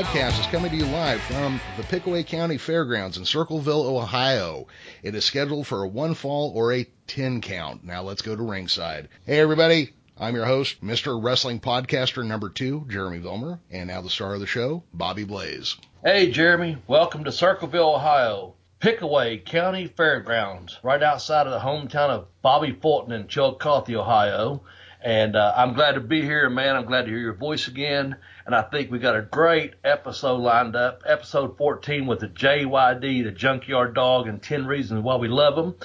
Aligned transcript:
podcast 0.00 0.40
is 0.40 0.46
coming 0.46 0.70
to 0.70 0.76
you 0.78 0.86
live 0.86 1.20
from 1.20 1.60
the 1.76 1.82
Pickaway 1.82 2.22
County 2.22 2.56
Fairgrounds 2.56 3.18
in 3.18 3.26
Circleville, 3.26 3.86
Ohio. 3.98 4.66
It 5.02 5.14
is 5.14 5.26
scheduled 5.26 5.66
for 5.66 5.82
a 5.82 5.88
one 5.88 6.14
fall 6.14 6.52
or 6.54 6.72
a 6.72 6.86
10 7.06 7.42
count. 7.42 7.84
Now 7.84 8.00
let's 8.02 8.22
go 8.22 8.34
to 8.34 8.42
ringside. 8.42 9.10
Hey 9.26 9.40
everybody, 9.40 9.90
I'm 10.16 10.34
your 10.34 10.46
host, 10.46 10.82
Mr. 10.82 11.22
Wrestling 11.22 11.60
Podcaster 11.60 12.26
number 12.26 12.48
two, 12.48 12.86
Jeremy 12.88 13.18
Vilmer, 13.18 13.58
and 13.70 13.88
now 13.88 14.00
the 14.00 14.08
star 14.08 14.32
of 14.32 14.40
the 14.40 14.46
show, 14.46 14.84
Bobby 14.94 15.24
Blaze. 15.24 15.76
Hey, 16.02 16.30
Jeremy. 16.30 16.78
Welcome 16.86 17.24
to 17.24 17.32
Circleville, 17.32 17.96
Ohio. 17.96 18.54
Pickaway 18.80 19.36
County 19.36 19.86
Fairgrounds, 19.86 20.78
right 20.82 21.02
outside 21.02 21.46
of 21.46 21.52
the 21.52 21.58
hometown 21.58 22.08
of 22.08 22.28
Bobby 22.40 22.72
Fulton 22.72 23.12
in 23.12 23.28
Chillicothe, 23.28 23.94
Ohio. 23.94 24.62
And 25.02 25.34
uh, 25.34 25.52
I'm 25.56 25.72
glad 25.72 25.92
to 25.92 26.00
be 26.00 26.22
here, 26.22 26.50
man. 26.50 26.76
I'm 26.76 26.84
glad 26.84 27.06
to 27.06 27.10
hear 27.10 27.20
your 27.20 27.34
voice 27.34 27.68
again. 27.68 28.16
And 28.50 28.56
I 28.56 28.62
think 28.62 28.90
we 28.90 28.98
got 28.98 29.14
a 29.14 29.22
great 29.22 29.74
episode 29.84 30.38
lined 30.38 30.74
up. 30.74 31.04
Episode 31.06 31.56
14 31.56 32.08
with 32.08 32.18
the 32.18 32.26
JYD, 32.26 33.22
the 33.22 33.30
Junkyard 33.30 33.94
Dog, 33.94 34.26
and 34.26 34.42
10 34.42 34.66
Reasons 34.66 35.04
Why 35.04 35.14
We 35.14 35.28
Love 35.28 35.56
Him. 35.56 35.76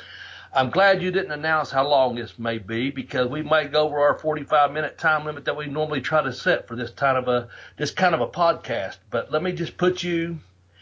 I'm 0.52 0.72
glad 0.72 1.04
you 1.04 1.12
didn't 1.12 1.32
announce 1.32 1.70
how 1.70 1.88
long 1.88 2.16
this 2.16 2.40
may 2.40 2.58
be 2.58 2.90
because 2.90 3.30
we 3.30 3.44
might 3.44 3.72
go 3.72 3.86
over 3.86 4.00
our 4.00 4.18
45 4.18 4.72
minute 4.72 4.98
time 4.98 5.26
limit 5.26 5.46
that 5.46 5.56
we 5.56 5.68
normally 5.68 6.02
try 6.02 6.24
to 6.24 6.34
set 6.34 6.68
for 6.68 6.76
this 6.76 6.90
kind 6.90 7.20
of 7.20 7.28
a 7.28 7.50
this 7.78 7.92
kind 7.92 8.16
of 8.16 8.22
a 8.22 8.28
podcast. 8.28 8.98
But 9.12 9.32
let 9.32 9.44
me 9.44 9.52
just 9.52 9.78
put 9.78 10.02
you 10.02 10.40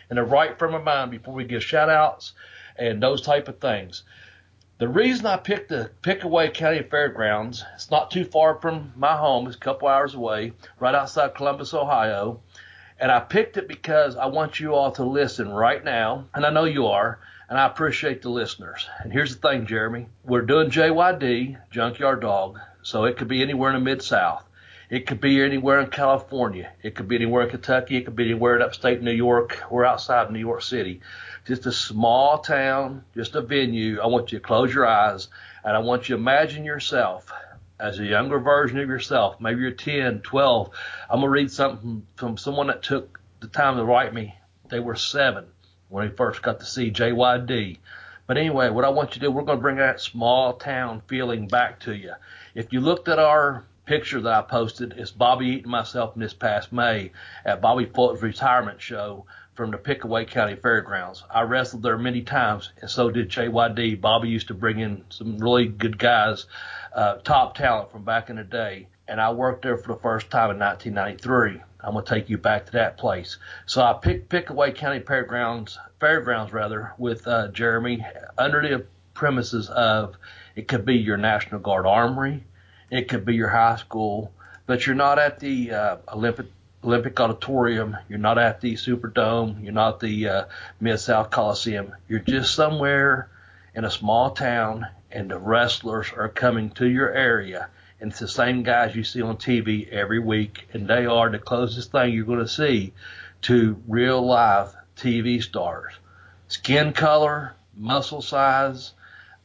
in 0.10 0.16
the 0.16 0.24
right 0.24 0.58
frame 0.58 0.76
of 0.76 0.86
mind 0.86 1.12
before 1.12 1.34
we 1.34 1.44
give 1.44 1.66
shout 1.66 1.90
outs 1.90 2.32
and 2.78 3.04
those 3.04 3.24
type 3.24 3.50
of 3.50 3.60
things. 3.60 4.04
The 4.84 4.90
reason 4.90 5.26
I 5.28 5.38
picked 5.38 5.70
the 5.70 5.92
Pickaway 6.02 6.50
County 6.50 6.84
Fairgrounds, 6.84 7.64
it's 7.74 7.90
not 7.90 8.12
too 8.12 8.26
far 8.26 8.60
from 8.60 8.92
my 8.98 9.16
home, 9.16 9.48
it's 9.48 9.56
a 9.56 9.60
couple 9.60 9.88
hours 9.88 10.14
away, 10.14 10.52
right 10.78 10.94
outside 10.94 11.36
Columbus, 11.36 11.74
Ohio. 11.74 12.42
And 13.00 13.10
I 13.10 13.22
picked 13.22 13.56
it 13.56 13.70
because 13.70 14.18
I 14.18 14.26
want 14.26 14.60
you 14.60 14.76
all 14.76 14.92
to 14.92 15.06
listen 15.06 15.48
right 15.48 15.82
now, 15.82 16.28
and 16.34 16.46
I 16.46 16.50
know 16.50 16.66
you 16.66 16.88
are, 16.88 17.22
and 17.48 17.58
I 17.58 17.66
appreciate 17.66 18.22
the 18.22 18.30
listeners. 18.30 18.90
And 19.00 19.14
here's 19.14 19.34
the 19.34 19.48
thing, 19.48 19.68
Jeremy. 19.68 20.08
We're 20.26 20.42
doing 20.42 20.70
JYD, 20.70 21.60
Junkyard 21.72 22.20
Dog, 22.20 22.60
so 22.82 23.06
it 23.06 23.16
could 23.16 23.30
be 23.30 23.42
anywhere 23.42 23.70
in 23.70 23.76
the 23.76 23.90
Mid 23.90 24.02
South. 24.02 24.44
It 24.90 25.08
could 25.08 25.22
be 25.22 25.42
anywhere 25.42 25.80
in 25.80 25.92
California. 25.92 26.74
It 26.84 26.94
could 26.94 27.08
be 27.08 27.16
anywhere 27.16 27.44
in 27.44 27.50
Kentucky. 27.50 27.96
It 27.96 28.04
could 28.04 28.18
be 28.18 28.26
anywhere 28.26 28.58
in 28.58 28.62
upstate 28.62 29.02
New 29.02 29.14
York 29.14 29.64
or 29.72 29.86
outside 29.86 30.26
of 30.26 30.32
New 30.32 30.40
York 30.40 30.62
City. 30.62 31.00
Just 31.46 31.66
a 31.66 31.72
small 31.72 32.40
town, 32.40 33.04
just 33.16 33.36
a 33.36 33.42
venue. 33.42 34.00
I 34.00 34.08
want 34.08 34.32
you 34.32 34.40
to 34.40 34.44
close 34.44 34.74
your 34.74 34.88
eyes 34.88 35.28
and 35.64 35.76
I 35.76 35.80
want 35.80 36.08
you 36.08 36.16
to 36.16 36.22
imagine 36.22 36.64
yourself 36.64 37.32
as 37.80 38.00
a 38.00 38.06
younger 38.06 38.40
version 38.40 38.80
of 38.80 38.88
yourself. 38.88 39.42
Maybe 39.42 39.62
you're 39.62 39.72
10, 39.72 40.22
12. 40.22 40.70
I'm 41.10 41.20
going 41.20 41.24
to 41.24 41.30
read 41.30 41.52
something 41.52 42.08
from 42.16 42.38
someone 42.38 42.68
that 42.68 42.84
took 42.84 43.20
the 43.42 43.48
time 43.48 43.76
to 43.78 43.84
write 43.84 44.14
me. 44.14 44.36
They 44.70 44.80
were 44.80 44.96
seven 44.96 45.46
when 45.90 46.10
we 46.10 46.16
first 46.16 46.42
got 46.42 46.60
to 46.62 46.66
see 46.66 46.92
JYD. 46.92 47.78
But 48.26 48.38
anyway, 48.38 48.70
what 48.70 48.86
I 48.86 48.90
want 48.90 49.10
you 49.10 49.14
to 49.16 49.28
do, 49.28 49.32
we're 49.32 49.44
going 49.44 49.58
to 49.58 49.62
bring 49.62 49.76
that 49.78 50.00
small 50.00 50.54
town 50.54 51.02
feeling 51.08 51.48
back 51.48 51.82
to 51.82 51.94
you. 51.94 52.14
If 52.56 52.72
you 52.72 52.80
looked 52.80 53.10
at 53.10 53.20
our 53.20 53.66
picture 53.86 54.22
that 54.22 54.34
I 54.34 54.42
posted, 54.42 54.96
is 54.98 55.12
Bobby 55.12 55.48
Eaton 55.48 55.72
myself 55.72 56.16
in 56.16 56.22
this 56.22 56.34
past 56.34 56.72
May 56.72 57.12
at 57.46 57.62
Bobby 57.62 57.86
Fulton's 57.86 58.22
retirement 58.22 58.82
show 58.82 59.26
from 59.56 59.72
the 59.72 59.78
Pickaway 59.78 60.26
County 60.26 60.56
Fairgrounds. 60.56 61.24
I 61.30 61.42
wrestled 61.42 61.84
there 61.84 61.98
many 61.98 62.22
times, 62.22 62.72
and 62.82 62.90
so 62.90 63.12
did 63.12 63.30
JYD. 63.30 64.02
Bobby 64.02 64.30
used 64.30 64.48
to 64.48 64.54
bring 64.54 64.80
in 64.80 65.04
some 65.10 65.38
really 65.38 65.68
good 65.68 65.98
guys, 65.98 66.46
uh, 66.96 67.16
top 67.18 67.56
talent 67.56 67.92
from 67.92 68.04
back 68.04 68.30
in 68.30 68.38
the 68.38 68.44
day, 68.44 68.88
and 69.08 69.22
I 69.22 69.32
worked 69.32 69.64
there 69.64 69.78
for 69.78 69.94
the 69.94 70.00
first 70.00 70.32
time 70.32 70.52
in 70.52 70.60
1993. 70.60 71.62
I'm 71.82 71.94
going 71.94 72.06
to 72.06 72.14
take 72.14 72.30
you 72.30 72.38
back 72.38 72.68
to 72.68 72.72
that 72.74 72.98
place. 72.98 73.38
So 73.66 73.82
I 73.82 73.94
picked 73.94 74.30
Pickaway 74.30 74.72
County 74.72 75.02
Fairgrounds, 75.02 75.78
Fairgrounds 76.00 76.54
rather, 76.54 76.94
with 76.98 77.28
uh, 77.28 77.50
Jeremy 77.50 78.06
under 78.38 78.62
the 78.62 78.86
premises 79.14 79.70
of 79.70 80.16
it 80.56 80.68
could 80.68 80.86
be 80.86 80.96
your 80.96 81.18
National 81.18 81.60
Guard 81.60 81.86
Armory, 81.86 82.44
it 82.94 83.08
could 83.08 83.26
be 83.26 83.34
your 83.34 83.50
high 83.50 83.76
school, 83.78 84.32
but 84.68 84.86
you're 84.86 84.96
not 84.96 85.18
at 85.18 85.40
the 85.40 85.72
uh, 85.72 85.98
Olympic 86.14 86.46
Olympic 86.84 87.20
Auditorium. 87.20 87.98
You're 88.08 88.20
not 88.20 88.38
at 88.38 88.62
the 88.62 88.76
Superdome. 88.76 89.64
You're 89.64 89.74
not 89.74 90.00
the 90.00 90.28
uh, 90.28 90.46
Mid 90.80 91.00
South 91.00 91.32
Coliseum. 91.32 91.94
You're 92.08 92.20
just 92.20 92.54
somewhere 92.54 93.30
in 93.74 93.84
a 93.84 93.90
small 93.90 94.32
town, 94.32 94.86
and 95.12 95.32
the 95.32 95.40
wrestlers 95.40 96.12
are 96.16 96.30
coming 96.30 96.70
to 96.72 96.88
your 96.88 97.12
area. 97.12 97.70
And 98.00 98.12
it's 98.12 98.20
the 98.20 98.28
same 98.28 98.62
guys 98.62 98.96
you 98.96 99.04
see 99.04 99.24
on 99.24 99.38
TV 99.38 99.90
every 99.90 100.20
week, 100.20 100.68
and 100.74 100.88
they 100.88 101.08
are 101.08 101.32
the 101.32 101.40
closest 101.40 101.92
thing 101.92 102.14
you're 102.14 102.26
going 102.26 102.40
to 102.40 102.48
see 102.48 102.94
to 103.44 103.82
real 103.88 104.24
life 104.24 104.76
TV 104.98 105.42
stars. 105.42 105.94
Skin 106.48 106.94
color, 106.94 107.56
muscle 107.76 108.22
size, 108.22 108.94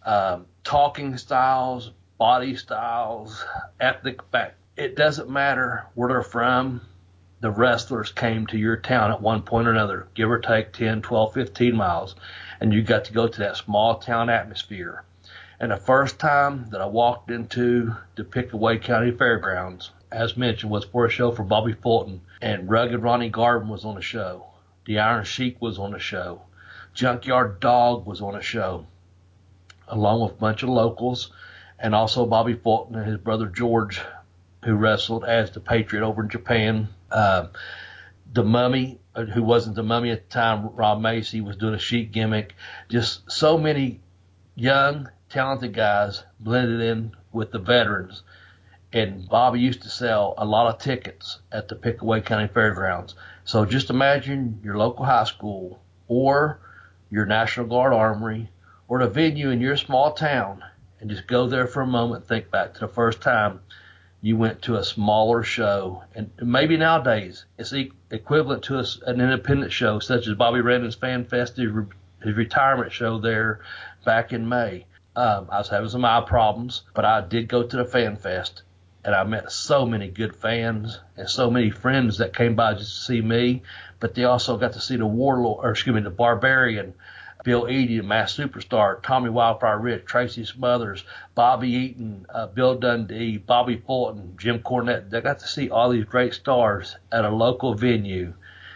um, 0.05 0.45
talking 0.65 1.17
styles, 1.17 1.93
body 2.19 2.57
styles, 2.57 3.45
ethnic 3.79 4.29
back. 4.33 4.55
It 4.77 4.97
doesn't 4.97 5.31
matter 5.31 5.87
where 5.95 6.09
they're 6.09 6.23
from. 6.23 6.81
The 7.41 7.51
wrestlers 7.51 8.11
came 8.11 8.49
to 8.49 8.59
your 8.59 8.77
town 8.77 9.13
at 9.13 9.23
one 9.23 9.43
point 9.43 9.69
or 9.69 9.71
another, 9.71 10.09
give 10.15 10.29
or 10.29 10.41
take 10.41 10.73
10, 10.73 11.03
12, 11.03 11.33
15 11.33 11.77
miles, 11.77 12.17
and 12.61 12.75
you 12.75 12.83
got 12.83 13.05
to 13.05 13.13
go 13.13 13.29
to 13.29 13.39
that 13.39 13.57
small 13.57 14.01
town 14.01 14.29
atmosphere. 14.29 15.05
And 15.61 15.71
the 15.71 15.77
first 15.77 16.19
time 16.19 16.71
that 16.71 16.81
I 16.81 16.87
walked 16.87 17.31
into 17.31 17.95
the 18.17 18.25
Pickaway 18.25 18.79
County 18.79 19.13
Fairgrounds, 19.13 19.93
as 20.11 20.37
mentioned, 20.37 20.73
was 20.73 20.85
for 20.85 21.07
a 21.07 21.11
show 21.11 21.31
for 21.31 21.45
Bobby 21.45 21.73
Fulton, 21.73 22.23
and 22.43 22.69
Rugged 22.69 23.01
Ronnie 23.01 23.29
Garvin 23.29 23.69
was 23.69 23.85
on 23.85 23.95
the 23.95 24.03
show. 24.03 24.47
The 24.87 24.99
Iron 24.99 25.25
Sheik 25.25 25.61
was 25.61 25.79
on 25.79 25.93
the 25.93 25.99
show. 26.01 26.43
Junkyard 26.95 27.61
Dog 27.61 28.07
was 28.07 28.21
on 28.21 28.35
a 28.35 28.43
show, 28.43 28.87
along 29.87 30.23
with 30.23 30.33
a 30.33 30.41
bunch 30.41 30.65
of 30.65 30.71
locals, 30.71 31.31
and 31.79 31.95
also 31.95 32.27
Bobby 32.27 32.55
Fulton 32.55 32.97
and 32.97 33.07
his 33.07 33.19
brother 33.19 33.47
George, 33.47 34.01
who 34.65 34.75
wrestled 34.75 35.25
as 35.25 35.51
the 35.51 35.61
Patriot 35.61 36.05
over 36.05 36.23
in 36.23 36.29
Japan. 36.29 36.89
Uh, 37.11 37.49
the 38.33 38.43
Mummy, 38.43 39.01
uh, 39.15 39.25
who 39.25 39.43
wasn't 39.43 39.77
the 39.77 39.83
Mummy 39.83 40.11
at 40.11 40.29
the 40.29 40.35
time, 40.35 40.71
Rob 40.75 41.01
Macy 41.01 41.41
was 41.41 41.57
doing 41.57 41.75
a 41.75 41.79
Sheik 41.79 42.13
gimmick. 42.13 42.55
Just 42.89 43.31
so 43.31 43.57
many 43.57 44.01
young, 44.55 45.09
talented 45.31 45.73
guys 45.73 46.25
blended 46.41 46.81
in 46.81 47.13
with 47.33 47.53
the 47.53 47.59
veterans. 47.59 48.23
And 48.93 49.29
Bobby 49.29 49.61
used 49.61 49.83
to 49.83 49.91
sell 49.91 50.35
a 50.39 50.45
lot 50.45 50.75
of 50.75 50.81
tickets 50.81 51.39
at 51.53 51.69
the 51.69 51.77
Pickaway 51.77 52.23
County 52.23 52.49
Fairgrounds. 52.49 53.15
So 53.45 53.65
just 53.65 53.91
imagine 53.91 54.61
your 54.65 54.77
local 54.77 55.05
high 55.05 55.25
school 55.25 55.81
or 56.07 56.61
your 57.11 57.27
National 57.27 57.67
Guard 57.67 57.93
Armory 57.93 58.51
or 58.89 58.99
the 58.99 59.09
venue 59.09 59.51
in 59.51 59.61
your 59.61 59.77
small 59.77 60.13
town 60.13 60.65
and 61.01 61.11
just 61.11 61.27
go 61.27 61.47
there 61.47 61.67
for 61.67 61.83
a 61.83 61.87
moment 61.87 62.27
think 62.27 62.51
back 62.51 62.75
to 62.75 62.81
the 62.81 62.89
first 62.89 63.21
time 63.21 63.61
you 64.21 64.37
went 64.37 64.63
to 64.63 64.77
a 64.77 64.85
smaller 64.85 65.43
show. 65.43 66.03
And 66.15 66.31
maybe 66.43 66.77
nowadays 66.77 67.45
it's 67.57 67.73
e- 67.73 67.93
equivalent 68.11 68.65
to 68.65 68.79
a, 68.79 68.85
an 69.07 69.21
independent 69.21 69.73
show, 69.73 70.01
such 70.01 70.27
as 70.27 70.35
Bobby 70.35 70.61
Randon's 70.61 70.97
Fan 70.97 71.25
Fest, 71.25 71.57
his, 71.57 71.71
re- 71.71 71.87
his 72.23 72.35
retirement 72.37 72.93
show 72.93 73.19
there 73.19 73.61
back 74.05 74.33
in 74.33 74.49
May. 74.49 74.87
Um, 75.15 75.49
I 75.51 75.59
was 75.59 75.69
having 75.69 75.89
some 75.89 76.05
eye 76.05 76.23
problems, 76.27 76.83
but 76.95 77.05
I 77.05 77.21
did 77.21 77.49
go 77.49 77.63
to 77.63 77.77
the 77.77 77.85
Fan 77.85 78.17
Fest. 78.17 78.63
And 79.05 79.15
I 79.15 79.25
met 79.25 79.53
so 79.53 79.87
many 79.87 80.09
good 80.09 80.35
fans 80.35 81.01
and 81.17 81.31
so 81.31 81.51
many 81.51 81.71
friends 81.71 82.19
that 82.19 82.37
came 82.37 82.57
by 82.57 82.75
just 82.75 82.91
to 82.91 83.05
see 83.05 83.21
me, 83.23 83.63
but 84.01 84.15
they 84.15 84.25
also 84.25 84.57
got 84.59 84.73
to 84.73 84.81
see 84.81 84.97
the 84.97 85.07
warlord, 85.07 85.65
or 85.65 85.71
excuse 85.71 85.95
me, 85.95 86.03
the 86.03 86.11
barbarian, 86.11 86.95
Bill 87.49 87.65
the 87.65 88.03
mass 88.03 88.37
superstar, 88.37 89.03
Tommy 89.03 89.31
Wildfire 89.31 89.79
Rich, 89.79 90.05
Tracy 90.05 90.45
Smothers, 90.45 91.05
Bobby 91.35 91.71
Eaton, 91.71 92.27
uh, 92.29 92.47
Bill 92.47 92.75
Dundee, 92.75 93.39
Bobby 93.39 93.83
Fulton, 93.87 94.35
Jim 94.37 94.59
Cornette. 94.59 95.09
They 95.09 95.23
got 95.23 95.39
to 95.39 95.49
see 95.49 95.71
all 95.71 95.89
these 95.89 96.05
great 96.05 96.35
stars 96.35 96.97
at 97.11 97.25
a 97.25 97.31
local 97.31 97.73
venue. 97.73 98.35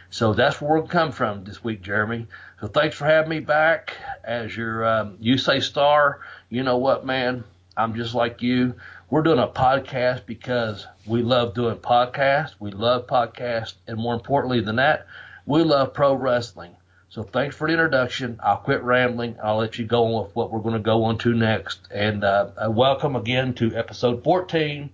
So 0.09 0.33
that's 0.33 0.59
where 0.59 0.79
we'll 0.79 0.89
come 0.89 1.13
from 1.13 1.45
this 1.45 1.63
week, 1.63 1.83
Jeremy. 1.83 2.27
So 2.63 2.67
thanks 2.67 2.97
for 2.97 3.05
having 3.05 3.29
me 3.29 3.41
back 3.41 3.95
as 4.25 4.57
your 4.57 4.87
um, 4.87 5.19
you 5.21 5.37
say 5.37 5.61
star. 5.61 6.21
You 6.49 6.63
know 6.63 6.79
what, 6.79 7.05
man? 7.05 7.45
I'm 7.77 7.95
just 7.95 8.15
like 8.15 8.41
you. 8.41 8.75
We're 9.11 9.21
doing 9.21 9.39
a 9.39 9.49
podcast 9.49 10.25
because 10.25 10.87
we 11.05 11.21
love 11.21 11.53
doing 11.53 11.77
podcasts. 11.77 12.55
We 12.59 12.71
love 12.71 13.07
podcasts, 13.07 13.75
and 13.87 13.99
more 13.99 14.15
importantly 14.15 14.61
than 14.61 14.77
that, 14.77 15.07
we 15.45 15.63
love 15.63 15.93
pro 15.93 16.15
wrestling. 16.15 16.75
So 17.13 17.23
thanks 17.23 17.55
for 17.55 17.69
the 17.69 17.75
introduction. 17.75 18.41
I'll 18.43 18.57
quit 18.57 18.83
rambling. 18.83 19.37
I'll 19.45 19.59
let 19.59 19.79
you 19.79 19.85
go 19.85 20.15
on 20.17 20.25
with 20.25 20.35
what 20.35 20.51
we're 20.51 20.61
going 20.61 20.77
to 20.77 20.81
go 20.81 21.05
on 21.05 21.19
to 21.19 21.35
next. 21.35 21.81
And 21.91 22.25
uh, 22.25 22.53
welcome 22.71 23.17
again 23.17 23.53
to 23.57 23.77
episode 23.77 24.25
14, 24.25 24.89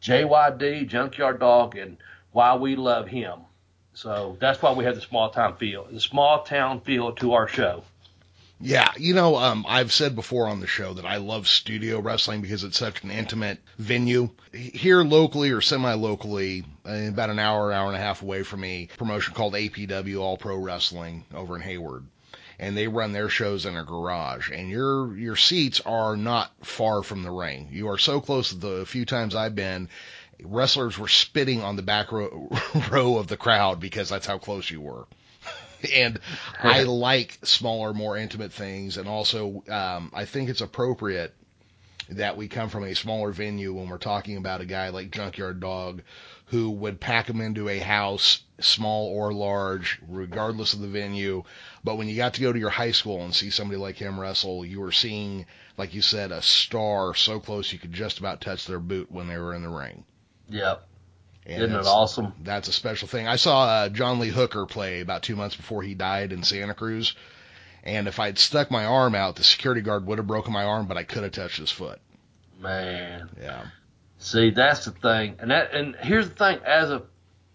JYD, 0.00 0.86
Junkyard 0.86 1.40
Dog, 1.40 1.76
and 1.76 1.96
why 2.30 2.54
we 2.54 2.76
love 2.76 3.08
him. 3.08 3.40
So 3.92 4.36
that's 4.38 4.62
why 4.62 4.72
we 4.72 4.84
have 4.84 4.94
the 4.94 5.00
small 5.00 5.30
town 5.30 5.56
feel, 5.56 5.88
the 5.90 5.98
small 5.98 6.44
town 6.44 6.80
feel 6.80 7.10
to 7.14 7.32
our 7.32 7.48
show. 7.48 7.82
Yeah, 8.60 8.92
you 8.96 9.14
know, 9.14 9.36
um, 9.36 9.66
I've 9.68 9.92
said 9.92 10.14
before 10.14 10.46
on 10.46 10.60
the 10.60 10.66
show 10.66 10.94
that 10.94 11.04
I 11.04 11.16
love 11.16 11.48
studio 11.48 12.00
wrestling 12.00 12.40
because 12.40 12.64
it's 12.64 12.78
such 12.78 13.02
an 13.02 13.10
intimate 13.10 13.58
venue. 13.78 14.30
Here 14.52 15.02
locally 15.02 15.50
or 15.50 15.60
semi-locally, 15.60 16.64
uh, 16.88 17.08
about 17.08 17.30
an 17.30 17.38
hour, 17.38 17.72
hour 17.72 17.88
and 17.88 17.96
a 17.96 18.00
half 18.00 18.22
away 18.22 18.42
from 18.42 18.60
me, 18.60 18.88
promotion 18.96 19.34
called 19.34 19.54
APW 19.54 20.20
All 20.20 20.36
Pro 20.36 20.56
Wrestling 20.56 21.24
over 21.34 21.56
in 21.56 21.62
Hayward. 21.62 22.06
And 22.58 22.76
they 22.76 22.86
run 22.86 23.12
their 23.12 23.28
shows 23.28 23.66
in 23.66 23.76
a 23.76 23.84
garage, 23.84 24.50
and 24.50 24.70
your 24.70 25.16
your 25.16 25.34
seats 25.34 25.80
are 25.84 26.16
not 26.16 26.52
far 26.64 27.02
from 27.02 27.24
the 27.24 27.32
ring. 27.32 27.68
You 27.72 27.88
are 27.88 27.98
so 27.98 28.20
close 28.20 28.52
the 28.52 28.86
few 28.86 29.04
times 29.04 29.34
I've 29.34 29.56
been, 29.56 29.88
wrestlers 30.42 30.96
were 30.96 31.08
spitting 31.08 31.62
on 31.62 31.74
the 31.74 31.82
back 31.82 32.12
row, 32.12 32.48
row 32.90 33.18
of 33.18 33.26
the 33.26 33.36
crowd 33.36 33.80
because 33.80 34.08
that's 34.08 34.26
how 34.26 34.38
close 34.38 34.70
you 34.70 34.80
were. 34.80 35.06
and 35.94 36.20
I 36.62 36.82
like 36.82 37.38
smaller, 37.42 37.94
more 37.94 38.16
intimate 38.16 38.52
things, 38.52 38.96
and 38.96 39.08
also 39.08 39.62
um, 39.68 40.10
I 40.14 40.24
think 40.24 40.48
it's 40.50 40.60
appropriate 40.60 41.34
that 42.10 42.36
we 42.36 42.48
come 42.48 42.68
from 42.68 42.84
a 42.84 42.94
smaller 42.94 43.32
venue 43.32 43.72
when 43.72 43.88
we're 43.88 43.98
talking 43.98 44.36
about 44.36 44.60
a 44.60 44.66
guy 44.66 44.90
like 44.90 45.10
Junkyard 45.10 45.60
Dog, 45.60 46.02
who 46.46 46.70
would 46.70 47.00
pack 47.00 47.28
him 47.28 47.40
into 47.40 47.68
a 47.68 47.78
house, 47.78 48.42
small 48.60 49.06
or 49.08 49.32
large, 49.32 50.00
regardless 50.06 50.74
of 50.74 50.80
the 50.80 50.88
venue. 50.88 51.42
But 51.82 51.96
when 51.96 52.08
you 52.08 52.16
got 52.16 52.34
to 52.34 52.40
go 52.40 52.52
to 52.52 52.58
your 52.58 52.70
high 52.70 52.92
school 52.92 53.22
and 53.24 53.34
see 53.34 53.50
somebody 53.50 53.78
like 53.78 53.96
him 53.96 54.20
wrestle, 54.20 54.64
you 54.64 54.80
were 54.80 54.92
seeing, 54.92 55.46
like 55.78 55.94
you 55.94 56.02
said, 56.02 56.32
a 56.32 56.42
star 56.42 57.14
so 57.14 57.40
close 57.40 57.72
you 57.72 57.78
could 57.78 57.92
just 57.92 58.18
about 58.18 58.40
touch 58.40 58.66
their 58.66 58.80
boot 58.80 59.10
when 59.10 59.26
they 59.26 59.38
were 59.38 59.54
in 59.54 59.62
the 59.62 59.68
ring. 59.68 60.04
Yep. 60.50 60.86
And 61.46 61.62
Isn't 61.62 61.76
it 61.76 61.86
awesome? 61.86 62.32
That's 62.42 62.68
a 62.68 62.72
special 62.72 63.06
thing. 63.06 63.28
I 63.28 63.36
saw 63.36 63.64
uh, 63.64 63.88
John 63.90 64.18
Lee 64.18 64.30
Hooker 64.30 64.64
play 64.64 65.00
about 65.00 65.22
two 65.22 65.36
months 65.36 65.56
before 65.56 65.82
he 65.82 65.94
died 65.94 66.32
in 66.32 66.42
Santa 66.42 66.74
Cruz. 66.74 67.14
And 67.82 68.08
if 68.08 68.18
I'd 68.18 68.38
stuck 68.38 68.70
my 68.70 68.86
arm 68.86 69.14
out, 69.14 69.36
the 69.36 69.44
security 69.44 69.82
guard 69.82 70.06
would 70.06 70.16
have 70.16 70.26
broken 70.26 70.54
my 70.54 70.64
arm, 70.64 70.86
but 70.86 70.96
I 70.96 71.02
could 71.02 71.22
have 71.22 71.32
touched 71.32 71.58
his 71.58 71.70
foot. 71.70 72.00
Man. 72.58 73.28
Yeah. 73.38 73.66
See, 74.16 74.50
that's 74.50 74.86
the 74.86 74.92
thing. 74.92 75.36
And 75.38 75.50
that 75.50 75.74
and 75.74 75.96
here's 75.96 76.30
the 76.30 76.34
thing, 76.34 76.60
as 76.64 76.90
a 76.90 77.02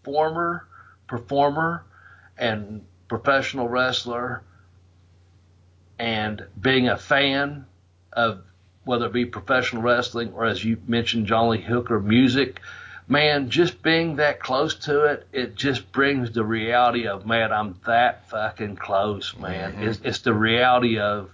former 0.03 0.67
performer 1.07 1.83
and 2.37 2.85
professional 3.07 3.67
wrestler 3.67 4.43
and 5.97 6.45
being 6.61 6.87
a 6.87 6.97
fan 6.97 7.65
of 8.13 8.43
whether 8.83 9.07
it 9.07 9.13
be 9.13 9.25
professional 9.25 9.81
wrestling 9.81 10.31
or 10.33 10.45
as 10.45 10.63
you 10.63 10.77
mentioned 10.87 11.25
John 11.25 11.49
Lee 11.49 11.61
Hooker 11.61 11.99
music, 11.99 12.61
man, 13.09 13.49
just 13.49 13.81
being 13.81 14.17
that 14.17 14.39
close 14.39 14.75
to 14.75 15.05
it, 15.05 15.27
it 15.33 15.55
just 15.55 15.91
brings 15.91 16.31
the 16.31 16.45
reality 16.45 17.07
of 17.07 17.25
man, 17.25 17.51
I'm 17.51 17.75
that 17.85 18.29
fucking 18.29 18.77
close, 18.77 19.35
man. 19.35 19.73
Mhm. 19.73 19.87
It's, 19.87 19.99
it's 20.03 20.19
the 20.19 20.33
reality 20.33 20.99
of 20.99 21.31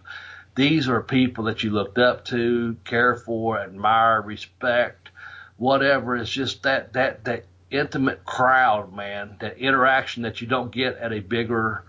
these 0.56 0.88
are 0.88 1.02
people 1.02 1.44
that 1.44 1.64
you 1.64 1.72
looked 1.72 1.98
up 1.98 2.26
to, 2.26 2.78
care 2.86 3.18
for, 3.18 3.60
admire, 3.60 4.22
respect, 4.22 5.10
whatever. 5.58 6.16
It's 6.16 6.32
just 6.32 6.64
that 6.64 6.94
that 6.94 7.26
that 7.26 7.44
intimate 7.70 8.24
crowd, 8.24 8.94
man. 8.96 9.36
That 9.42 9.58
interaction 9.58 10.24
that 10.24 10.40
you 10.40 10.48
don't 10.48 10.72
get 10.72 10.98
at 10.98 11.12
a 11.12 11.20
bigger 11.20 11.84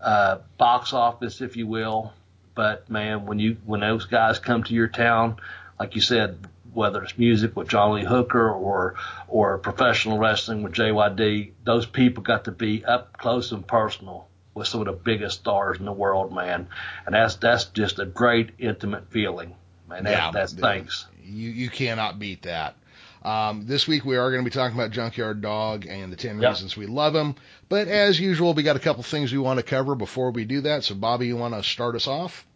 uh, 0.00 0.38
box 0.58 0.92
office, 0.92 1.40
if 1.40 1.56
you 1.56 1.68
will. 1.68 2.12
But 2.56 2.90
man, 2.90 3.24
when 3.26 3.38
you 3.38 3.56
when 3.64 3.80
those 3.80 4.06
guys 4.06 4.40
come 4.40 4.64
to 4.64 4.74
your 4.74 4.88
town, 4.88 5.36
like 5.78 5.94
you 5.94 6.00
said, 6.00 6.44
whether 6.72 7.02
it's 7.02 7.16
music 7.18 7.56
with 7.56 7.68
John 7.68 7.94
Lee 7.94 8.04
Hooker 8.04 8.50
or 8.50 8.94
or 9.26 9.58
professional 9.58 10.18
wrestling 10.18 10.62
with 10.62 10.72
JYD, 10.74 11.52
those 11.64 11.86
people 11.86 12.22
got 12.22 12.44
to 12.44 12.52
be 12.52 12.84
up 12.84 13.16
close 13.16 13.52
and 13.52 13.66
personal 13.66 14.28
with 14.54 14.66
some 14.68 14.80
of 14.80 14.86
the 14.86 14.92
biggest 14.92 15.40
stars 15.40 15.78
in 15.78 15.84
the 15.84 15.92
world, 15.92 16.32
man. 16.32 16.68
And 17.06 17.14
that's 17.14 17.36
that's 17.36 17.66
just 17.66 17.98
a 17.98 18.06
great 18.06 18.50
intimate 18.58 19.10
feeling. 19.10 19.54
Man, 19.88 20.04
that, 20.04 20.10
Yeah, 20.10 20.30
that's 20.32 20.52
thanks. 20.52 21.06
You 21.22 21.50
you 21.50 21.70
cannot 21.70 22.18
beat 22.18 22.42
that. 22.42 22.74
Um, 23.22 23.66
this 23.66 23.88
week 23.88 24.04
we 24.04 24.16
are 24.16 24.30
going 24.30 24.44
to 24.44 24.48
be 24.48 24.54
talking 24.54 24.78
about 24.78 24.92
Junkyard 24.92 25.40
Dog 25.40 25.86
and 25.86 26.12
the 26.12 26.16
10 26.16 26.40
Yep. 26.40 26.50
reasons 26.50 26.76
we 26.76 26.86
love 26.86 27.14
him. 27.14 27.34
But 27.68 27.88
as 27.88 28.18
usual, 28.18 28.54
we 28.54 28.62
got 28.62 28.76
a 28.76 28.80
couple 28.80 29.02
things 29.02 29.32
we 29.32 29.38
want 29.38 29.58
to 29.58 29.64
cover 29.64 29.96
before 29.96 30.30
we 30.30 30.44
do 30.44 30.60
that. 30.62 30.84
So 30.84 30.94
Bobby, 30.94 31.26
you 31.26 31.36
want 31.36 31.54
to 31.54 31.62
start 31.62 31.96
us 31.96 32.06
off? 32.06 32.46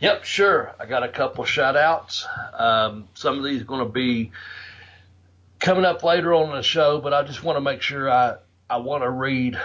Yep, 0.00 0.24
sure. 0.24 0.74
I 0.78 0.84
got 0.84 1.02
a 1.02 1.08
couple 1.08 1.44
shout 1.44 1.76
outs. 1.76 2.26
Um, 2.52 3.08
some 3.14 3.38
of 3.38 3.44
these 3.44 3.62
are 3.62 3.64
going 3.64 3.86
to 3.86 3.92
be 3.92 4.32
coming 5.58 5.86
up 5.86 6.04
later 6.04 6.34
on 6.34 6.54
the 6.54 6.62
show, 6.62 7.00
but 7.00 7.14
I 7.14 7.22
just 7.22 7.42
want 7.42 7.56
to 7.56 7.62
make 7.62 7.80
sure 7.80 8.10
I, 8.10 8.36
I 8.68 8.76
want 8.78 9.04
to 9.04 9.10
read 9.10 9.58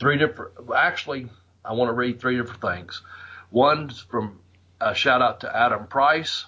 three 0.00 0.16
different, 0.16 0.52
actually, 0.74 1.28
I 1.64 1.74
want 1.74 1.90
to 1.90 1.92
read 1.92 2.18
three 2.18 2.36
different 2.36 2.62
things. 2.62 3.02
One's 3.50 4.00
from 4.00 4.40
a 4.80 4.94
shout 4.94 5.20
out 5.20 5.40
to 5.40 5.54
Adam 5.54 5.86
Price 5.86 6.46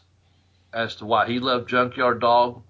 as 0.72 0.96
to 0.96 1.06
why 1.06 1.26
he 1.26 1.40
loved 1.40 1.68
Junkyard 1.68 2.20
Dog. 2.20 2.62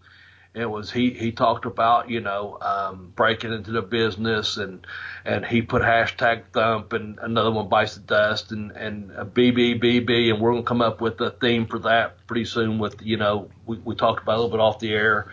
It 0.53 0.67
was 0.69 0.91
he 0.91 1.11
he 1.11 1.31
talked 1.31 1.65
about 1.65 2.11
you 2.11 2.21
know 2.21 2.59
um, 2.61 3.13
breaking 3.15 3.53
into 3.53 3.71
the 3.71 3.83
business 3.83 4.57
and 4.57 4.85
and 5.25 5.47
he 5.47 5.63
put 5.63 5.81
hashtag 5.83 6.43
thump 6.53 6.93
and 6.93 7.21
another 7.21 7.53
one 7.53 7.69
bites 7.69 7.95
the 7.95 8.01
dust 8.01 8.51
and 8.51 8.73
and 8.73 9.13
a 9.13 9.25
BBBB 9.25 10.33
and 10.33 10.41
we're 10.41 10.51
gonna 10.51 10.65
come 10.65 10.83
up 10.83 11.01
with 11.01 11.21
a 11.21 11.31
theme 11.31 11.67
for 11.67 11.79
that 11.81 12.27
pretty 12.27 12.45
soon 12.45 12.81
with 12.81 13.01
you 13.01 13.17
know 13.17 13.49
we, 13.65 13.77
we 13.79 13.95
talked 13.95 14.25
about 14.25 14.33
a 14.33 14.39
little 14.41 14.51
bit 14.51 14.59
off 14.61 14.81
the 14.81 14.93
air 14.93 15.31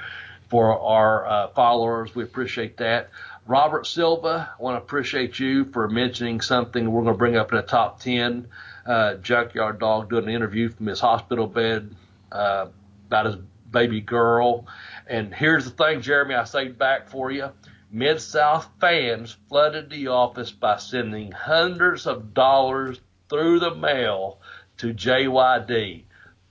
for 0.50 0.80
our 0.80 1.26
uh, 1.26 1.48
followers. 1.50 2.14
We 2.14 2.24
appreciate 2.24 2.78
that. 2.78 3.10
Robert 3.48 3.88
Silva 3.88 4.54
I 4.60 4.62
want 4.62 4.76
to 4.76 4.84
appreciate 4.84 5.40
you 5.40 5.66
for 5.66 5.90
mentioning 5.90 6.42
something 6.42 6.92
we're 6.92 7.04
gonna 7.04 7.18
bring 7.18 7.36
up 7.36 7.52
in 7.52 7.58
the 7.58 7.64
top 7.64 8.02
ten. 8.02 8.50
Uh, 8.86 9.16
Junkyard 9.16 9.80
Dog 9.80 10.12
doing 10.12 10.26
an 10.26 10.30
interview 10.30 10.70
from 10.70 10.86
his 10.86 11.00
hospital 11.00 11.48
bed 11.48 11.96
uh, 12.32 12.68
about 13.08 13.26
his 13.26 13.36
baby 13.72 14.00
girl. 14.00 14.68
And 15.10 15.34
here's 15.34 15.66
the 15.66 15.72
thing, 15.72 16.02
Jeremy, 16.02 16.36
I 16.36 16.44
saved 16.44 16.78
back 16.78 17.10
for 17.10 17.32
you. 17.32 17.50
Mid 17.90 18.20
South 18.20 18.68
fans 18.82 19.38
flooded 19.48 19.90
the 19.90 20.08
office 20.10 20.52
by 20.52 20.78
sending 20.78 21.32
hundreds 21.32 22.06
of 22.06 22.34
dollars 22.34 23.00
through 23.30 23.60
the 23.60 23.74
mail 23.74 24.42
to 24.78 24.94
JYD. 24.94 26.04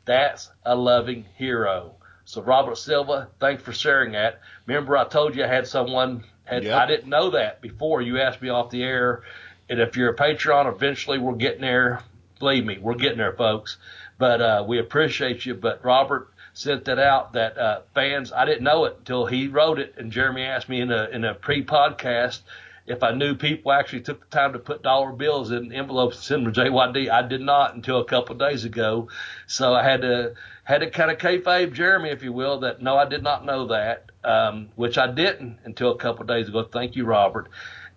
That's 0.07 0.51
a 0.65 0.75
loving 0.75 1.27
hero. 1.37 1.97
So 2.25 2.43
Robert 2.43 2.79
Silva, 2.79 3.29
thanks 3.39 3.63
for 3.63 3.73
sharing 3.73 4.13
that. 4.13 4.41
Remember 4.67 4.97
I 4.97 5.05
told 5.05 5.37
you 5.37 5.45
I 5.45 5.49
had 5.49 5.67
someone 5.67 6.25
had 6.45 6.65
Yep. 6.65 6.75
I 6.75 6.87
didn't 6.87 7.11
know 7.11 7.31
that 7.31 7.61
before 7.61 8.01
you 8.01 8.21
asked 8.21 8.41
me 8.41 8.49
off 8.49 8.71
the 8.71 8.83
air. 8.83 9.23
And 9.69 9.81
if 9.81 9.97
you're 9.97 10.11
a 10.11 10.17
Patreon, 10.17 10.73
eventually 10.73 11.19
we're 11.19 11.35
getting 11.35 11.61
there. 11.61 12.03
Believe 12.39 12.65
me, 12.65 12.79
we're 12.81 12.95
getting 12.95 13.19
there, 13.19 13.35
folks. 13.35 13.77
But 14.19 14.41
uh, 14.41 14.65
we 14.67 14.79
appreciate 14.79 15.45
you. 15.45 15.55
But 15.55 15.85
Robert 15.85 16.29
sent 16.57 16.87
that 16.87 16.99
out 16.99 17.35
that 17.35 17.59
uh, 17.59 17.81
fans, 17.95 18.33
I 18.33 18.47
didn't 18.47 18.65
know 18.65 18.87
it 18.87 18.97
until 18.99 19.27
he 19.27 19.49
wrote 19.49 19.79
it, 19.79 19.95
and 19.99 20.11
Jeremy 20.11 20.43
asked 20.43 20.71
me 20.71 20.81
in 20.81 20.91
a 20.91 21.05
in 21.13 21.25
a 21.25 21.35
pre-podcast 21.35 22.41
if 22.87 23.03
I 23.03 23.11
knew 23.13 23.35
people 23.35 23.73
actually 23.73 24.01
took 24.03 24.21
the 24.21 24.35
time 24.35 24.55
to 24.55 24.59
put 24.59 24.83
dollar 24.83 25.13
bills 25.13 25.51
in 25.51 25.73
envelopes 25.73 26.17
and 26.17 26.25
send 26.25 26.47
them 26.47 26.55
to 26.55 26.61
JYD. 26.61 27.11
I 27.11 27.27
did 27.29 27.43
not 27.43 27.75
until 27.75 28.01
a 28.01 28.07
couple 28.07 28.33
of 28.33 28.39
days 28.39 28.65
ago, 28.65 29.11
so 29.47 29.75
I 29.75 29.83
had 29.83 30.01
to 30.01 30.35
had 30.65 30.79
to 30.79 30.91
kind 30.91 31.11
of 31.11 31.19
kayfabe 31.19 31.75
Jeremy, 31.75 32.09
if 32.09 32.23
you 32.23 32.33
will, 32.33 32.61
that 32.61 32.81
no, 32.81 32.97
I 32.97 33.07
did 33.07 33.23
not 33.23 33.45
know 33.45 33.67
that, 33.67 34.11
um, 34.25 34.71
which 34.77 34.97
I 34.97 35.13
didn't 35.13 35.59
until 35.65 35.93
a 35.93 35.99
couple 35.99 36.23
of 36.23 36.29
days 36.29 36.49
ago. 36.49 36.65
Thank 36.65 36.97
you, 36.97 37.05
Robert. 37.05 37.49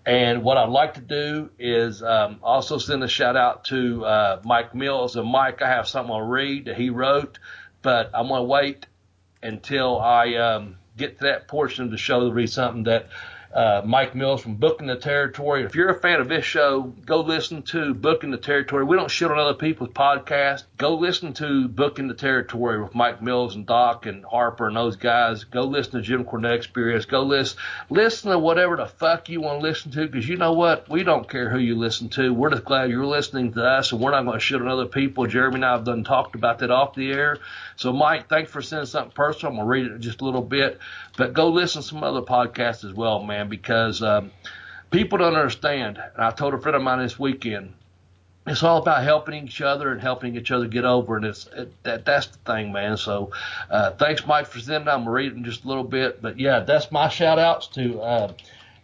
And 0.05 0.43
what 0.43 0.57
I'd 0.57 0.69
like 0.69 0.95
to 0.95 1.01
do 1.01 1.49
is 1.59 2.03
um, 2.03 2.39
also 2.43 2.77
send 2.77 3.03
a 3.03 3.07
shout 3.07 3.37
out 3.37 3.65
to 3.65 4.03
uh, 4.05 4.41
Mike 4.43 4.75
Mills. 4.75 5.15
And 5.15 5.29
Mike, 5.29 5.61
I 5.61 5.69
have 5.69 5.87
something 5.87 6.13
I'll 6.13 6.21
read 6.21 6.65
that 6.65 6.77
he 6.77 6.89
wrote, 6.89 7.37
but 7.81 8.11
I'm 8.13 8.27
going 8.27 8.41
to 8.41 8.43
wait 8.43 8.85
until 9.41 9.99
I 9.99 10.35
um, 10.35 10.77
get 10.97 11.17
to 11.19 11.23
that 11.25 11.47
portion 11.47 11.89
the 11.89 11.97
show 11.97 12.21
to 12.27 12.31
read 12.33 12.49
something 12.49 12.83
that 12.83 13.07
uh, 13.53 13.81
Mike 13.83 14.13
Mills 14.13 14.41
from 14.41 14.55
Booking 14.55 14.87
the 14.87 14.95
Territory. 14.95 15.63
If 15.63 15.73
you're 15.73 15.89
a 15.89 15.99
fan 15.99 16.21
of 16.21 16.29
this 16.29 16.45
show, 16.45 16.93
go 17.05 17.21
listen 17.21 17.63
to 17.63 17.93
Booking 17.95 18.29
the 18.29 18.37
Territory. 18.37 18.83
We 18.83 18.95
don't 18.95 19.09
shit 19.09 19.31
on 19.31 19.39
other 19.39 19.55
people's 19.55 19.89
podcasts. 19.89 20.63
Go 20.77 20.95
listen 20.95 21.33
to 21.33 21.67
Booking 21.67 22.07
the 22.07 22.13
Territory 22.13 22.81
with 22.81 22.93
Mike 22.93 23.21
Mills 23.21 23.55
and 23.55 23.65
Doc 23.65 24.05
and 24.05 24.23
Harper 24.23 24.67
and 24.67 24.77
those 24.77 24.97
guys. 24.97 25.45
Go 25.45 25.63
listen 25.63 25.93
to 25.93 26.01
Jim 26.01 26.25
Cornette 26.25 26.57
Experience. 26.57 27.05
Go 27.05 27.23
listen, 27.23 27.57
listen 27.89 28.31
to 28.31 28.37
whatever 28.37 28.77
the 28.77 28.85
fuck 28.85 29.29
you 29.29 29.41
want 29.41 29.61
to 29.61 29.67
listen 29.67 29.91
to 29.91 30.07
because 30.07 30.27
you 30.27 30.37
know 30.37 30.53
what? 30.53 30.87
We 30.87 31.03
don't 31.03 31.27
care 31.27 31.49
who 31.49 31.57
you 31.57 31.75
listen 31.75 32.09
to. 32.09 32.31
We're 32.31 32.51
just 32.51 32.65
glad 32.65 32.91
you're 32.91 33.05
listening 33.05 33.53
to 33.53 33.65
us 33.65 33.91
and 33.91 33.99
we're 33.99 34.11
not 34.11 34.25
going 34.25 34.37
to 34.37 34.39
shit 34.39 34.61
on 34.61 34.67
other 34.67 34.85
people. 34.85 35.25
Jeremy 35.25 35.55
and 35.55 35.65
I 35.65 35.71
have 35.71 35.85
done 35.85 36.03
talked 36.03 36.35
about 36.35 36.59
that 36.59 36.69
off 36.69 36.93
the 36.93 37.11
air. 37.11 37.39
So, 37.77 37.93
Mike, 37.93 38.27
thanks 38.27 38.51
for 38.51 38.61
sending 38.61 38.85
something 38.85 39.13
personal. 39.13 39.53
I'm 39.53 39.57
going 39.57 39.65
to 39.65 39.89
read 39.89 39.95
it 39.95 40.01
just 40.01 40.21
a 40.21 40.25
little 40.25 40.41
bit, 40.41 40.79
but 41.19 41.33
go 41.33 41.49
listen 41.49 41.81
to 41.81 41.87
some 41.87 42.01
other 42.01 42.21
podcasts 42.21 42.85
as 42.85 42.93
well, 42.93 43.21
man, 43.21 43.49
because 43.49 44.01
um, 44.01 44.31
people 44.89 45.17
don't 45.17 45.35
understand. 45.35 45.97
And 46.15 46.23
I 46.23 46.31
told 46.31 46.53
a 46.53 46.57
friend 46.57 46.77
of 46.77 46.81
mine 46.81 46.99
this 46.99 47.19
weekend, 47.19 47.73
it's 48.47 48.63
all 48.63 48.77
about 48.77 49.03
helping 49.03 49.45
each 49.45 49.59
other 49.59 49.91
and 49.91 49.99
helping 49.99 50.37
each 50.37 50.49
other 50.49 50.65
get 50.65 50.85
over, 50.85 51.17
and 51.17 51.25
it's 51.25 51.47
it, 51.47 51.73
that 51.83 52.05
that's 52.05 52.27
the 52.27 52.37
thing, 52.37 52.71
man. 52.71 52.95
So, 52.95 53.31
uh, 53.69 53.91
thanks, 53.91 54.25
Mike, 54.25 54.47
for 54.47 54.59
sending. 54.61 54.87
I'm 54.87 55.01
gonna 55.01 55.11
read 55.11 55.33
it 55.33 55.35
in 55.35 55.43
just 55.43 55.65
a 55.65 55.67
little 55.67 55.83
bit, 55.83 56.21
but 56.21 56.39
yeah, 56.39 56.61
that's 56.61 56.89
my 56.89 57.09
shout 57.09 57.37
outs 57.37 57.67
to 57.67 57.99
uh, 57.99 58.33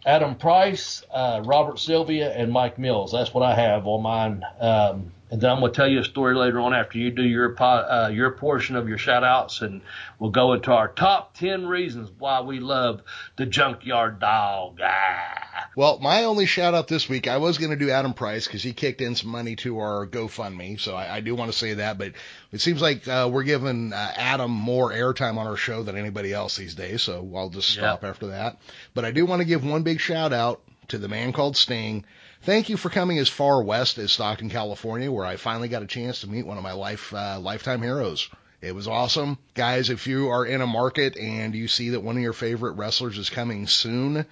Adam 0.04 0.34
Price, 0.34 1.02
uh, 1.10 1.40
Robert 1.42 1.78
Silva, 1.78 2.36
and 2.38 2.52
Mike 2.52 2.78
Mills. 2.78 3.12
That's 3.12 3.32
what 3.32 3.44
I 3.44 3.54
have 3.54 3.86
on 3.86 4.02
mine. 4.02 4.44
Um, 4.60 5.10
And 5.28 5.40
then 5.40 5.50
I'm 5.50 5.58
going 5.58 5.72
to 5.72 5.76
tell 5.76 5.88
you 5.88 6.00
a 6.00 6.04
story 6.04 6.36
later 6.36 6.60
on 6.60 6.72
after 6.72 6.98
you 6.98 7.10
do 7.10 7.24
your 7.24 7.60
uh, 7.60 8.08
your 8.08 8.30
portion 8.30 8.76
of 8.76 8.88
your 8.88 8.96
shout 8.98 9.24
outs, 9.24 9.60
and 9.60 9.82
we'll 10.20 10.30
go 10.30 10.52
into 10.52 10.72
our 10.72 10.86
top 10.86 11.34
10 11.34 11.66
reasons 11.66 12.10
why 12.18 12.42
we 12.42 12.60
love 12.60 13.02
the 13.36 13.44
Junkyard 13.44 14.20
Dog. 14.20 14.78
Ah. 14.82 15.68
Well, 15.74 15.98
my 15.98 16.24
only 16.24 16.46
shout 16.46 16.74
out 16.74 16.86
this 16.88 17.08
week, 17.08 17.26
I 17.28 17.38
was 17.38 17.58
going 17.58 17.70
to 17.70 17.76
do 17.76 17.90
Adam 17.90 18.14
Price 18.14 18.46
because 18.46 18.62
he 18.62 18.72
kicked 18.72 19.00
in 19.00 19.14
some 19.16 19.30
money 19.30 19.56
to 19.56 19.78
our 19.80 20.06
GoFundMe. 20.06 20.80
So 20.80 20.94
I, 20.94 21.16
I 21.16 21.20
do 21.20 21.34
want 21.34 21.50
to 21.52 21.58
say 21.58 21.74
that, 21.74 21.98
but 21.98 22.12
it 22.52 22.60
seems 22.60 22.80
like 22.80 23.06
uh, 23.08 23.28
we're 23.30 23.42
giving 23.42 23.92
uh, 23.92 24.12
Adam 24.16 24.50
more 24.52 24.92
airtime 24.92 25.36
on 25.38 25.46
our 25.46 25.56
show 25.56 25.82
than 25.82 25.96
anybody 25.96 26.32
else 26.32 26.56
these 26.56 26.74
days. 26.76 27.02
So 27.02 27.28
I'll 27.34 27.50
just 27.50 27.68
stop 27.68 28.02
Yep. 28.02 28.10
after 28.10 28.26
that. 28.28 28.58
But 28.94 29.04
I 29.04 29.10
do 29.10 29.26
want 29.26 29.40
to 29.40 29.44
give 29.46 29.64
one 29.64 29.82
big 29.82 30.00
shout 30.00 30.32
out 30.32 30.62
to 30.88 30.98
the 30.98 31.08
man 31.08 31.32
called 31.32 31.56
Sting. 31.56 32.04
Thank 32.42 32.68
you 32.68 32.76
for 32.76 32.90
coming 32.90 33.18
as 33.18 33.28
far 33.28 33.62
west 33.62 33.98
as 33.98 34.12
Stockton, 34.12 34.50
California, 34.50 35.10
where 35.10 35.26
I 35.26 35.36
finally 35.36 35.68
got 35.68 35.82
a 35.82 35.86
chance 35.86 36.20
to 36.20 36.28
meet 36.28 36.46
one 36.46 36.56
of 36.58 36.62
my 36.62 36.72
life 36.72 37.12
uh, 37.12 37.38
lifetime 37.40 37.82
heroes. 37.82 38.28
It 38.60 38.74
was 38.74 38.88
awesome. 38.88 39.38
Guys, 39.54 39.90
if 39.90 40.06
you 40.06 40.28
are 40.28 40.44
in 40.46 40.60
a 40.60 40.66
market 40.66 41.16
and 41.16 41.54
you 41.54 41.68
see 41.68 41.90
that 41.90 42.00
one 42.00 42.16
of 42.16 42.22
your 42.22 42.32
favorite 42.32 42.72
wrestlers 42.72 43.18
is 43.18 43.30
coming 43.30 43.66
soon, 43.66 44.24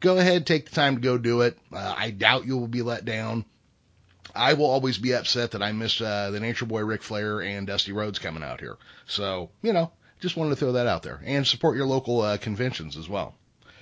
go 0.00 0.16
ahead, 0.16 0.46
take 0.46 0.68
the 0.68 0.74
time 0.74 0.94
to 0.96 1.00
go 1.00 1.18
do 1.18 1.42
it. 1.42 1.58
Uh, 1.72 1.94
I 1.96 2.10
doubt 2.10 2.46
you 2.46 2.56
will 2.56 2.68
be 2.68 2.82
let 2.82 3.04
down. 3.04 3.44
I 4.34 4.54
will 4.54 4.66
always 4.66 4.98
be 4.98 5.14
upset 5.14 5.52
that 5.52 5.62
I 5.62 5.72
missed 5.72 6.00
uh, 6.00 6.30
the 6.30 6.40
Nature 6.40 6.66
Boy 6.66 6.84
Ric 6.84 7.02
Flair 7.02 7.40
and 7.40 7.66
Dusty 7.66 7.92
Rhodes 7.92 8.18
coming 8.18 8.42
out 8.42 8.60
here. 8.60 8.76
So, 9.06 9.50
you 9.62 9.72
know, 9.72 9.90
just 10.20 10.36
wanted 10.36 10.50
to 10.50 10.56
throw 10.56 10.72
that 10.72 10.86
out 10.86 11.02
there 11.02 11.20
and 11.24 11.46
support 11.46 11.76
your 11.76 11.86
local 11.86 12.20
uh, 12.20 12.36
conventions 12.38 12.96
as 12.96 13.08
well. 13.08 13.34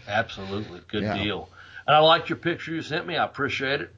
Absolutely. 0.07 0.81
Good 0.89 1.03
Yeah. 1.03 1.23
deal. 1.23 1.49
And 1.87 1.95
I 1.97 1.99
liked 2.01 2.29
your 2.31 2.39
picture 2.39 2.75
you 2.75 2.83
sent 2.83 3.07
me. 3.07 3.17
I 3.17 3.25
appreciate 3.25 3.81
it. 3.81 3.95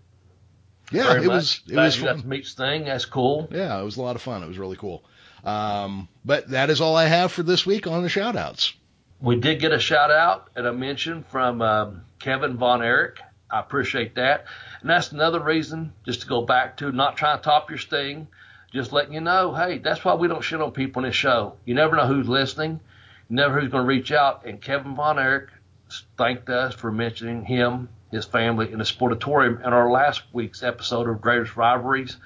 Yeah, 0.90 1.04
very 1.04 1.24
it 1.24 1.26
much. 1.26 1.34
was 1.34 1.60
it 1.66 1.72
Glad 1.72 1.84
was 1.84 1.96
you 1.98 2.04
got 2.04 2.12
fun. 2.14 2.22
to 2.22 2.28
meet 2.28 2.46
Sting. 2.46 2.84
That's 2.84 3.04
cool. 3.04 3.48
Yeah, 3.50 3.80
it 3.80 3.84
was 3.84 3.96
a 3.96 4.02
lot 4.02 4.16
of 4.16 4.22
fun. 4.22 4.42
It 4.42 4.46
was 4.48 4.58
really 4.58 4.76
cool. 4.76 5.04
Um, 5.44 6.08
but 6.24 6.50
that 6.50 6.70
is 6.70 6.80
all 6.80 6.96
I 6.96 7.06
have 7.06 7.32
for 7.32 7.42
this 7.42 7.64
week 7.66 7.86
on 7.86 8.02
the 8.02 8.08
shout 8.08 8.36
outs. 8.36 8.72
We 9.20 9.36
did 9.36 9.60
get 9.60 9.72
a 9.72 9.78
shout 9.78 10.10
out 10.10 10.48
and 10.56 10.66
a 10.66 10.72
mention 10.72 11.24
from 11.24 11.62
um, 11.62 12.02
Kevin 12.18 12.56
Von 12.56 12.82
Erich. 12.82 13.18
I 13.50 13.60
appreciate 13.60 14.16
that. 14.16 14.46
And 14.80 14.90
that's 14.90 15.12
another 15.12 15.40
reason, 15.40 15.92
just 16.04 16.22
to 16.22 16.26
go 16.26 16.42
back 16.42 16.76
to 16.78 16.90
not 16.92 17.16
trying 17.16 17.38
to 17.38 17.44
top 17.44 17.70
your 17.70 17.78
sting, 17.78 18.26
just 18.72 18.92
letting 18.92 19.14
you 19.14 19.20
know, 19.20 19.54
hey, 19.54 19.78
that's 19.78 20.04
why 20.04 20.14
we 20.14 20.28
don't 20.28 20.42
shit 20.42 20.60
on 20.60 20.72
people 20.72 21.02
in 21.04 21.08
this 21.08 21.16
show. 21.16 21.54
You 21.64 21.74
never 21.74 21.96
know 21.96 22.06
who's 22.06 22.28
listening, 22.28 22.80
you 23.30 23.36
never 23.36 23.54
know 23.54 23.60
who's 23.62 23.70
going 23.70 23.84
to 23.84 23.88
reach 23.88 24.12
out. 24.12 24.44
And 24.44 24.60
Kevin 24.60 24.96
Von 24.96 25.18
Erich 25.18 25.48
thanked 26.16 26.48
us 26.48 26.74
for 26.74 26.90
mentioning 26.90 27.44
him, 27.44 27.88
his 28.10 28.24
family, 28.24 28.72
in 28.72 28.78
the 28.78 28.84
Sportatorium 28.84 29.60
in 29.60 29.72
our 29.72 29.90
last 29.90 30.22
week's 30.32 30.62
episode 30.62 31.08
of 31.08 31.20
Greatest 31.20 31.56
Rivalries 31.56 32.16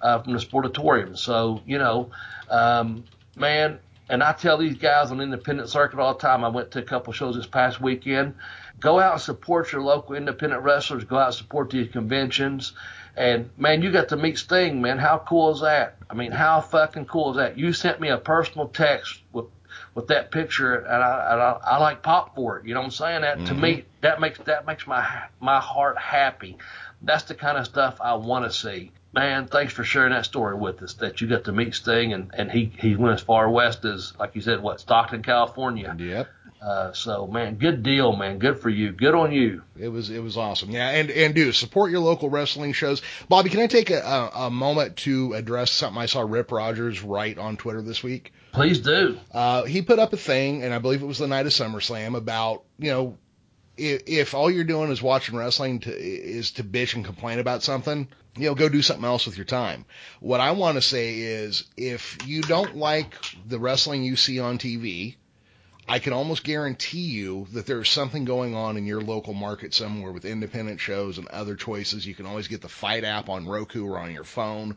uh, 0.00 0.20
from 0.20 0.32
the 0.32 0.38
Sportatorium. 0.38 1.16
So, 1.16 1.62
you 1.66 1.78
know, 1.78 2.10
um, 2.48 3.04
man, 3.36 3.78
and 4.08 4.22
I 4.22 4.32
tell 4.32 4.58
these 4.58 4.76
guys 4.76 5.10
on 5.10 5.20
independent 5.20 5.68
circuit 5.68 6.00
all 6.00 6.14
the 6.14 6.20
time. 6.20 6.44
I 6.44 6.48
went 6.48 6.72
to 6.72 6.80
a 6.80 6.82
couple 6.82 7.12
shows 7.12 7.36
this 7.36 7.46
past 7.46 7.80
weekend. 7.80 8.34
Go 8.80 8.98
out 8.98 9.12
and 9.12 9.20
support 9.20 9.72
your 9.72 9.82
local 9.82 10.16
independent 10.16 10.62
wrestlers. 10.62 11.04
Go 11.04 11.16
out 11.16 11.26
and 11.26 11.34
support 11.34 11.70
these 11.70 11.90
conventions. 11.92 12.72
And 13.16 13.50
man, 13.56 13.82
you 13.82 13.92
got 13.92 14.08
to 14.08 14.16
meet 14.16 14.38
Sting, 14.38 14.82
man. 14.82 14.98
How 14.98 15.22
cool 15.28 15.52
is 15.52 15.60
that? 15.60 15.96
I 16.08 16.14
mean, 16.14 16.32
how 16.32 16.60
fucking 16.60 17.06
cool 17.06 17.30
is 17.32 17.36
that? 17.36 17.58
You 17.58 17.72
sent 17.72 18.00
me 18.00 18.08
a 18.08 18.18
personal 18.18 18.68
text 18.68 19.20
with 19.32 19.46
with 19.94 20.08
that 20.08 20.30
picture, 20.30 20.74
and 20.74 21.02
I, 21.02 21.32
and 21.32 21.42
I, 21.42 21.58
I 21.64 21.78
like 21.78 22.02
pop 22.02 22.34
for 22.34 22.58
it. 22.58 22.66
You 22.66 22.74
know 22.74 22.80
what 22.80 22.86
I'm 22.86 22.92
saying? 22.92 23.20
That 23.22 23.46
to 23.46 23.54
me, 23.54 23.84
that 24.00 24.20
makes 24.20 24.38
that 24.40 24.66
makes 24.66 24.86
my 24.86 25.22
my 25.40 25.60
heart 25.60 25.98
happy. 25.98 26.58
That's 27.02 27.24
the 27.24 27.34
kind 27.34 27.58
of 27.58 27.66
stuff 27.66 27.98
I 28.00 28.14
want 28.14 28.44
to 28.44 28.52
see. 28.52 28.92
Man, 29.12 29.48
thanks 29.48 29.72
for 29.72 29.82
sharing 29.82 30.12
that 30.12 30.24
story 30.24 30.54
with 30.54 30.82
us. 30.82 30.94
That 30.94 31.20
you 31.20 31.26
got 31.26 31.44
to 31.44 31.52
meet 31.52 31.74
Sting, 31.74 32.12
and 32.12 32.30
and 32.32 32.50
he 32.50 32.72
he 32.78 32.94
went 32.94 33.14
as 33.14 33.22
far 33.22 33.50
west 33.50 33.84
as 33.84 34.12
like 34.18 34.34
you 34.34 34.40
said, 34.40 34.62
what 34.62 34.80
Stockton, 34.80 35.22
California. 35.22 35.94
Yep. 35.98 36.28
Uh, 36.62 36.92
so 36.92 37.26
man, 37.26 37.54
good 37.54 37.82
deal, 37.82 38.14
man. 38.14 38.38
Good 38.38 38.60
for 38.60 38.68
you. 38.68 38.92
Good 38.92 39.14
on 39.14 39.32
you. 39.32 39.62
It 39.78 39.88
was 39.88 40.10
it 40.10 40.22
was 40.22 40.36
awesome. 40.36 40.70
Yeah, 40.70 40.90
and 40.90 41.10
and 41.10 41.34
do 41.34 41.52
support 41.52 41.90
your 41.90 42.00
local 42.00 42.28
wrestling 42.28 42.74
shows. 42.74 43.00
Bobby, 43.28 43.48
can 43.48 43.60
I 43.60 43.66
take 43.66 43.90
a, 43.90 44.00
a, 44.00 44.30
a 44.46 44.50
moment 44.50 44.98
to 44.98 45.32
address 45.32 45.70
something 45.70 46.00
I 46.00 46.06
saw 46.06 46.20
Rip 46.20 46.52
Rogers 46.52 47.02
write 47.02 47.38
on 47.38 47.56
Twitter 47.56 47.80
this 47.80 48.02
week? 48.02 48.32
Please 48.52 48.80
do. 48.80 49.18
Uh, 49.32 49.64
he 49.64 49.82
put 49.82 49.98
up 49.98 50.12
a 50.12 50.16
thing, 50.16 50.62
and 50.62 50.74
I 50.74 50.78
believe 50.78 51.02
it 51.02 51.06
was 51.06 51.18
the 51.18 51.28
night 51.28 51.46
of 51.46 51.52
SummerSlam 51.52 52.16
about 52.16 52.64
you 52.78 52.90
know 52.90 53.18
if, 53.80 54.02
if 54.06 54.34
all 54.34 54.50
you're 54.50 54.64
doing 54.64 54.90
is 54.90 55.02
watching 55.02 55.36
wrestling 55.36 55.80
to, 55.80 55.96
is 55.96 56.52
to 56.52 56.64
bitch 56.64 56.94
and 56.94 57.04
complain 57.04 57.38
about 57.38 57.62
something, 57.62 58.08
you 58.36 58.48
know, 58.48 58.54
go 58.54 58.68
do 58.68 58.82
something 58.82 59.04
else 59.04 59.26
with 59.26 59.36
your 59.36 59.46
time. 59.46 59.84
What 60.20 60.40
I 60.40 60.52
want 60.52 60.76
to 60.76 60.82
say 60.82 61.18
is 61.18 61.64
if 61.76 62.18
you 62.26 62.42
don't 62.42 62.76
like 62.76 63.14
the 63.46 63.58
wrestling 63.58 64.02
you 64.04 64.16
see 64.16 64.38
on 64.38 64.58
TV, 64.58 65.16
I 65.88 65.98
can 65.98 66.12
almost 66.12 66.44
guarantee 66.44 66.98
you 66.98 67.48
that 67.52 67.66
there's 67.66 67.90
something 67.90 68.24
going 68.24 68.54
on 68.54 68.76
in 68.76 68.86
your 68.86 69.00
local 69.00 69.34
market 69.34 69.74
somewhere 69.74 70.12
with 70.12 70.24
independent 70.24 70.78
shows 70.78 71.18
and 71.18 71.26
other 71.28 71.56
choices. 71.56 72.06
You 72.06 72.14
can 72.14 72.26
always 72.26 72.46
get 72.46 72.60
the 72.60 72.68
FITE 72.68 73.02
app 73.02 73.28
on 73.28 73.48
Roku 73.48 73.84
or 73.86 73.98
on 73.98 74.12
your 74.12 74.24
phone. 74.24 74.76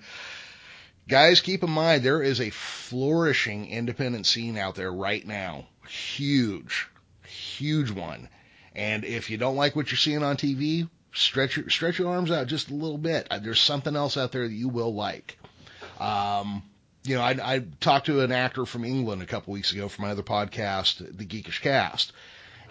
Guys, 1.08 1.42
keep 1.42 1.64
in 1.64 1.70
mind 1.70 2.02
there 2.04 2.22
is 2.22 2.40
a 2.40 2.50
flourishing 2.50 3.68
independent 3.68 4.26
scene 4.26 4.58
out 4.58 4.76
there 4.76 4.92
right 4.92 5.26
now. 5.28 5.68
Huge, 5.88 6.88
huge 7.26 7.92
one. 7.92 8.30
And 8.74 9.04
if 9.04 9.30
you 9.30 9.38
don't 9.38 9.58
like 9.58 9.76
what 9.76 9.92
you're 9.92 9.98
seeing 9.98 10.24
on 10.24 10.38
TV, 10.38 10.90
stretch 11.14 11.58
your 11.58 11.70
stretch 11.70 12.00
your 12.00 12.10
arms 12.10 12.32
out 12.32 12.48
just 12.48 12.70
a 12.70 12.74
little 12.74 12.98
bit. 12.98 13.28
Uh, 13.30 13.40
There's 13.40 13.60
something 13.60 13.96
else 13.96 14.18
out 14.18 14.32
there 14.32 14.48
that 14.48 14.54
you 14.54 14.70
will 14.70 14.94
like. 14.94 15.38
Um, 16.00 16.64
you 17.04 17.16
know, 17.16 17.22
I, 17.22 17.56
I 17.56 17.66
talked 17.82 18.06
to 18.06 18.22
an 18.22 18.32
actor 18.32 18.66
from 18.66 18.86
England 18.86 19.22
a 19.22 19.26
couple 19.28 19.54
weeks 19.54 19.74
ago 19.74 19.90
for 19.90 20.02
my 20.02 20.12
other 20.12 20.24
podcast, 20.24 20.98
The 21.18 21.26
Geekish 21.26 21.62
Cast, 21.62 22.14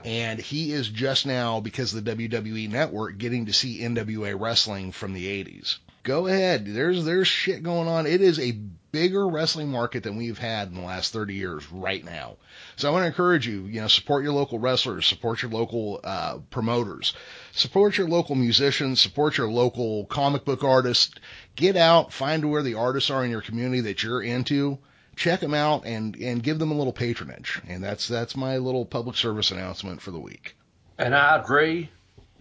and 0.04 0.40
he 0.40 0.72
is 0.72 0.88
just 0.88 1.26
now 1.26 1.60
because 1.60 1.94
of 1.94 2.04
the 2.04 2.16
WWE 2.16 2.70
Network 2.70 3.18
getting 3.18 3.46
to 3.46 3.52
see 3.52 3.80
NWA 3.80 4.38
wrestling 4.38 4.92
from 4.92 5.12
the 5.12 5.44
80s. 5.44 5.76
Go 6.02 6.26
ahead. 6.26 6.66
There's 6.66 7.04
there's 7.04 7.28
shit 7.28 7.62
going 7.62 7.88
on. 7.88 8.06
It 8.06 8.20
is 8.20 8.38
a 8.38 8.58
bigger 8.92 9.26
wrestling 9.26 9.70
market 9.70 10.02
than 10.02 10.16
we've 10.16 10.38
had 10.38 10.68
in 10.68 10.74
the 10.74 10.82
last 10.82 11.12
30 11.12 11.34
years 11.34 11.64
right 11.72 12.04
now. 12.04 12.36
So 12.76 12.88
I 12.88 12.92
want 12.92 13.02
to 13.02 13.06
encourage 13.06 13.46
you, 13.46 13.64
you 13.64 13.80
know, 13.80 13.88
support 13.88 14.22
your 14.22 14.34
local 14.34 14.58
wrestlers, 14.58 15.06
support 15.06 15.42
your 15.42 15.50
local 15.50 16.00
uh, 16.04 16.38
promoters, 16.50 17.14
support 17.52 17.96
your 17.96 18.08
local 18.08 18.34
musicians, 18.34 19.00
support 19.00 19.38
your 19.38 19.50
local 19.50 20.04
comic 20.06 20.44
book 20.44 20.62
artists. 20.62 21.14
Get 21.56 21.76
out, 21.76 22.12
find 22.12 22.50
where 22.50 22.62
the 22.62 22.74
artists 22.74 23.10
are 23.10 23.24
in 23.24 23.30
your 23.30 23.40
community 23.40 23.80
that 23.82 24.02
you're 24.02 24.22
into. 24.22 24.78
Check 25.14 25.40
them 25.40 25.54
out 25.54 25.84
and 25.84 26.16
and 26.16 26.42
give 26.42 26.58
them 26.58 26.70
a 26.70 26.74
little 26.74 26.92
patronage. 26.92 27.60
And 27.68 27.82
that's 27.84 28.08
that's 28.08 28.36
my 28.36 28.56
little 28.58 28.84
public 28.84 29.16
service 29.16 29.50
announcement 29.50 30.00
for 30.00 30.10
the 30.10 30.20
week. 30.20 30.56
And 30.98 31.14
I 31.14 31.36
agree, 31.36 31.90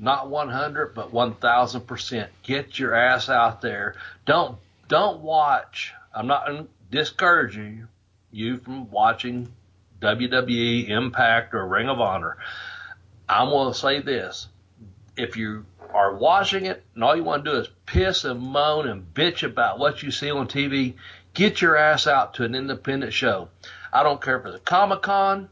not 0.01 0.29
100, 0.29 0.95
but 0.95 1.13
1,000%. 1.13 2.27
Get 2.41 2.79
your 2.79 2.95
ass 2.95 3.29
out 3.29 3.61
there. 3.61 3.95
Don't 4.25 4.57
don't 4.87 5.21
watch. 5.21 5.93
I'm 6.13 6.27
not 6.27 6.65
discouraging 6.89 7.87
you 8.31 8.57
from 8.57 8.91
watching 8.91 9.53
WWE, 10.01 10.89
Impact, 10.89 11.53
or 11.53 11.65
Ring 11.65 11.87
of 11.87 12.01
Honor. 12.01 12.35
I'm 13.29 13.49
going 13.49 13.71
to 13.71 13.79
say 13.79 14.01
this: 14.01 14.47
if 15.15 15.37
you 15.37 15.65
are 15.93 16.15
watching 16.15 16.65
it 16.65 16.83
and 16.95 17.03
all 17.03 17.15
you 17.15 17.23
want 17.23 17.45
to 17.45 17.51
do 17.51 17.57
is 17.59 17.69
piss 17.85 18.25
and 18.25 18.41
moan 18.41 18.87
and 18.87 19.13
bitch 19.13 19.43
about 19.43 19.77
what 19.77 20.01
you 20.01 20.09
see 20.09 20.31
on 20.31 20.47
TV, 20.47 20.95
get 21.33 21.61
your 21.61 21.77
ass 21.77 22.07
out 22.07 22.33
to 22.33 22.43
an 22.43 22.55
independent 22.55 23.13
show. 23.13 23.49
I 23.93 24.03
don't 24.03 24.21
care 24.21 24.39
if 24.39 24.45
it's 24.47 24.55
a 24.55 24.59
Comic 24.59 25.03
Con, 25.03 25.47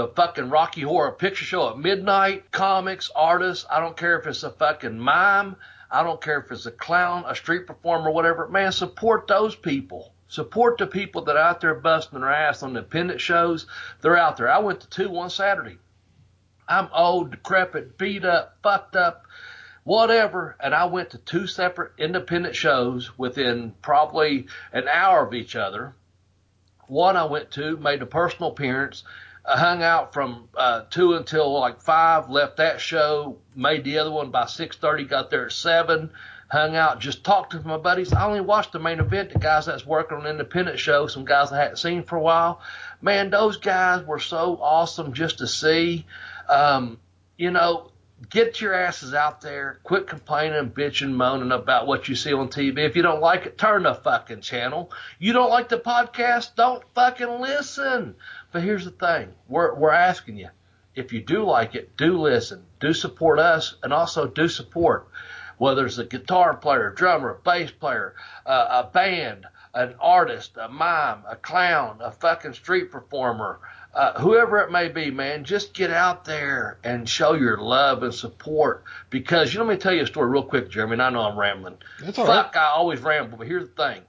the 0.00 0.08
fucking 0.08 0.48
Rocky 0.48 0.80
Horror 0.80 1.12
Picture 1.12 1.44
Show 1.44 1.68
at 1.68 1.78
midnight, 1.78 2.50
comics, 2.50 3.10
artists. 3.14 3.66
I 3.70 3.80
don't 3.80 3.98
care 3.98 4.18
if 4.18 4.26
it's 4.26 4.42
a 4.42 4.50
fucking 4.50 4.98
mime. 4.98 5.56
I 5.90 6.02
don't 6.02 6.22
care 6.22 6.40
if 6.40 6.50
it's 6.50 6.64
a 6.64 6.70
clown, 6.70 7.24
a 7.26 7.34
street 7.34 7.66
performer, 7.66 8.10
whatever. 8.10 8.48
Man, 8.48 8.72
support 8.72 9.26
those 9.26 9.54
people. 9.54 10.14
Support 10.28 10.78
the 10.78 10.86
people 10.86 11.24
that 11.24 11.36
are 11.36 11.42
out 11.42 11.60
there 11.60 11.74
busting 11.74 12.18
their 12.18 12.32
ass 12.32 12.62
on 12.62 12.70
independent 12.70 13.20
shows. 13.20 13.66
They're 14.00 14.16
out 14.16 14.38
there. 14.38 14.50
I 14.50 14.60
went 14.60 14.80
to 14.80 14.88
two 14.88 15.10
one 15.10 15.28
Saturday. 15.28 15.76
I'm 16.66 16.88
old, 16.94 17.32
decrepit, 17.32 17.98
beat 17.98 18.24
up, 18.24 18.56
fucked 18.62 18.96
up, 18.96 19.26
whatever. 19.84 20.56
And 20.60 20.74
I 20.74 20.86
went 20.86 21.10
to 21.10 21.18
two 21.18 21.46
separate 21.46 21.92
independent 21.98 22.56
shows 22.56 23.18
within 23.18 23.74
probably 23.82 24.46
an 24.72 24.88
hour 24.88 25.26
of 25.26 25.34
each 25.34 25.56
other. 25.56 25.94
One 26.86 27.18
I 27.18 27.24
went 27.24 27.50
to, 27.52 27.76
made 27.76 28.00
a 28.00 28.06
personal 28.06 28.52
appearance. 28.52 29.04
I 29.50 29.58
hung 29.58 29.82
out 29.82 30.12
from 30.12 30.48
uh, 30.56 30.82
two 30.90 31.14
until 31.14 31.52
like 31.58 31.80
five. 31.80 32.30
Left 32.30 32.58
that 32.58 32.80
show. 32.80 33.38
Made 33.56 33.84
the 33.84 33.98
other 33.98 34.10
one 34.10 34.30
by 34.30 34.46
six 34.46 34.76
thirty. 34.76 35.04
Got 35.04 35.30
there 35.30 35.46
at 35.46 35.52
seven. 35.52 36.10
Hung 36.50 36.74
out, 36.74 36.98
just 36.98 37.22
talked 37.22 37.52
to 37.52 37.60
my 37.60 37.76
buddies. 37.76 38.12
I 38.12 38.26
only 38.26 38.40
watched 38.40 38.72
the 38.72 38.80
main 38.80 38.98
event. 38.98 39.32
The 39.32 39.38
guys 39.38 39.66
that's 39.66 39.86
working 39.86 40.18
on 40.18 40.26
independent 40.26 40.80
show, 40.80 41.06
some 41.06 41.24
guys 41.24 41.52
I 41.52 41.58
hadn't 41.58 41.76
seen 41.76 42.02
for 42.02 42.16
a 42.16 42.20
while. 42.20 42.60
Man, 43.00 43.30
those 43.30 43.56
guys 43.56 44.04
were 44.04 44.18
so 44.18 44.58
awesome 44.60 45.12
just 45.12 45.38
to 45.38 45.46
see. 45.46 46.06
Um, 46.48 46.98
you 47.36 47.52
know, 47.52 47.92
get 48.28 48.60
your 48.60 48.74
asses 48.74 49.14
out 49.14 49.40
there. 49.40 49.78
Quit 49.84 50.06
complaining, 50.06 50.70
bitching, 50.70 51.12
moaning 51.12 51.52
about 51.52 51.86
what 51.86 52.08
you 52.08 52.14
see 52.14 52.32
on 52.34 52.48
TV. 52.48 52.78
If 52.78 52.96
you 52.96 53.02
don't 53.02 53.20
like 53.20 53.46
it, 53.46 53.56
turn 53.56 53.84
the 53.84 53.94
fucking 53.94 54.42
channel. 54.42 54.90
You 55.18 55.32
don't 55.32 55.50
like 55.50 55.68
the 55.68 55.78
podcast, 55.78 56.56
don't 56.56 56.82
fucking 56.94 57.40
listen. 57.40 58.16
But 58.52 58.62
here's 58.62 58.84
the 58.84 58.90
thing: 58.90 59.32
we're 59.48 59.74
we're 59.74 59.92
asking 59.92 60.38
you. 60.38 60.48
If 60.94 61.12
you 61.12 61.20
do 61.20 61.44
like 61.44 61.76
it, 61.76 61.96
do 61.96 62.18
listen, 62.18 62.64
do 62.80 62.92
support 62.92 63.38
us, 63.38 63.76
and 63.82 63.92
also 63.92 64.26
do 64.26 64.48
support 64.48 65.08
whether 65.60 65.84
it's 65.84 65.98
a 65.98 66.04
guitar 66.04 66.56
player, 66.56 66.90
drummer, 66.90 67.38
bass 67.44 67.70
player, 67.70 68.14
uh, 68.46 68.82
a 68.82 68.90
band, 68.90 69.44
an 69.74 69.94
artist, 70.00 70.52
a 70.56 70.68
mime, 70.68 71.22
a 71.28 71.36
clown, 71.36 71.98
a 72.00 72.10
fucking 72.10 72.54
street 72.54 72.90
performer, 72.90 73.60
uh, 73.92 74.18
whoever 74.20 74.60
it 74.60 74.70
may 74.70 74.88
be, 74.88 75.10
man, 75.10 75.44
just 75.44 75.74
get 75.74 75.90
out 75.90 76.24
there 76.24 76.78
and 76.82 77.08
show 77.08 77.34
your 77.34 77.58
love 77.58 78.02
and 78.02 78.14
support. 78.14 78.84
Because 79.10 79.52
you 79.52 79.58
know, 79.58 79.66
let 79.66 79.74
me 79.74 79.78
tell 79.78 79.92
you 79.92 80.02
a 80.02 80.06
story 80.06 80.30
real 80.30 80.44
quick, 80.44 80.70
Jeremy. 80.70 80.94
And 80.94 81.02
I 81.02 81.10
know 81.10 81.20
I'm 81.20 81.38
rambling. 81.38 81.76
That's 82.00 82.18
all 82.18 82.26
Fuck, 82.26 82.54
right. 82.54 82.62
I 82.62 82.70
always 82.70 83.00
ramble. 83.00 83.36
But 83.36 83.48
here's 83.48 83.68
the 83.68 83.74
thing, 83.74 84.02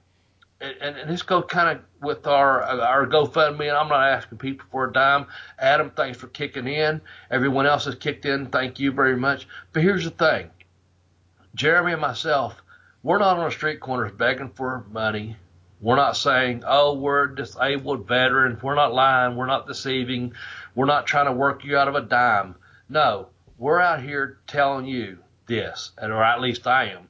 and, 0.62 0.96
and, 0.96 1.10
this 1.10 1.22
goes 1.22 1.44
kind 1.48 1.76
of 1.76 1.84
with 2.00 2.26
our 2.26 2.62
our 2.62 3.06
GoFundMe, 3.06 3.68
and 3.68 3.76
I'm 3.76 3.88
not 3.88 4.08
asking 4.08 4.38
people 4.38 4.66
for 4.70 4.88
a 4.88 4.92
dime. 4.92 5.26
Adam, 5.58 5.90
thanks 5.90 6.18
for 6.18 6.28
kicking 6.28 6.68
in. 6.68 7.00
Everyone 7.30 7.66
else 7.66 7.84
has 7.86 7.96
kicked 7.96 8.24
in. 8.24 8.46
Thank 8.46 8.78
you 8.78 8.92
very 8.92 9.16
much. 9.16 9.48
But 9.72 9.82
here's 9.82 10.04
the 10.04 10.10
thing, 10.10 10.50
Jeremy 11.54 11.92
and 11.92 12.00
myself, 12.00 12.62
we're 13.02 13.18
not 13.18 13.36
on 13.38 13.44
the 13.44 13.50
street 13.50 13.80
corners 13.80 14.12
begging 14.12 14.50
for 14.50 14.86
money. 14.90 15.36
We're 15.80 15.96
not 15.96 16.16
saying, 16.16 16.62
oh, 16.64 16.94
we're 16.94 17.26
disabled 17.26 18.06
veterans. 18.06 18.62
We're 18.62 18.76
not 18.76 18.94
lying. 18.94 19.34
We're 19.34 19.46
not 19.46 19.66
deceiving. 19.66 20.32
We're 20.76 20.86
not 20.86 21.06
trying 21.06 21.26
to 21.26 21.32
work 21.32 21.64
you 21.64 21.76
out 21.76 21.88
of 21.88 21.96
a 21.96 22.02
dime. 22.02 22.54
No, 22.88 23.28
we're 23.58 23.80
out 23.80 24.00
here 24.00 24.38
telling 24.46 24.86
you 24.86 25.18
this, 25.46 25.90
or 26.00 26.22
at 26.22 26.40
least 26.40 26.68
I 26.68 26.90
am. 26.90 27.08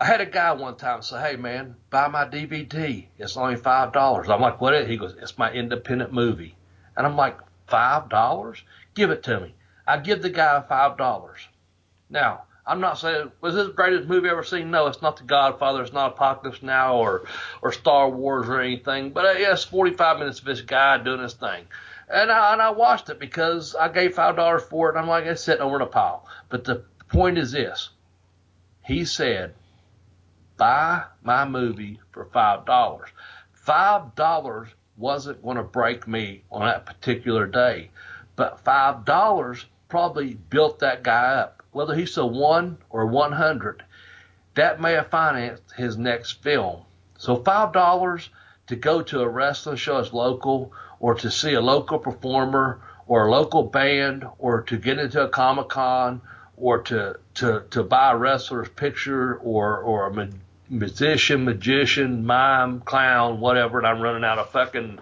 I 0.00 0.04
had 0.04 0.20
a 0.20 0.26
guy 0.26 0.52
one 0.52 0.76
time 0.76 1.02
say, 1.02 1.20
hey, 1.20 1.36
man, 1.36 1.74
buy 1.90 2.06
my 2.08 2.24
DVD. 2.24 3.06
It's 3.18 3.36
only 3.36 3.56
$5. 3.56 4.28
I'm 4.28 4.40
like, 4.40 4.60
what 4.60 4.74
is 4.74 4.84
it? 4.84 4.90
He 4.90 4.96
goes, 4.96 5.16
it's 5.20 5.38
my 5.38 5.50
independent 5.50 6.12
movie. 6.12 6.54
And 6.96 7.04
I'm 7.04 7.16
like, 7.16 7.38
$5? 7.68 8.62
Give 8.94 9.10
it 9.10 9.24
to 9.24 9.40
me. 9.40 9.54
I 9.86 9.98
give 9.98 10.22
the 10.22 10.30
guy 10.30 10.62
$5. 10.70 11.38
Now, 12.10 12.42
I'm 12.68 12.80
not 12.80 12.98
saying 12.98 13.32
was 13.40 13.54
this 13.54 13.66
the 13.66 13.72
greatest 13.72 14.08
movie 14.08 14.28
ever 14.28 14.44
seen? 14.44 14.70
No, 14.70 14.88
it's 14.88 15.00
not 15.00 15.16
The 15.16 15.24
Godfather. 15.24 15.82
It's 15.82 15.92
not 15.92 16.12
Apocalypse 16.12 16.62
Now 16.62 16.96
or 16.96 17.24
or 17.62 17.72
Star 17.72 18.10
Wars 18.10 18.46
or 18.46 18.60
anything. 18.60 19.10
But 19.10 19.24
uh, 19.24 19.38
yes, 19.38 19.64
45 19.64 20.18
minutes 20.18 20.40
of 20.40 20.44
this 20.44 20.60
guy 20.60 20.98
doing 20.98 21.22
his 21.22 21.32
thing, 21.32 21.64
and 22.10 22.30
I 22.30 22.52
and 22.52 22.60
I 22.60 22.70
watched 22.70 23.08
it 23.08 23.18
because 23.18 23.74
I 23.74 23.88
gave 23.88 24.14
five 24.14 24.36
dollars 24.36 24.64
for 24.64 24.88
it. 24.88 24.92
And 24.92 24.98
I'm 24.98 25.08
like, 25.08 25.24
it's 25.24 25.42
sitting 25.42 25.62
over 25.62 25.76
in 25.76 25.82
a 25.82 25.86
pile. 25.86 26.26
But 26.50 26.64
the 26.64 26.84
point 27.08 27.38
is 27.38 27.52
this: 27.52 27.88
he 28.84 29.06
said, 29.06 29.54
buy 30.58 31.04
my 31.22 31.46
movie 31.46 32.00
for 32.12 32.26
five 32.26 32.66
dollars. 32.66 33.08
Five 33.52 34.14
dollars 34.14 34.68
wasn't 34.98 35.42
going 35.42 35.56
to 35.56 35.62
break 35.62 36.06
me 36.06 36.42
on 36.50 36.66
that 36.66 36.84
particular 36.84 37.46
day, 37.46 37.90
but 38.36 38.60
five 38.60 39.06
dollars 39.06 39.64
probably 39.88 40.34
built 40.34 40.80
that 40.80 41.02
guy 41.02 41.34
up 41.34 41.58
whether 41.78 41.94
he's 41.94 42.16
a 42.16 42.26
one 42.26 42.78
or 42.90 43.06
100, 43.06 43.84
that 44.54 44.80
may 44.80 44.92
have 44.94 45.08
financed 45.08 45.62
his 45.76 45.96
next 45.96 46.42
film. 46.42 46.82
So 47.18 47.36
$5 47.36 48.28
to 48.66 48.76
go 48.76 49.02
to 49.02 49.20
a 49.20 49.28
wrestling 49.28 49.76
show 49.76 49.98
as 49.98 50.12
local 50.12 50.72
or 51.00 51.14
to 51.14 51.30
see 51.30 51.54
a 51.54 51.60
local 51.60 51.98
performer 51.98 52.80
or 53.06 53.26
a 53.26 53.30
local 53.30 53.62
band 53.62 54.26
or 54.38 54.62
to 54.62 54.76
get 54.76 54.98
into 54.98 55.22
a 55.22 55.28
Comic 55.28 55.68
Con 55.68 56.20
or 56.56 56.82
to, 56.82 57.20
to, 57.34 57.64
to 57.70 57.82
buy 57.84 58.12
a 58.12 58.16
wrestler's 58.16 58.68
picture 58.70 59.36
or, 59.36 59.78
or 59.78 60.08
a 60.08 60.14
musician, 60.70 61.44
magician, 61.44 62.24
mime, 62.26 62.80
clown, 62.80 63.40
whatever, 63.40 63.78
and 63.78 63.86
I'm 63.86 64.00
running 64.00 64.24
out 64.24 64.38
of 64.38 64.50
fucking 64.50 64.98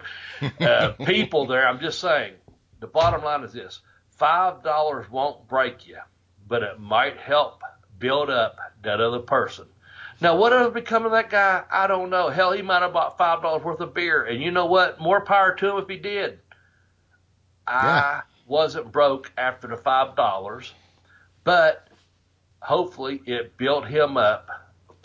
uh, 0.59 0.91
people 1.05 1.47
there. 1.47 1.67
I'm 1.67 1.79
just 1.79 1.99
saying, 1.99 2.33
the 2.79 2.87
bottom 2.87 3.23
line 3.23 3.43
is 3.43 3.53
this 3.53 3.81
$5 4.19 5.09
won't 5.09 5.47
break 5.47 5.87
you 5.87 5.97
but 6.47 6.63
it 6.63 6.79
might 6.79 7.17
help 7.17 7.61
build 7.99 8.29
up 8.29 8.57
that 8.83 9.01
other 9.01 9.19
person. 9.19 9.65
Now, 10.19 10.35
what 10.37 10.53
ever 10.53 10.71
become 10.71 11.05
of 11.05 11.11
that 11.11 11.29
guy? 11.29 11.63
I 11.69 11.87
don't 11.87 12.09
know. 12.09 12.29
Hell, 12.29 12.51
he 12.51 12.61
might 12.61 12.81
have 12.81 12.93
bought 12.93 13.17
five 13.17 13.41
dollars 13.41 13.63
worth 13.63 13.79
of 13.81 13.93
beer, 13.93 14.23
and 14.23 14.41
you 14.41 14.51
know 14.51 14.65
what? 14.65 14.99
More 14.99 15.21
power 15.21 15.53
to 15.53 15.71
him 15.71 15.77
if 15.77 15.87
he 15.87 15.97
did. 15.97 16.39
I 17.67 18.21
wasn't 18.47 18.91
broke 18.91 19.31
after 19.37 19.67
the 19.67 19.77
five 19.77 20.15
dollars, 20.15 20.73
but 21.43 21.87
hopefully 22.61 23.21
it 23.25 23.57
built 23.57 23.85
him 23.85 24.17
up 24.17 24.49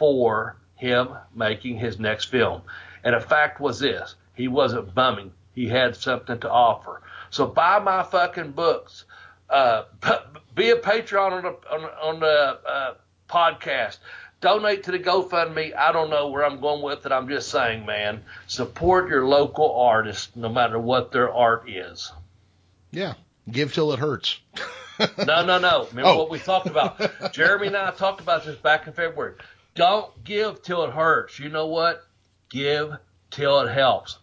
for 0.02 0.56
him 0.74 1.10
making 1.32 1.76
his 1.78 2.00
next 2.00 2.24
film. 2.24 2.60
And 3.04 3.14
the 3.14 3.20
fact 3.20 3.60
was 3.60 3.78
this: 3.78 4.16
he 4.34 4.48
wasn't 4.48 4.92
bumming. 4.96 5.30
He 5.54 5.68
had 5.68 5.94
something 5.94 6.40
to 6.40 6.50
offer. 6.50 7.02
So 7.30 7.46
buy 7.46 7.78
my 7.78 8.02
fucking 8.02 8.50
books. 8.50 9.04
Uh, 9.48 9.84
be 10.56 10.70
a 10.70 10.76
patron 10.76 11.32
on 11.34 11.42
the 11.44 11.50
on, 11.72 11.84
on 12.14 12.18
the 12.20 12.58
uh, 12.68 12.94
podcast. 13.30 13.98
Donate 14.40 14.82
to 14.82 14.90
the 14.90 14.98
GoFundMe. 14.98 15.72
I 15.76 15.92
don't 15.92 16.10
know 16.10 16.30
where 16.30 16.44
I'm 16.44 16.60
going 16.60 16.82
with 16.82 17.06
it. 17.06 17.12
I'm 17.12 17.28
just 17.28 17.48
saying, 17.48 17.86
man, 17.86 18.24
support 18.48 19.08
your 19.08 19.24
local 19.24 19.72
artist 19.76 20.36
no 20.36 20.48
matter 20.48 20.80
what 20.80 21.12
their 21.12 21.32
art 21.32 21.70
is. 21.70 22.10
Yeah. 22.90 23.14
Give 23.48 23.72
till 23.72 23.92
it 23.92 24.00
hurts. 24.00 24.40
No, 24.98 25.44
no, 25.46 25.58
no. 25.58 25.86
Remember 25.90 26.02
Oh. 26.10 26.18
what 26.18 26.30
we 26.30 26.40
talked 26.40 26.66
about? 26.66 27.32
Jeremy 27.32 27.68
and 27.68 27.76
I 27.76 27.92
talked 27.92 28.20
about 28.20 28.44
this 28.44 28.56
back 28.56 28.88
in 28.88 28.92
February. 28.94 29.34
Don't 29.74 30.24
give 30.24 30.62
till 30.62 30.84
it 30.84 30.92
hurts. 30.92 31.38
You 31.38 31.48
know 31.48 31.66
what? 31.66 32.04
Give 32.50 32.96
till 33.30 33.60
it 33.60 33.72
helps. 33.72 34.18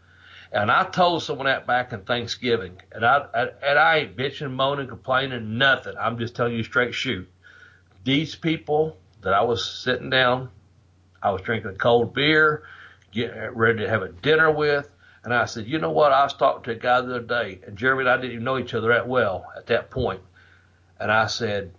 And 0.52 0.72
I 0.72 0.84
told 0.86 1.24
someone 1.24 1.46
that 1.46 1.68
back 1.68 1.94
in 1.94 2.02
Thanksgiving, 2.02 2.82
and 2.92 3.06
I, 3.06 3.26
I 3.34 3.42
and 3.64 3.80
I 3.80 3.98
ain't 3.98 4.18
bitching, 4.18 4.52
moaning, 4.52 4.88
complaining, 4.88 5.58
nothing. 5.58 5.96
I'm 6.00 6.18
just 6.18 6.36
telling 6.36 6.54
you 6.54 6.64
straight 6.64 6.94
shoot. 6.94 7.30
These 8.04 8.36
people 8.36 8.98
that 9.22 9.34
I 9.34 9.42
was 9.44 9.64
sitting 9.64 10.10
down, 10.10 10.50
I 11.22 11.32
was 11.32 11.44
drinking 11.44 11.72
a 11.72 11.76
cold 11.76 12.14
beer, 12.14 12.64
getting 13.12 13.40
ready 13.52 13.80
to 13.80 13.90
have 13.90 14.02
a 14.02 14.10
dinner 14.10 14.52
with, 14.52 14.90
and 15.24 15.34
I 15.34 15.46
said, 15.46 15.68
you 15.68 15.78
know 15.78 15.92
what? 15.92 16.12
I 16.12 16.24
was 16.24 16.34
talking 16.34 16.64
to 16.64 16.72
a 16.72 16.76
guy 16.76 17.02
the 17.02 17.16
other 17.16 17.20
day, 17.20 17.60
and 17.68 17.78
Jeremy 17.78 18.02
and 18.02 18.10
I 18.10 18.16
didn't 18.18 18.32
even 18.32 18.44
know 18.44 18.58
each 18.58 18.74
other 18.74 18.88
that 18.90 19.08
well 19.08 19.46
at 19.56 19.68
that 19.68 19.92
point. 19.92 20.22
and 21.00 21.12
I 21.12 21.28
said, 21.28 21.74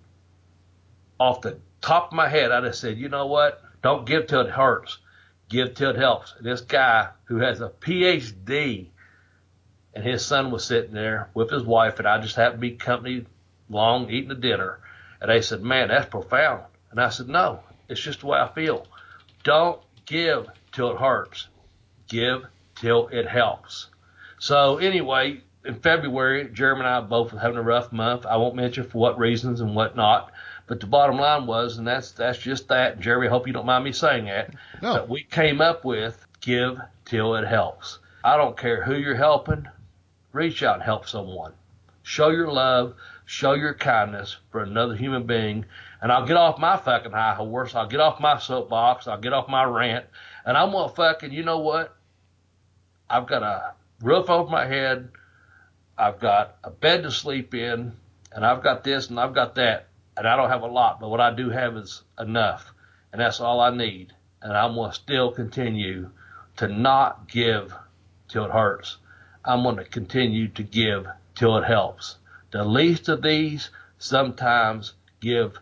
off 1.19 1.41
the 1.43 1.59
top 1.81 2.09
of 2.09 2.13
my 2.13 2.29
head, 2.29 2.53
I 2.53 2.61
just 2.61 2.81
said, 2.81 2.99
you 2.99 3.09
know 3.09 3.27
what? 3.27 3.63
Don't 3.83 4.07
give 4.07 4.27
till 4.27 4.41
it 4.41 4.51
hurts 4.51 4.99
give 5.51 5.75
till 5.75 5.91
it 5.91 5.97
helps. 5.97 6.33
This 6.41 6.63
guy 6.63 7.09
who 7.25 7.39
has 7.39 7.61
a 7.61 7.69
PhD 7.69 8.87
and 9.93 10.05
his 10.05 10.25
son 10.25 10.51
was 10.51 10.65
sitting 10.65 10.95
there 10.95 11.29
with 11.35 11.51
his 11.51 11.65
wife, 11.65 11.99
and 11.99 12.09
I 12.09 12.21
just 12.21 12.37
happened 12.37 12.63
to 12.63 12.69
be 12.69 12.77
company 12.77 13.27
long 13.69 14.09
eating 14.09 14.31
a 14.31 14.37
dinner. 14.37 14.79
And 15.21 15.31
they 15.31 15.43
said, 15.43 15.63
Man, 15.63 15.89
that's 15.89 16.09
profound. 16.09 16.65
And 16.91 17.01
I 17.01 17.11
said, 17.11 17.29
No, 17.29 17.61
it's 17.89 18.01
just 18.01 18.21
the 18.21 18.29
way 18.29 18.39
I 18.39 18.49
feel. 18.49 18.87
Don't 19.43 19.83
give 20.07 20.47
till 20.73 20.93
it 20.93 20.99
hurts. 20.99 21.49
Give 22.09 22.47
till 22.77 23.09
it 23.09 23.29
helps. 23.29 23.89
So 24.39 24.79
anyway, 24.79 25.41
in 25.65 25.75
February, 25.81 26.49
Jeremy 26.53 26.81
and 26.81 26.89
I 26.89 27.01
both 27.01 27.33
were 27.33 27.41
having 27.41 27.59
a 27.59 27.63
rough 27.63 27.93
month. 27.93 28.25
I 28.25 28.37
won't 28.37 28.55
mention 28.55 28.85
for 28.85 28.99
what 28.99 29.19
reasons 29.19 29.61
and 29.61 29.75
whatnot. 29.75 30.33
But 30.71 30.79
the 30.79 30.87
bottom 30.87 31.17
line 31.17 31.47
was, 31.47 31.79
and 31.79 31.87
that's 31.89 32.13
that's 32.13 32.39
just 32.39 32.69
that. 32.69 33.01
Jerry, 33.01 33.27
I 33.27 33.31
hope 33.31 33.49
you 33.49 33.53
don't 33.53 33.67
mind 33.67 33.83
me 33.83 33.91
saying 33.91 34.27
that. 34.27 34.55
No. 34.81 34.95
But 34.95 35.09
we 35.09 35.25
came 35.25 35.61
up 35.61 35.85
with 35.85 36.25
give 36.41 36.81
till 37.05 37.35
it 37.35 37.45
helps. 37.45 37.99
I 38.23 38.37
don't 38.37 38.57
care 38.57 38.81
who 38.81 38.95
you're 38.95 39.17
helping, 39.17 39.67
reach 40.33 40.63
out 40.63 40.77
and 40.77 40.85
help 40.85 41.09
someone. 41.09 41.55
Show 42.05 42.29
your 42.29 42.53
love, 42.53 42.95
show 43.25 43.55
your 43.55 43.75
kindness 43.75 44.37
for 44.53 44.63
another 44.63 44.95
human 44.95 45.27
being. 45.27 45.65
And 46.01 46.13
I'll 46.13 46.25
get 46.25 46.37
off 46.37 46.57
my 46.57 46.77
fucking 46.77 47.11
high 47.11 47.35
horse. 47.35 47.75
I'll 47.75 47.89
get 47.89 47.99
off 47.99 48.21
my 48.21 48.39
soapbox. 48.39 49.09
I'll 49.09 49.21
get 49.21 49.33
off 49.33 49.49
my 49.49 49.65
rant. 49.65 50.05
And 50.45 50.57
I'm 50.57 50.71
gonna 50.71 50.93
fucking, 50.93 51.33
you 51.33 51.43
know 51.43 51.59
what? 51.59 51.97
I've 53.11 53.27
got 53.27 53.43
a 53.43 53.73
roof 54.05 54.31
over 54.31 54.49
my 54.49 54.67
head. 54.67 55.09
I've 55.99 56.21
got 56.21 56.59
a 56.63 56.71
bed 56.71 57.03
to 57.03 57.11
sleep 57.11 57.55
in, 57.55 57.97
and 58.31 58.47
I've 58.47 58.63
got 58.63 58.85
this 58.85 59.11
and 59.11 59.19
I've 59.19 59.35
got 59.35 59.57
that. 59.57 59.89
And 60.21 60.29
I 60.29 60.37
don't 60.37 60.51
have 60.51 60.61
a 60.61 60.67
lot, 60.67 61.01
but 61.01 61.09
what 61.09 61.23
I 61.23 61.35
do 61.35 61.49
have 61.49 61.79
is 61.79 62.03
enough. 62.19 62.75
And 63.11 63.23
that's 63.23 63.41
all 63.41 63.59
I 63.59 63.71
need. 63.71 64.13
And 64.43 64.53
I'm 64.53 64.75
going 64.75 64.91
to 64.91 64.95
still 64.95 65.33
continue 65.33 66.11
to 66.59 66.69
not 66.69 67.27
give 67.27 67.73
till 68.29 68.45
it 68.45 68.51
hurts. 68.51 68.99
I'm 69.47 69.63
going 69.63 69.77
to 69.77 69.85
continue 69.85 70.49
to 70.49 70.63
give 70.63 71.07
till 71.35 71.57
it 71.57 71.65
helps. 71.65 72.19
The 72.51 72.63
least 72.63 73.09
of 73.09 73.23
these 73.23 73.71
sometimes 73.97 74.93
give 75.21 75.59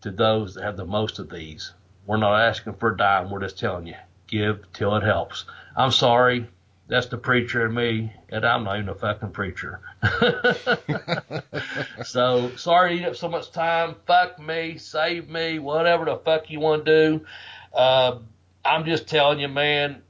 to 0.00 0.10
those 0.10 0.56
that 0.56 0.64
have 0.64 0.76
the 0.76 0.84
most 0.84 1.20
of 1.20 1.30
these. 1.30 1.72
We're 2.04 2.16
not 2.16 2.40
asking 2.40 2.74
for 2.74 2.94
a 2.94 2.96
dime. 2.96 3.30
We're 3.30 3.38
just 3.38 3.60
telling 3.60 3.86
you, 3.86 3.94
give 4.26 4.64
till 4.72 4.96
it 4.96 5.04
helps. 5.04 5.44
I'm 5.76 5.92
sorry 5.92 6.48
That's 6.92 7.06
the 7.06 7.16
preacher 7.16 7.64
in 7.64 7.72
me, 7.72 8.12
and 8.28 8.44
I'm 8.44 8.64
not 8.64 8.76
even 8.76 8.90
a 8.90 8.94
fucking 8.94 9.30
preacher. 9.30 9.80
so 12.04 12.54
sorry 12.56 12.98
to 12.98 13.02
eat 13.02 13.06
up 13.06 13.16
so 13.16 13.30
much 13.30 13.50
time. 13.50 13.96
Fuck 14.06 14.38
me, 14.38 14.76
save 14.76 15.30
me, 15.30 15.58
whatever 15.58 16.04
the 16.04 16.18
fuck 16.18 16.50
you 16.50 16.60
want 16.60 16.84
to 16.84 17.08
do. 17.18 17.24
Uh, 17.72 18.18
I'm 18.62 18.84
just 18.84 19.08
telling 19.08 19.40
you, 19.40 19.48
man. 19.48 20.02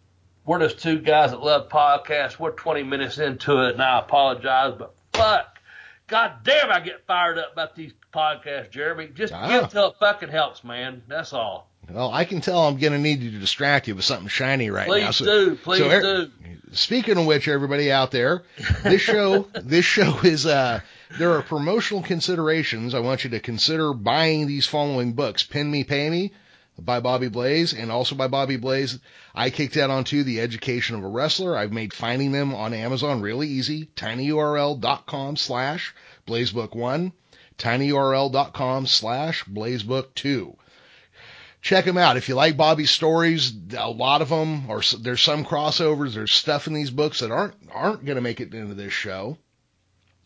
We're 0.44 0.58
just 0.58 0.80
two 0.80 0.98
guys 0.98 1.30
that 1.30 1.40
love 1.40 1.68
podcasts. 1.68 2.40
We're 2.40 2.50
20 2.50 2.82
minutes 2.82 3.18
into 3.18 3.64
it, 3.68 3.74
and 3.74 3.82
I 3.82 4.00
apologize, 4.00 4.74
but 4.76 4.92
fuck, 5.12 5.60
god 6.08 6.38
damn, 6.42 6.72
I 6.72 6.80
get 6.80 7.06
fired 7.06 7.38
up 7.38 7.52
about 7.52 7.76
these 7.76 7.92
podcasts, 8.12 8.72
Jeremy. 8.72 9.06
Just 9.14 9.32
Ah. 9.32 9.46
give 9.46 9.70
till 9.70 9.90
it 9.90 9.96
fucking 10.00 10.30
helps, 10.30 10.64
man. 10.64 11.04
That's 11.06 11.32
all. 11.32 11.68
Well, 11.90 12.12
I 12.12 12.24
can 12.24 12.40
tell 12.40 12.60
I'm 12.60 12.78
going 12.78 12.92
to 12.92 12.98
need 12.98 13.22
you 13.22 13.32
to 13.32 13.38
distract 13.38 13.88
you 13.88 13.96
with 13.96 14.04
something 14.04 14.28
shiny 14.28 14.70
right 14.70 14.86
Please 14.86 15.02
now. 15.02 15.10
So, 15.10 15.24
do, 15.24 15.56
please 15.56 15.78
so 15.78 16.00
do. 16.00 16.30
Speaking 16.72 17.18
of 17.18 17.26
which, 17.26 17.48
everybody 17.48 17.90
out 17.90 18.12
there, 18.12 18.44
this 18.82 19.02
show, 19.02 19.48
this 19.62 19.84
show 19.84 20.20
is, 20.20 20.46
uh, 20.46 20.80
there 21.18 21.32
are 21.32 21.42
promotional 21.42 22.02
considerations. 22.02 22.94
I 22.94 23.00
want 23.00 23.24
you 23.24 23.30
to 23.30 23.40
consider 23.40 23.92
buying 23.92 24.46
these 24.46 24.66
following 24.66 25.14
books. 25.14 25.42
Pin 25.42 25.70
Me, 25.70 25.82
Pay 25.82 26.08
Me 26.08 26.32
by 26.78 27.00
Bobby 27.00 27.28
Blaze 27.28 27.74
and 27.74 27.90
also 27.90 28.14
by 28.14 28.28
Bobby 28.28 28.56
Blaze. 28.56 28.98
I 29.34 29.50
kicked 29.50 29.74
that 29.74 29.90
onto 29.90 30.22
The 30.22 30.40
Education 30.40 30.96
of 30.96 31.04
a 31.04 31.08
Wrestler. 31.08 31.56
I've 31.56 31.72
made 31.72 31.92
finding 31.92 32.32
them 32.32 32.54
on 32.54 32.72
Amazon 32.72 33.20
really 33.20 33.48
easy. 33.48 33.90
tinyurl.com 33.96 35.36
slash 35.36 35.94
blazebook1, 36.26 37.12
tinyurl.com 37.58 38.86
slash 38.86 39.44
blazebook2 39.44 40.56
check 41.62 41.84
them 41.86 41.96
out. 41.96 42.16
If 42.16 42.28
you 42.28 42.34
like 42.34 42.56
Bobby's 42.56 42.90
stories, 42.90 43.52
a 43.76 43.88
lot 43.88 44.20
of 44.20 44.28
them, 44.28 44.68
or 44.68 44.82
there's 45.00 45.22
some 45.22 45.44
crossovers. 45.44 46.12
There's 46.12 46.32
stuff 46.32 46.66
in 46.66 46.74
these 46.74 46.90
books 46.90 47.20
that 47.20 47.30
aren't 47.30 47.54
aren't 47.70 48.04
going 48.04 48.16
to 48.16 48.22
make 48.22 48.40
it 48.40 48.52
into 48.52 48.74
this 48.74 48.92
show, 48.92 49.38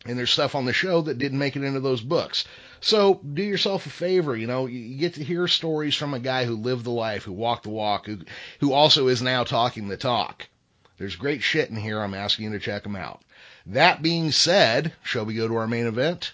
and 0.05 0.17
there's 0.17 0.31
stuff 0.31 0.55
on 0.55 0.65
the 0.65 0.73
show 0.73 1.01
that 1.03 1.19
didn't 1.19 1.39
make 1.39 1.55
it 1.55 1.63
into 1.63 1.79
those 1.79 2.01
books. 2.01 2.45
So 2.81 3.21
do 3.33 3.41
yourself 3.41 3.85
a 3.85 3.89
favor. 3.89 4.35
You 4.35 4.47
know, 4.47 4.65
you 4.65 4.79
you 4.79 4.97
get 4.97 5.13
to 5.13 5.23
hear 5.23 5.47
stories 5.47 5.95
from 5.95 6.13
a 6.13 6.19
guy 6.19 6.45
who 6.45 6.55
lived 6.55 6.83
the 6.83 6.91
life, 6.91 7.23
who 7.23 7.33
walked 7.33 7.63
the 7.63 7.69
walk, 7.69 8.07
who 8.07 8.19
who 8.59 8.73
also 8.73 9.07
is 9.07 9.21
now 9.21 9.43
talking 9.43 9.87
the 9.87 9.97
talk. 9.97 10.47
There's 10.97 11.15
great 11.15 11.43
shit 11.43 11.69
in 11.69 11.75
here. 11.75 12.01
I'm 12.01 12.15
asking 12.15 12.45
you 12.45 12.51
to 12.51 12.59
check 12.59 12.83
them 12.83 12.95
out. 12.95 13.21
That 13.67 14.01
being 14.01 14.31
said, 14.31 14.93
shall 15.03 15.25
we 15.25 15.35
go 15.35 15.47
to 15.47 15.55
our 15.57 15.67
main 15.67 15.85
event? 15.85 16.33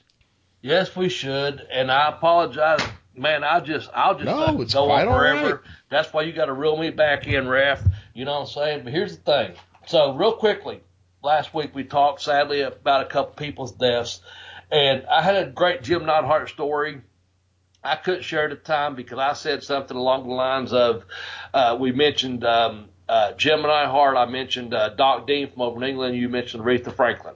Yes, 0.61 0.95
we 0.95 1.09
should. 1.09 1.67
And 1.69 1.91
I 1.91 2.07
apologize, 2.07 2.79
man. 3.15 3.43
I 3.43 3.60
just, 3.60 3.89
I'll 3.93 4.13
just 4.15 4.26
No, 4.26 4.62
it's 4.62 4.73
go 4.73 4.89
on 4.91 5.06
forever. 5.08 5.56
right. 5.56 5.60
That's 5.89 6.12
why 6.13 6.23
you 6.23 6.34
got 6.34 6.45
to 6.45 6.54
reel 6.54 6.78
me 6.78 6.89
back 6.89 7.28
in, 7.28 7.47
ref. 7.47 7.82
You 8.13 8.26
know 8.26 8.34
what 8.34 8.41
I'm 8.41 8.47
saying? 8.47 8.84
But 8.84 8.93
here's 8.93 9.17
the 9.17 9.23
thing. 9.23 9.54
So 9.86 10.13
real 10.15 10.34
quickly, 10.34 10.82
last 11.23 11.54
week 11.54 11.76
we 11.76 11.84
talked 11.84 12.21
sadly 12.21 12.62
about 12.62 13.02
a 13.02 13.06
couple 13.06 13.34
people's 13.36 13.71
deaths, 13.73 14.21
and 14.71 15.06
I 15.08 15.21
had 15.21 15.36
a 15.36 15.49
great 15.49 15.84
Jim 15.84 16.06
Neidhart 16.06 16.49
story. 16.49 17.02
I 17.84 17.95
couldn't 17.97 18.23
share 18.23 18.45
it 18.45 18.52
at 18.54 18.63
the 18.63 18.67
time 18.71 18.95
because 18.95 19.19
I 19.19 19.34
said 19.34 19.62
something 19.62 19.97
along 19.97 20.28
the 20.28 20.34
lines 20.34 20.71
of, 20.71 21.04
uh, 21.54 21.76
we 21.78 21.91
mentioned 21.91 22.45
um, 22.45 22.88
uh, 23.09 23.33
Jim 23.33 23.61
Neidhart, 23.61 24.15
I 24.15 24.25
mentioned 24.25 24.73
uh, 24.73 24.89
Doc 24.89 25.27
Dean 25.27 25.51
from 25.51 25.61
over 25.61 25.83
in 25.83 25.89
England, 25.89 26.15
you 26.15 26.29
mentioned 26.29 26.63
Aretha 26.63 26.95
Franklin. 26.95 27.35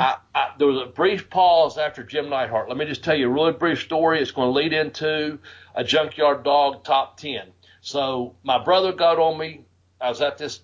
I, 0.00 0.16
I, 0.34 0.54
there 0.58 0.68
was 0.68 0.80
a 0.80 0.86
brief 0.86 1.28
pause 1.28 1.76
after 1.76 2.04
Jim 2.04 2.28
Neidhart. 2.28 2.68
Let 2.68 2.78
me 2.78 2.84
just 2.84 3.02
tell 3.02 3.16
you 3.16 3.28
a 3.28 3.32
really 3.32 3.52
brief 3.52 3.80
story. 3.80 4.20
It's 4.20 4.30
going 4.30 4.48
to 4.48 4.52
lead 4.52 4.72
into 4.72 5.38
a 5.74 5.82
Junkyard 5.84 6.44
Dog 6.44 6.84
top 6.84 7.16
10. 7.18 7.48
So 7.80 8.36
my 8.44 8.62
brother 8.62 8.92
got 8.92 9.18
on 9.18 9.38
me. 9.38 9.64
I 10.00 10.08
was 10.08 10.20
at 10.20 10.38
this 10.38 10.60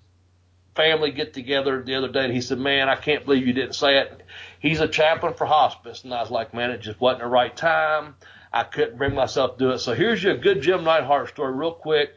family 0.74 1.10
get 1.10 1.34
together 1.34 1.82
the 1.82 1.94
other 1.94 2.08
day 2.08 2.24
and 2.24 2.32
he 2.32 2.40
said, 2.40 2.58
man, 2.58 2.88
I 2.88 2.96
can't 2.96 3.24
believe 3.24 3.46
you 3.46 3.52
didn't 3.52 3.74
say 3.74 3.98
it. 3.98 4.22
He's 4.60 4.80
a 4.80 4.88
chaplain 4.88 5.34
for 5.34 5.46
hospice. 5.46 6.04
And 6.04 6.12
I 6.12 6.20
was 6.20 6.30
like, 6.30 6.54
man, 6.54 6.70
it 6.70 6.80
just 6.80 7.00
wasn't 7.00 7.22
the 7.22 7.28
right 7.28 7.54
time. 7.56 8.14
I 8.52 8.64
couldn't 8.64 8.98
bring 8.98 9.14
myself 9.14 9.58
to 9.58 9.64
do 9.64 9.70
it. 9.70 9.78
So 9.78 9.94
here's 9.94 10.22
your 10.22 10.36
good 10.36 10.62
Jim 10.62 10.84
Neidhart 10.84 11.28
story 11.28 11.52
real 11.52 11.72
quick. 11.72 12.10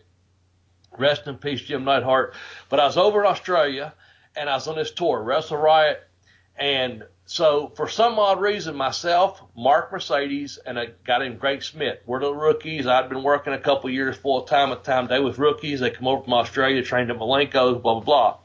Rest 0.97 1.27
in 1.27 1.37
peace, 1.37 1.61
Jim 1.61 1.83
Neidhart. 1.83 2.33
But 2.69 2.79
I 2.79 2.85
was 2.85 2.97
over 2.97 3.21
in 3.21 3.27
Australia 3.27 3.93
and 4.35 4.49
I 4.49 4.55
was 4.55 4.67
on 4.67 4.75
this 4.75 4.91
tour, 4.91 5.21
Wrestle 5.21 5.57
Riot. 5.57 6.03
And 6.57 7.03
so 7.25 7.71
for 7.75 7.87
some 7.87 8.17
odd 8.19 8.39
reason, 8.39 8.75
myself, 8.75 9.41
Mark 9.55 9.91
Mercedes, 9.91 10.57
and 10.65 10.79
a 10.79 10.87
guy 11.05 11.19
named 11.19 11.39
Greg 11.39 11.61
Smith, 11.61 11.99
we're 12.05 12.19
the 12.19 12.33
rookies. 12.33 12.87
I'd 12.87 13.09
been 13.09 13.23
working 13.23 13.53
a 13.53 13.59
couple 13.59 13.89
years 13.89 14.15
full 14.15 14.43
time 14.43 14.71
at 14.71 14.83
the 14.83 14.91
time. 14.91 15.07
They 15.07 15.19
was 15.19 15.37
rookies. 15.37 15.79
They 15.79 15.89
come 15.89 16.07
over 16.07 16.23
from 16.23 16.33
Australia, 16.33 16.81
trained 16.83 17.11
at 17.11 17.17
Malenko's, 17.17 17.81
blah, 17.81 17.99
blah, 17.99 18.01
blah. 18.01 18.37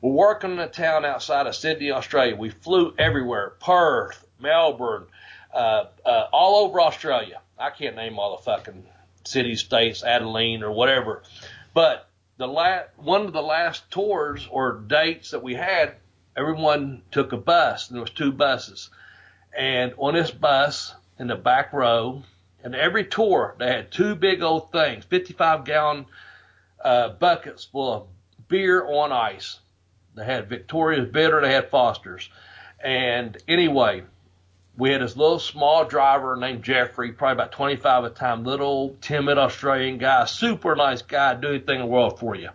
We're 0.00 0.12
working 0.12 0.52
in 0.52 0.58
a 0.58 0.68
town 0.68 1.04
outside 1.04 1.46
of 1.46 1.54
Sydney, 1.54 1.92
Australia. 1.92 2.36
We 2.36 2.50
flew 2.50 2.92
everywhere, 2.98 3.54
Perth, 3.60 4.24
Melbourne, 4.40 5.06
uh, 5.54 5.84
uh, 6.04 6.26
all 6.32 6.64
over 6.66 6.80
Australia. 6.80 7.40
I 7.58 7.70
can't 7.70 7.94
name 7.94 8.18
all 8.18 8.36
the 8.36 8.42
fucking 8.42 8.84
cities, 9.24 9.60
states, 9.60 10.02
Adelaide 10.02 10.62
or 10.62 10.72
whatever. 10.72 11.22
But 11.74 12.08
the 12.36 12.48
last 12.48 12.88
one 12.96 13.22
of 13.26 13.32
the 13.32 13.42
last 13.42 13.90
tours 13.90 14.46
or 14.50 14.80
dates 14.86 15.30
that 15.30 15.42
we 15.42 15.54
had, 15.54 15.94
everyone 16.36 17.02
took 17.10 17.32
a 17.32 17.36
bus, 17.36 17.88
and 17.88 17.96
there 17.96 18.02
was 18.02 18.10
two 18.10 18.32
buses. 18.32 18.90
And 19.56 19.94
on 19.98 20.14
this 20.14 20.30
bus, 20.30 20.94
in 21.18 21.28
the 21.28 21.36
back 21.36 21.72
row, 21.72 22.22
and 22.64 22.74
every 22.74 23.04
tour, 23.04 23.54
they 23.58 23.66
had 23.66 23.90
two 23.90 24.14
big 24.14 24.42
old 24.42 24.72
things, 24.72 25.04
55 25.04 25.64
gallon 25.64 26.06
uh, 26.82 27.10
buckets 27.10 27.64
full 27.64 27.92
of 27.92 28.06
beer 28.48 28.86
on 28.86 29.12
ice. 29.12 29.58
They 30.14 30.24
had 30.24 30.48
Victoria's 30.48 31.08
Bitter, 31.08 31.40
they 31.40 31.52
had 31.52 31.70
Foster's. 31.70 32.28
And 32.82 33.36
anyway, 33.46 34.02
we 34.76 34.90
had 34.90 35.02
this 35.02 35.16
little 35.16 35.38
small 35.38 35.84
driver 35.84 36.36
named 36.36 36.62
Jeffrey, 36.62 37.12
probably 37.12 37.34
about 37.34 37.52
25 37.52 38.04
at 38.04 38.14
the 38.14 38.18
time, 38.18 38.44
little 38.44 38.96
timid 39.00 39.38
Australian 39.38 39.98
guy, 39.98 40.24
super 40.24 40.74
nice 40.74 41.02
guy, 41.02 41.34
do 41.34 41.48
anything 41.48 41.76
in 41.76 41.80
the 41.82 41.86
world 41.86 42.18
for 42.18 42.34
you. 42.34 42.48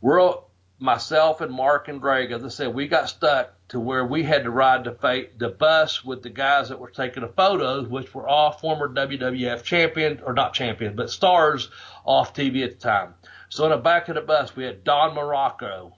We're 0.00 0.34
myself 0.78 1.40
and 1.40 1.52
Mark 1.52 1.88
and 1.88 2.00
Greg, 2.00 2.32
as 2.32 2.44
I 2.44 2.48
said, 2.48 2.74
we 2.74 2.88
got 2.88 3.08
stuck 3.08 3.52
to 3.68 3.78
where 3.78 4.04
we 4.04 4.22
had 4.22 4.44
to 4.44 4.50
ride 4.50 4.84
the 4.84 5.28
the 5.38 5.48
bus 5.48 6.04
with 6.04 6.22
the 6.22 6.30
guys 6.30 6.70
that 6.70 6.78
were 6.78 6.90
taking 6.90 7.22
the 7.22 7.28
photos, 7.28 7.86
which 7.86 8.14
were 8.14 8.26
all 8.26 8.52
former 8.52 8.88
WWF 8.88 9.62
champion 9.62 10.20
or 10.24 10.32
not 10.32 10.54
champions, 10.54 10.96
but 10.96 11.10
stars 11.10 11.70
off 12.04 12.34
TV 12.34 12.64
at 12.64 12.70
the 12.72 12.76
time. 12.78 13.14
So 13.48 13.64
in 13.64 13.70
the 13.70 13.76
back 13.76 14.08
of 14.08 14.14
the 14.14 14.22
bus, 14.22 14.56
we 14.56 14.64
had 14.64 14.84
Don 14.84 15.14
Muraco, 15.14 15.92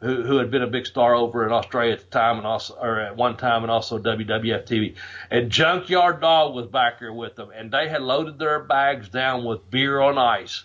who, 0.00 0.22
who 0.22 0.36
had 0.36 0.50
been 0.50 0.62
a 0.62 0.66
big 0.66 0.86
star 0.86 1.14
over 1.14 1.46
in 1.46 1.52
Australia 1.52 1.92
at 1.92 2.00
the 2.00 2.06
time 2.06 2.38
and 2.38 2.46
also, 2.46 2.74
or 2.74 3.00
at 3.00 3.16
one 3.16 3.36
time 3.36 3.62
and 3.62 3.70
also 3.70 3.98
WWF 3.98 4.66
TV. 4.66 4.94
And 5.30 5.50
Junkyard 5.50 6.20
Dog 6.20 6.54
was 6.54 6.66
back 6.66 6.98
here 6.98 7.12
with 7.12 7.36
them 7.36 7.50
and 7.54 7.70
they 7.70 7.88
had 7.88 8.02
loaded 8.02 8.38
their 8.38 8.60
bags 8.60 9.08
down 9.08 9.44
with 9.44 9.70
beer 9.70 10.00
on 10.00 10.18
ice. 10.18 10.64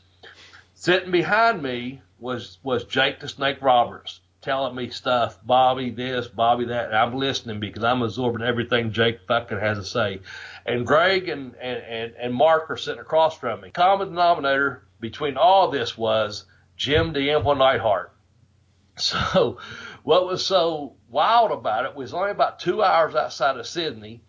Sitting 0.73 1.11
behind 1.11 1.61
me 1.61 2.01
was, 2.19 2.57
was 2.63 2.85
Jake 2.85 3.19
the 3.19 3.27
Snake 3.27 3.61
Roberts 3.61 4.21
telling 4.41 4.75
me 4.75 4.89
stuff, 4.89 5.37
Bobby 5.43 5.89
this, 5.89 6.27
Bobby 6.27 6.65
that. 6.65 6.87
And 6.87 6.95
I'm 6.95 7.15
listening 7.15 7.59
because 7.59 7.83
I'm 7.83 8.01
absorbing 8.01 8.41
everything 8.41 8.91
Jake 8.91 9.19
fucking 9.27 9.59
has 9.59 9.77
to 9.77 9.83
say. 9.83 10.21
And 10.65 10.85
Greg 10.85 11.29
and, 11.29 11.55
and, 11.55 11.83
and, 11.83 12.13
and 12.17 12.33
Mark 12.33 12.69
are 12.69 12.77
sitting 12.77 13.01
across 13.01 13.37
from 13.37 13.61
me. 13.61 13.71
Common 13.71 14.09
denominator 14.09 14.83
between 14.99 15.37
all 15.37 15.69
this 15.69 15.97
was 15.97 16.45
Jim 16.77 17.13
the 17.13 17.31
Emperor 17.31 17.55
Neidhart. 17.55 18.11
So 18.99 19.57
what 20.03 20.25
was 20.25 20.45
so 20.45 20.95
wild 21.09 21.51
about 21.51 21.85
it 21.85 21.95
was 21.95 22.13
only 22.13 22.31
about 22.31 22.59
two 22.59 22.83
hours 22.83 23.15
outside 23.15 23.57
of 23.57 23.65
Sydney. 23.65 24.21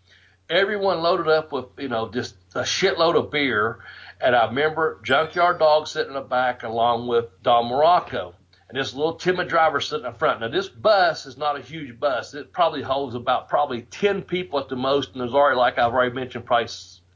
Everyone 0.49 1.01
loaded 1.01 1.27
up 1.27 1.51
with, 1.51 1.65
you 1.77 1.87
know, 1.87 2.09
just 2.09 2.35
a 2.55 2.61
shitload 2.61 3.15
of 3.15 3.31
beer. 3.31 3.79
And 4.19 4.35
I 4.35 4.45
remember 4.47 4.99
Junkyard 5.03 5.59
Dog 5.59 5.87
sitting 5.87 6.09
in 6.09 6.13
the 6.15 6.21
back 6.21 6.63
along 6.63 7.07
with 7.07 7.25
Don 7.41 7.65
Muraco. 7.65 8.33
And 8.69 8.79
this 8.79 8.93
little 8.93 9.15
timid 9.15 9.49
driver 9.49 9.81
sitting 9.81 10.05
in 10.05 10.13
front. 10.13 10.39
Now 10.39 10.47
this 10.47 10.69
bus 10.69 11.25
is 11.25 11.37
not 11.37 11.59
a 11.59 11.61
huge 11.61 11.99
bus. 11.99 12.33
It 12.33 12.53
probably 12.53 12.81
holds 12.81 13.15
about 13.15 13.49
probably 13.49 13.81
10 13.81 14.21
people 14.21 14.59
at 14.59 14.69
the 14.69 14.77
most. 14.77 15.11
And 15.11 15.21
there's 15.21 15.33
already, 15.33 15.57
like 15.57 15.77
I've 15.77 15.93
already 15.93 16.15
mentioned, 16.15 16.45
probably 16.45 16.69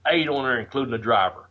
eight 0.08 0.28
on 0.28 0.44
there, 0.44 0.60
including 0.60 0.92
the 0.92 0.98
driver. 0.98 1.50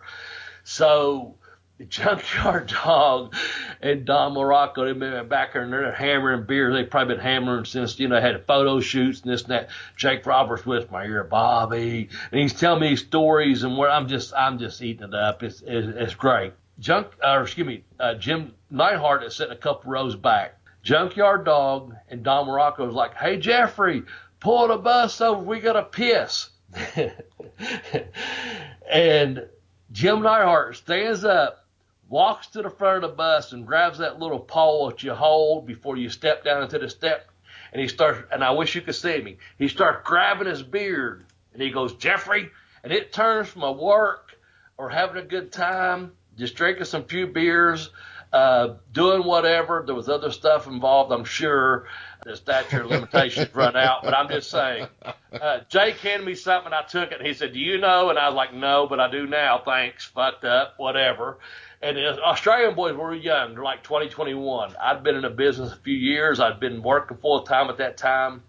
So 0.65 1.37
junkyard 1.89 2.69
dog 2.69 3.35
and 3.81 4.05
Don 4.05 4.35
Muraco, 4.35 4.87
they've 4.87 4.99
been 4.99 5.29
back 5.29 5.53
there 5.53 5.63
and 5.63 5.73
they're 5.73 5.93
hammering 5.93 6.45
beer. 6.45 6.73
They've 6.73 6.89
probably 6.89 7.17
been 7.17 7.25
hammering 7.25 7.65
since, 7.65 7.99
you 7.99 8.09
know, 8.09 8.21
had 8.21 8.47
photo 8.47 8.81
shoots 8.81 9.23
and 9.23 9.33
this 9.33 9.43
and 9.43 9.51
that. 9.51 9.71
Jake 9.97 10.25
Roberts 10.25 10.65
with 10.65 10.91
my 10.91 11.05
ear, 11.05 11.25
Bobby. 11.25 12.09
And 12.31 12.41
he's 12.41 12.53
telling 12.53 12.81
me 12.81 12.97
stories 12.97 13.65
and 13.65 13.77
where 13.77 13.91
I'm 13.91 14.07
just, 14.09 14.33
I'm 14.35 14.59
just 14.59 14.83
eating 14.83 15.09
it 15.09 15.15
up. 15.15 15.43
It's, 15.43 15.63
it's, 15.67 15.89
it's 15.89 16.15
great. 16.15 16.53
Junk, 16.79 17.09
or 17.23 17.43
excuse 17.43 17.67
me, 17.67 17.85
uh, 17.99 18.15
Jim 18.15 18.55
Neidhart 18.71 19.25
is 19.25 19.35
sitting 19.35 19.53
a 19.53 19.57
couple 19.57 19.91
rows 19.91 20.17
back. 20.17 20.59
Junkyard 20.83 21.45
Dog 21.45 21.95
and 22.09 22.23
Don 22.23 22.47
Muraco 22.47 22.89
is 22.89 22.95
like, 22.95 23.15
Hey, 23.15 23.37
Jeffrey, 23.37 24.03
pull 24.39 24.69
the 24.69 24.77
bus 24.77 25.21
over. 25.21 25.43
We 25.43 25.61
got 25.61 25.73
to 25.73 25.83
piss. 25.83 26.51
and 28.91 29.49
Jim 29.93 30.23
Neidhart 30.23 30.77
stands 30.77 31.25
up 31.25 31.64
walks 32.09 32.49
to 32.49 32.63
the 32.63 32.71
front 32.71 33.05
of 33.05 33.11
the 33.11 33.17
bus 33.17 33.53
and 33.53 33.67
grabs 33.67 33.99
that 33.99 34.19
little 34.19 34.39
pole 34.39 34.91
that 34.91 35.03
you 35.03 35.15
hold 35.15 35.67
before 35.67 35.97
you 35.97 36.09
step 36.09 36.45
down 36.45 36.63
into 36.63 36.79
the 36.79 36.89
step. 36.89 37.31
And 37.73 37.81
he 37.81 37.89
starts, 37.89 38.23
and 38.31 38.45
I 38.45 38.53
wish 38.53 38.75
you 38.75 38.83
could 38.83 38.95
see 38.95 39.21
me. 39.21 39.39
He 39.59 39.69
starts 39.69 40.07
grabbing 40.07 40.47
his 40.47 40.63
beard 40.63 41.25
and 41.53 41.63
he 41.63 41.71
goes, 41.71 41.95
Jeffrey. 41.95 42.51
And 42.83 42.93
it 42.93 43.13
turns 43.13 43.49
from 43.49 43.63
a 43.63 43.73
work 43.73 44.37
or 44.77 44.91
having 44.91 45.17
a 45.17 45.27
good 45.27 45.51
time, 45.51 46.13
just 46.37 46.55
drinking 46.55 46.85
some 46.85 47.05
few 47.05 47.27
beers, 47.27 47.91
uh, 48.33 48.75
doing 48.93 49.25
whatever. 49.25 49.85
There 49.87 49.95
was 49.95 50.09
other 50.09 50.33
stuff 50.33 50.67
involved, 50.67 51.13
I'm 51.13 51.25
sure. 51.25 51.87
The 52.25 52.37
statute 52.37 52.81
of 52.81 52.91
limitations 52.91 53.55
run 53.55 53.77
out, 53.77 54.03
but 54.03 54.15
I'm 54.15 54.29
just 54.29 54.51
saying. 54.51 54.87
Uh, 55.33 55.61
Jake 55.69 55.97
handed 55.99 56.27
me 56.27 56.35
something, 56.35 56.73
I 56.73 56.83
took 56.83 57.13
it. 57.13 57.21
He 57.23 57.35
said, 57.35 57.53
"Do 57.53 57.59
you 57.59 57.79
know?" 57.79 58.09
And 58.11 58.19
I 58.19 58.29
was 58.29 58.37
like, 58.37 58.55
"No, 58.55 58.87
but 58.89 58.99
I 58.99 59.11
do 59.11 59.27
now. 59.27 59.61
Thanks. 59.65 60.07
Fucked 60.07 60.45
up. 60.45 60.75
Whatever." 60.79 61.39
And 61.85 61.99
the 61.99 62.19
Australian 62.23 62.75
boys 62.75 62.97
were 62.97 63.15
young. 63.15 63.53
They're 63.53 63.63
like 63.63 63.83
20, 63.83 64.09
21. 64.09 64.75
I'd 64.81 65.03
been 65.03 65.17
in 65.17 65.23
the 65.23 65.29
business 65.29 65.71
a 65.71 65.77
few 65.77 65.95
years. 65.95 66.41
I'd 66.41 66.59
been 66.59 66.83
working 66.83 67.19
full 67.19 67.43
time 67.43 67.69
at 67.69 67.77
that 67.77 67.99
time 67.99 68.43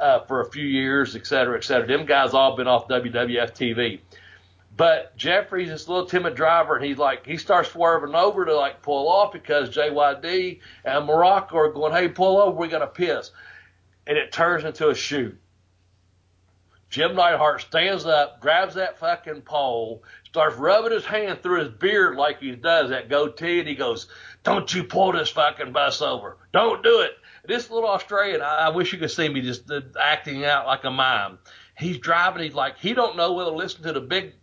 uh, 0.00 0.20
for 0.20 0.40
a 0.40 0.50
few 0.50 0.64
years, 0.64 1.14
et 1.14 1.26
cetera, 1.26 1.58
et 1.58 1.64
cetera. 1.64 1.86
Them 1.86 2.06
guys 2.06 2.32
all 2.32 2.56
been 2.56 2.66
off 2.66 2.88
WWF 2.88 3.52
TV. 3.52 4.00
But 4.74 5.14
Jeffrey's 5.14 5.68
this 5.68 5.88
little 5.88 6.06
timid 6.06 6.34
driver, 6.34 6.74
and 6.74 6.82
he's 6.82 6.96
like, 6.96 7.26
he 7.26 7.36
starts 7.36 7.68
swerving 7.68 8.14
over 8.14 8.46
to 8.46 8.56
like 8.56 8.80
pull 8.80 9.10
off 9.10 9.34
because 9.34 9.68
JYD 9.68 10.60
and 10.82 11.06
Muraco 11.06 11.52
are 11.56 11.72
going, 11.72 11.92
hey, 11.92 12.08
pull 12.08 12.40
over, 12.40 12.56
we 12.56 12.68
got 12.68 12.78
to 12.78 12.86
piss. 12.86 13.30
And 14.06 14.16
it 14.16 14.32
turns 14.32 14.64
into 14.64 14.88
a 14.88 14.94
shoot. 14.94 15.38
Jim 16.88 17.14
Neidhart 17.14 17.60
stands 17.60 18.06
up, 18.06 18.40
grabs 18.40 18.74
that 18.74 18.98
fucking 18.98 19.42
pole, 19.42 20.02
starts 20.30 20.56
rubbing 20.56 20.92
his 20.92 21.04
hand 21.04 21.42
through 21.42 21.60
his 21.60 21.68
beard 21.70 22.16
like 22.16 22.40
he 22.40 22.52
does 22.52 22.90
that 22.90 23.08
goatee, 23.08 23.58
and 23.58 23.68
he 23.68 23.74
goes, 23.74 24.06
Don't 24.44 24.72
you 24.72 24.84
pull 24.84 25.12
this 25.12 25.28
fucking 25.30 25.72
bus 25.72 26.00
over. 26.00 26.36
Don't 26.52 26.84
do 26.84 27.00
it. 27.00 27.12
This 27.44 27.70
little 27.70 27.88
Australian, 27.88 28.40
I, 28.40 28.66
I 28.66 28.68
wish 28.68 28.92
you 28.92 28.98
could 28.98 29.10
see 29.10 29.28
me 29.28 29.40
just 29.40 29.68
uh, 29.70 29.80
acting 30.00 30.44
out 30.44 30.66
like 30.66 30.84
a 30.84 30.90
mime. 30.90 31.38
He's 31.76 31.98
driving, 31.98 32.44
he's 32.44 32.54
like, 32.54 32.78
he 32.78 32.94
don't 32.94 33.16
know 33.16 33.32
whether 33.32 33.50
to 33.50 33.56
listen 33.56 33.82
to 33.84 33.92
the 33.92 34.00
big, 34.00 34.34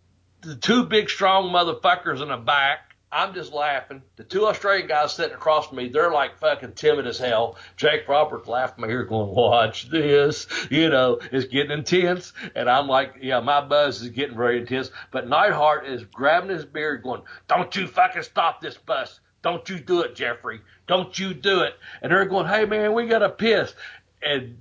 the 0.42 0.56
two 0.56 0.84
big 0.84 1.08
strong 1.08 1.50
motherfuckers 1.50 2.20
in 2.20 2.28
the 2.28 2.36
back 2.36 2.87
I'm 3.10 3.32
just 3.32 3.52
laughing. 3.52 4.02
The 4.16 4.24
two 4.24 4.46
Australian 4.46 4.86
guys 4.86 5.14
sitting 5.14 5.34
across 5.34 5.68
from 5.68 5.78
me, 5.78 5.88
they're 5.88 6.12
like 6.12 6.38
fucking 6.38 6.72
timid 6.72 7.06
as 7.06 7.18
hell. 7.18 7.56
Jake 7.76 8.06
Roberts 8.06 8.46
laughing 8.46 8.82
my 8.82 8.88
ear 8.88 9.04
going, 9.04 9.34
watch 9.34 9.88
this. 9.90 10.46
You 10.70 10.90
know, 10.90 11.18
it's 11.32 11.46
getting 11.46 11.72
intense. 11.72 12.34
And 12.54 12.68
I'm 12.68 12.86
like, 12.86 13.16
yeah, 13.22 13.40
my 13.40 13.62
buzz 13.62 14.02
is 14.02 14.10
getting 14.10 14.36
very 14.36 14.60
intense. 14.60 14.90
But 15.10 15.26
Neidhart 15.26 15.86
is 15.86 16.04
grabbing 16.04 16.50
his 16.50 16.66
beard 16.66 17.02
going, 17.02 17.22
don't 17.48 17.74
you 17.74 17.86
fucking 17.86 18.24
stop 18.24 18.60
this 18.60 18.76
bus. 18.76 19.20
Don't 19.42 19.66
you 19.68 19.78
do 19.78 20.02
it, 20.02 20.14
Jeffrey. 20.14 20.60
Don't 20.86 21.18
you 21.18 21.32
do 21.32 21.60
it. 21.60 21.74
And 22.02 22.12
they're 22.12 22.26
going, 22.26 22.46
hey 22.46 22.66
man, 22.66 22.92
we 22.92 23.06
got 23.06 23.20
to 23.20 23.30
piss. 23.30 23.74
And 24.20 24.60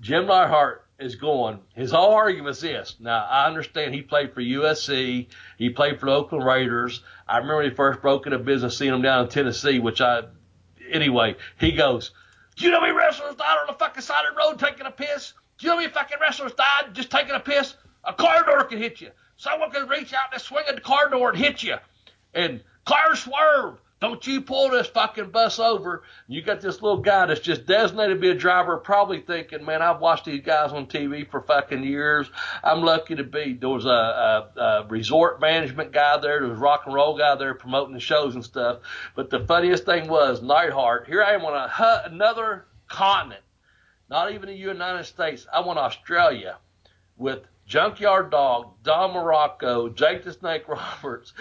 Jim 0.00 0.26
Neidhart 0.26 0.85
is 0.98 1.16
going, 1.16 1.60
his 1.74 1.90
whole 1.90 2.12
argument 2.12 2.56
is 2.56 2.60
this. 2.62 2.96
Now, 2.98 3.24
I 3.24 3.46
understand 3.46 3.94
he 3.94 4.02
played 4.02 4.32
for 4.32 4.40
USC. 4.40 5.26
He 5.58 5.70
played 5.70 6.00
for 6.00 6.06
the 6.06 6.12
Oakland 6.12 6.44
Raiders. 6.44 7.02
I 7.28 7.38
remember 7.38 7.62
he 7.62 7.70
first 7.70 8.00
broke 8.00 8.26
into 8.26 8.38
business, 8.38 8.78
seeing 8.78 8.94
him 8.94 9.02
down 9.02 9.24
in 9.24 9.30
Tennessee, 9.30 9.78
which 9.78 10.00
I, 10.00 10.22
anyway, 10.90 11.36
he 11.58 11.72
goes, 11.72 12.12
do 12.56 12.64
you 12.64 12.70
know 12.70 12.80
many 12.80 12.94
wrestlers 12.94 13.34
died 13.36 13.58
on 13.60 13.66
the 13.66 13.74
fucking 13.74 14.02
side 14.02 14.24
of 14.28 14.34
the 14.34 14.40
road 14.40 14.58
taking 14.58 14.86
a 14.86 14.90
piss? 14.90 15.34
Do 15.58 15.66
you 15.66 15.72
know 15.72 15.76
many 15.78 15.90
fucking 15.90 16.18
wrestlers 16.20 16.52
died 16.52 16.94
just 16.94 17.10
taking 17.10 17.34
a 17.34 17.40
piss? 17.40 17.76
A 18.04 18.14
car 18.14 18.44
door 18.44 18.64
can 18.64 18.78
hit 18.78 19.00
you. 19.00 19.10
Someone 19.36 19.70
can 19.70 19.88
reach 19.88 20.14
out 20.14 20.32
and 20.32 20.40
swing 20.40 20.64
at 20.68 20.76
the 20.76 20.80
car 20.80 21.10
door 21.10 21.30
and 21.30 21.38
hit 21.38 21.62
you. 21.62 21.76
And 22.32 22.62
cars 22.86 23.20
swerve. 23.20 23.78
Don't 24.06 24.24
you 24.24 24.40
pull 24.40 24.70
this 24.70 24.86
fucking 24.86 25.30
bus 25.30 25.58
over. 25.58 26.04
You 26.28 26.40
got 26.40 26.60
this 26.60 26.80
little 26.80 27.00
guy 27.00 27.26
that's 27.26 27.40
just 27.40 27.66
designated 27.66 28.18
to 28.18 28.20
be 28.20 28.30
a 28.30 28.36
driver, 28.36 28.76
probably 28.76 29.20
thinking, 29.20 29.64
man, 29.64 29.82
I've 29.82 30.00
watched 30.00 30.26
these 30.26 30.42
guys 30.42 30.70
on 30.70 30.86
TV 30.86 31.28
for 31.28 31.40
fucking 31.40 31.82
years. 31.82 32.30
I'm 32.62 32.82
lucky 32.82 33.16
to 33.16 33.24
be. 33.24 33.54
There 33.54 33.68
was 33.68 33.84
a, 33.84 33.88
a, 33.88 34.60
a 34.60 34.86
resort 34.86 35.40
management 35.40 35.90
guy 35.90 36.18
there. 36.18 36.38
There 36.38 36.50
was 36.50 36.56
a 36.56 36.60
rock 36.60 36.82
and 36.86 36.94
roll 36.94 37.18
guy 37.18 37.34
there 37.34 37.54
promoting 37.54 37.94
the 37.94 38.00
shows 38.00 38.36
and 38.36 38.44
stuff. 38.44 38.78
But 39.16 39.28
the 39.30 39.40
funniest 39.40 39.86
thing 39.86 40.06
was 40.06 40.40
Neidhart. 40.40 41.08
Here 41.08 41.24
I 41.24 41.32
am 41.32 41.44
on 41.44 41.54
a, 41.54 42.02
another 42.08 42.66
continent, 42.86 43.42
not 44.08 44.30
even 44.30 44.48
the 44.48 44.54
United 44.54 45.06
States. 45.06 45.48
I'm 45.52 45.66
on 45.66 45.78
Australia 45.78 46.58
with 47.16 47.40
Junkyard 47.66 48.30
Dog, 48.30 48.74
Don 48.84 49.12
Muraco, 49.12 49.92
Jake 49.94 50.22
the 50.22 50.32
Snake 50.32 50.68
Roberts, 50.68 51.32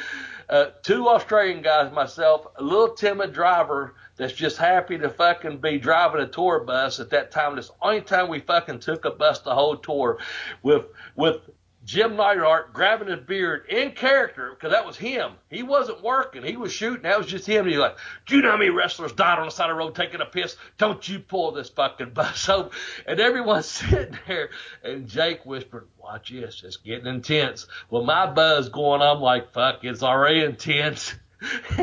uh, 0.49 0.67
two 0.81 1.07
Australian 1.07 1.61
guys, 1.61 1.91
myself, 1.93 2.47
a 2.57 2.63
little 2.63 2.95
timid 2.95 3.31
driver 3.31 3.93
that's 4.17 4.33
just 4.33 4.57
happy 4.57 4.97
to 4.97 5.09
fucking 5.09 5.57
be 5.57 5.77
driving 5.77 6.21
a 6.21 6.27
tour 6.27 6.61
bus 6.61 6.99
at 6.99 7.11
that 7.11 7.31
time. 7.31 7.55
That's 7.55 7.67
the 7.67 7.75
only 7.81 8.01
time 8.01 8.29
we 8.29 8.39
fucking 8.39 8.79
took 8.79 9.05
a 9.05 9.11
bus 9.11 9.39
the 9.39 9.53
whole 9.53 9.77
tour 9.77 10.19
with 10.63 10.85
with 11.15 11.41
Jim 11.85 12.15
Neidhart 12.15 12.73
grabbing 12.73 13.09
his 13.09 13.19
beard 13.19 13.67
in 13.69 13.91
character 13.91 14.49
because 14.49 14.71
that 14.71 14.87
was 14.87 14.97
him. 14.97 15.33
He 15.51 15.61
wasn't 15.61 16.03
working. 16.03 16.43
He 16.43 16.57
was 16.57 16.71
shooting. 16.71 17.03
That 17.03 17.19
was 17.19 17.27
just 17.27 17.45
him. 17.45 17.65
And 17.65 17.69
he's 17.69 17.77
like, 17.77 17.97
do 18.25 18.35
you 18.35 18.41
know 18.41 18.51
how 18.51 18.57
many 18.57 18.71
wrestlers 18.71 19.13
died 19.13 19.37
on 19.37 19.45
the 19.45 19.51
side 19.51 19.69
of 19.69 19.75
the 19.75 19.79
road 19.79 19.93
taking 19.93 20.19
a 20.19 20.25
piss? 20.25 20.57
Don't 20.79 21.07
you 21.07 21.19
pull 21.19 21.51
this 21.51 21.69
fucking 21.69 22.09
bus 22.09 22.49
over. 22.49 22.71
And 23.05 23.19
everyone's 23.19 23.65
sitting 23.67 24.17
there. 24.27 24.49
And 24.83 25.07
Jake 25.07 25.45
whispered, 25.45 25.87
watch 25.99 26.31
this. 26.31 26.63
It's 26.65 26.77
getting 26.77 27.05
intense. 27.05 27.67
Well, 27.91 28.03
my 28.03 28.31
buzz 28.31 28.69
going, 28.69 29.03
I'm 29.03 29.21
like, 29.21 29.53
fuck, 29.53 29.83
it's 29.83 30.01
already 30.01 30.43
intense. 30.43 31.13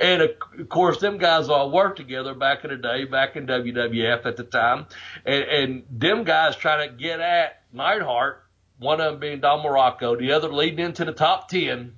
and 0.00 0.22
of 0.22 0.68
course, 0.68 0.98
them 0.98 1.18
guys 1.18 1.48
all 1.48 1.70
worked 1.70 1.98
together 1.98 2.34
back 2.34 2.64
in 2.64 2.70
the 2.70 2.76
day, 2.76 3.04
back 3.04 3.36
in 3.36 3.46
WWF 3.46 4.26
at 4.26 4.36
the 4.36 4.42
time. 4.42 4.86
And, 5.24 5.44
and 5.44 5.82
them 5.90 6.24
guys 6.24 6.56
trying 6.56 6.88
to 6.88 6.96
get 6.96 7.20
at 7.20 7.62
Neidhart 7.72 8.42
one 8.78 9.00
of 9.00 9.12
them 9.12 9.20
being 9.20 9.40
Don 9.40 9.64
Muraco, 9.64 10.18
the 10.18 10.32
other 10.32 10.52
leading 10.52 10.84
into 10.84 11.04
the 11.04 11.12
top 11.12 11.48
10, 11.48 11.94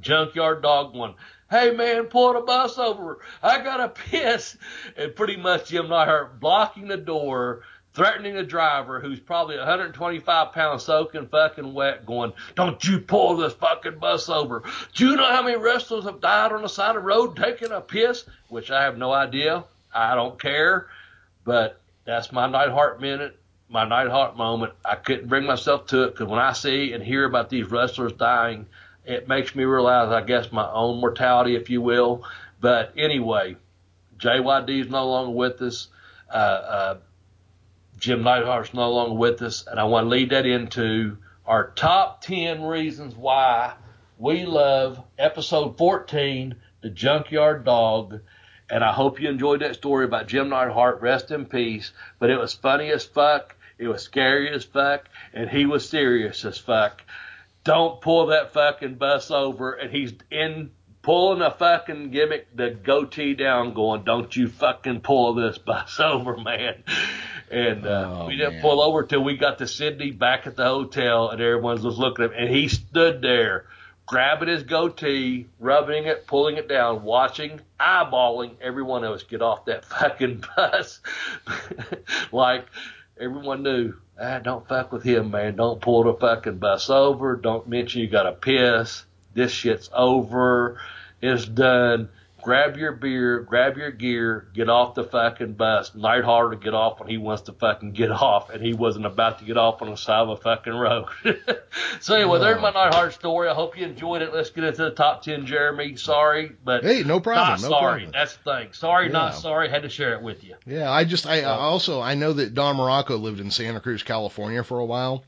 Junkyard 0.00 0.62
Dog 0.62 0.94
one. 0.94 1.14
Hey 1.50 1.70
man, 1.70 2.04
pull 2.06 2.32
the 2.32 2.40
bus 2.40 2.78
over. 2.78 3.20
I 3.42 3.62
gotta 3.62 3.88
piss. 3.88 4.56
And 4.96 5.14
pretty 5.14 5.36
much 5.36 5.68
Jim 5.68 5.88
Neidhart 5.88 6.40
blocking 6.40 6.88
the 6.88 6.96
door, 6.96 7.62
threatening 7.94 8.34
the 8.34 8.42
driver 8.42 9.00
who's 9.00 9.20
probably 9.20 9.56
125 9.56 10.52
pounds 10.52 10.82
soaking 10.82 11.28
fucking 11.28 11.72
wet 11.72 12.04
going, 12.04 12.32
don't 12.56 12.82
you 12.84 12.98
pull 12.98 13.36
this 13.36 13.54
fucking 13.54 13.98
bus 13.98 14.28
over. 14.28 14.64
Do 14.94 15.08
you 15.08 15.16
know 15.16 15.30
how 15.30 15.42
many 15.42 15.56
wrestlers 15.56 16.04
have 16.04 16.20
died 16.20 16.52
on 16.52 16.62
the 16.62 16.68
side 16.68 16.96
of 16.96 17.02
the 17.02 17.06
road 17.06 17.36
taking 17.36 17.72
a 17.72 17.80
piss? 17.80 18.24
Which 18.48 18.70
I 18.70 18.82
have 18.82 18.98
no 18.98 19.12
idea. 19.12 19.64
I 19.94 20.14
don't 20.14 20.40
care. 20.40 20.88
But 21.44 21.80
that's 22.04 22.32
my 22.32 22.48
Neidhart 22.48 23.00
minute 23.00 23.38
my 23.68 23.84
Neidhart 23.84 24.36
moment. 24.36 24.72
I 24.84 24.94
couldn't 24.94 25.28
bring 25.28 25.44
myself 25.44 25.86
to 25.88 26.04
it 26.04 26.12
because 26.12 26.28
when 26.28 26.38
I 26.38 26.52
see 26.52 26.92
and 26.92 27.02
hear 27.02 27.24
about 27.24 27.50
these 27.50 27.70
wrestlers 27.70 28.12
dying, 28.12 28.66
it 29.04 29.28
makes 29.28 29.54
me 29.54 29.64
realize, 29.64 30.10
I 30.10 30.22
guess, 30.22 30.50
my 30.52 30.68
own 30.70 31.00
mortality, 31.00 31.56
if 31.56 31.70
you 31.70 31.80
will. 31.80 32.24
But 32.60 32.92
anyway, 32.96 33.56
JYD 34.18 34.80
is 34.80 34.90
no 34.90 35.08
longer 35.08 35.32
with 35.32 35.62
us. 35.62 35.88
Uh, 36.28 36.36
uh, 36.36 36.96
Jim 37.98 38.22
Neidhart's 38.22 38.74
no 38.74 38.90
longer 38.90 39.14
with 39.14 39.42
us, 39.42 39.66
and 39.66 39.80
I 39.80 39.84
want 39.84 40.04
to 40.04 40.08
lead 40.08 40.30
that 40.30 40.44
into 40.44 41.16
our 41.46 41.70
top 41.70 42.20
10 42.22 42.62
reasons 42.64 43.14
why 43.14 43.74
we 44.18 44.44
love 44.44 45.02
episode 45.18 45.78
14, 45.78 46.56
The 46.80 46.90
Junkyard 46.90 47.64
Dog. 47.64 48.20
And 48.68 48.82
I 48.82 48.92
hope 48.92 49.20
you 49.20 49.28
enjoyed 49.28 49.60
that 49.60 49.76
story 49.76 50.04
about 50.04 50.26
Jim 50.26 50.48
Neidhart. 50.48 51.00
Rest 51.00 51.30
in 51.30 51.46
peace. 51.46 51.92
But 52.18 52.30
it 52.30 52.38
was 52.38 52.52
funny 52.52 52.90
as 52.90 53.04
fuck. 53.04 53.54
It 53.78 53.88
was 53.88 54.02
scary 54.02 54.50
as 54.52 54.64
fuck, 54.64 55.08
and 55.32 55.50
he 55.50 55.66
was 55.66 55.88
serious 55.88 56.44
as 56.44 56.58
fuck. 56.58 57.02
Don't 57.64 58.00
pull 58.00 58.26
that 58.26 58.52
fucking 58.52 58.94
bus 58.94 59.30
over, 59.30 59.72
and 59.72 59.90
he's 59.90 60.14
in 60.30 60.70
pulling 61.02 61.42
a 61.42 61.50
fucking 61.50 62.10
gimmick 62.10 62.48
the 62.56 62.70
goatee 62.70 63.34
down, 63.34 63.74
going, 63.74 64.04
"Don't 64.04 64.34
you 64.34 64.48
fucking 64.48 65.00
pull 65.00 65.34
this 65.34 65.58
bus 65.58 66.00
over, 66.00 66.36
man." 66.36 66.84
And 67.50 67.86
uh, 67.86 68.22
oh, 68.22 68.26
we 68.26 68.36
didn't 68.36 68.54
man. 68.54 68.62
pull 68.62 68.80
over 68.80 69.04
till 69.04 69.22
we 69.22 69.36
got 69.36 69.58
to 69.58 69.68
Sydney 69.68 70.10
back 70.10 70.46
at 70.46 70.56
the 70.56 70.64
hotel, 70.64 71.30
and 71.30 71.40
everyone 71.40 71.82
was 71.82 71.98
looking 71.98 72.24
at 72.24 72.32
him, 72.32 72.36
and 72.38 72.54
he 72.54 72.68
stood 72.68 73.20
there 73.20 73.66
grabbing 74.06 74.48
his 74.48 74.62
goatee, 74.62 75.46
rubbing 75.58 76.06
it, 76.06 76.26
pulling 76.26 76.56
it 76.56 76.68
down, 76.68 77.02
watching, 77.02 77.60
eyeballing 77.78 78.52
every 78.60 78.82
one 78.82 79.04
of 79.04 79.12
us 79.12 79.24
get 79.24 79.42
off 79.42 79.64
that 79.66 79.84
fucking 79.84 80.42
bus. 80.56 81.00
like 82.32 82.66
everyone 83.20 83.62
knew, 83.62 83.94
ah, 84.20 84.38
don't 84.38 84.66
fuck 84.68 84.92
with 84.92 85.02
him, 85.02 85.30
man. 85.30 85.56
Don't 85.56 85.80
pull 85.80 86.04
the 86.04 86.14
fucking 86.14 86.58
bus 86.58 86.90
over. 86.90 87.36
Don't 87.36 87.68
mention 87.68 88.00
you 88.00 88.08
got 88.08 88.24
to 88.24 88.32
piss. 88.32 89.04
This 89.34 89.52
shit's 89.52 89.90
over. 89.92 90.80
It's 91.20 91.46
done. 91.46 92.08
Grab 92.46 92.76
your 92.76 92.92
beer, 92.92 93.40
grab 93.40 93.76
your 93.76 93.90
gear, 93.90 94.46
get 94.54 94.68
off 94.68 94.94
the 94.94 95.02
fucking 95.02 95.54
bus. 95.54 95.96
Neidhart 95.96 96.52
to 96.52 96.56
get 96.56 96.74
off 96.74 97.00
when 97.00 97.08
he 97.08 97.16
wants 97.18 97.42
to 97.42 97.52
fucking 97.52 97.90
get 97.90 98.12
off, 98.12 98.50
and 98.50 98.62
he 98.64 98.72
wasn't 98.72 99.04
about 99.04 99.40
to 99.40 99.44
get 99.44 99.56
off 99.56 99.82
on 99.82 99.90
the 99.90 99.96
side 99.96 100.20
of 100.20 100.28
a 100.28 100.36
fucking 100.36 100.72
road. 100.72 101.06
so 102.00 102.14
anyway, 102.14 102.38
there's 102.38 102.62
my 102.62 102.70
Neidhart 102.70 103.14
story. 103.14 103.48
I 103.48 103.54
hope 103.54 103.76
you 103.76 103.84
enjoyed 103.84 104.22
it. 104.22 104.32
Let's 104.32 104.50
get 104.50 104.62
into 104.62 104.84
the 104.84 104.92
top 104.92 105.22
ten, 105.22 105.44
Jeremy. 105.44 105.96
Sorry, 105.96 106.52
but 106.64 106.84
Hey, 106.84 107.02
no 107.02 107.18
problem. 107.18 107.48
not 107.48 107.62
no 107.62 107.68
sorry. 107.68 108.02
problem. 108.02 108.12
That's 108.12 108.36
the 108.36 108.44
thing. 108.58 108.72
Sorry, 108.74 109.08
not 109.08 109.34
sorry. 109.34 109.68
Had 109.68 109.82
to 109.82 109.88
share 109.88 110.14
it 110.14 110.22
with 110.22 110.44
you. 110.44 110.54
Yeah, 110.66 110.88
I 110.88 111.02
just 111.02 111.26
I, 111.26 111.40
I 111.40 111.50
also 111.50 112.00
I 112.00 112.14
know 112.14 112.32
that 112.32 112.54
Don 112.54 112.76
Muraco 112.76 113.20
lived 113.20 113.40
in 113.40 113.50
Santa 113.50 113.80
Cruz, 113.80 114.04
California 114.04 114.62
for 114.62 114.78
a 114.78 114.84
while. 114.84 115.24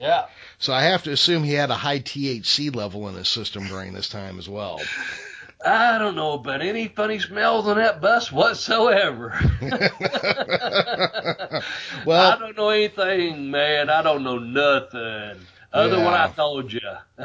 Yeah. 0.00 0.24
So 0.58 0.72
I 0.72 0.84
have 0.84 1.02
to 1.02 1.12
assume 1.12 1.44
he 1.44 1.52
had 1.52 1.70
a 1.70 1.74
high 1.74 2.00
THC 2.00 2.74
level 2.74 3.10
in 3.10 3.14
his 3.14 3.28
system 3.28 3.66
during 3.66 3.92
this 3.92 4.08
time 4.08 4.38
as 4.38 4.48
well. 4.48 4.80
I 5.64 5.98
don't 5.98 6.16
know 6.16 6.32
about 6.32 6.62
any 6.62 6.88
funny 6.88 7.18
smells 7.18 7.66
on 7.66 7.76
that 7.76 8.00
bus 8.00 8.32
whatsoever. 8.32 9.38
Well, 12.04 12.32
I 12.32 12.38
don't 12.38 12.56
know 12.56 12.70
anything, 12.70 13.50
man. 13.50 13.88
I 13.88 14.02
don't 14.02 14.24
know 14.24 14.38
nothing 14.38 15.46
other 15.72 15.96
than 15.96 16.04
what 16.04 16.14
I 16.14 16.30
told 16.30 16.72
you. 16.72 16.80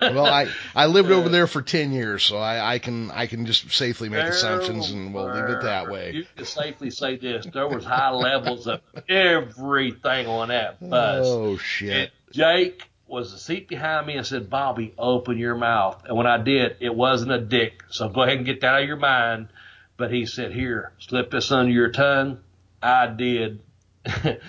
well, 0.00 0.26
I 0.26 0.48
I 0.74 0.86
lived 0.86 1.10
over 1.10 1.26
uh, 1.26 1.30
there 1.30 1.46
for 1.46 1.62
ten 1.62 1.92
years, 1.92 2.22
so 2.22 2.38
I, 2.38 2.74
I 2.74 2.78
can 2.78 3.10
I 3.10 3.26
can 3.26 3.46
just 3.46 3.70
safely 3.72 4.08
make 4.08 4.24
assumptions, 4.24 4.90
and 4.90 5.14
we'll 5.14 5.32
leave 5.32 5.44
it 5.44 5.62
that 5.62 5.90
way. 5.90 6.12
You 6.12 6.26
can 6.36 6.44
safely 6.44 6.90
say 6.90 7.16
this: 7.16 7.46
there 7.52 7.68
was 7.68 7.84
high 7.84 8.10
levels 8.10 8.66
of 8.66 8.80
everything 9.08 10.26
on 10.26 10.48
that 10.48 10.80
bus. 10.80 11.26
Oh 11.32 11.52
And 11.52 11.60
shit! 11.60 12.10
Jake 12.32 12.82
was 13.12 13.32
the 13.32 13.38
seat 13.38 13.68
behind 13.68 14.06
me 14.06 14.16
and 14.16 14.26
said, 14.26 14.48
"Bobby, 14.48 14.94
open 14.98 15.38
your 15.38 15.54
mouth." 15.54 16.02
And 16.06 16.16
when 16.16 16.26
I 16.26 16.38
did, 16.38 16.76
it 16.80 16.94
wasn't 16.94 17.32
a 17.32 17.38
dick. 17.38 17.84
So 17.90 18.08
go 18.08 18.22
ahead 18.22 18.38
and 18.38 18.46
get 18.46 18.62
that 18.62 18.74
out 18.74 18.82
of 18.82 18.88
your 18.88 18.96
mind. 18.96 19.48
But 19.96 20.10
he 20.10 20.26
said, 20.26 20.52
"Here, 20.52 20.92
slip 20.98 21.30
this 21.30 21.52
under 21.52 21.70
your 21.70 21.90
tongue." 21.90 22.38
I 22.82 23.06
did, 23.06 23.60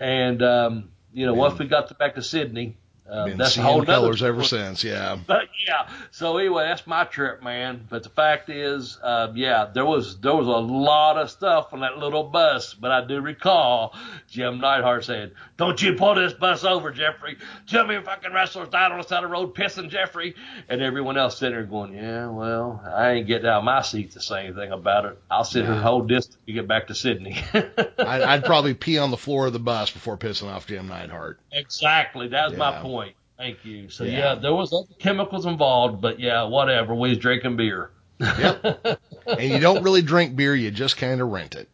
and 0.00 0.42
um, 0.42 0.90
you 1.12 1.26
know, 1.26 1.34
once 1.34 1.58
we 1.58 1.66
got 1.66 1.98
back 1.98 2.14
to 2.14 2.22
Sydney, 2.22 2.76
uh, 3.12 3.26
Been 3.26 3.36
that's 3.36 3.54
seeing 3.54 3.66
whole 3.66 3.84
colors 3.84 4.22
ever 4.22 4.42
since. 4.42 4.82
Yeah. 4.82 5.18
But 5.26 5.48
yeah, 5.66 5.88
so 6.10 6.36
anyway, 6.36 6.64
that's 6.64 6.86
my 6.86 7.04
trip, 7.04 7.42
man. 7.42 7.86
But 7.88 8.02
the 8.02 8.08
fact 8.08 8.48
is, 8.50 8.98
uh, 9.02 9.32
yeah, 9.34 9.70
there 9.72 9.84
was 9.84 10.18
there 10.20 10.34
was 10.34 10.46
a 10.46 10.50
lot 10.50 11.16
of 11.16 11.30
stuff 11.30 11.72
on 11.72 11.80
that 11.80 11.98
little 11.98 12.24
bus. 12.24 12.74
But 12.74 12.90
I 12.90 13.04
do 13.04 13.20
recall 13.20 13.94
Jim 14.28 14.58
Neidhart 14.60 15.04
saying, 15.04 15.30
"Don't 15.56 15.80
you 15.80 15.94
pull 15.94 16.14
this 16.14 16.32
bus 16.32 16.64
over, 16.64 16.90
Jeffrey. 16.90 17.36
Tell 17.66 17.86
me 17.86 17.96
if 17.96 18.04
fucking 18.04 18.32
wrestlers 18.32 18.68
died 18.68 18.92
on 18.92 18.98
the 18.98 19.04
side 19.04 19.22
of 19.24 19.30
the 19.30 19.34
road 19.34 19.54
pissing 19.54 19.88
Jeffrey." 19.90 20.34
And 20.68 20.82
everyone 20.82 21.16
else 21.16 21.38
sitting 21.38 21.54
there 21.54 21.64
going, 21.64 21.94
"Yeah, 21.94 22.28
well, 22.28 22.82
I 22.84 23.12
ain't 23.12 23.26
getting 23.26 23.46
out 23.46 23.58
of 23.58 23.64
my 23.64 23.82
seat 23.82 24.12
to 24.12 24.20
say 24.20 24.46
anything 24.46 24.72
about 24.72 25.04
it. 25.04 25.18
I'll 25.30 25.44
sit 25.44 25.64
here 25.64 25.74
hold 25.74 26.08
this 26.08 26.26
till 26.26 26.38
we 26.46 26.54
get 26.54 26.68
back 26.68 26.88
to 26.88 26.94
Sydney." 26.94 27.42
I'd, 27.54 28.22
I'd 28.22 28.44
probably 28.44 28.74
pee 28.82 28.98
on 28.98 29.10
the 29.10 29.16
floor 29.16 29.46
of 29.46 29.52
the 29.52 29.58
bus 29.58 29.90
before 29.90 30.16
pissing 30.16 30.50
off 30.50 30.66
Jim 30.66 30.88
Neidhart. 30.88 31.38
Exactly. 31.52 32.28
That 32.28 32.50
was 32.50 32.58
my 32.58 32.80
point. 32.80 33.01
Thank 33.42 33.64
you. 33.64 33.88
So 33.88 34.04
Yeah. 34.04 34.18
yeah. 34.18 34.34
there 34.36 34.54
was 34.54 34.72
other 34.72 34.86
chemicals 35.00 35.46
involved, 35.46 36.00
but 36.00 36.20
yeah, 36.20 36.44
whatever. 36.44 36.94
We 36.94 37.08
was 37.08 37.18
drinking 37.18 37.56
beer. 37.56 37.90
Yep. 38.20 39.00
and 39.26 39.50
you 39.50 39.58
don't 39.58 39.82
really 39.82 40.00
drink 40.02 40.36
beer; 40.36 40.54
you 40.54 40.70
just 40.70 40.96
kind 40.96 41.20
of 41.20 41.28
rent 41.28 41.56
it. 41.56 41.68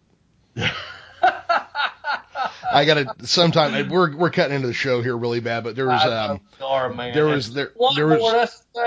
I 2.70 2.84
gotta 2.84 3.14
sometime. 3.22 3.88
We're 3.88 4.16
we're 4.16 4.30
cutting 4.30 4.54
into 4.56 4.66
the 4.68 4.74
show 4.74 5.02
here 5.02 5.16
really 5.16 5.40
bad, 5.40 5.64
but 5.64 5.76
there 5.76 5.86
was 5.86 6.04
um 6.04 6.40
are, 6.62 6.92
man. 6.92 7.14
there 7.14 7.26
was- 7.26 7.52
there- 7.52 7.72
one 7.76 7.94
there 7.94 8.06
was- 8.06 8.20
more. 8.20 8.32
That's 8.32 8.60
the 8.74 8.80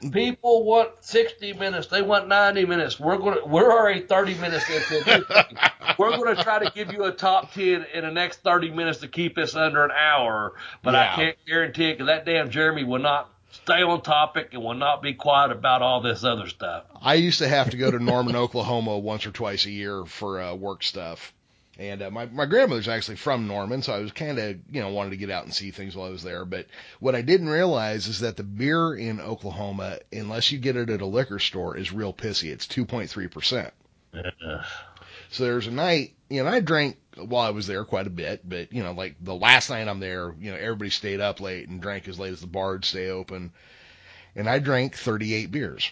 thing. 0.00 0.10
People 0.12 0.64
want 0.64 0.90
sixty 1.00 1.52
minutes. 1.52 1.86
They 1.86 2.02
want 2.02 2.28
ninety 2.28 2.64
minutes. 2.66 3.00
We're 3.00 3.16
gonna. 3.18 3.44
We're 3.46 3.72
already 3.72 4.00
thirty 4.02 4.34
minutes 4.34 4.68
into. 4.68 5.24
We're 5.98 6.16
gonna 6.16 6.42
try 6.42 6.64
to 6.64 6.70
give 6.74 6.92
you 6.92 7.04
a 7.04 7.12
top 7.12 7.52
ten 7.52 7.86
in 7.94 8.04
the 8.04 8.10
next 8.10 8.42
thirty 8.42 8.70
minutes 8.70 8.98
to 9.00 9.08
keep 9.08 9.38
us 9.38 9.54
under 9.54 9.84
an 9.84 9.90
hour. 9.92 10.54
But 10.82 10.94
I 10.94 11.14
can't 11.14 11.36
guarantee 11.46 11.90
it 11.90 11.98
because 11.98 12.06
that 12.08 12.26
damn 12.26 12.50
Jeremy 12.50 12.84
will 12.84 13.00
not 13.00 13.30
stay 13.50 13.82
on 13.82 14.02
topic 14.02 14.48
and 14.52 14.62
will 14.62 14.74
not 14.74 15.00
be 15.00 15.14
quiet 15.14 15.52
about 15.52 15.80
all 15.80 16.00
this 16.00 16.24
other 16.24 16.48
stuff. 16.48 16.84
I 17.00 17.14
used 17.14 17.38
to 17.38 17.48
have 17.48 17.70
to 17.70 17.76
go 17.76 17.90
to 17.90 17.98
Norman, 17.98 18.34
Oklahoma 18.44 18.98
once 18.98 19.24
or 19.26 19.30
twice 19.30 19.64
a 19.66 19.70
year 19.70 20.04
for 20.04 20.40
uh, 20.40 20.54
work 20.54 20.82
stuff. 20.82 21.32
And 21.78 22.02
uh, 22.02 22.10
my 22.10 22.26
my 22.26 22.46
grandmother's 22.46 22.86
actually 22.86 23.16
from 23.16 23.48
Norman, 23.48 23.82
so 23.82 23.92
I 23.92 23.98
was 23.98 24.12
kind 24.12 24.38
of 24.38 24.56
you 24.70 24.80
know 24.80 24.90
wanted 24.90 25.10
to 25.10 25.16
get 25.16 25.30
out 25.30 25.44
and 25.44 25.52
see 25.52 25.72
things 25.72 25.96
while 25.96 26.06
I 26.06 26.10
was 26.10 26.22
there. 26.22 26.44
But 26.44 26.66
what 27.00 27.16
I 27.16 27.22
didn't 27.22 27.48
realize 27.48 28.06
is 28.06 28.20
that 28.20 28.36
the 28.36 28.44
beer 28.44 28.94
in 28.94 29.20
Oklahoma, 29.20 29.98
unless 30.12 30.52
you 30.52 30.58
get 30.58 30.76
it 30.76 30.88
at 30.88 31.00
a 31.00 31.06
liquor 31.06 31.40
store, 31.40 31.76
is 31.76 31.92
real 31.92 32.12
pissy. 32.12 32.52
It's 32.52 32.66
2.3 32.66 33.30
percent. 33.30 33.72
So 35.30 35.44
there's 35.44 35.66
a 35.66 35.72
night, 35.72 36.14
you 36.28 36.44
know, 36.44 36.48
I 36.48 36.60
drank 36.60 36.96
while 37.16 37.44
I 37.44 37.50
was 37.50 37.66
there 37.66 37.84
quite 37.84 38.06
a 38.06 38.10
bit, 38.10 38.48
but 38.48 38.72
you 38.72 38.84
know, 38.84 38.92
like 38.92 39.16
the 39.20 39.34
last 39.34 39.68
night 39.70 39.88
I'm 39.88 39.98
there, 39.98 40.32
you 40.38 40.52
know, 40.52 40.56
everybody 40.56 40.90
stayed 40.90 41.20
up 41.20 41.40
late 41.40 41.68
and 41.68 41.82
drank 41.82 42.06
as 42.06 42.20
late 42.20 42.32
as 42.32 42.40
the 42.40 42.46
bar 42.46 42.72
would 42.72 42.84
stay 42.84 43.08
open, 43.08 43.52
and 44.36 44.48
I 44.48 44.60
drank 44.60 44.96
38 44.96 45.50
beers. 45.50 45.90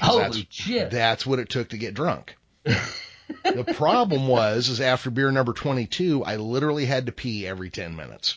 Holy 0.00 0.22
that's- 0.22 0.46
shit! 0.50 0.90
That's 0.90 1.24
what 1.24 1.38
it 1.38 1.48
took 1.48 1.70
to 1.70 1.78
get 1.78 1.94
drunk. 1.94 2.36
the 3.42 3.64
problem 3.74 4.28
was, 4.28 4.68
is 4.68 4.80
after 4.80 5.10
beer 5.10 5.30
number 5.30 5.52
22, 5.52 6.24
I 6.24 6.36
literally 6.36 6.84
had 6.86 7.06
to 7.06 7.12
pee 7.12 7.46
every 7.46 7.70
10 7.70 7.96
minutes. 7.96 8.36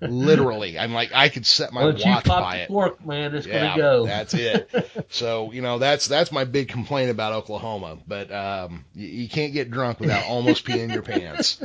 literally, 0.00 0.78
I'm 0.78 0.92
like, 0.92 1.12
I 1.14 1.28
could 1.28 1.46
set 1.46 1.72
my 1.72 1.84
Once 1.84 2.04
you 2.04 2.10
watch 2.10 2.24
pop 2.24 2.42
by 2.42 2.66
the 2.68 2.84
it. 2.88 3.06
man, 3.06 3.34
it's 3.34 3.46
Yeah, 3.46 3.60
gonna 3.68 3.76
go. 3.76 4.06
that's 4.06 4.34
it. 4.34 5.06
So 5.10 5.52
you 5.52 5.62
know, 5.62 5.78
that's 5.78 6.08
that's 6.08 6.32
my 6.32 6.44
big 6.44 6.68
complaint 6.68 7.10
about 7.10 7.32
Oklahoma. 7.32 7.98
But 8.06 8.30
um, 8.32 8.84
you, 8.94 9.06
you 9.06 9.28
can't 9.28 9.52
get 9.52 9.70
drunk 9.70 10.00
without 10.00 10.24
almost 10.24 10.66
peeing 10.66 10.92
your 10.92 11.02
pants. 11.02 11.62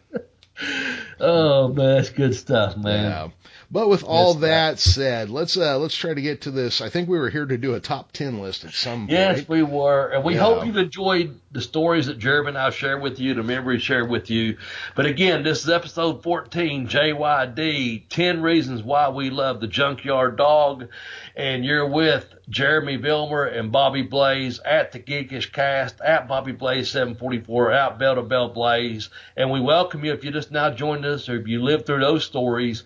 oh 1.20 1.68
man, 1.68 1.96
that's 1.96 2.10
good 2.10 2.34
stuff, 2.34 2.76
man. 2.76 3.04
Yeah. 3.04 3.28
But 3.70 3.90
with 3.90 4.02
all 4.02 4.32
Yes, 4.32 4.40
that 4.40 4.78
said, 4.78 5.28
let's 5.28 5.54
uh, 5.58 5.76
let's 5.78 5.94
try 5.94 6.14
to 6.14 6.22
get 6.22 6.42
to 6.42 6.50
this. 6.50 6.80
I 6.80 6.88
think 6.88 7.06
we 7.06 7.18
were 7.18 7.28
here 7.28 7.44
to 7.44 7.58
do 7.58 7.74
a 7.74 7.80
top 7.80 8.12
ten 8.12 8.40
list 8.40 8.64
at 8.64 8.72
some 8.72 9.00
point. 9.00 9.10
Yes, 9.10 9.46
we 9.46 9.62
were, 9.62 10.06
and 10.08 10.24
we 10.24 10.34
Yeah. 10.36 10.40
hope 10.40 10.64
you've 10.64 10.78
enjoyed 10.78 11.38
the 11.52 11.60
stories 11.60 12.06
that 12.06 12.18
Jeremy 12.18 12.48
and 12.48 12.58
I 12.58 12.70
shared 12.70 13.02
with 13.02 13.20
you, 13.20 13.34
the 13.34 13.42
memories 13.42 13.82
shared 13.82 14.08
with 14.08 14.30
you. 14.30 14.56
But 14.94 15.04
again, 15.04 15.42
this 15.42 15.64
is 15.64 15.68
episode 15.68 16.22
14, 16.22 16.88
JYD, 16.88 18.04
10 18.08 18.40
Reasons 18.40 18.82
Why 18.82 19.10
We 19.10 19.28
Love 19.28 19.60
the 19.60 19.66
Junkyard 19.66 20.36
Dog. 20.38 20.88
And 21.36 21.62
you're 21.62 21.86
with 21.88 22.26
Jeremy 22.48 22.96
Vilmer 22.96 23.44
and 23.46 23.70
Bobby 23.70 24.02
Blaze 24.02 24.60
at 24.60 24.92
the 24.92 24.98
Geekish 24.98 25.52
Cast, 25.52 26.00
at 26.00 26.26
Bobby 26.26 26.52
Blaze 26.52 26.90
744, 26.90 27.72
out 27.72 27.98
Bell 27.98 28.14
to 28.14 28.22
Bell 28.22 28.48
Blaze. 28.48 29.10
And 29.36 29.50
we 29.50 29.60
welcome 29.60 30.04
you 30.06 30.12
if 30.14 30.24
you 30.24 30.30
just 30.30 30.50
now 30.50 30.70
joined 30.70 31.04
us 31.04 31.28
or 31.28 31.36
if 31.38 31.46
you 31.46 31.62
lived 31.62 31.84
through 31.86 32.00
those 32.00 32.24
stories. 32.24 32.84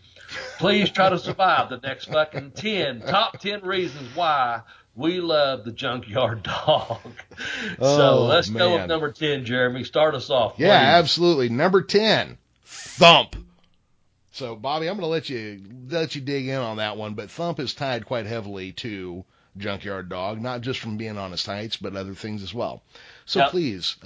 Please 0.59 0.91
try 0.91 1.11
to 1.11 1.19
survive 1.19 1.71
the 1.71 1.79
next 1.79 2.07
fucking 2.07 2.53
10, 2.53 3.01
top 3.03 3.39
10 3.41 3.63
reasons 3.63 4.15
why 4.15 4.63
we 4.95 5.21
love 5.21 5.65
the 5.65 5.73
junkyard 5.73 6.43
dog. 6.67 6.99
Oh, 7.79 7.97
so 7.97 8.25
let's 8.27 8.49
go 8.51 8.75
with 8.77 8.89
number 8.89 9.11
10, 9.13 9.45
Jeremy. 9.45 9.85
Start 9.85 10.15
us 10.15 10.31
off. 10.31 10.55
Yeah, 10.59 10.79
please. 10.79 10.87
absolutely. 10.99 11.49
Number 11.49 11.83
ten, 11.83 12.39
Thump. 12.65 13.37
So 14.33 14.57
Bobby, 14.57 14.89
I'm 14.89 14.97
going 14.97 15.07
to 15.07 15.07
let 15.09 15.29
you 15.29 15.63
let 15.91 16.15
you 16.15 16.21
dig 16.21 16.49
in 16.49 16.57
on 16.57 16.77
that 16.79 16.97
one, 16.97 17.15
but 17.15 17.31
Thump 17.31 17.59
is 17.61 17.75
tied 17.75 18.07
quite 18.07 18.27
heavily 18.27 18.73
to 18.73 19.25
Junkyard 19.59 20.09
Dog, 20.09 20.41
not 20.41 20.63
just 20.63 20.81
from 20.81 20.97
being 20.97 21.19
on 21.19 21.33
his 21.33 21.43
tights, 21.45 21.77
but 21.77 21.97
other 21.97 22.15
things 22.15 22.43
as 22.43 22.55
well. 22.55 22.83
So 23.27 23.41
Yep. 23.41 23.51
please 23.51 23.97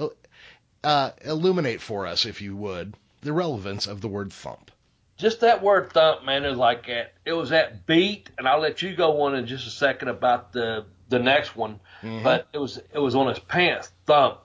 uh, 0.82 1.10
illuminate 1.24 1.80
for 1.80 2.06
us, 2.06 2.26
if 2.26 2.40
you 2.40 2.56
would, 2.56 2.94
the 3.22 3.32
relevance 3.32 3.86
of 3.86 4.00
the 4.00 4.08
word 4.08 4.32
thump. 4.32 4.65
Just 5.16 5.40
that 5.40 5.62
word 5.62 5.92
thump, 5.92 6.24
man, 6.24 6.44
is 6.44 6.57
like 6.59 6.87
that. 6.88 7.14
It 7.24 7.33
was 7.33 7.50
that 7.50 7.87
beat, 7.87 8.31
and 8.37 8.46
I'll 8.46 8.61
let 8.61 8.83
you 8.83 8.94
go 8.94 9.22
on 9.22 9.35
in 9.35 9.46
just 9.46 9.66
a 9.66 9.70
second 9.70 10.09
about 10.09 10.52
the 10.52 10.85
the 11.09 11.18
next 11.18 11.57
one. 11.57 11.81
Mhm. 12.02 12.22
But 12.22 12.48
it 12.52 12.59
was 12.59 12.79
it 12.92 12.98
was 12.98 13.14
on 13.14 13.29
his 13.29 13.38
pants, 13.38 13.90
thump, 14.05 14.40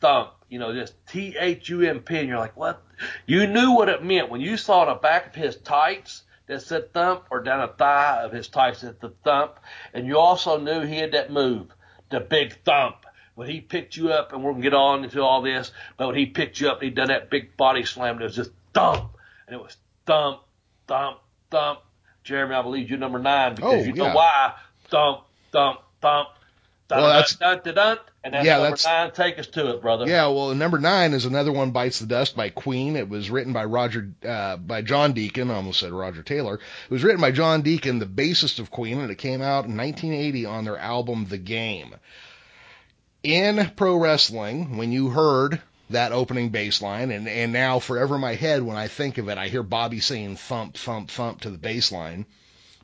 thump. 0.00 0.30
You 0.48 0.58
know, 0.58 0.72
just 0.72 0.94
T 1.06 1.36
H 1.38 1.68
U 1.68 1.82
M 1.82 2.00
P, 2.00 2.18
and 2.18 2.28
you're 2.28 2.38
like, 2.38 2.56
what? 2.56 2.82
You 3.26 3.46
knew 3.46 3.72
what 3.72 3.88
it 3.88 4.02
meant 4.02 4.28
when 4.28 4.40
you 4.40 4.56
saw 4.56 4.86
the 4.86 4.94
back 4.94 5.28
of 5.28 5.34
his 5.34 5.56
tights 5.56 6.22
that 6.46 6.62
said 6.62 6.92
thump, 6.92 7.26
or 7.30 7.42
down 7.42 7.60
a 7.60 7.68
thigh 7.68 8.22
of 8.22 8.32
his 8.32 8.48
tights 8.48 8.80
that 8.80 9.00
said 9.00 9.22
thump, 9.22 9.60
and 9.94 10.06
you 10.06 10.18
also 10.18 10.58
knew 10.58 10.80
he 10.80 10.96
had 10.96 11.12
that 11.12 11.30
move, 11.30 11.68
the 12.10 12.20
big 12.20 12.54
thump. 12.64 13.04
When 13.34 13.48
he 13.48 13.60
picked 13.60 13.96
you 13.96 14.10
up, 14.10 14.32
and 14.32 14.42
we're 14.42 14.50
gonna 14.50 14.62
get 14.62 14.74
on 14.74 15.04
into 15.04 15.22
all 15.22 15.42
this, 15.42 15.70
but 15.96 16.08
when 16.08 16.16
he 16.16 16.26
picked 16.26 16.58
you 16.58 16.70
up, 16.70 16.82
he 16.82 16.90
done 16.90 17.06
that 17.08 17.30
big 17.30 17.56
body 17.56 17.84
slam. 17.84 18.14
And 18.14 18.22
it 18.22 18.24
was 18.24 18.34
just 18.34 18.50
thump, 18.74 19.12
and 19.46 19.54
it 19.54 19.62
was 19.62 19.76
thump, 20.08 20.40
thump, 20.88 21.18
thump. 21.50 21.78
Jeremy, 22.24 22.54
I 22.56 22.62
believe 22.62 22.90
you're 22.90 22.98
number 22.98 23.20
nine 23.20 23.54
because 23.54 23.74
Oh, 23.74 23.86
you 23.86 23.92
know 23.92 24.06
yeah. 24.06 24.14
why. 24.14 24.52
Thump, 24.88 25.20
thump, 25.52 25.80
thump. 26.00 26.28
Dun, 26.88 26.98
Well, 27.02 27.06
dun, 27.08 27.16
that's- 27.16 27.36
dun, 27.36 27.60
dun, 27.64 27.74
dun, 27.74 27.98
and 28.24 28.34
that's 28.34 28.46
Yeah, 28.46 28.52
number 28.54 28.70
that's- 28.76 28.84
nine. 28.86 29.10
Take 29.12 29.38
us 29.38 29.46
to 29.48 29.70
it, 29.74 29.82
brother. 29.82 30.06
Yeah, 30.08 30.26
well, 30.28 30.54
number 30.54 30.78
nine 30.78 31.12
is 31.12 31.26
another 31.26 31.52
one 31.52 31.70
bites 31.70 31.98
the 32.00 32.06
dust 32.06 32.34
by 32.34 32.48
Queen. 32.48 32.96
It 32.96 33.08
was 33.10 33.28
written 33.30 33.52
by 33.52 33.64
Roger, 33.66 34.08
uh, 34.26 34.56
by 34.56 34.80
John 34.82 35.12
Deacon. 35.12 35.50
I 35.50 35.54
almost 35.56 35.80
said 35.80 35.92
Roger 35.92 36.22
Taylor. 36.22 36.54
It 36.54 36.90
was 36.90 37.04
written 37.04 37.20
by 37.20 37.30
John 37.30 37.60
Deacon, 37.62 37.98
the 37.98 38.06
bassist 38.06 38.58
of 38.58 38.70
Queen, 38.70 39.00
and 39.00 39.10
it 39.10 39.16
came 39.18 39.42
out 39.42 39.66
in 39.66 39.76
1980 39.76 40.46
on 40.46 40.64
their 40.64 40.78
album 40.78 41.26
The 41.28 41.36
Game. 41.38 41.94
in 43.22 43.72
pro 43.76 43.96
wrestling, 43.96 44.76
when 44.78 44.92
you 44.92 45.10
heard 45.10 45.60
that 45.90 46.12
opening 46.12 46.50
bass 46.50 46.82
line, 46.82 47.10
and, 47.10 47.28
and 47.28 47.52
now 47.52 47.78
forever 47.78 48.16
in 48.16 48.20
my 48.20 48.34
head, 48.34 48.62
when 48.62 48.76
I 48.76 48.88
think 48.88 49.18
of 49.18 49.28
it, 49.28 49.38
I 49.38 49.48
hear 49.48 49.62
Bobby 49.62 50.00
saying 50.00 50.36
thump, 50.36 50.76
thump, 50.76 51.10
thump 51.10 51.40
to 51.42 51.50
the 51.50 51.58
bass 51.58 51.92
line. 51.92 52.26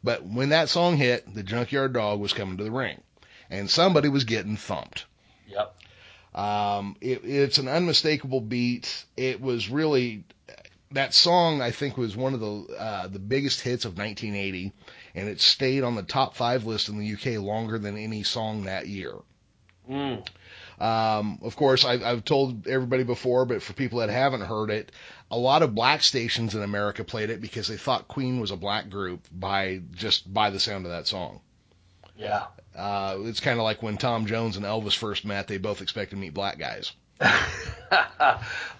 But 0.02 0.24
when 0.24 0.50
that 0.50 0.68
song 0.68 0.96
hit, 0.96 1.32
the 1.34 1.42
Junkyard 1.42 1.92
Dog 1.94 2.20
was 2.20 2.32
coming 2.32 2.58
to 2.58 2.64
the 2.64 2.70
ring, 2.70 3.00
and 3.50 3.70
somebody 3.70 4.08
was 4.08 4.24
getting 4.24 4.56
thumped. 4.56 5.06
Yep. 5.48 5.74
Um, 6.34 6.96
it, 7.00 7.24
it's 7.24 7.58
an 7.58 7.68
unmistakable 7.68 8.40
beat. 8.40 9.04
It 9.16 9.40
was 9.40 9.68
really 9.68 10.24
that 10.90 11.14
song. 11.14 11.60
I 11.60 11.70
think 11.70 11.96
was 11.96 12.16
one 12.16 12.34
of 12.34 12.40
the 12.40 12.76
uh, 12.78 13.08
the 13.08 13.18
biggest 13.18 13.60
hits 13.60 13.84
of 13.84 13.96
1980, 13.96 14.72
and 15.14 15.28
it 15.28 15.40
stayed 15.40 15.84
on 15.84 15.94
the 15.94 16.02
top 16.02 16.34
five 16.34 16.64
list 16.64 16.88
in 16.88 16.98
the 16.98 17.12
UK 17.12 17.40
longer 17.42 17.78
than 17.78 17.96
any 17.96 18.22
song 18.24 18.64
that 18.64 18.88
year. 18.88 19.14
Mm. 19.88 20.26
Um, 20.80 21.38
of 21.42 21.56
course, 21.56 21.84
I've, 21.84 22.02
I've 22.02 22.24
told 22.24 22.66
everybody 22.66 23.04
before, 23.04 23.44
but 23.44 23.62
for 23.62 23.72
people 23.72 24.00
that 24.00 24.10
haven't 24.10 24.42
heard 24.42 24.70
it, 24.70 24.92
a 25.30 25.38
lot 25.38 25.62
of 25.62 25.74
black 25.74 26.02
stations 26.02 26.54
in 26.54 26.62
America 26.62 27.04
played 27.04 27.30
it 27.30 27.40
because 27.40 27.68
they 27.68 27.76
thought 27.76 28.08
Queen 28.08 28.40
was 28.40 28.50
a 28.50 28.56
black 28.56 28.90
group 28.90 29.26
by 29.32 29.82
just 29.92 30.32
by 30.32 30.50
the 30.50 30.60
sound 30.60 30.84
of 30.86 30.92
that 30.92 31.06
song. 31.06 31.40
Yeah. 32.16 32.44
Uh, 32.76 33.18
it's 33.20 33.40
kind 33.40 33.58
of 33.58 33.64
like 33.64 33.82
when 33.82 33.96
Tom 33.96 34.26
Jones 34.26 34.56
and 34.56 34.66
Elvis 34.66 34.96
first 34.96 35.24
met; 35.24 35.46
they 35.46 35.58
both 35.58 35.80
expected 35.80 36.16
to 36.16 36.20
meet 36.20 36.34
black 36.34 36.58
guys. 36.58 36.92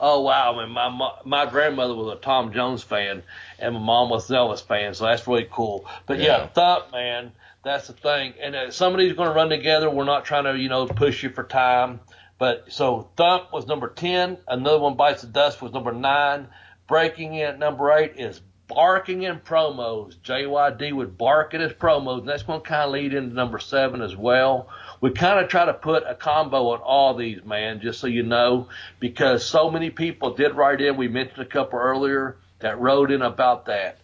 oh 0.01 0.20
wow, 0.22 0.57
man! 0.57 0.70
My 0.70 0.88
mo- 0.88 1.18
my 1.24 1.47
grandmother 1.47 1.95
was 1.95 2.16
a 2.16 2.20
Tom 2.20 2.53
Jones 2.53 2.82
fan, 2.82 3.22
and 3.59 3.74
my 3.74 3.80
mom 3.80 4.11
was 4.11 4.28
an 4.28 4.36
Elvis 4.36 4.62
fan, 4.62 4.95
so 4.95 5.05
that's 5.05 5.26
really 5.28 5.47
cool. 5.51 5.86
But 6.07 6.18
yeah, 6.18 6.38
Yeah. 6.38 6.47
Thump, 6.49 6.92
man, 6.92 7.32
that's 7.64 7.86
the 7.86 7.92
thing. 7.94 8.34
And 8.40 8.54
uh, 8.54 8.70
some 8.70 8.92
of 8.92 8.98
these 8.98 9.12
are 9.12 9.16
going 9.16 9.28
to 9.28 9.34
run 9.34 9.48
together. 9.48 9.90
We're 9.90 10.04
not 10.04 10.24
trying 10.24 10.44
to, 10.44 10.56
you 10.56 10.68
know, 10.68 10.86
push 10.86 11.22
you 11.22 11.30
for 11.30 11.44
time. 11.44 12.00
But 12.38 12.66
so 12.68 13.08
Thump 13.16 13.52
was 13.52 13.66
number 13.66 13.88
ten. 13.88 14.38
Another 14.48 14.80
one 14.80 14.96
bites 14.96 15.22
the 15.22 15.28
dust 15.28 15.62
was 15.62 15.72
number 15.72 15.92
nine. 15.92 16.48
Breaking 16.86 17.34
in 17.34 17.46
at 17.46 17.58
number 17.58 17.92
eight 17.92 18.14
is 18.16 18.40
barking 18.66 19.22
in 19.22 19.38
promos. 19.38 20.16
JYD 20.18 20.92
would 20.92 21.16
bark 21.16 21.54
in 21.54 21.60
his 21.60 21.72
promos, 21.72 22.20
and 22.20 22.28
that's 22.28 22.42
going 22.42 22.60
to 22.60 22.68
kind 22.68 22.82
of 22.82 22.90
lead 22.92 23.14
into 23.14 23.34
number 23.34 23.58
seven 23.58 24.02
as 24.02 24.16
well. 24.16 24.68
We 25.00 25.10
kind 25.12 25.38
of 25.40 25.48
try 25.48 25.64
to 25.66 25.74
put 25.74 26.02
a 26.06 26.14
combo 26.14 26.70
on 26.70 26.80
all 26.80 27.14
these, 27.14 27.44
man, 27.44 27.80
just 27.80 28.00
so 28.00 28.06
you 28.06 28.22
know, 28.22 28.68
because 29.00 29.44
so 29.44 29.70
many 29.70 29.90
people 29.90 30.34
did 30.34 30.54
write 30.54 30.80
in. 30.80 30.96
We 30.96 31.08
mentioned 31.08 31.40
a 31.40 31.46
couple 31.46 31.78
earlier 31.78 32.36
that 32.60 32.80
wrote 32.80 33.10
in 33.10 33.22
about 33.22 33.66
that, 33.66 33.98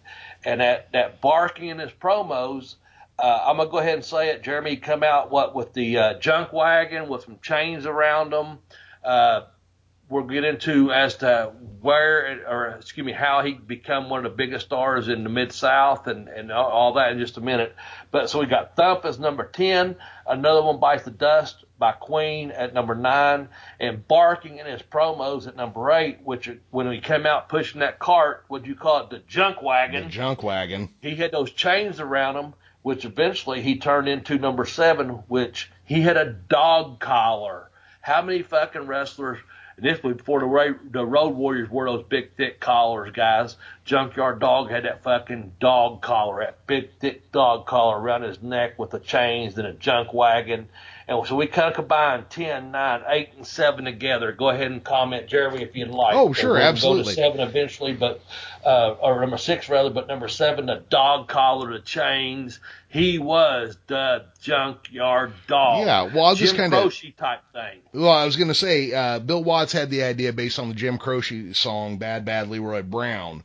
and 0.45 0.61
that 0.61 0.91
that 0.93 1.21
barking 1.21 1.69
in 1.69 1.79
his 1.79 1.91
promos. 1.91 2.75
Uh, 3.21 3.43
I'm 3.45 3.57
gonna 3.57 3.69
go 3.69 3.77
ahead 3.77 3.93
and 3.95 4.05
say 4.05 4.29
it. 4.29 4.41
Jeremy 4.43 4.77
come 4.77 5.03
out 5.03 5.29
what 5.31 5.53
with 5.53 5.73
the 5.73 5.97
uh, 5.97 6.13
junk 6.19 6.51
wagon 6.53 7.07
with 7.07 7.23
some 7.23 7.37
chains 7.41 7.85
around 7.85 8.31
them. 8.31 8.59
Uh, 9.03 9.41
we'll 10.09 10.23
get 10.23 10.43
into 10.43 10.91
as 10.91 11.15
to 11.17 11.53
where 11.81 12.43
or 12.47 12.67
excuse 12.77 13.05
me 13.05 13.11
how 13.13 13.43
he 13.43 13.53
become 13.53 14.09
one 14.09 14.25
of 14.25 14.31
the 14.31 14.35
biggest 14.35 14.65
stars 14.65 15.07
in 15.07 15.23
the 15.23 15.29
mid 15.29 15.51
South 15.51 16.07
and 16.07 16.27
and 16.29 16.51
all- 16.51 16.93
that 16.93 17.11
in 17.11 17.19
just 17.19 17.37
a 17.37 17.41
minute. 17.41 17.75
But 18.11 18.29
so 18.29 18.39
we 18.39 18.45
got 18.47 18.75
Thump 18.75 19.05
as 19.05 19.19
number 19.19 19.45
ten, 19.45 19.95
another 20.27 20.63
one 20.63 20.79
bites 20.79 21.03
the 21.03 21.11
dust 21.11 21.63
by 21.79 21.91
Queen 21.93 22.51
at 22.51 22.73
number 22.73 22.93
nine, 22.95 23.49
and 23.79 24.07
barking 24.07 24.57
in 24.59 24.65
his 24.67 24.81
promos 24.83 25.47
at 25.47 25.55
number 25.55 25.91
eight, 25.91 26.19
which 26.23 26.49
when 26.71 26.91
he 26.91 26.99
came 27.01 27.25
out 27.25 27.49
pushing 27.49 27.79
that 27.81 27.97
cart, 27.99 28.45
what 28.47 28.63
do 28.63 28.69
you 28.69 28.75
call 28.75 29.03
it, 29.03 29.09
the 29.09 29.19
junk 29.27 29.61
wagon 29.63 30.03
The 30.05 30.09
junk 30.09 30.43
wagon. 30.43 30.89
he 31.01 31.15
had 31.15 31.31
those 31.31 31.51
chains 31.51 31.99
around 31.99 32.35
him, 32.35 32.53
which 32.83 33.05
eventually 33.05 33.61
he 33.61 33.77
turned 33.77 34.07
into 34.07 34.37
number 34.37 34.65
seven, 34.65 35.09
which 35.27 35.71
he 35.83 36.01
had 36.01 36.17
a 36.17 36.33
dog 36.33 36.99
collar. 36.99 37.69
How 38.01 38.21
many 38.21 38.41
fucking 38.41 38.87
wrestlers? 38.87 39.39
And 39.77 39.85
this 39.85 40.01
was 40.03 40.17
before 40.17 40.39
the 40.39 40.45
Ra- 40.45 40.77
the 40.89 41.05
Road 41.05 41.35
Warriors 41.35 41.69
wore 41.69 41.85
those 41.85 42.03
big 42.03 42.35
thick 42.35 42.59
collars, 42.59 43.11
guys. 43.13 43.55
Junkyard 43.85 44.39
Dog 44.39 44.69
had 44.69 44.85
that 44.85 45.03
fucking 45.03 45.53
dog 45.59 46.01
collar, 46.01 46.41
that 46.41 46.65
big 46.67 46.89
thick 46.99 47.31
dog 47.31 47.65
collar 47.65 47.99
around 47.99 48.23
his 48.23 48.41
neck 48.41 48.77
with 48.77 48.91
the 48.91 48.99
chains 48.99 49.57
and 49.57 49.67
a 49.67 49.73
junk 49.73 50.13
wagon. 50.13 50.69
And 51.19 51.27
so 51.27 51.35
we 51.35 51.47
kind 51.47 51.69
of 51.69 51.75
combined 51.75 52.29
10, 52.29 52.71
9, 52.71 53.01
8, 53.07 53.29
and 53.37 53.45
7 53.47 53.85
together. 53.85 54.31
Go 54.31 54.49
ahead 54.49 54.71
and 54.71 54.83
comment, 54.83 55.27
Jeremy, 55.27 55.61
if 55.61 55.75
you'd 55.75 55.89
like. 55.89 56.15
Oh, 56.15 56.33
sure, 56.33 56.53
We'll 56.53 56.73
Go 56.73 57.03
to 57.03 57.05
seven 57.05 57.39
eventually, 57.41 57.93
but 57.93 58.21
uh, 58.65 58.95
or 59.01 59.19
number 59.21 59.37
six 59.37 59.69
rather, 59.69 59.89
but 59.89 60.07
number 60.07 60.27
seven, 60.27 60.67
the 60.67 60.83
dog 60.89 61.27
collar, 61.27 61.73
the 61.73 61.79
chains. 61.79 62.59
He 62.89 63.19
was 63.19 63.77
the 63.87 64.25
junkyard 64.41 65.33
dog. 65.47 65.85
Yeah, 65.85 66.13
well, 66.13 66.25
I'll 66.25 66.35
just 66.35 66.55
Jim 66.55 66.63
kinda- 66.65 66.81
Croce 66.81 67.11
type 67.11 67.39
thing. 67.53 67.79
Well, 67.93 68.11
I 68.11 68.25
was 68.25 68.35
going 68.35 68.49
to 68.49 68.53
say, 68.55 68.93
uh, 68.93 69.19
Bill 69.19 69.43
Watts 69.43 69.71
had 69.71 69.89
the 69.89 70.03
idea 70.03 70.33
based 70.33 70.59
on 70.59 70.69
the 70.69 70.75
Jim 70.75 70.97
Croce 70.97 71.53
song 71.53 71.97
"Bad 71.97 72.25
Bad 72.25 72.49
Leroy 72.49 72.83
Brown," 72.83 73.43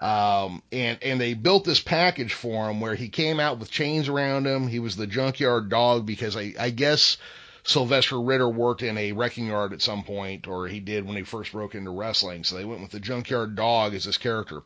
um, 0.00 0.62
and 0.72 0.98
and 1.02 1.20
they 1.20 1.34
built 1.34 1.64
this 1.64 1.80
package 1.80 2.34
for 2.34 2.68
him 2.68 2.80
where 2.80 2.94
he 2.94 3.08
came 3.08 3.40
out 3.40 3.58
with 3.58 3.70
chains 3.70 4.08
around 4.08 4.46
him. 4.46 4.68
He 4.68 4.78
was 4.78 4.96
the 4.96 5.06
junkyard 5.06 5.68
dog 5.68 6.04
because 6.04 6.36
I, 6.36 6.54
I 6.58 6.70
guess 6.70 7.16
Sylvester 7.64 8.20
Ritter 8.20 8.48
worked 8.48 8.82
in 8.82 8.96
a 8.96 9.10
wrecking 9.10 9.46
yard 9.46 9.72
at 9.72 9.82
some 9.82 10.04
point, 10.04 10.46
or 10.46 10.68
he 10.68 10.78
did 10.78 11.04
when 11.04 11.16
he 11.16 11.24
first 11.24 11.50
broke 11.50 11.74
into 11.74 11.90
wrestling. 11.90 12.44
So 12.44 12.54
they 12.54 12.64
went 12.64 12.80
with 12.80 12.92
the 12.92 13.00
junkyard 13.00 13.56
dog 13.56 13.92
as 13.92 14.04
his 14.04 14.18
character. 14.18 14.62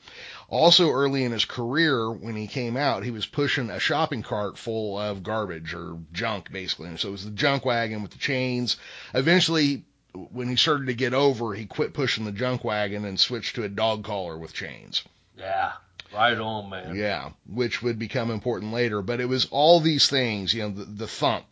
Also, 0.49 0.91
early 0.91 1.25
in 1.25 1.33
his 1.33 1.47
career, 1.47 2.11
when 2.11 2.37
he 2.37 2.47
came 2.47 2.77
out, 2.77 3.05
he 3.05 3.11
was 3.11 3.25
pushing 3.25 3.71
a 3.71 3.81
shopping 3.81 4.23
cart 4.23 4.59
full 4.59 4.99
of 4.99 5.23
garbage 5.23 5.73
or 5.73 5.97
junk, 6.13 6.53
basically. 6.53 6.89
And 6.89 7.01
so 7.01 7.09
it 7.09 7.13
was 7.13 7.25
the 7.25 7.31
junk 7.31 7.65
wagon 7.65 8.03
with 8.03 8.11
the 8.11 8.19
chains. 8.19 8.77
Eventually, 9.15 9.85
when 10.13 10.49
he 10.49 10.57
started 10.57 10.87
to 10.89 10.95
get 10.95 11.15
over, 11.15 11.55
he 11.55 11.65
quit 11.65 11.95
pushing 11.95 12.27
the 12.27 12.33
junk 12.33 12.65
wagon 12.65 13.07
and 13.07 13.19
switched 13.19 13.55
to 13.55 13.65
a 13.65 13.69
dog 13.69 14.05
collar 14.05 14.37
with 14.37 14.53
chains. 14.53 15.05
Yeah, 15.41 15.73
right 16.15 16.39
on, 16.39 16.71
man. 16.71 16.95
Yeah, 16.95 17.31
which 17.49 17.83
would 17.83 17.99
become 17.99 18.31
important 18.31 18.73
later. 18.73 19.03
But 19.03 19.21
it 19.21 19.29
was 19.29 19.47
all 19.51 19.81
these 19.81 20.09
things, 20.09 20.53
you 20.55 20.63
know, 20.63 20.71
the, 20.71 20.85
the 20.85 21.09
thump 21.09 21.47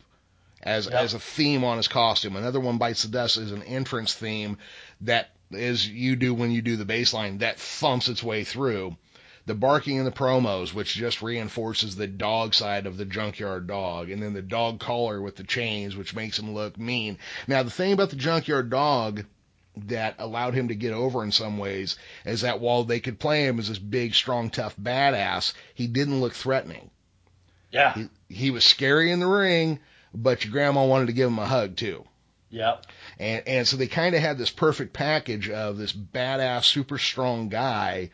as 0.61 0.85
Yep. 0.85 0.93
as 0.93 1.13
a 1.13 1.19
theme 1.19 1.63
on 1.63 1.77
his 1.77 1.87
costume. 1.87 2.35
Another 2.35 2.59
one 2.59 2.77
bites 2.77 3.03
the 3.03 3.09
dust 3.09 3.37
is 3.37 3.51
an 3.51 3.63
entrance 3.63 4.13
theme 4.13 4.57
that 5.01 5.29
as 5.57 5.87
you 5.87 6.15
do 6.15 6.33
when 6.33 6.51
you 6.51 6.61
do 6.61 6.75
the 6.75 6.85
bass 6.85 7.13
line 7.13 7.39
that 7.39 7.59
thumps 7.59 8.07
its 8.07 8.21
way 8.21 8.43
through. 8.43 8.95
The 9.45 9.55
barking 9.55 9.95
in 9.95 10.05
the 10.05 10.11
promos, 10.11 10.75
which 10.75 10.93
just 10.93 11.23
reinforces 11.23 11.95
the 11.95 12.05
dog 12.05 12.53
side 12.53 12.85
of 12.85 12.97
the 12.97 13.05
junkyard 13.05 13.65
dog, 13.65 14.11
and 14.11 14.21
then 14.21 14.33
the 14.33 14.43
dog 14.43 14.79
collar 14.79 15.19
with 15.19 15.37
the 15.37 15.43
chains, 15.43 15.95
which 15.95 16.13
makes 16.13 16.37
him 16.37 16.53
look 16.53 16.77
mean. 16.77 17.17
Now, 17.47 17.63
the 17.63 17.71
thing 17.71 17.93
about 17.93 18.11
the 18.11 18.15
junkyard 18.15 18.69
dog 18.69 19.25
that 19.77 20.15
allowed 20.19 20.53
him 20.55 20.67
to 20.69 20.75
get 20.75 20.93
over 20.93 21.23
in 21.23 21.31
some 21.31 21.57
ways 21.57 21.95
is 22.25 22.41
that 22.41 22.59
while 22.59 22.83
they 22.83 22.99
could 22.99 23.19
play 23.19 23.45
him 23.45 23.59
as 23.59 23.69
this 23.69 23.79
big, 23.79 24.13
strong, 24.13 24.49
tough 24.49 24.75
badass, 24.77 25.53
he 25.73 25.87
didn't 25.87 26.19
look 26.21 26.33
threatening. 26.33 26.89
Yeah, 27.71 27.93
He, 27.93 28.09
he 28.29 28.51
was 28.51 28.63
scary 28.65 29.11
in 29.11 29.19
the 29.19 29.27
ring, 29.27 29.79
but 30.13 30.43
your 30.43 30.51
grandma 30.51 30.85
wanted 30.85 31.07
to 31.07 31.13
give 31.13 31.29
him 31.29 31.39
a 31.39 31.45
hug 31.45 31.75
too. 31.75 32.03
yep, 32.49 32.85
And 33.19 33.47
and 33.47 33.67
so 33.67 33.77
they 33.77 33.87
kind 33.87 34.15
of 34.15 34.21
had 34.21 34.37
this 34.37 34.49
perfect 34.49 34.91
package 34.93 35.49
of 35.49 35.77
this 35.77 35.93
badass, 35.93 36.65
super 36.65 36.97
strong 36.97 37.49
guy 37.49 38.09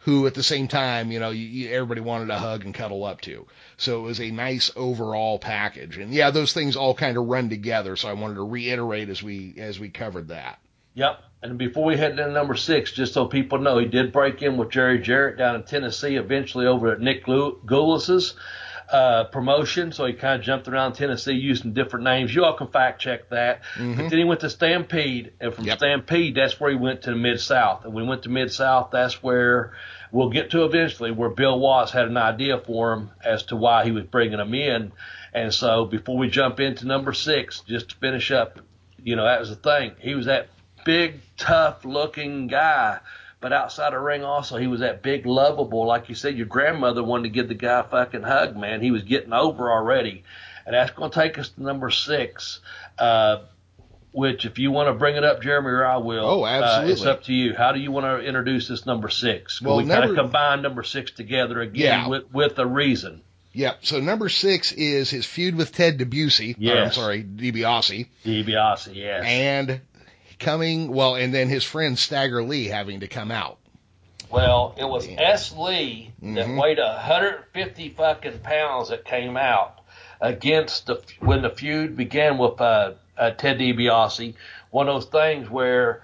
who 0.00 0.26
at 0.26 0.34
the 0.34 0.42
same 0.42 0.68
time, 0.68 1.10
you 1.10 1.18
know, 1.20 1.30
you, 1.30 1.44
you, 1.46 1.70
everybody 1.70 2.00
wanted 2.00 2.26
to 2.26 2.38
hug 2.38 2.64
and 2.64 2.74
cuddle 2.74 3.04
up 3.04 3.20
to. 3.22 3.46
So 3.78 3.98
it 3.98 4.02
was 4.02 4.20
a 4.20 4.30
nice 4.30 4.70
overall 4.76 5.38
package. 5.38 5.98
And 5.98 6.12
yeah, 6.14 6.30
those 6.30 6.52
things 6.52 6.76
all 6.76 6.94
kind 6.94 7.16
of 7.16 7.26
run 7.26 7.48
together. 7.48 7.96
So 7.96 8.08
I 8.08 8.12
wanted 8.12 8.34
to 8.34 8.46
reiterate 8.48 9.08
as 9.08 9.22
we 9.22 9.54
as 9.58 9.80
we 9.80 9.88
covered 9.88 10.28
that. 10.28 10.58
Yep. 10.98 11.22
And 11.40 11.56
before 11.56 11.84
we 11.84 11.96
head 11.96 12.10
into 12.10 12.28
number 12.32 12.56
six, 12.56 12.90
just 12.90 13.14
so 13.14 13.26
people 13.26 13.58
know, 13.60 13.78
he 13.78 13.86
did 13.86 14.12
break 14.12 14.42
in 14.42 14.56
with 14.56 14.70
Jerry 14.70 14.98
Jarrett 14.98 15.38
down 15.38 15.54
in 15.54 15.62
Tennessee, 15.62 16.16
eventually 16.16 16.66
over 16.66 16.90
at 16.90 17.00
Nick 17.00 17.24
Gulas's 17.24 18.34
uh, 18.90 19.24
promotion. 19.24 19.92
So 19.92 20.06
he 20.06 20.14
kind 20.14 20.40
of 20.40 20.44
jumped 20.44 20.66
around 20.66 20.94
Tennessee 20.94 21.34
using 21.34 21.74
different 21.74 22.04
names. 22.04 22.34
You 22.34 22.44
all 22.44 22.56
can 22.56 22.66
fact 22.66 23.00
check 23.00 23.28
that. 23.28 23.60
But 23.76 24.08
then 24.08 24.18
he 24.18 24.24
went 24.24 24.40
to 24.40 24.50
Stampede, 24.50 25.34
and 25.40 25.54
from 25.54 25.62
Mm-hmm. 25.62 25.68
Yep. 25.68 25.78
Stampede, 25.78 26.34
that's 26.34 26.58
where 26.58 26.70
he 26.70 26.76
went 26.76 27.02
to 27.02 27.10
the 27.10 27.16
Mid 27.16 27.38
South. 27.40 27.84
And 27.84 27.94
when 27.94 28.02
he 28.02 28.10
went 28.10 28.24
to 28.24 28.30
Mid 28.30 28.50
South, 28.50 28.88
that's 28.90 29.22
where 29.22 29.74
we'll 30.10 30.30
get 30.30 30.50
to 30.50 30.64
eventually, 30.64 31.12
where 31.12 31.30
Bill 31.30 31.60
Watts 31.60 31.92
had 31.92 32.08
an 32.08 32.16
idea 32.16 32.58
for 32.58 32.94
him 32.94 33.10
as 33.24 33.44
to 33.44 33.56
why 33.56 33.84
he 33.84 33.92
was 33.92 34.02
bringing 34.02 34.40
him 34.40 34.54
in. 34.54 34.90
And 35.32 35.54
so 35.54 35.84
before 35.84 36.18
we 36.18 36.28
jump 36.28 36.58
into 36.58 36.84
number 36.84 37.12
six, 37.12 37.60
just 37.60 37.90
to 37.90 37.96
finish 37.96 38.32
up, 38.32 38.58
you 39.00 39.14
know, 39.14 39.24
that 39.24 39.38
was 39.38 39.50
the 39.50 39.54
thing. 39.54 39.92
He 40.00 40.16
was 40.16 40.26
that 40.26 40.48
big, 40.88 41.20
tough 41.36 41.84
looking 41.84 42.46
guy. 42.46 42.98
But 43.40 43.52
outside 43.52 43.92
of 43.92 44.00
ring, 44.02 44.24
also, 44.24 44.56
he 44.56 44.66
was 44.66 44.80
that 44.80 45.02
big, 45.02 45.26
lovable. 45.26 45.86
Like 45.86 46.08
you 46.08 46.14
said, 46.14 46.34
your 46.36 46.46
grandmother 46.46 47.04
wanted 47.04 47.24
to 47.24 47.28
give 47.28 47.46
the 47.48 47.54
guy 47.54 47.80
a 47.80 47.84
fucking 47.84 48.22
hug, 48.22 48.56
man. 48.56 48.80
He 48.80 48.90
was 48.90 49.02
getting 49.02 49.32
over 49.34 49.70
already. 49.70 50.24
And 50.66 50.74
that's 50.74 50.90
going 50.92 51.10
to 51.10 51.14
take 51.20 51.38
us 51.38 51.50
to 51.50 51.62
number 51.62 51.90
six, 51.90 52.60
uh, 52.98 53.42
which, 54.12 54.44
if 54.46 54.58
you 54.58 54.70
want 54.72 54.88
to 54.88 54.94
bring 54.94 55.14
it 55.16 55.24
up, 55.24 55.40
Jeremy, 55.42 55.68
or 55.68 55.84
I 55.86 55.98
will. 55.98 56.24
Oh, 56.24 56.42
Uh, 56.42 56.84
it's 56.86 57.04
up 57.04 57.24
to 57.24 57.32
you. 57.32 57.54
How 57.54 57.72
do 57.72 57.78
you 57.78 57.92
want 57.92 58.06
to 58.06 58.26
introduce 58.26 58.66
this 58.66 58.86
number 58.86 59.08
six? 59.10 59.60
Well, 59.62 59.76
we 59.76 59.86
kind 59.86 60.08
of 60.10 60.16
combine 60.16 60.62
number 60.62 60.82
six 60.82 61.10
together 61.12 61.60
again 61.60 61.84
Yeah. 61.84 62.08
with, 62.08 62.32
with 62.32 62.58
a 62.58 62.66
reason. 62.66 63.20
Yep. 63.52 63.78
So 63.82 64.00
number 64.00 64.28
six 64.28 64.72
is 64.72 65.10
his 65.10 65.24
feud 65.26 65.54
with 65.56 65.72
Ted 65.72 65.98
DiBiase. 65.98 66.56
or, 66.60 66.76
I'm 66.84 66.92
sorry, 66.92 67.22
DiBiase. 67.24 68.06
DiBiase, 68.24 68.94
yes. 68.94 69.24
And 69.26 69.80
coming, 70.38 70.88
well, 70.88 71.14
and 71.14 71.32
then 71.32 71.48
his 71.48 71.64
friend 71.64 71.98
Stagger 71.98 72.42
Lee 72.42 72.66
having 72.66 73.00
to 73.00 73.08
come 73.08 73.30
out. 73.30 73.58
Well, 74.30 74.74
it 74.76 74.84
was 74.84 75.08
S. 75.08 75.52
Lee 75.56 76.12
that 76.22 76.46
Mhm. 76.46 76.60
weighed 76.60 76.78
150 76.78 77.88
fucking 77.90 78.40
pounds 78.40 78.90
that 78.90 79.04
came 79.04 79.36
out 79.36 79.80
against 80.20 80.86
the 80.86 81.00
when 81.20 81.42
the 81.42 81.50
feud 81.50 81.96
began 81.96 82.36
with 82.38 82.60
uh, 82.60 82.92
uh, 83.16 83.30
Ted 83.30 83.58
DiBiase. 83.58 84.34
One 84.70 84.88
of 84.88 84.94
those 84.94 85.06
things 85.10 85.48
where 85.48 86.02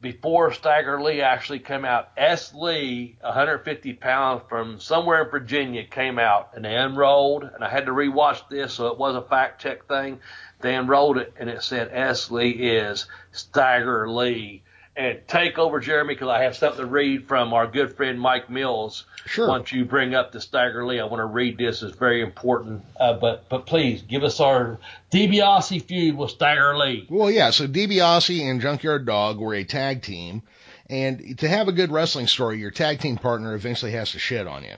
before 0.00 0.52
Stagger 0.52 1.02
Lee 1.02 1.22
actually 1.22 1.58
came 1.58 1.84
out, 1.84 2.10
S. 2.16 2.54
Lee, 2.54 3.16
150 3.20 3.94
pounds 3.94 4.42
from 4.48 4.78
somewhere 4.78 5.24
in 5.24 5.30
Virginia, 5.30 5.84
came 5.84 6.18
out 6.18 6.50
and 6.54 6.64
they 6.64 6.76
unrolled, 6.76 7.42
and 7.42 7.64
I 7.64 7.68
had 7.68 7.86
to 7.86 7.92
rewatch 7.92 8.48
this, 8.48 8.74
so 8.74 8.88
it 8.88 8.98
was 8.98 9.16
a 9.16 9.22
fact 9.22 9.60
check 9.60 9.86
thing. 9.86 10.20
They 10.60 10.74
unrolled 10.74 11.18
it, 11.18 11.34
and 11.38 11.50
it 11.50 11.62
said 11.62 11.90
S. 11.92 12.30
Lee 12.30 12.50
is 12.50 13.06
Stagger 13.32 14.08
Lee. 14.08 14.62
And 14.98 15.20
take 15.28 15.58
over, 15.60 15.78
Jeremy, 15.78 16.14
because 16.14 16.26
I 16.26 16.42
have 16.42 16.56
something 16.56 16.80
to 16.80 16.86
read 16.86 17.28
from 17.28 17.54
our 17.54 17.68
good 17.68 17.94
friend 17.94 18.20
Mike 18.20 18.50
Mills. 18.50 19.04
Sure. 19.26 19.46
Once 19.46 19.70
you 19.70 19.84
bring 19.84 20.12
up 20.12 20.32
the 20.32 20.40
Stagger 20.40 20.84
Lee, 20.84 20.98
I 20.98 21.04
want 21.04 21.20
to 21.20 21.26
read 21.26 21.56
this. 21.56 21.84
It's 21.84 21.96
very 21.96 22.20
important. 22.20 22.84
Uh, 22.98 23.12
but 23.12 23.48
but 23.48 23.64
please 23.64 24.02
give 24.02 24.24
us 24.24 24.40
our 24.40 24.80
DiBiase 25.12 25.84
feud 25.84 26.16
with 26.16 26.32
Stagger 26.32 26.76
Lee. 26.76 27.06
Well, 27.08 27.30
yeah. 27.30 27.50
So 27.50 27.68
DiBiase 27.68 28.42
and 28.50 28.60
Junkyard 28.60 29.06
Dog 29.06 29.38
were 29.38 29.54
a 29.54 29.62
tag 29.62 30.02
team, 30.02 30.42
and 30.90 31.38
to 31.38 31.48
have 31.48 31.68
a 31.68 31.72
good 31.72 31.92
wrestling 31.92 32.26
story, 32.26 32.58
your 32.58 32.72
tag 32.72 32.98
team 32.98 33.18
partner 33.18 33.54
eventually 33.54 33.92
has 33.92 34.10
to 34.12 34.18
shit 34.18 34.48
on 34.48 34.64
you. 34.64 34.74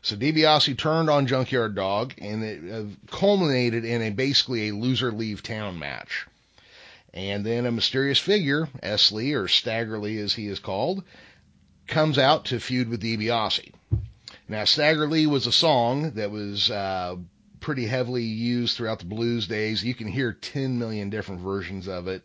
So 0.00 0.14
DiBiase 0.14 0.78
turned 0.78 1.10
on 1.10 1.26
Junkyard 1.26 1.74
Dog, 1.74 2.14
and 2.18 2.44
it 2.44 2.72
uh, 2.72 2.84
culminated 3.10 3.84
in 3.84 4.00
a 4.00 4.10
basically 4.10 4.68
a 4.68 4.74
loser 4.76 5.10
leave 5.10 5.42
town 5.42 5.80
match. 5.80 6.28
And 7.16 7.46
then 7.46 7.64
a 7.64 7.72
mysterious 7.72 8.18
figure, 8.18 8.68
S. 8.82 9.10
Lee 9.10 9.32
or 9.32 9.48
Stagger 9.48 9.98
Lee 9.98 10.18
as 10.18 10.34
he 10.34 10.48
is 10.48 10.58
called, 10.58 11.02
comes 11.86 12.18
out 12.18 12.44
to 12.46 12.60
feud 12.60 12.90
with 12.90 13.02
DiBiase. 13.02 13.72
Now, 14.48 14.64
Stagger 14.64 15.08
Lee 15.08 15.26
was 15.26 15.46
a 15.46 15.52
song 15.52 16.10
that 16.12 16.30
was 16.30 16.70
uh, 16.70 17.16
pretty 17.60 17.86
heavily 17.86 18.24
used 18.24 18.76
throughout 18.76 18.98
the 18.98 19.06
blues 19.06 19.46
days. 19.46 19.82
You 19.82 19.94
can 19.94 20.08
hear 20.08 20.34
10 20.34 20.78
million 20.78 21.08
different 21.08 21.40
versions 21.40 21.88
of 21.88 22.06
it. 22.06 22.22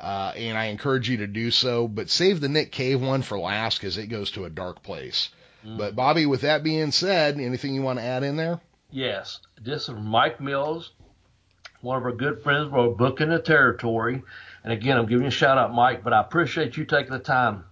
Uh, 0.00 0.32
and 0.36 0.58
I 0.58 0.66
encourage 0.66 1.08
you 1.08 1.18
to 1.18 1.28
do 1.28 1.52
so, 1.52 1.86
but 1.86 2.10
save 2.10 2.40
the 2.40 2.48
Nick 2.48 2.72
Cave 2.72 3.00
one 3.00 3.22
for 3.22 3.38
last 3.38 3.78
because 3.78 3.98
it 3.98 4.08
goes 4.08 4.32
to 4.32 4.46
a 4.46 4.50
dark 4.50 4.82
place. 4.82 5.30
But 5.64 5.94
Bobby, 5.94 6.26
with 6.26 6.40
that 6.40 6.64
being 6.64 6.90
said, 6.90 7.38
anything 7.38 7.74
you 7.74 7.82
want 7.82 7.98
to 8.00 8.04
add 8.04 8.24
in 8.24 8.36
there? 8.36 8.60
Yes, 8.90 9.40
this 9.60 9.88
is 9.88 9.94
Mike 9.96 10.40
Mills, 10.40 10.92
one 11.80 11.96
of 11.98 12.04
our 12.04 12.12
good 12.12 12.42
friends. 12.42 12.70
We're 12.70 12.88
booking 12.88 13.28
the 13.28 13.38
territory. 13.38 14.22
And 14.64 14.72
again, 14.72 14.96
I'm 14.96 15.06
giving 15.06 15.22
you 15.22 15.28
a 15.28 15.32
shout 15.32 15.58
out, 15.58 15.72
Mike, 15.74 16.02
but 16.02 16.12
I 16.12 16.20
appreciate 16.20 16.76
you 16.76 16.84
taking 16.84 17.12
the 17.12 17.18
time. 17.18 17.64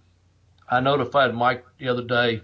I 0.69 0.79
notified 0.79 1.33
Mike 1.33 1.65
the 1.77 1.89
other 1.89 2.03
day, 2.03 2.41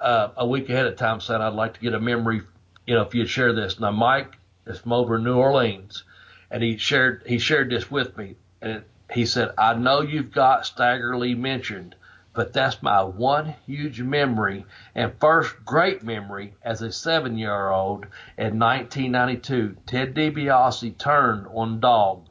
uh, 0.00 0.28
a 0.36 0.46
week 0.46 0.68
ahead 0.68 0.86
of 0.86 0.96
time, 0.96 1.20
saying 1.20 1.40
I'd 1.40 1.54
like 1.54 1.74
to 1.74 1.80
get 1.80 1.94
a 1.94 2.00
memory, 2.00 2.42
you 2.86 2.94
know, 2.94 3.02
if 3.02 3.14
you'd 3.14 3.28
share 3.28 3.52
this. 3.52 3.80
Now, 3.80 3.90
Mike 3.90 4.36
is 4.66 4.78
from 4.78 4.92
over 4.92 5.16
in 5.16 5.24
New 5.24 5.36
Orleans, 5.36 6.04
and 6.50 6.62
he 6.62 6.76
shared 6.78 7.22
he 7.26 7.38
shared 7.38 7.70
this 7.70 7.90
with 7.90 8.16
me, 8.16 8.36
and 8.62 8.84
he 9.12 9.26
said, 9.26 9.50
"I 9.58 9.74
know 9.74 10.00
you've 10.00 10.30
got 10.30 10.66
Stagger 10.66 11.16
Lee 11.16 11.34
mentioned, 11.34 11.94
but 12.38 12.52
that's 12.52 12.80
my 12.84 13.02
one 13.02 13.56
huge 13.66 14.00
memory 14.00 14.64
and 14.94 15.12
first 15.20 15.56
great 15.64 16.04
memory 16.04 16.54
as 16.62 16.80
a 16.80 16.92
seven-year-old 16.92 18.06
in 18.36 18.60
1992. 18.60 19.76
Ted 19.86 20.14
DiBiase 20.14 20.96
turned 20.98 21.48
on 21.52 21.80
Dog. 21.80 22.28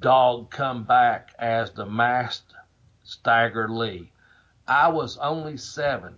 Dog 0.00 0.50
come 0.50 0.82
back 0.82 1.32
as 1.38 1.70
the 1.70 1.86
masked 1.86 2.52
Stagger 3.04 3.68
Lee. 3.68 4.10
I 4.66 4.88
was 4.88 5.18
only 5.18 5.56
seven. 5.56 6.16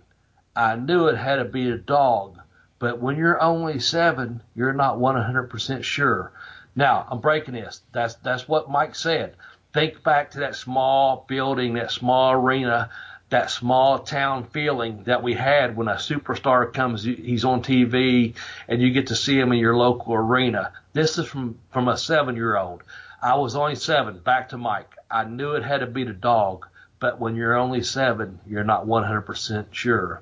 I 0.55 0.75
knew 0.75 1.05
it 1.05 1.17
had 1.17 1.35
to 1.35 1.45
be 1.45 1.69
a 1.69 1.77
dog, 1.77 2.39
but 2.79 2.99
when 2.99 3.17
you're 3.17 3.39
only 3.39 3.77
seven, 3.77 4.41
you're 4.55 4.73
not 4.73 4.97
100% 4.97 5.83
sure. 5.83 6.31
Now, 6.75 7.05
I'm 7.07 7.19
breaking 7.19 7.53
this. 7.53 7.83
That's 7.91 8.15
that's 8.15 8.47
what 8.47 8.71
Mike 8.71 8.95
said. 8.95 9.35
Think 9.75 10.01
back 10.01 10.31
to 10.31 10.39
that 10.39 10.55
small 10.55 11.23
building, 11.27 11.75
that 11.75 11.91
small 11.91 12.31
arena, 12.31 12.89
that 13.29 13.51
small 13.51 13.99
town 13.99 14.45
feeling 14.45 15.03
that 15.03 15.21
we 15.21 15.33
had 15.33 15.75
when 15.75 15.87
a 15.87 15.95
superstar 15.95 16.73
comes. 16.73 17.03
He's 17.03 17.43
on 17.43 17.61
TV, 17.61 18.35
and 18.67 18.81
you 18.81 18.91
get 18.91 19.07
to 19.07 19.15
see 19.15 19.37
him 19.37 19.51
in 19.51 19.59
your 19.59 19.75
local 19.75 20.13
arena. 20.13 20.71
This 20.93 21.17
is 21.17 21.27
from 21.27 21.59
from 21.71 21.87
a 21.89 21.97
seven 21.97 22.35
year 22.35 22.57
old. 22.57 22.83
I 23.21 23.35
was 23.35 23.55
only 23.55 23.75
seven. 23.75 24.19
Back 24.19 24.49
to 24.49 24.57
Mike. 24.57 24.93
I 25.09 25.25
knew 25.25 25.53
it 25.53 25.63
had 25.63 25.79
to 25.79 25.87
be 25.87 26.03
the 26.03 26.13
dog, 26.13 26.67
but 26.99 27.19
when 27.19 27.35
you're 27.35 27.57
only 27.57 27.83
seven, 27.83 28.39
you're 28.47 28.63
not 28.63 28.85
100% 28.85 29.67
sure. 29.71 30.21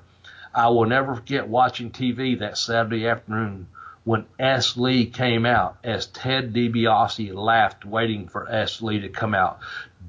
I 0.54 0.68
will 0.68 0.86
never 0.86 1.14
forget 1.14 1.46
watching 1.46 1.90
TV 1.90 2.38
that 2.38 2.56
Saturday 2.56 3.06
afternoon 3.06 3.68
when 4.04 4.24
S. 4.38 4.76
Lee 4.76 5.04
came 5.04 5.44
out 5.44 5.76
as 5.84 6.06
Ted 6.06 6.54
DiBiase 6.54 7.34
laughed 7.34 7.84
waiting 7.84 8.28
for 8.28 8.50
S. 8.50 8.80
Lee 8.80 9.00
to 9.00 9.08
come 9.08 9.34
out. 9.34 9.58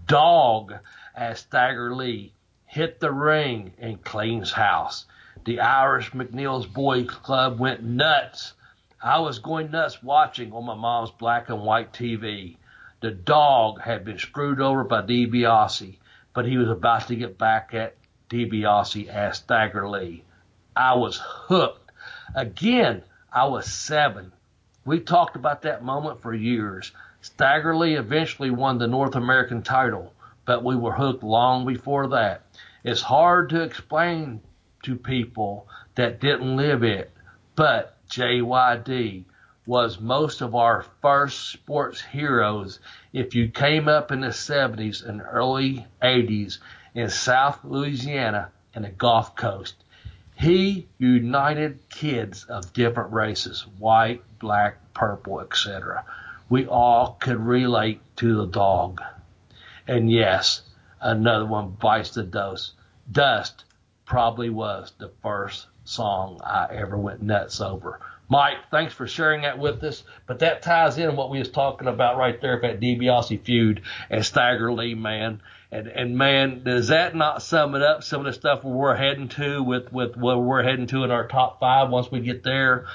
Dog 0.06 0.74
as 1.16 1.40
Stagger 1.40 1.94
Lee 1.94 2.32
hit 2.78 3.00
the 3.00 3.12
ring 3.12 3.74
in 3.80 3.98
Clean's 3.98 4.52
house. 4.52 5.08
The 5.46 5.62
Irish 5.62 6.12
McNeil's 6.12 6.68
Boys 6.68 7.10
Club 7.10 7.58
went 7.58 7.82
nuts. 7.82 8.54
I 9.02 9.20
was 9.20 9.40
going 9.40 9.72
nuts 9.72 10.04
watching 10.04 10.54
on 10.54 10.64
my 10.64 10.76
mom's 10.76 11.10
black 11.10 11.50
and 11.50 11.64
white 11.64 11.92
TV. 11.92 12.58
The 13.00 13.10
dog 13.10 13.82
had 13.82 14.06
been 14.06 14.20
screwed 14.20 14.62
over 14.62 14.84
by 14.84 15.02
DiBiase, 15.02 15.98
but 16.36 16.46
he 16.46 16.58
was 16.58 16.70
about 16.70 17.08
to 17.08 17.16
get 17.16 17.40
back 17.40 17.74
at 17.74 17.96
DiBiase 18.30 19.08
as 19.08 19.38
Stagger 19.38 19.90
Lee. 19.90 20.24
I 20.76 20.94
was 20.94 21.20
hooked. 21.20 21.92
Again, 22.36 23.02
I 23.34 23.46
was 23.48 23.66
seven. 23.66 24.32
We 24.86 25.00
talked 25.00 25.36
about 25.36 25.64
that 25.64 25.84
moment 25.84 26.22
for 26.22 26.32
years. 26.32 26.92
Stagger 27.22 27.76
Lee 27.76 27.96
eventually 27.96 28.52
won 28.52 28.78
the 28.78 28.86
North 28.86 29.16
American 29.16 29.64
title, 29.64 30.14
but 30.46 30.64
we 30.64 30.76
were 30.76 30.94
hooked 30.94 31.24
long 31.24 31.66
before 31.66 32.10
that. 32.10 32.44
It's 32.88 33.02
hard 33.02 33.50
to 33.50 33.64
explain 33.64 34.40
to 34.84 34.96
people 34.96 35.68
that 35.96 36.22
didn't 36.22 36.56
live 36.56 36.84
it, 36.84 37.12
but 37.54 37.98
JYD 38.08 39.26
was 39.66 40.00
most 40.00 40.40
of 40.40 40.56
our 40.56 40.86
first 41.02 41.50
sports 41.50 42.00
heroes 42.00 42.80
if 43.12 43.36
you 43.36 43.50
came 43.50 43.90
up 43.90 44.14
in 44.14 44.22
the 44.22 44.28
70s 44.28 45.06
and 45.06 45.22
early 45.22 45.86
80s 46.02 46.60
in 46.96 47.10
South 47.10 47.60
Louisiana 47.66 48.52
and 48.74 48.86
the 48.86 48.90
Gulf 48.90 49.36
Coast. 49.36 49.76
He 50.38 50.88
united 50.98 51.90
kids 51.90 52.46
of 52.46 52.72
different 52.72 53.12
races, 53.12 53.68
white, 53.80 54.24
black, 54.40 54.94
purple, 54.94 55.42
etc. 55.42 56.06
We 56.48 56.66
all 56.68 57.18
could 57.20 57.42
relate 57.42 58.00
to 58.16 58.38
the 58.38 58.48
dog. 58.48 59.02
And 59.86 60.10
yes, 60.10 60.62
another 61.02 61.46
one 61.46 61.72
bites 61.72 62.12
the 62.12 62.24
dust. 62.24 62.76
Dust 63.12 63.64
probably 64.06 64.50
was 64.50 64.92
the 64.98 65.12
first 65.22 65.68
song 65.84 66.40
I 66.44 66.68
ever 66.72 66.98
went 66.98 67.22
nuts 67.22 67.62
over. 67.62 68.00
Mike, 68.30 68.58
thanks 68.72 68.94
for 68.94 69.08
sharing 69.08 69.44
that 69.44 69.58
with 69.58 69.82
us. 69.84 70.04
But 70.26 70.40
that 70.40 70.62
ties 70.62 70.98
in 70.98 71.16
what 71.16 71.30
we 71.30 71.40
was 71.40 71.50
talking 71.50 71.88
about 71.88 72.18
right 72.18 72.40
there, 72.42 72.60
that 72.62 72.82
DiBiase 72.82 73.42
feud 73.42 73.82
and 74.10 74.26
Stagger 74.26 74.74
Lee, 74.74 74.96
man. 74.96 75.42
And 75.72 75.88
and 75.88 76.18
man, 76.18 76.64
does 76.64 76.90
that 76.90 77.16
not 77.16 77.42
sum 77.42 77.76
it 77.76 77.82
up? 77.82 78.04
Some 78.04 78.22
of 78.22 78.26
the 78.26 78.34
stuff 78.34 78.64
we're 78.64 78.96
heading 78.96 79.30
to 79.30 79.64
with 79.64 79.92
with 79.92 80.16
what 80.16 80.42
we're 80.42 80.64
heading 80.64 80.88
to 80.88 81.04
in 81.04 81.12
our 81.12 81.28
top 81.28 81.60
five 81.60 81.90
once 81.90 82.12
we 82.12 82.20
get 82.20 82.44
there. 82.44 82.88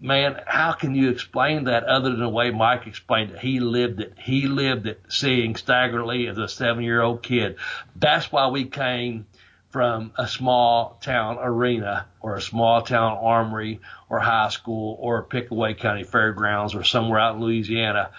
Man, 0.00 0.38
how 0.46 0.72
can 0.72 0.94
you 0.94 1.08
explain 1.08 1.64
that 1.64 1.84
other 1.84 2.10
than 2.10 2.20
the 2.20 2.28
way 2.28 2.50
Mike 2.50 2.86
explained 2.86 3.30
it? 3.32 3.38
He 3.38 3.60
lived 3.60 4.00
it. 4.00 4.14
He 4.18 4.48
lived 4.48 4.86
it, 4.86 5.00
seeing 5.08 5.56
Stagger 5.56 6.04
Lee 6.04 6.26
as 6.26 6.36
a 6.36 6.46
seven-year-old 6.46 7.22
kid. 7.22 7.56
That's 7.96 8.30
why 8.30 8.48
we 8.48 8.66
came 8.66 9.26
from 9.74 10.12
a 10.16 10.28
small 10.28 10.96
town 11.00 11.36
arena 11.40 12.06
or 12.20 12.36
a 12.36 12.40
small 12.40 12.82
town 12.82 13.18
armory 13.20 13.80
or 14.08 14.20
high 14.20 14.48
school 14.48 14.96
or 15.00 15.24
Pickaway 15.24 15.74
County 15.74 16.04
Fairgrounds 16.04 16.76
or 16.76 16.84
somewhere 16.84 17.18
out 17.18 17.34
in 17.34 17.40
Louisiana 17.40 18.12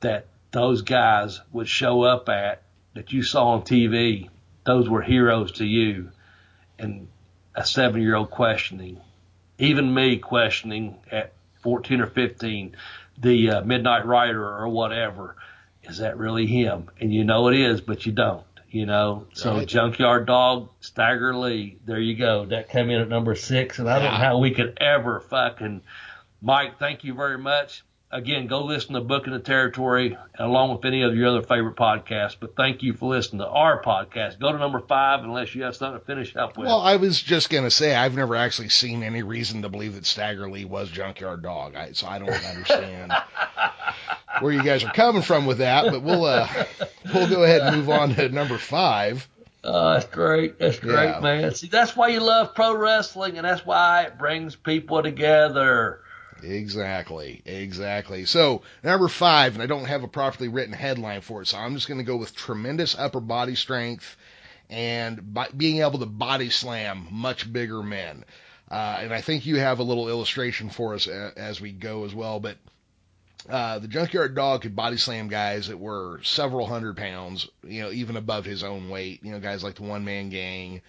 that 0.00 0.28
those 0.52 0.80
guys 0.80 1.42
would 1.52 1.68
show 1.68 2.00
up 2.00 2.30
at 2.30 2.62
that 2.94 3.12
you 3.12 3.22
saw 3.22 3.48
on 3.48 3.60
TV. 3.60 4.30
Those 4.64 4.88
were 4.88 5.02
heroes 5.02 5.52
to 5.58 5.66
you. 5.66 6.12
And 6.78 7.08
a 7.54 7.66
seven 7.66 8.00
year 8.00 8.16
old 8.16 8.30
questioning, 8.30 8.98
even 9.58 9.92
me 9.92 10.16
questioning 10.16 10.96
at 11.10 11.34
14 11.60 12.00
or 12.00 12.06
15, 12.06 12.74
the 13.18 13.50
uh, 13.50 13.60
Midnight 13.60 14.06
Rider 14.06 14.42
or 14.42 14.66
whatever, 14.66 15.36
is 15.82 15.98
that 15.98 16.16
really 16.16 16.46
him? 16.46 16.88
And 16.98 17.12
you 17.12 17.24
know 17.24 17.48
it 17.48 17.60
is, 17.60 17.82
but 17.82 18.06
you 18.06 18.12
don't 18.12 18.46
you 18.72 18.86
know. 18.86 19.26
So 19.34 19.58
Right. 19.58 19.68
Junkyard 19.68 20.26
Dog, 20.26 20.70
Stagger 20.80 21.36
Lee, 21.36 21.78
there 21.84 22.00
you 22.00 22.16
go. 22.16 22.46
That 22.46 22.68
came 22.68 22.90
in 22.90 23.00
at 23.00 23.08
number 23.08 23.34
six, 23.34 23.78
and 23.78 23.88
I 23.88 23.98
don't 23.98 24.12
know 24.12 24.18
how 24.18 24.38
we 24.38 24.52
could 24.52 24.78
ever 24.80 25.20
fucking 25.20 25.82
Mike, 26.42 26.78
thank 26.80 27.04
you 27.04 27.14
very 27.14 27.38
much. 27.38 27.84
Again, 28.14 28.46
go 28.46 28.64
listen 28.64 28.92
to 28.92 29.00
Book 29.00 29.26
in 29.26 29.32
the 29.32 29.38
Territory 29.38 30.18
along 30.38 30.76
with 30.76 30.84
any 30.84 31.00
of 31.00 31.14
your 31.16 31.28
other 31.28 31.40
favorite 31.40 31.76
podcasts. 31.76 32.36
But 32.38 32.54
thank 32.56 32.82
you 32.82 32.92
for 32.92 33.08
listening 33.08 33.38
to 33.40 33.48
our 33.48 33.82
podcast. 33.82 34.38
Go 34.38 34.52
to 34.52 34.58
number 34.58 34.80
five 34.80 35.24
unless 35.24 35.54
you 35.54 35.62
have 35.62 35.74
something 35.74 35.98
to 35.98 36.04
finish 36.04 36.36
up 36.36 36.58
with. 36.58 36.66
Well, 36.66 36.80
I 36.80 36.96
was 36.96 37.22
just 37.22 37.48
going 37.48 37.64
to 37.64 37.70
say 37.70 37.94
I've 37.94 38.14
never 38.14 38.36
actually 38.36 38.68
seen 38.68 39.02
any 39.02 39.22
reason 39.22 39.62
to 39.62 39.70
believe 39.70 39.94
that 39.94 40.04
Stagger 40.04 40.50
Lee 40.50 40.66
was 40.66 40.90
Junkyard 40.90 41.42
Dog, 41.42 41.74
I, 41.74 41.92
so 41.92 42.06
I 42.06 42.18
don't 42.18 42.28
understand 42.28 43.14
where 44.40 44.52
you 44.52 44.62
guys 44.62 44.84
are 44.84 44.92
coming 44.92 45.22
from 45.22 45.46
with 45.46 45.58
that. 45.58 45.90
But 45.90 46.02
we'll 46.02 46.26
uh, 46.26 46.48
we'll 47.14 47.30
go 47.30 47.44
ahead 47.44 47.62
and 47.62 47.76
move 47.76 47.88
on 47.88 48.14
to 48.16 48.28
number 48.28 48.58
five. 48.58 49.26
Oh, 49.64 49.94
that's 49.94 50.04
great. 50.06 50.58
That's 50.58 50.78
great, 50.80 51.08
Yeah. 51.08 51.20
man. 51.20 51.54
See, 51.54 51.68
that's 51.68 51.96
why 51.96 52.08
you 52.08 52.20
love 52.20 52.54
pro 52.54 52.76
wrestling, 52.76 53.38
and 53.38 53.46
that's 53.46 53.64
why 53.64 54.02
it 54.02 54.18
brings 54.18 54.54
people 54.54 55.02
together. 55.02 56.01
Exactly, 56.42 57.42
exactly. 57.44 58.24
So 58.24 58.62
number 58.82 59.08
five, 59.08 59.54
and 59.54 59.62
I 59.62 59.66
don't 59.66 59.84
have 59.84 60.02
a 60.02 60.08
properly 60.08 60.48
written 60.48 60.72
headline 60.74 61.20
for 61.20 61.42
it, 61.42 61.46
so 61.46 61.58
I'm 61.58 61.74
just 61.74 61.88
going 61.88 61.98
to 61.98 62.04
go 62.04 62.16
with 62.16 62.34
tremendous 62.34 62.98
upper 62.98 63.20
body 63.20 63.54
strength 63.54 64.16
and 64.68 65.36
being 65.56 65.80
able 65.80 65.98
to 65.98 66.06
body 66.06 66.50
slam 66.50 67.06
much 67.10 67.52
bigger 67.52 67.82
men. 67.82 68.24
Uh, 68.70 68.98
and 69.02 69.12
I 69.12 69.20
think 69.20 69.44
you 69.44 69.56
have 69.56 69.78
a 69.78 69.84
little 69.84 70.08
illustration 70.08 70.70
for 70.70 70.94
us 70.94 71.06
as 71.06 71.60
we 71.60 71.72
go 71.72 72.04
as 72.04 72.14
well. 72.14 72.40
But 72.40 72.56
uh, 73.48 73.78
the 73.80 73.88
junkyard 73.88 74.34
dog 74.34 74.62
could 74.62 74.74
body 74.74 74.96
slam 74.96 75.28
guys 75.28 75.68
that 75.68 75.78
were 75.78 76.20
several 76.22 76.66
hundred 76.66 76.96
pounds, 76.96 77.48
you 77.62 77.82
know, 77.82 77.90
even 77.92 78.16
above 78.16 78.46
his 78.46 78.64
own 78.64 78.88
weight. 78.88 79.22
You 79.22 79.32
know, 79.32 79.40
guys 79.40 79.62
like 79.62 79.74
the 79.74 79.82
one 79.82 80.04
man 80.04 80.30
gang. 80.30 80.80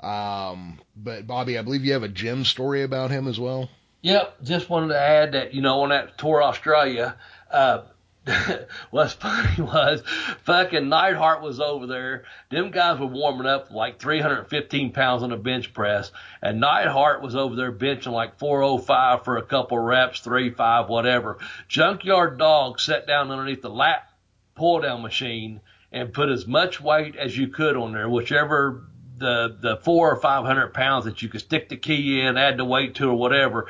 Um, 0.00 0.78
but 0.96 1.26
Bobby, 1.26 1.58
I 1.58 1.62
believe 1.62 1.84
you 1.84 1.94
have 1.94 2.02
a 2.04 2.08
gym 2.08 2.44
story 2.44 2.82
about 2.82 3.10
him 3.10 3.26
as 3.26 3.40
well. 3.40 3.68
Yep, 4.04 4.44
just 4.44 4.68
wanted 4.68 4.88
to 4.88 5.00
add 5.00 5.32
that, 5.32 5.54
you 5.54 5.62
know, 5.62 5.80
on 5.80 5.88
that 5.88 6.18
tour 6.18 6.42
Australia, 6.42 7.16
uh, 7.50 7.84
what's 8.90 9.14
funny 9.14 9.62
was 9.62 10.02
fucking 10.42 10.90
Neidhart 10.90 11.40
was 11.40 11.58
over 11.58 11.86
there. 11.86 12.24
Them 12.50 12.70
guys 12.70 13.00
were 13.00 13.06
warming 13.06 13.46
up 13.46 13.70
like 13.70 13.98
315 13.98 14.92
pounds 14.92 15.22
on 15.22 15.30
the 15.30 15.38
bench 15.38 15.72
press, 15.72 16.12
and 16.42 16.60
Neidhart 16.60 17.22
was 17.22 17.34
over 17.34 17.56
there 17.56 17.72
benching 17.72 18.12
like 18.12 18.38
405 18.38 19.24
for 19.24 19.38
a 19.38 19.42
couple 19.42 19.78
reps, 19.78 20.20
three, 20.20 20.50
five, 20.50 20.90
whatever. 20.90 21.38
Junkyard 21.68 22.36
Dog 22.36 22.80
sat 22.80 23.06
down 23.06 23.30
underneath 23.30 23.62
the 23.62 23.70
lap 23.70 24.12
pull 24.54 24.82
down 24.82 25.00
machine 25.00 25.62
and 25.90 26.12
put 26.12 26.28
as 26.28 26.46
much 26.46 26.78
weight 26.78 27.16
as 27.16 27.38
you 27.38 27.48
could 27.48 27.74
on 27.74 27.94
there, 27.94 28.10
whichever 28.10 28.84
the 29.16 29.56
the 29.60 29.76
four 29.78 30.10
or 30.10 30.16
five 30.16 30.44
hundred 30.44 30.74
pounds 30.74 31.04
that 31.04 31.22
you 31.22 31.28
could 31.28 31.40
stick 31.40 31.68
the 31.68 31.76
key 31.76 32.20
in, 32.20 32.36
add 32.36 32.56
the 32.56 32.64
weight 32.64 32.96
to, 32.96 33.10
or 33.10 33.14
whatever. 33.14 33.66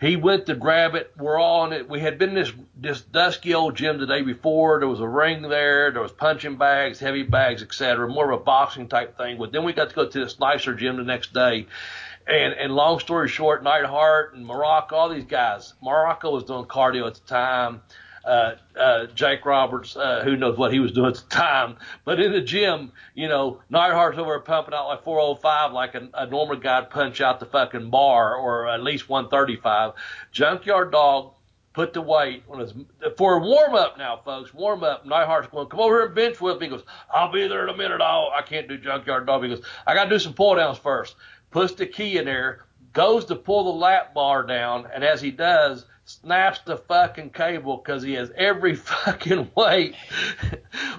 He 0.00 0.14
went 0.14 0.46
to 0.46 0.54
grab 0.54 0.94
it. 0.94 1.12
We're 1.18 1.38
all 1.38 1.62
on 1.62 1.72
it. 1.72 1.88
We 1.88 1.98
had 1.98 2.18
been 2.18 2.30
in 2.30 2.34
this 2.36 2.52
this 2.76 3.00
dusky 3.00 3.54
old 3.54 3.74
gym 3.74 3.98
the 3.98 4.06
day 4.06 4.22
before. 4.22 4.78
There 4.78 4.88
was 4.88 5.00
a 5.00 5.08
ring 5.08 5.42
there. 5.42 5.90
There 5.90 6.02
was 6.02 6.12
punching 6.12 6.56
bags, 6.56 7.00
heavy 7.00 7.24
bags, 7.24 7.62
etc. 7.62 8.08
More 8.08 8.30
of 8.30 8.40
a 8.40 8.44
boxing 8.44 8.88
type 8.88 9.16
thing. 9.16 9.38
But 9.38 9.50
then 9.50 9.64
we 9.64 9.72
got 9.72 9.88
to 9.90 9.94
go 9.96 10.08
to 10.08 10.18
this 10.24 10.38
nicer 10.38 10.74
gym 10.74 10.96
the 10.96 11.02
next 11.02 11.34
day. 11.34 11.66
And 12.28 12.54
and 12.54 12.74
long 12.74 13.00
story 13.00 13.28
short, 13.28 13.64
Neidhart 13.64 14.34
and 14.34 14.46
Muraco, 14.46 14.92
all 14.92 15.08
these 15.08 15.24
guys. 15.24 15.74
Muraco 15.82 16.32
was 16.32 16.44
doing 16.44 16.66
cardio 16.66 17.08
at 17.08 17.14
the 17.14 17.20
time. 17.26 17.82
Uh, 18.28 18.56
uh, 18.78 19.06
Jake 19.14 19.46
Roberts, 19.46 19.96
uh, 19.96 20.20
who 20.22 20.36
knows 20.36 20.58
what 20.58 20.70
he 20.70 20.80
was 20.80 20.92
doing 20.92 21.08
at 21.08 21.14
the 21.14 21.30
time, 21.30 21.78
but 22.04 22.20
in 22.20 22.30
the 22.30 22.42
gym, 22.42 22.92
you 23.14 23.26
know, 23.26 23.62
Neidhart's 23.72 24.18
over 24.18 24.38
pumping 24.40 24.74
out 24.74 24.86
like 24.86 25.02
405 25.02 25.72
like 25.72 25.94
a, 25.94 26.10
a 26.12 26.26
normal 26.26 26.56
guy'd 26.56 26.90
punch 26.90 27.22
out 27.22 27.40
the 27.40 27.46
fucking 27.46 27.88
bar 27.88 28.36
or 28.36 28.68
at 28.68 28.82
least 28.82 29.08
135. 29.08 29.94
Junkyard 30.30 30.92
Dog 30.92 31.32
put 31.72 31.94
the 31.94 32.02
weight 32.02 32.42
on 32.50 32.58
his 32.58 32.74
for 33.16 33.36
a 33.36 33.38
warm 33.38 33.74
up 33.74 33.96
now, 33.96 34.20
folks. 34.24 34.52
Warm 34.52 34.82
up. 34.82 35.06
Neidhart's 35.06 35.46
going, 35.46 35.68
come 35.68 35.80
over 35.80 35.96
here 35.96 36.06
and 36.06 36.14
bench 36.14 36.40
with 36.40 36.60
me. 36.60 36.66
He 36.66 36.70
goes, 36.70 36.84
I'll 37.10 37.32
be 37.32 37.48
there 37.48 37.62
in 37.62 37.72
a 37.72 37.76
minute. 37.78 38.00
Oh, 38.02 38.30
I 38.34 38.42
can't 38.42 38.68
do 38.68 38.76
junkyard 38.76 39.26
dog. 39.26 39.42
He 39.42 39.48
goes, 39.48 39.64
I 39.86 39.94
got 39.94 40.04
to 40.04 40.10
do 40.10 40.18
some 40.18 40.34
pull 40.34 40.54
downs 40.56 40.76
first. 40.76 41.16
Puts 41.50 41.74
the 41.74 41.86
key 41.86 42.18
in 42.18 42.26
there, 42.26 42.66
goes 42.92 43.26
to 43.26 43.36
pull 43.36 43.64
the 43.64 43.78
lap 43.78 44.14
bar 44.14 44.44
down, 44.44 44.86
and 44.92 45.04
as 45.04 45.20
he 45.20 45.30
does, 45.30 45.84
snaps 46.04 46.60
the 46.60 46.76
fucking 46.76 47.30
cable 47.30 47.76
because 47.76 48.02
he 48.02 48.14
has 48.14 48.30
every 48.36 48.74
fucking 48.76 49.50
weight 49.54 49.94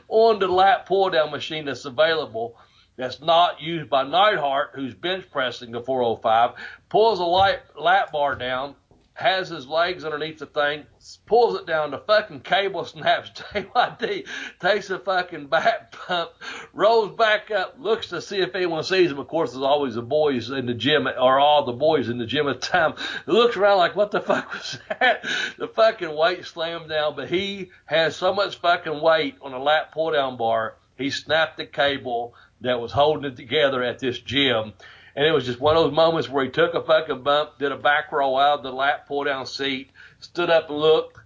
on 0.08 0.40
the 0.40 0.48
lap 0.48 0.86
pull 0.86 1.10
down 1.10 1.32
machine 1.32 1.66
that's 1.66 1.86
available 1.86 2.58
that's 3.00 3.22
not 3.22 3.62
used 3.62 3.90
by 3.90 4.04
Neidhart, 4.04 4.72
who's 4.76 4.94
bench 4.94 5.26
pressing 5.32 5.72
the 5.72 5.80
405, 5.80 6.62
pulls 6.90 7.20
a 7.20 7.82
lap 7.82 8.12
bar 8.12 8.36
down, 8.36 8.76
has 9.20 9.50
his 9.50 9.68
legs 9.68 10.06
underneath 10.06 10.40
the 10.40 10.46
thing, 10.46 10.86
pulls 11.26 11.60
it 11.60 11.66
down, 11.66 11.92
the 11.92 11.98
fucking 11.98 12.40
cable 12.40 12.86
snaps. 12.86 13.30
JYD 13.54 14.26
takes 14.60 14.90
a 14.90 14.98
fucking 14.98 15.48
back 15.48 15.92
pump, 15.92 16.32
rolls 16.74 17.16
back 17.18 17.52
up, 17.52 17.76
looks 17.80 18.08
to 18.08 18.22
see 18.22 18.40
if 18.40 18.56
anyone 18.56 18.84
sees 18.84 19.12
him. 19.12 19.20
Of 19.20 19.28
course, 19.28 19.52
there's 19.52 19.64
always 19.64 19.96
the 19.96 20.02
boys 20.02 20.50
in 20.50 20.66
the 20.66 20.74
gym, 20.74 21.08
or 21.08 21.40
all 21.40 21.66
the 21.66 21.74
boys 21.74 22.08
in 22.08 22.18
the 22.18 22.26
gym 22.26 22.48
at 22.48 22.62
the 22.62 22.68
time. 22.68 22.94
He 23.26 23.32
looks 23.32 23.58
around 23.58 23.78
like, 23.78 23.96
what 23.96 24.12
the 24.12 24.22
fuck 24.22 24.54
was 24.54 24.80
that? 24.88 25.26
The 25.58 25.68
fucking 25.68 26.16
weight 26.16 26.46
slammed 26.46 26.90
down, 26.90 27.16
but 27.16 27.30
he 27.30 27.72
has 27.86 28.16
so 28.16 28.34
much 28.34 28.60
fucking 28.60 29.02
weight 29.02 29.36
on 29.42 29.54
a 29.54 29.62
lap 29.62 29.92
pull 29.94 30.12
down 30.12 30.38
bar, 30.38 30.76
he 30.98 31.10
snapped 31.10 31.58
the 31.58 31.66
cable 31.66 32.36
that 32.62 32.80
was 32.80 32.92
holding 32.92 33.32
it 33.32 33.36
together 33.36 33.84
at 33.84 34.00
this 34.00 34.20
gym. 34.20 34.74
And 35.20 35.28
it 35.28 35.34
was 35.34 35.46
just 35.46 35.60
one 35.60 35.76
of 35.76 35.84
those 35.84 35.92
moments 35.92 36.30
where 36.30 36.46
he 36.46 36.50
took 36.50 36.76
a 36.76 36.82
fucking 36.82 37.24
bump, 37.24 37.60
did 37.60 37.74
a 37.74 37.76
back 37.76 38.10
roll 38.10 38.38
out 38.38 38.60
of 38.60 38.64
the 38.64 38.72
lap 38.72 39.06
pull 39.06 39.26
down 39.26 39.46
seat, 39.46 39.90
stood 40.22 40.50
up 40.50 40.70
and 40.70 40.80
looked, 40.80 41.20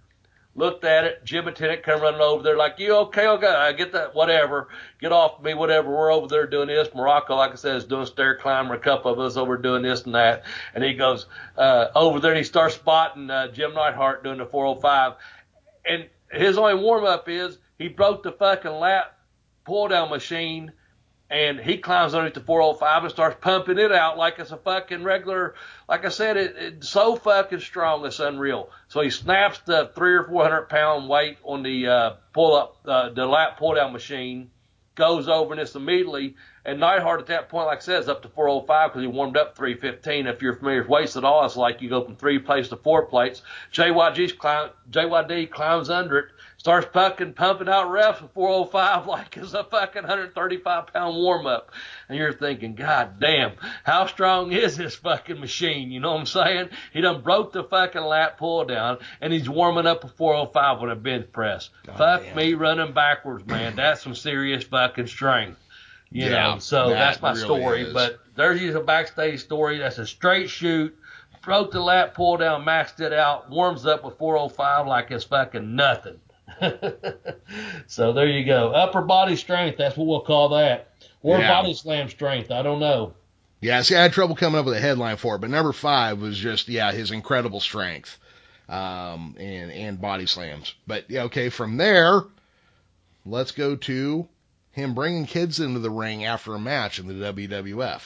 looked 0.56 0.84
at 0.84 1.04
it. 1.04 1.24
Gym 1.24 1.46
attendant 1.46 1.84
come 1.84 2.02
running 2.02 2.20
over 2.20 2.42
there 2.42 2.56
like, 2.56 2.80
you 2.80 2.92
okay? 2.92 3.28
Okay, 3.28 3.46
I 3.46 3.72
get 3.72 3.92
that, 3.92 4.12
whatever. 4.12 4.66
Get 5.00 5.12
off 5.12 5.40
me, 5.44 5.54
whatever. 5.54 5.90
We're 5.90 6.12
over 6.12 6.26
there 6.26 6.48
doing 6.48 6.66
this. 6.66 6.88
Muraco, 6.88 7.36
like 7.36 7.52
I 7.52 7.54
said, 7.54 7.76
is 7.76 7.84
doing 7.84 8.04
stair 8.06 8.36
climber. 8.36 8.74
A 8.74 8.80
couple 8.80 9.12
of 9.12 9.20
us 9.20 9.36
over 9.36 9.56
doing 9.56 9.84
this 9.84 10.02
and 10.02 10.16
that. 10.16 10.42
And 10.74 10.82
he 10.82 10.94
goes, 10.94 11.26
uh, 11.56 11.86
over 11.94 12.18
there 12.18 12.32
and 12.32 12.38
he 12.38 12.42
starts 12.42 12.74
spotting, 12.74 13.30
uh, 13.30 13.46
Jim 13.52 13.74
Neidhart 13.74 14.24
doing 14.24 14.38
the 14.38 14.46
405. 14.46 15.12
And 15.88 16.08
his 16.32 16.58
only 16.58 16.74
warm 16.74 17.04
up 17.04 17.28
is 17.28 17.58
he 17.78 17.86
broke 17.86 18.24
the 18.24 18.32
fucking 18.32 18.72
lap 18.72 19.16
pull 19.64 19.86
down 19.86 20.10
machine 20.10 20.72
and 21.34 21.58
he 21.58 21.78
climbs 21.78 22.14
underneath 22.14 22.34
the 22.34 22.40
405 22.40 23.02
and 23.02 23.12
starts 23.12 23.36
pumping 23.40 23.76
it 23.76 23.90
out 23.90 24.16
like 24.16 24.38
it's 24.38 24.52
a 24.52 24.56
fucking 24.56 25.02
regular. 25.02 25.56
Like 25.88 26.04
I 26.04 26.08
said, 26.08 26.36
it, 26.36 26.54
it's 26.56 26.88
so 26.88 27.16
fucking 27.16 27.58
strong, 27.58 28.06
it's 28.06 28.20
unreal. 28.20 28.70
So 28.86 29.00
he 29.00 29.10
snaps 29.10 29.58
the 29.64 29.90
three 29.96 30.14
or 30.14 30.22
four 30.22 30.44
hundred 30.44 30.68
pound 30.68 31.08
weight 31.08 31.38
on 31.42 31.64
the 31.64 31.88
uh, 31.88 32.10
pull 32.32 32.54
up, 32.54 32.76
uh, 32.86 33.10
the 33.10 33.26
lap 33.26 33.58
pull 33.58 33.74
down 33.74 33.92
machine, 33.92 34.52
goes 34.94 35.26
over 35.26 35.52
and 35.52 35.60
it's 35.60 35.74
immediately. 35.74 36.36
And 36.66 36.80
Neidhart 36.80 37.20
at 37.20 37.26
that 37.26 37.50
point, 37.50 37.66
like 37.66 37.78
I 37.78 37.80
said, 37.82 38.00
is 38.00 38.08
up 38.08 38.22
to 38.22 38.28
405 38.28 38.90
because 38.90 39.02
he 39.02 39.06
warmed 39.06 39.36
up 39.36 39.54
315. 39.54 40.26
If 40.26 40.40
you're 40.40 40.56
familiar 40.56 40.80
with 40.80 40.88
weights 40.88 41.16
at 41.16 41.24
all, 41.24 41.44
it's 41.44 41.56
like 41.56 41.82
you 41.82 41.90
go 41.90 42.02
from 42.04 42.16
three 42.16 42.38
plates 42.38 42.68
to 42.68 42.76
four 42.76 43.04
plates. 43.04 43.42
JYG's 43.72 44.32
climb, 44.32 44.70
JYD 44.90 45.50
climbs 45.50 45.90
under 45.90 46.18
it, 46.20 46.26
starts 46.56 46.86
fucking 46.94 47.34
pumping 47.34 47.68
out 47.68 47.90
reps 47.90 48.22
at 48.22 48.32
405 48.32 49.06
like 49.06 49.36
it's 49.36 49.52
a 49.52 49.64
fucking 49.64 50.02
135 50.02 50.86
pound 50.86 51.16
warm 51.16 51.46
up. 51.46 51.70
And 52.08 52.16
you're 52.16 52.32
thinking, 52.32 52.74
God 52.74 53.20
damn, 53.20 53.52
how 53.82 54.06
strong 54.06 54.50
is 54.50 54.78
this 54.78 54.94
fucking 54.94 55.40
machine? 55.40 55.90
You 55.90 56.00
know 56.00 56.12
what 56.12 56.20
I'm 56.20 56.26
saying? 56.26 56.68
He 56.94 57.02
done 57.02 57.20
broke 57.20 57.52
the 57.52 57.64
fucking 57.64 58.00
lat 58.00 58.38
pull 58.38 58.64
down 58.64 58.98
and 59.20 59.34
he's 59.34 59.50
warming 59.50 59.86
up 59.86 60.04
a 60.04 60.08
405 60.08 60.80
with 60.80 60.92
a 60.92 60.96
bench 60.96 61.30
press. 61.30 61.68
Fuck 61.84 62.22
damn. 62.22 62.36
me 62.36 62.54
running 62.54 62.94
backwards, 62.94 63.46
man. 63.46 63.76
That's 63.76 64.02
some 64.02 64.14
serious 64.14 64.64
fucking 64.64 65.08
strength. 65.08 65.58
You 66.14 66.30
Yeah, 66.30 66.54
know, 66.54 66.58
so 66.60 66.90
that 66.90 66.98
that's 66.98 67.22
my 67.22 67.32
really 67.32 67.44
story. 67.44 67.82
is. 67.82 67.92
But 67.92 68.20
there's 68.36 68.60
just 68.60 68.76
a 68.76 68.80
backstage 68.80 69.40
story. 69.40 69.78
That's 69.78 69.98
a 69.98 70.06
straight 70.06 70.48
shoot. 70.48 70.96
Broke 71.44 71.72
the 71.72 71.80
lap, 71.80 72.14
pull 72.14 72.36
down, 72.38 72.64
maxed 72.64 73.00
it 73.00 73.12
out, 73.12 73.50
warms 73.50 73.84
up 73.84 74.04
with 74.04 74.16
405 74.16 74.86
like 74.86 75.10
it's 75.10 75.24
fucking 75.24 75.74
nothing. 75.76 76.20
so 77.86 78.12
there 78.12 78.28
you 78.28 78.44
go. 78.44 78.70
Upper 78.70 79.02
body 79.02 79.36
strength, 79.36 79.76
that's 79.76 79.96
what 79.96 80.06
we'll 80.06 80.20
call 80.20 80.50
that. 80.50 80.88
Or 81.22 81.38
Yeah. 81.38 81.48
body 81.48 81.74
slam 81.74 82.08
strength, 82.08 82.50
I 82.50 82.62
don't 82.62 82.80
know. 82.80 83.14
Yeah, 83.60 83.82
see, 83.82 83.96
I 83.96 84.02
had 84.02 84.12
trouble 84.12 84.36
coming 84.36 84.58
up 84.58 84.66
with 84.66 84.74
a 84.76 84.80
headline 84.80 85.16
for 85.16 85.34
it, 85.36 85.40
but 85.40 85.50
number 85.50 85.72
five 85.72 86.20
was 86.20 86.38
just 86.38 86.68
yeah 86.68 86.92
his 86.92 87.10
incredible 87.10 87.60
strength, 87.60 88.18
um, 88.68 89.34
and 89.38 89.72
and 89.72 90.00
body 90.00 90.26
slams. 90.26 90.74
But 90.86 91.10
yeah, 91.10 91.22
okay, 91.24 91.48
from 91.48 91.76
there, 91.78 92.22
let's 93.26 93.52
go 93.52 93.74
to 93.76 94.28
him 94.74 94.94
bringing 94.94 95.26
kids 95.26 95.60
into 95.60 95.78
the 95.80 95.90
ring 95.90 96.24
after 96.24 96.54
a 96.54 96.58
match 96.58 96.98
in 96.98 97.06
the 97.06 97.32
WWF. 97.32 98.02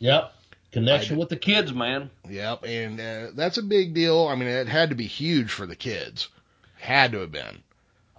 Yep. 0.00 0.32
Connection 0.72 1.16
I- 1.16 1.18
with 1.18 1.28
the 1.30 1.36
kids, 1.36 1.72
man. 1.72 2.10
Yep, 2.28 2.64
and 2.64 3.00
uh, 3.00 3.26
that's 3.34 3.56
a 3.58 3.62
big 3.62 3.94
deal. 3.94 4.26
I 4.26 4.34
mean, 4.34 4.48
it 4.48 4.68
had 4.68 4.90
to 4.90 4.94
be 4.96 5.06
huge 5.06 5.50
for 5.50 5.66
the 5.66 5.76
kids, 5.76 6.28
had 6.76 7.12
to 7.12 7.20
have 7.20 7.32
been. 7.32 7.62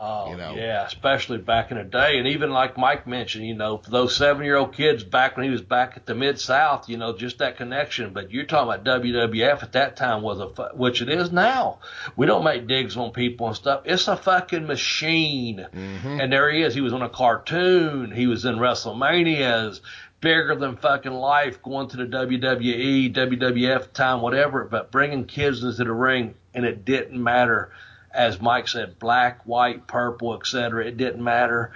Oh, 0.02 0.32
you 0.32 0.38
know. 0.38 0.56
yeah, 0.56 0.86
especially 0.86 1.40
back 1.40 1.72
in 1.72 1.78
the 1.78 1.84
day. 1.84 2.20
And 2.20 2.28
even 2.30 2.52
like 2.52 2.78
Mike 2.78 3.06
mentioned, 3.06 3.46
you 3.46 3.54
know, 3.54 3.80
for 3.80 3.92
those 3.92 4.16
seven 4.16 4.46
year 4.46 4.56
old 4.56 4.74
kids 4.74 5.04
back 5.04 5.36
when 5.36 5.44
he 5.44 5.52
was 5.52 5.62
back 5.62 5.98
at 5.98 6.06
the 6.06 6.16
Mid 6.16 6.40
South, 6.40 6.88
you 6.88 6.96
know, 6.96 7.18
just 7.18 7.40
that 7.40 7.58
connection. 7.58 8.14
But 8.14 8.32
you're 8.32 8.46
talking 8.46 8.74
about 8.74 9.02
WWF 9.02 9.62
at 9.62 9.74
that 9.74 9.98
time 9.98 10.22
was 10.22 10.40
a, 10.40 10.70
which 10.74 11.02
it 11.02 11.10
is 11.10 11.34
now. 11.34 11.80
We 12.16 12.28
don't 12.28 12.46
make 12.46 12.66
digs 12.66 12.96
on 12.96 13.12
people 13.12 13.48
and 13.48 13.56
stuff. 13.58 13.82
It's 13.84 14.08
a 14.08 14.16
fucking 14.16 14.66
machine. 14.66 15.68
Mm-hmm. 15.70 16.22
And 16.22 16.32
there 16.32 16.50
he 16.50 16.62
is. 16.62 16.74
He 16.74 16.82
was 16.82 16.94
on 16.94 17.02
a 17.02 17.10
cartoon. 17.10 18.12
He 18.12 18.26
was 18.26 18.46
in 18.46 18.56
WrestleManias. 18.56 19.82
Bigger 20.22 20.56
than 20.56 20.76
fucking 20.76 21.14
life, 21.14 21.64
going 21.64 21.88
to 21.90 21.98
the 21.98 22.04
WWE, 22.04 23.14
WWF 23.14 23.94
time, 23.94 24.22
whatever, 24.22 24.66
but 24.66 24.92
bringing 24.92 25.24
kids 25.24 25.64
into 25.64 25.82
the 25.82 25.94
ring, 25.94 26.36
and 26.54 26.66
it 26.66 26.84
didn't 26.84 27.24
matter 27.24 27.72
as 28.14 28.42
Mike 28.42 28.68
said, 28.68 29.00
black, 29.00 29.42
white, 29.46 29.88
purple, 29.88 30.36
etc. 30.36 30.86
It 30.86 30.98
didn't 30.98 31.24
matter. 31.24 31.72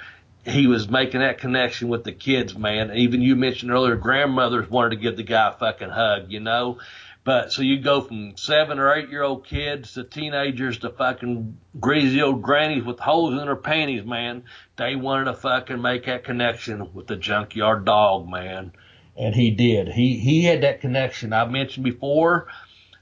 He 0.45 0.67
was 0.67 0.89
making 0.89 1.21
that 1.21 1.37
connection 1.37 1.87
with 1.87 2.03
the 2.03 2.11
kids, 2.11 2.57
man. 2.57 2.91
Even 2.95 3.21
you 3.21 3.35
mentioned 3.35 3.71
earlier, 3.71 3.95
grandmothers 3.95 4.69
wanted 4.69 4.91
to 4.91 4.95
give 5.01 5.15
the 5.15 5.23
guy 5.23 5.49
a 5.49 5.53
fucking 5.53 5.89
hug, 5.89 6.31
you 6.31 6.39
know. 6.41 6.79
But 7.23 7.53
so 7.53 7.61
you 7.61 7.79
go 7.79 8.01
from 8.01 8.35
seven 8.35 8.79
or 8.79 8.93
eight 8.93 9.09
year 9.09 9.23
old 9.23 9.45
kids 9.45 9.93
to 9.93 10.03
teenagers 10.03 10.79
to 10.79 10.89
fucking 10.89 11.57
greasy 11.79 12.21
old 12.21 12.41
grannies 12.41 12.83
with 12.83 12.99
holes 12.99 13.31
in 13.33 13.45
their 13.45 13.55
panties, 13.55 14.05
man. 14.05 14.43
They 14.75 14.97
wanted 14.97 15.25
to 15.25 15.33
fucking 15.33 15.81
make 15.81 16.05
that 16.07 16.25
connection 16.25 16.93
with 16.93 17.07
the 17.07 17.15
junkyard 17.15 17.85
dog, 17.85 18.27
man. 18.27 18.73
And 19.15 19.33
he 19.33 19.51
did. 19.51 19.87
He 19.89 20.17
he 20.17 20.43
had 20.43 20.63
that 20.63 20.81
connection. 20.81 21.31
I 21.31 21.45
mentioned 21.45 21.85
before 21.85 22.47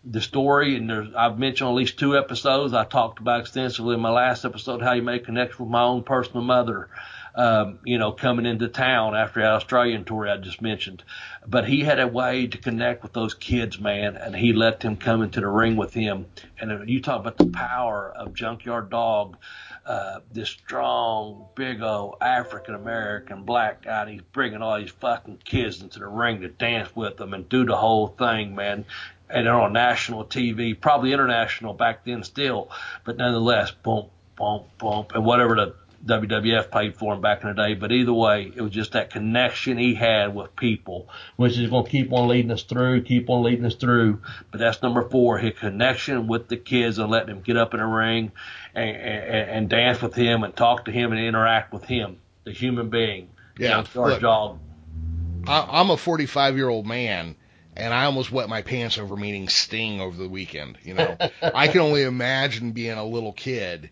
the 0.04 0.22
story, 0.22 0.78
and 0.78 1.16
I've 1.16 1.38
mentioned 1.38 1.70
at 1.70 1.74
least 1.74 1.99
two 1.99 2.18
episodes. 2.18 2.74
I 2.74 2.86
talked 2.86 3.20
about 3.20 3.41
extensively 3.41 3.95
in 3.95 4.02
my 4.02 4.10
last 4.10 4.45
episode 4.45 4.82
how 4.82 4.93
you 4.93 5.04
make 5.04 5.26
connection 5.26 5.66
with 5.66 5.72
my 5.72 5.84
own 5.84 6.04
personal 6.04 6.43
mother. 6.43 6.89
Um, 7.34 7.80
you 7.86 7.97
know, 7.97 8.12
coming 8.12 8.45
into 8.45 8.68
town 8.68 9.16
after 9.16 9.39
that 9.39 9.54
Australian 9.54 10.04
tour 10.04 10.28
I 10.28 10.36
just 10.36 10.62
mentioned. 10.62 11.02
But 11.47 11.66
he 11.66 11.80
had 11.80 12.02
a 12.02 12.08
way 12.08 12.47
to 12.47 12.58
connect 12.58 13.04
with 13.04 13.14
those 13.14 13.34
kids, 13.34 13.80
man, 13.80 14.18
and 14.18 14.36
he 14.36 14.52
let 14.52 14.82
them 14.82 14.97
come 14.97 15.22
into 15.22 15.39
the 15.39 15.47
ring 15.47 15.78
with 15.78 15.93
him. 15.93 16.26
And 16.60 16.89
you 16.89 17.02
talk 17.02 17.22
about 17.22 17.38
the 17.38 17.45
power 17.45 18.12
of 18.14 18.34
Junkyard 18.34 18.89
Dog, 18.89 19.38
uh, 19.86 20.20
this 20.34 20.49
strong, 20.49 21.45
big 21.56 21.82
old 21.82 22.16
African 22.20 22.76
American 22.76 23.43
black 23.43 23.84
guy. 23.84 24.02
And 24.02 24.12
he's 24.12 24.22
bringing 24.34 24.62
all 24.62 24.78
these 24.78 24.91
fucking 24.91 25.39
kids 25.45 25.82
into 25.82 25.99
the 25.99 26.08
ring 26.08 26.41
to 26.41 26.49
dance 26.49 26.93
with 26.93 27.16
them 27.16 27.34
and 27.34 27.47
do 27.47 27.64
the 27.64 27.78
whole 27.78 28.08
thing, 28.08 28.56
man 28.56 28.84
and 29.32 29.47
they're 29.47 29.53
on 29.53 29.73
national 29.73 30.25
TV, 30.25 30.79
probably 30.79 31.13
international 31.13 31.73
back 31.73 32.05
then 32.05 32.23
still, 32.23 32.69
but 33.03 33.17
nonetheless, 33.17 33.71
boom, 33.71 34.07
boom, 34.38 34.63
boom, 34.77 35.05
and 35.13 35.25
whatever 35.25 35.55
the 35.55 35.75
WWF 36.05 36.71
paid 36.71 36.95
for 36.95 37.13
him 37.13 37.21
back 37.21 37.43
in 37.43 37.49
the 37.49 37.55
day. 37.55 37.73
But 37.75 37.91
either 37.91 38.13
way, 38.13 38.51
it 38.55 38.61
was 38.61 38.71
just 38.71 38.93
that 38.93 39.11
connection 39.11 39.77
he 39.77 39.93
had 39.93 40.34
with 40.34 40.55
people, 40.55 41.09
which 41.36 41.57
is 41.57 41.69
going 41.69 41.86
to 41.86 41.91
keep 41.91 42.11
on 42.11 42.27
leading 42.27 42.51
us 42.51 42.63
through, 42.63 43.03
keep 43.03 43.29
on 43.29 43.43
leading 43.43 43.65
us 43.65 43.75
through. 43.75 44.19
But 44.49 44.59
that's 44.59 44.82
number 44.82 45.07
four, 45.09 45.38
his 45.38 45.53
connection 45.57 46.27
with 46.27 46.47
the 46.47 46.57
kids 46.57 46.97
and 46.97 47.09
letting 47.11 47.29
them 47.29 47.41
get 47.41 47.57
up 47.57 47.73
in 47.73 47.79
the 47.79 47.86
ring 47.86 48.32
and, 48.73 48.95
and, 48.95 49.49
and 49.49 49.69
dance 49.69 50.01
with 50.01 50.15
him 50.15 50.43
and 50.43 50.55
talk 50.55 50.86
to 50.86 50.91
him 50.91 51.11
and 51.11 51.21
interact 51.21 51.71
with 51.71 51.86
him, 51.86 52.17
the 52.43 52.51
human 52.51 52.89
being. 52.89 53.29
Yeah, 53.57 53.77
look. 54.11 54.21
I, 55.47 55.67
I'm 55.69 55.89
a 55.89 55.97
45 55.97 56.55
year 56.55 56.69
old 56.69 56.86
man, 56.88 57.36
and 57.76 57.93
I 57.93 58.05
almost 58.05 58.32
wet 58.32 58.49
my 58.49 58.61
pants 58.61 58.97
over 58.97 59.15
meeting 59.15 59.49
Sting 59.49 60.01
over 60.01 60.17
the 60.17 60.30
weekend. 60.30 60.78
You 60.84 60.95
know, 60.95 61.17
I 61.41 61.67
can 61.67 61.82
only 61.82 62.03
imagine 62.03 62.72
being 62.72 62.97
a 62.97 63.05
little 63.05 63.34
kid 63.34 63.89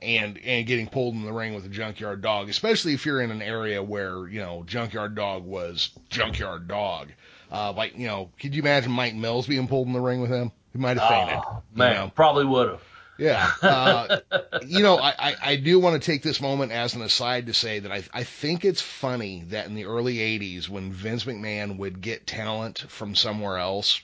and 0.00 0.38
and 0.44 0.66
getting 0.66 0.88
pulled 0.88 1.14
in 1.14 1.24
the 1.24 1.32
ring 1.32 1.54
with 1.54 1.64
a 1.64 1.68
junkyard 1.68 2.22
dog, 2.22 2.48
especially 2.48 2.94
if 2.94 3.06
you're 3.06 3.20
in 3.20 3.30
an 3.30 3.42
area 3.42 3.82
where 3.82 4.26
you 4.28 4.40
know 4.40 4.64
junkyard 4.66 5.14
dog 5.14 5.44
was 5.44 5.90
junkyard 6.08 6.68
dog. 6.68 7.08
Uh, 7.50 7.72
like 7.72 7.96
you 7.98 8.06
know, 8.06 8.30
could 8.40 8.54
you 8.54 8.62
imagine 8.62 8.90
Mike 8.90 9.14
Mills 9.14 9.46
being 9.46 9.68
pulled 9.68 9.86
in 9.86 9.92
the 9.92 10.00
ring 10.00 10.20
with 10.20 10.30
him? 10.30 10.50
He 10.72 10.78
might 10.78 10.96
have 10.96 11.08
fainted. 11.08 11.42
Oh, 11.46 11.62
you 11.72 11.78
man, 11.78 11.94
know? 11.94 12.12
probably 12.14 12.46
would 12.46 12.70
have. 12.70 12.82
Yeah. 13.18 13.50
Uh, 13.60 14.20
you 14.66 14.82
know, 14.82 14.96
I, 14.96 15.14
I, 15.18 15.36
I 15.42 15.56
do 15.56 15.78
want 15.78 16.00
to 16.00 16.06
take 16.10 16.22
this 16.22 16.40
moment 16.40 16.72
as 16.72 16.94
an 16.94 17.02
aside 17.02 17.46
to 17.46 17.54
say 17.54 17.80
that 17.80 17.92
I, 17.92 18.02
I 18.12 18.24
think 18.24 18.64
it's 18.64 18.80
funny 18.80 19.44
that 19.48 19.66
in 19.66 19.74
the 19.74 19.84
early 19.84 20.16
80s, 20.16 20.68
when 20.68 20.92
Vince 20.92 21.24
McMahon 21.24 21.78
would 21.78 22.00
get 22.00 22.26
talent 22.26 22.78
from 22.88 23.14
somewhere 23.14 23.58
else, 23.58 24.00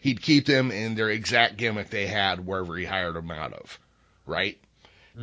he'd 0.00 0.22
keep 0.22 0.46
them 0.46 0.70
in 0.70 0.94
their 0.94 1.10
exact 1.10 1.56
gimmick 1.56 1.90
they 1.90 2.06
had 2.06 2.46
wherever 2.46 2.76
he 2.76 2.84
hired 2.84 3.14
them 3.14 3.30
out 3.30 3.52
of, 3.52 3.78
right? 4.26 4.58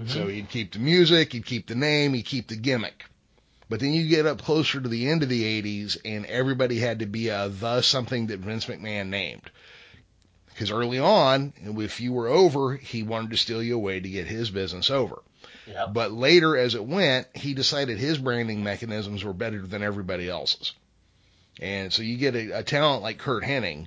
So 0.08 0.28
he'd 0.28 0.50
keep 0.50 0.74
the 0.74 0.80
music, 0.80 1.34
he'd 1.34 1.46
keep 1.46 1.68
the 1.68 1.76
name, 1.76 2.14
he'd 2.14 2.26
keep 2.26 2.48
the 2.48 2.56
gimmick. 2.56 3.06
But 3.70 3.80
then 3.80 3.94
you 3.94 4.08
get 4.08 4.26
up 4.26 4.42
closer 4.42 4.80
to 4.80 4.88
the 4.88 5.10
end 5.10 5.24
of 5.24 5.30
the 5.30 5.62
80s, 5.62 5.98
and 6.06 6.26
everybody 6.26 6.80
had 6.80 7.00
to 7.00 7.06
be 7.06 7.30
a 7.30 7.50
the 7.50 7.82
something 7.82 8.28
that 8.28 8.40
Vince 8.40 8.66
McMahon 8.66 9.08
named. 9.08 9.50
Because 10.58 10.72
early 10.72 10.98
on, 10.98 11.54
if 11.62 12.02
you 12.02 12.12
were 12.12 12.28
over, 12.28 12.76
he 12.76 13.04
wanted 13.04 13.30
to 13.30 13.38
steal 13.38 13.62
you 13.62 13.76
away 13.76 14.00
to 14.00 14.10
get 14.10 14.26
his 14.26 14.50
business 14.50 14.90
over. 14.90 15.22
Yep. 15.68 15.94
But 15.94 16.12
later, 16.14 16.58
as 16.58 16.74
it 16.74 16.84
went, 16.84 17.28
he 17.36 17.54
decided 17.54 18.00
his 18.00 18.18
branding 18.18 18.64
mechanisms 18.64 19.24
were 19.24 19.34
better 19.34 19.62
than 19.62 19.84
everybody 19.84 20.28
else's. 20.28 20.74
And 21.62 21.94
so 21.94 22.02
you 22.02 22.18
get 22.18 22.36
a, 22.36 22.58
a 22.58 22.64
talent 22.64 23.04
like 23.04 23.20
Curt 23.20 23.44
Hennig, 23.44 23.86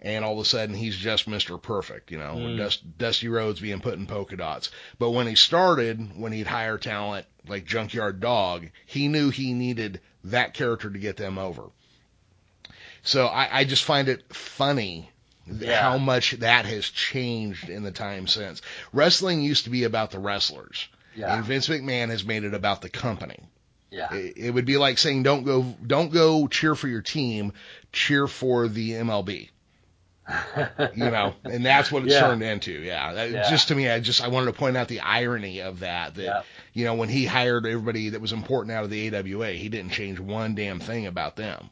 and 0.00 0.24
all 0.24 0.32
of 0.32 0.38
a 0.38 0.48
sudden 0.48 0.74
he's 0.74 0.96
just 0.96 1.28
Mr. 1.28 1.60
Perfect, 1.60 2.10
you 2.10 2.16
know, 2.16 2.36
Mm. 2.36 2.56
Dust, 2.56 2.96
Dusty 2.96 3.28
Rhodes 3.28 3.60
being 3.60 3.80
put 3.80 3.98
in 3.98 4.06
polka 4.06 4.38
dots. 4.38 4.70
But 4.98 5.10
when 5.10 5.26
he 5.26 5.34
started, 5.34 6.18
when 6.18 6.32
he'd 6.32 6.46
hire 6.46 6.78
talent 6.78 7.26
like 7.46 7.66
Junkyard 7.66 8.20
Dog, 8.20 8.70
he 8.86 9.08
knew 9.08 9.28
he 9.28 9.52
needed 9.52 10.00
that 10.24 10.54
character 10.54 10.88
to 10.88 10.98
get 10.98 11.18
them 11.18 11.36
over. 11.36 11.64
So 13.02 13.26
I, 13.26 13.58
I 13.58 13.64
just 13.64 13.84
find 13.84 14.08
it 14.08 14.34
funny 14.34 15.10
Yeah. 15.48 15.80
how 15.80 15.98
much 15.98 16.32
that 16.32 16.64
has 16.66 16.84
changed 16.88 17.68
in 17.68 17.82
the 17.82 17.92
time 17.92 18.26
since. 18.26 18.62
Wrestling 18.92 19.42
used 19.42 19.64
to 19.64 19.70
be 19.70 19.84
about 19.84 20.10
the 20.10 20.18
wrestlers. 20.18 20.88
Yeah. 21.14 21.36
And 21.36 21.44
Vince 21.44 21.68
McMahon 21.68 22.08
has 22.10 22.24
made 22.24 22.44
it 22.44 22.52
about 22.54 22.82
the 22.82 22.90
company. 22.90 23.38
Yeah. 23.90 24.12
It, 24.12 24.34
it 24.36 24.50
would 24.50 24.66
be 24.66 24.76
like 24.76 24.98
saying 24.98 25.22
don't 25.22 25.44
go 25.44 25.62
don't 25.86 26.12
go 26.12 26.48
cheer 26.48 26.74
for 26.74 26.88
your 26.88 27.02
team, 27.02 27.52
cheer 27.92 28.26
for 28.26 28.68
the 28.68 28.92
MLB. 28.92 29.48
you 30.96 31.04
know, 31.10 31.34
and 31.44 31.64
that's 31.64 31.92
what 31.92 32.02
it's 32.02 32.12
Yeah. 32.12 32.20
turned 32.20 32.42
into. 32.42 32.72
Yeah. 32.72 33.12
That- 33.12 33.30
Yeah. 33.30 33.48
Just 33.50 33.68
to 33.68 33.74
me, 33.74 33.88
I 33.88 34.00
just 34.00 34.22
I 34.22 34.28
wanted 34.28 34.46
to 34.46 34.52
point 34.54 34.76
out 34.76 34.88
the 34.88 35.00
irony 35.00 35.60
of 35.60 35.80
that. 35.80 36.16
That 36.16 36.22
Yeah. 36.24 36.42
you 36.72 36.84
know, 36.84 36.94
when 36.94 37.08
he 37.08 37.24
hired 37.24 37.64
everybody 37.64 38.10
that 38.10 38.20
was 38.20 38.32
important 38.32 38.72
out 38.72 38.82
of 38.84 38.90
the 38.90 39.06
AWA, 39.14 39.52
he 39.52 39.68
didn't 39.68 39.92
change 39.92 40.18
one 40.18 40.54
damn 40.56 40.80
thing 40.80 41.06
about 41.06 41.36
them. 41.36 41.70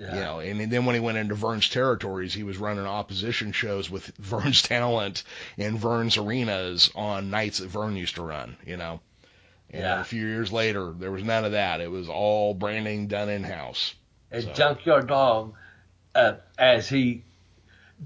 Yeah. 0.00 0.14
You 0.14 0.20
know, 0.20 0.40
and 0.40 0.72
then 0.72 0.86
when 0.86 0.94
he 0.94 1.00
went 1.00 1.18
into 1.18 1.34
Verne's 1.34 1.68
territories, 1.68 2.32
he 2.32 2.42
was 2.42 2.56
running 2.56 2.86
opposition 2.86 3.52
shows 3.52 3.90
with 3.90 4.06
Verne's 4.18 4.62
talent 4.62 5.24
in 5.58 5.76
Verne's 5.76 6.16
arenas 6.16 6.90
on 6.94 7.28
nights 7.30 7.58
that 7.58 7.68
Verne 7.68 7.96
used 7.96 8.14
to 8.14 8.22
run. 8.22 8.56
You 8.66 8.78
know, 8.78 9.00
and 9.68 9.82
Yeah. 9.82 10.00
a 10.00 10.04
few 10.04 10.26
years 10.26 10.50
later, 10.50 10.90
there 10.98 11.12
was 11.12 11.22
none 11.22 11.44
of 11.44 11.52
that. 11.52 11.82
It 11.82 11.90
was 11.90 12.08
all 12.08 12.54
branding 12.54 13.08
done 13.08 13.28
in 13.28 13.44
house. 13.44 13.94
And 14.30 14.44
So- 14.44 14.52
Junkyard 14.54 15.06
Dog, 15.06 15.54
uh, 16.14 16.34
as 16.58 16.88
he 16.88 17.24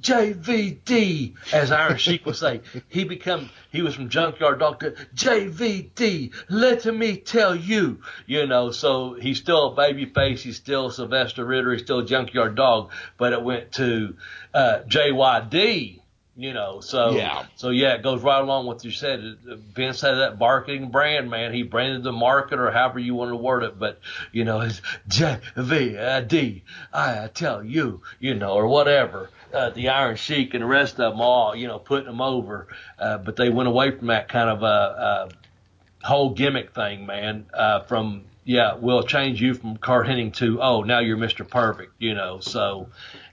JVD, 0.00 1.34
as 1.52 1.70
Iron 1.70 1.96
Sheik 1.96 2.26
would 2.26 2.36
say, 2.36 2.60
he 2.88 3.04
become 3.04 3.50
he 3.70 3.82
was 3.82 3.94
from 3.94 4.08
Junkyard 4.08 4.58
Dog 4.58 4.80
to 4.80 4.92
JVD. 5.14 6.32
Let 6.48 6.84
me 6.86 7.16
tell 7.16 7.54
you, 7.54 8.00
you 8.26 8.46
know. 8.46 8.70
So 8.70 9.14
he's 9.14 9.38
still 9.38 9.72
a 9.72 9.74
baby 9.74 10.06
face. 10.06 10.42
He's 10.42 10.56
still 10.56 10.90
Sylvester 10.90 11.44
Ritter. 11.44 11.72
He's 11.72 11.82
still 11.82 12.02
Junkyard 12.02 12.54
Dog, 12.54 12.90
but 13.18 13.32
it 13.32 13.42
went 13.42 13.72
to 13.72 14.16
uh, 14.52 14.80
JYD. 14.86 16.00
You 16.36 16.52
know, 16.52 16.80
so 16.80 17.12
Yeah. 17.12 17.44
so 17.54 17.70
yeah, 17.70 17.94
it 17.94 18.02
goes 18.02 18.20
right 18.20 18.40
along 18.40 18.66
with 18.66 18.78
what 18.78 18.84
you 18.84 18.90
said. 18.90 19.36
Vince 19.72 20.00
had 20.00 20.14
that 20.14 20.36
marketing 20.36 20.90
brand, 20.90 21.30
man. 21.30 21.54
He 21.54 21.62
branded 21.62 22.02
the 22.02 22.10
market 22.10 22.58
or 22.58 22.72
however 22.72 22.98
you 22.98 23.14
want 23.14 23.30
to 23.30 23.36
word 23.36 23.62
it, 23.62 23.78
but 23.78 24.00
you 24.32 24.44
know, 24.44 24.60
it's 24.60 24.82
I 26.92 27.28
tell 27.32 27.62
you, 27.62 28.02
you 28.18 28.34
know, 28.34 28.54
or 28.54 28.66
whatever. 28.66 29.30
Uh, 29.54 29.70
the 29.70 29.88
Iron 29.90 30.16
Sheik 30.16 30.54
and 30.54 30.62
the 30.62 30.66
rest 30.66 30.98
of 30.98 31.12
them 31.12 31.20
all, 31.20 31.54
you 31.54 31.68
know, 31.68 31.78
putting 31.78 32.06
them 32.06 32.20
over. 32.20 32.66
Uh, 32.98 33.18
but 33.18 33.36
they 33.36 33.50
went 33.50 33.68
away 33.68 33.90
from 33.92 34.08
that 34.08 34.28
kind 34.28 34.50
of 34.50 34.62
uh, 34.62 34.66
uh, 34.66 35.28
whole 36.02 36.30
gimmick 36.30 36.74
thing, 36.74 37.06
man. 37.06 37.46
Uh, 37.54 37.80
from 37.80 38.24
yeah, 38.44 38.74
we'll 38.74 39.04
change 39.04 39.40
you 39.40 39.54
from 39.54 39.76
Curt 39.78 40.06
Hennig 40.06 40.34
to 40.34 40.60
oh 40.60 40.82
now 40.82 40.98
you're 40.98 41.16
Mr. 41.16 41.48
Perfect, 41.48 41.92
you 41.98 42.14
know. 42.14 42.40
So 42.40 42.88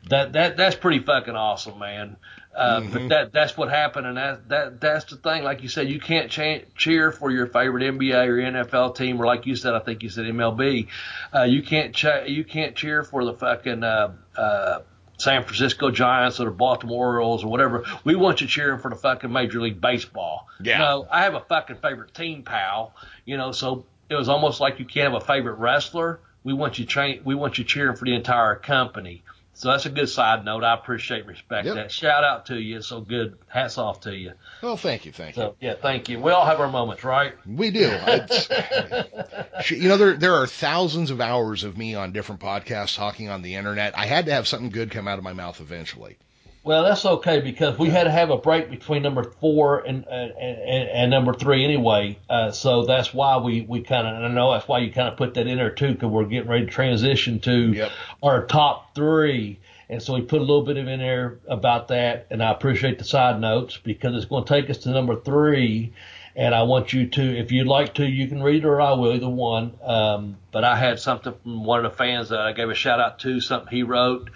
that 0.10 0.34
that 0.34 0.58
that's 0.58 0.76
pretty 0.76 1.00
fucking 1.00 1.36
awesome, 1.36 1.80
man. 1.80 2.16
Uh, 2.56 2.82
But 2.82 3.10
that 3.10 3.32
that's 3.32 3.56
what 3.56 3.70
happened, 3.70 4.08
and 4.08 4.18
that 4.18 4.50
that 4.50 4.82
that's 4.82 5.06
the 5.06 5.16
thing. 5.16 5.44
Like 5.44 5.64
you 5.64 5.70
said, 5.70 5.90
you 5.90 6.00
can't 6.02 6.30
cha- 6.30 6.66
cheer 6.76 7.12
for 7.12 7.32
your 7.32 7.48
favorite 7.48 7.84
NBA 7.84 8.28
or 8.28 8.38
NFL 8.38 8.96
team, 8.96 9.22
or 9.22 9.26
like 9.26 9.46
you 9.46 9.56
said, 9.56 9.74
I 9.74 9.80
think 9.80 10.04
you 10.04 10.10
said 10.10 10.26
MLB. 10.26 10.88
Uh, 11.34 11.44
you 11.44 11.64
can't 11.64 11.96
cha- 11.96 12.24
you 12.26 12.44
can't 12.44 12.76
cheer 12.76 13.04
for 13.04 13.24
the 13.24 13.34
fucking 13.34 13.84
uh, 13.86 14.14
uh, 14.36 14.80
San 15.22 15.44
Francisco 15.44 15.92
Giants 15.92 16.40
or 16.40 16.46
the 16.46 16.52
Baltimore 16.52 17.08
Orioles 17.08 17.44
or 17.44 17.48
whatever. 17.48 17.84
We 18.04 18.16
want 18.16 18.42
you 18.42 18.48
cheering 18.48 18.80
for 18.80 18.90
the 18.90 18.96
fucking 18.96 19.32
Major 19.32 19.62
League 19.62 19.80
Baseball. 19.80 20.48
Yeah. 20.62 20.74
You 20.74 20.80
know, 20.80 21.08
I 21.12 21.24
have 21.24 21.36
a 21.36 21.42
fucking 21.42 21.78
favorite 21.78 22.14
team, 22.14 22.44
pal. 22.44 22.94
You 23.26 23.38
know, 23.38 23.52
so 23.52 23.86
it 24.10 24.16
was 24.16 24.30
almost 24.30 24.60
like 24.60 24.80
you 24.80 24.86
can't 24.86 25.14
have 25.14 25.22
a 25.22 25.26
favorite 25.26 25.56
wrestler. 25.56 26.20
We 26.44 26.54
want 26.54 26.80
you 26.80 26.86
train. 26.86 27.22
We 27.24 27.36
want 27.36 27.58
you 27.58 27.64
cheering 27.64 27.96
for 27.96 28.06
the 28.06 28.16
entire 28.16 28.56
company. 28.56 29.24
So 29.54 29.70
that's 29.70 29.86
a 29.86 29.90
good 29.90 30.10
side 30.10 30.46
note. 30.46 30.64
I 30.64 30.74
appreciate, 30.74 31.26
respect 31.26 31.66
Yep. 31.68 31.76
that. 31.76 31.92
Shout 31.92 32.24
out 32.24 32.48
to 32.48 32.60
you. 32.60 32.78
It's 32.78 32.88
so 32.88 33.02
good. 33.02 33.38
Hats 33.48 33.78
off 33.78 34.02
to 34.02 34.16
you. 34.16 34.32
Well, 34.64 34.78
thank 34.78 35.06
you, 35.06 35.12
thank 35.12 35.38
you. 35.38 35.54
Yeah, 35.60 35.76
thank 35.80 36.10
you. 36.10 36.20
We 36.20 36.32
all 36.32 36.46
have 36.46 36.60
our 36.60 36.70
moments, 36.70 37.04
right? 37.04 37.34
We 37.46 37.70
do. 37.70 37.90
You 39.68 39.90
know, 39.90 39.98
there 39.98 40.14
there 40.18 40.36
are 40.36 40.48
thousands 40.48 41.12
of 41.12 41.22
hours 41.22 41.64
of 41.64 41.78
me 41.78 41.94
on 41.96 42.12
different 42.14 42.42
podcasts 42.42 42.96
talking 42.96 43.30
on 43.30 43.42
the 43.42 43.56
internet. 43.56 43.98
I 43.98 44.06
had 44.06 44.26
to 44.26 44.34
have 44.34 44.48
something 44.48 44.70
good 44.70 44.90
come 44.92 45.08
out 45.08 45.18
of 45.20 45.24
my 45.24 45.34
mouth 45.34 45.62
eventually. 45.62 46.18
Well, 46.64 46.84
that's 46.84 47.04
okay 47.06 47.42
because 47.42 47.80
we 47.80 47.90
had 47.90 48.04
to 48.04 48.12
have 48.12 48.30
a 48.30 48.38
break 48.38 48.70
between 48.70 49.02
number 49.02 49.24
four 49.24 49.80
and 49.80 50.06
and, 50.08 50.32
and, 50.32 50.90
and 50.90 51.12
number 51.12 51.34
three 51.34 51.64
anyway. 51.64 52.20
Uh, 52.30 52.52
so 52.52 52.86
that's 52.86 53.14
why 53.14 53.38
we, 53.38 53.62
we 53.62 53.82
kind 53.82 54.06
of, 54.08 54.24
I 54.24 54.28
know 54.28 54.52
that's 54.52 54.68
why 54.68 54.80
you 54.80 54.92
kind 54.92 55.08
of 55.08 55.18
put 55.18 55.34
that 55.34 55.48
in 55.48 55.58
there 55.58 55.72
too, 55.72 55.94
because 55.94 56.10
we're 56.10 56.26
getting 56.26 56.50
ready 56.50 56.66
to 56.66 56.72
transition 56.72 57.40
to 57.42 57.74
Yep. 57.74 57.92
our 58.22 58.46
top 58.46 58.94
three. 58.94 59.58
And 59.90 60.02
so 60.04 60.14
we 60.14 60.22
put 60.22 60.38
a 60.38 60.44
little 60.44 60.62
bit 60.64 60.78
of 60.78 60.88
in 60.88 61.00
there 61.00 61.40
about 61.48 61.88
that. 61.88 62.28
And 62.30 62.44
I 62.44 62.52
appreciate 62.52 63.00
the 63.00 63.06
side 63.06 63.42
notes 63.42 63.78
because 63.78 64.16
it's 64.16 64.26
going 64.26 64.46
to 64.46 64.62
take 64.62 64.70
us 64.70 64.78
to 64.80 64.90
number 64.92 65.16
three. 65.20 65.94
And 66.34 66.56
I 66.56 66.64
want 66.64 66.94
you 66.94 67.08
to, 67.08 67.22
if 67.22 67.52
you'd 67.52 67.68
like 67.68 67.96
to, 67.96 68.06
you 68.06 68.28
can 68.28 68.42
read 68.42 68.64
it 68.64 68.68
or 68.68 68.80
I 68.80 68.94
will, 68.94 69.14
either 69.14 69.28
one. 69.28 69.74
Um, 69.84 70.38
but 70.52 70.64
I 70.64 70.78
had 70.78 71.00
something 71.00 71.34
from 71.44 71.66
one 71.66 71.84
of 71.84 71.92
the 71.92 71.98
fans 71.98 72.30
that 72.30 72.40
I 72.40 72.54
gave 72.54 72.70
a 72.70 72.76
shout 72.76 73.02
out 73.02 73.20
to, 73.20 73.42
something 73.42 73.70
he 73.70 73.84
wrote. 73.84 74.30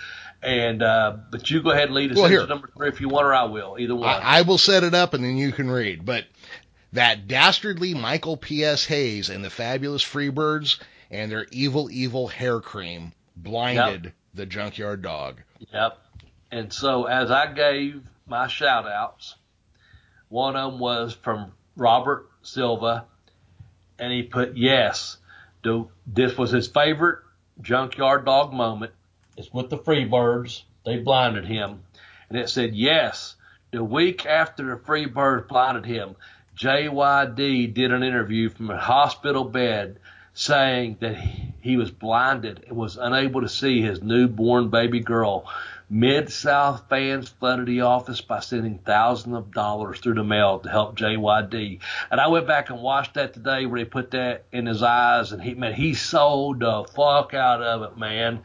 And, 0.45 0.83
uh, 0.83 1.17
but 1.31 1.49
you 1.49 1.63
go 1.63 1.71
ahead 1.71 1.85
and 1.85 1.95
lead 1.95 2.11
us 2.11 2.17
Well, 2.17 2.25
into 2.27 2.45
number 2.45 2.69
three 2.77 2.87
if 2.87 3.01
you 3.01 3.09
want, 3.09 3.25
or 3.25 3.33
I 3.33 3.45
will, 3.45 3.77
either 3.79 3.95
one. 3.95 4.07
I, 4.07 4.39
I 4.39 4.41
will 4.43 4.59
set 4.59 4.83
it 4.83 4.93
up 4.93 5.15
and 5.15 5.23
then 5.23 5.37
you 5.37 5.51
can 5.51 5.69
read. 5.69 6.05
But 6.05 6.25
that 6.93 7.27
dastardly 7.27 7.95
Michael 7.95 8.37
P.S. 8.37 8.85
Hayes 8.85 9.29
and 9.29 9.43
the 9.43 9.49
fabulous 9.49 10.03
Freebirds 10.03 10.79
and 11.09 11.31
their 11.31 11.47
evil, 11.51 11.89
evil 11.91 12.27
hair 12.27 12.59
cream 12.59 13.11
blinded 13.35 14.13
the 14.35 14.45
junkyard 14.45 15.01
dog. 15.01 15.41
Yep. 15.73 15.97
And 16.51 16.71
so 16.71 17.05
as 17.05 17.31
I 17.31 17.51
gave 17.51 18.03
my 18.27 18.47
shout 18.47 18.87
outs, 18.87 19.35
one 20.29 20.55
of 20.55 20.73
them 20.73 20.79
was 20.79 21.13
from 21.13 21.51
Robert 21.75 22.29
Silva, 22.43 23.05
and 23.97 24.13
he 24.13 24.23
put 24.23 24.55
yes. 24.55 25.17
This 26.05 26.37
was 26.37 26.51
his 26.51 26.67
favorite 26.67 27.19
junkyard 27.61 28.25
dog 28.25 28.53
moment. 28.53 28.91
It's 29.37 29.53
with 29.53 29.69
the 29.69 29.77
Freebirds. 29.77 30.63
They 30.85 30.97
blinded 30.97 31.45
him. 31.45 31.83
And 32.29 32.37
it 32.37 32.49
said 32.49 32.73
yes. 32.73 33.35
The 33.71 33.83
week 33.83 34.25
after 34.25 34.65
the 34.65 34.77
Freebirds 34.77 35.47
blinded 35.47 35.85
him, 35.85 36.15
JYD 36.57 37.73
did 37.73 37.91
an 37.91 38.03
interview 38.03 38.49
from 38.49 38.69
a 38.69 38.77
hospital 38.77 39.43
bed 39.43 39.99
saying 40.33 40.97
that 40.99 41.17
he 41.61 41.77
was 41.77 41.91
blinded 41.91 42.65
and 42.67 42.77
was 42.77 42.97
unable 42.97 43.41
to 43.41 43.49
see 43.49 43.81
his 43.81 44.01
newborn 44.01 44.69
baby 44.69 44.99
girl. 44.99 45.45
Mid 45.89 46.31
South 46.31 46.83
fans 46.89 47.29
flooded 47.29 47.67
the 47.67 47.81
office 47.81 48.19
by 48.19 48.39
sending 48.39 48.79
thousands 48.79 49.35
of 49.35 49.51
dollars 49.51 49.99
through 49.99 50.15
the 50.15 50.23
mail 50.23 50.59
to 50.59 50.69
help 50.69 50.97
JYD. 50.97 51.79
And 52.09 52.19
I 52.19 52.27
went 52.27 52.47
back 52.47 52.69
and 52.69 52.81
watched 52.81 53.13
that 53.13 53.33
today 53.33 53.65
where 53.65 53.79
he 53.79 53.85
put 53.85 54.11
that 54.11 54.45
in 54.51 54.65
his 54.65 54.81
eyes 54.81 55.31
and 55.31 55.41
he 55.41 55.53
man, 55.53 55.73
he 55.73 55.93
sold 55.93 56.61
the 56.61 56.85
fuck 56.95 57.33
out 57.33 57.61
of 57.61 57.83
it, 57.83 57.97
man. 57.97 58.41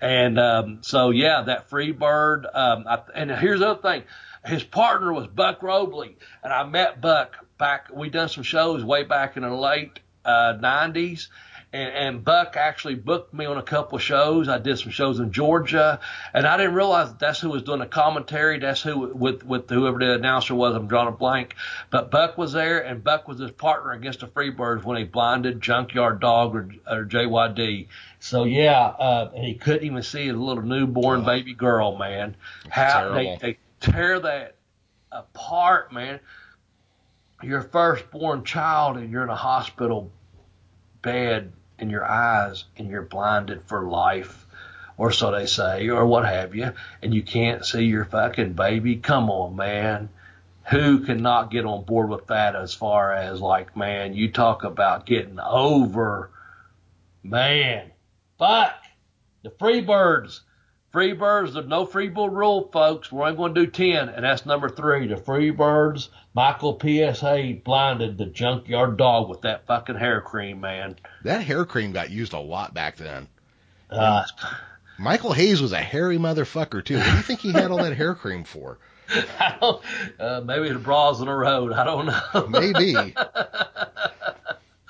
And 0.00 0.38
um, 0.38 0.78
so 0.82 1.10
yeah, 1.10 1.42
that 1.46 1.68
free 1.70 1.92
bird. 1.92 2.46
Um, 2.52 2.84
I, 2.86 3.00
and 3.14 3.30
here's 3.30 3.60
the 3.60 3.70
other 3.70 3.82
thing, 3.82 4.04
his 4.44 4.62
partner 4.62 5.12
was 5.12 5.26
Buck 5.26 5.62
Robley, 5.62 6.16
and 6.42 6.52
I 6.52 6.64
met 6.64 7.00
Buck 7.00 7.36
back. 7.58 7.88
We 7.92 8.08
done 8.08 8.28
some 8.28 8.44
shows 8.44 8.84
way 8.84 9.04
back 9.04 9.36
in 9.36 9.42
the 9.42 9.50
late 9.50 9.98
uh, 10.24 10.54
'90s, 10.60 11.28
and, 11.70 11.92
and 11.92 12.24
Buck 12.24 12.56
actually 12.56 12.94
booked 12.94 13.34
me 13.34 13.44
on 13.44 13.58
a 13.58 13.62
couple 13.62 13.96
of 13.96 14.02
shows. 14.02 14.48
I 14.48 14.58
did 14.58 14.78
some 14.78 14.90
shows 14.90 15.18
in 15.20 15.32
Georgia, 15.32 16.00
and 16.32 16.46
I 16.46 16.56
didn't 16.56 16.74
realize 16.74 17.10
that 17.10 17.18
that's 17.18 17.40
who 17.40 17.50
was 17.50 17.62
doing 17.62 17.80
the 17.80 17.86
commentary. 17.86 18.58
That's 18.58 18.80
who 18.82 19.08
with 19.14 19.44
with 19.44 19.68
whoever 19.68 19.98
the 19.98 20.14
announcer 20.14 20.54
was. 20.54 20.74
I'm 20.74 20.88
drawing 20.88 21.08
a 21.08 21.12
blank, 21.12 21.54
but 21.90 22.10
Buck 22.10 22.38
was 22.38 22.52
there, 22.52 22.78
and 22.80 23.04
Buck 23.04 23.28
was 23.28 23.38
his 23.38 23.50
partner 23.50 23.92
against 23.92 24.20
the 24.20 24.26
Freebirds 24.28 24.82
when 24.82 24.96
he 24.96 25.04
blinded 25.04 25.60
Junkyard 25.60 26.20
Dog 26.20 26.56
or, 26.56 26.70
or 26.90 27.04
JYD. 27.04 27.88
So 28.20 28.44
yeah, 28.44 28.80
uh, 28.86 29.30
and 29.34 29.44
he 29.44 29.54
couldn't 29.54 29.84
even 29.84 30.02
see 30.02 30.26
his 30.26 30.36
little 30.36 30.62
newborn 30.62 31.20
Oh. 31.20 31.24
baby 31.24 31.52
girl, 31.54 31.98
man. 31.98 32.34
How 32.70 33.12
they, 33.12 33.36
they 33.40 33.58
tear 33.80 34.18
that 34.20 34.54
apart, 35.12 35.92
man. 35.92 36.20
Your 37.42 37.62
firstborn 37.62 38.42
child, 38.44 38.96
and 38.96 39.10
you're 39.12 39.22
in 39.22 39.28
a 39.28 39.36
hospital 39.36 40.10
bed, 41.02 41.52
and 41.78 41.90
your 41.90 42.04
eyes, 42.04 42.64
and 42.76 42.88
you're 42.88 43.02
blinded 43.02 43.62
for 43.64 43.82
life, 43.84 44.46
or 44.96 45.12
so 45.12 45.30
they 45.30 45.46
say, 45.46 45.88
or 45.88 46.06
what 46.06 46.24
have 46.24 46.54
you, 46.54 46.72
and 47.02 47.14
you 47.14 47.22
can't 47.22 47.64
see 47.64 47.84
your 47.84 48.04
fucking 48.04 48.54
baby. 48.54 48.96
Come 48.96 49.30
on, 49.30 49.56
man. 49.56 50.08
Who 50.70 51.04
cannot 51.04 51.50
get 51.50 51.64
on 51.64 51.84
board 51.84 52.10
with 52.10 52.26
that 52.26 52.54
as 52.54 52.74
far 52.74 53.12
as 53.12 53.40
like, 53.40 53.76
man, 53.76 54.14
you 54.14 54.30
talk 54.30 54.64
about 54.64 55.06
getting 55.06 55.40
over, 55.40 56.30
man. 57.22 57.90
Fuck 58.38 58.74
the 59.42 59.50
Freebirds. 59.50 60.40
Freebirds, 60.92 61.52
there's 61.52 61.66
no 61.66 61.86
Freebird 61.86 62.32
rule, 62.32 62.70
folks. 62.72 63.12
We're 63.12 63.24
only 63.24 63.36
going 63.36 63.54
to 63.54 63.66
do 63.66 63.70
10, 63.70 64.08
and 64.08 64.24
that's 64.24 64.46
number 64.46 64.70
three. 64.70 65.06
The 65.06 65.16
Freebirds, 65.16 66.08
Michael 66.34 66.78
PSA 66.80 67.58
blinded 67.62 68.16
the 68.16 68.24
junkyard 68.24 68.96
dog 68.96 69.28
with 69.28 69.42
that 69.42 69.66
fucking 69.66 69.96
hair 69.96 70.22
cream, 70.22 70.60
man. 70.60 70.96
That 71.24 71.42
hair 71.42 71.66
cream 71.66 71.92
got 71.92 72.10
used 72.10 72.32
a 72.32 72.38
lot 72.38 72.72
back 72.72 72.96
then. 72.96 73.28
Uh, 73.90 74.24
Michael 74.98 75.32
Hayes 75.32 75.60
was 75.60 75.72
a 75.72 75.78
hairy 75.78 76.16
motherfucker 76.16 76.84
too. 76.84 76.96
What 76.96 77.04
do 77.04 77.16
you 77.16 77.22
think 77.22 77.40
he 77.40 77.52
had 77.52 77.70
all 77.70 77.78
that 77.78 77.96
hair 77.96 78.14
cream 78.14 78.44
for? 78.44 78.78
I 79.10 79.56
don't, 79.60 79.82
uh, 80.18 80.40
maybe 80.44 80.70
the 80.70 80.78
bras 80.78 81.20
on 81.20 81.26
the 81.26 81.32
road. 81.32 81.72
I 81.72 81.84
don't 81.84 82.06
know. 82.06 82.46
Maybe. 82.48 82.94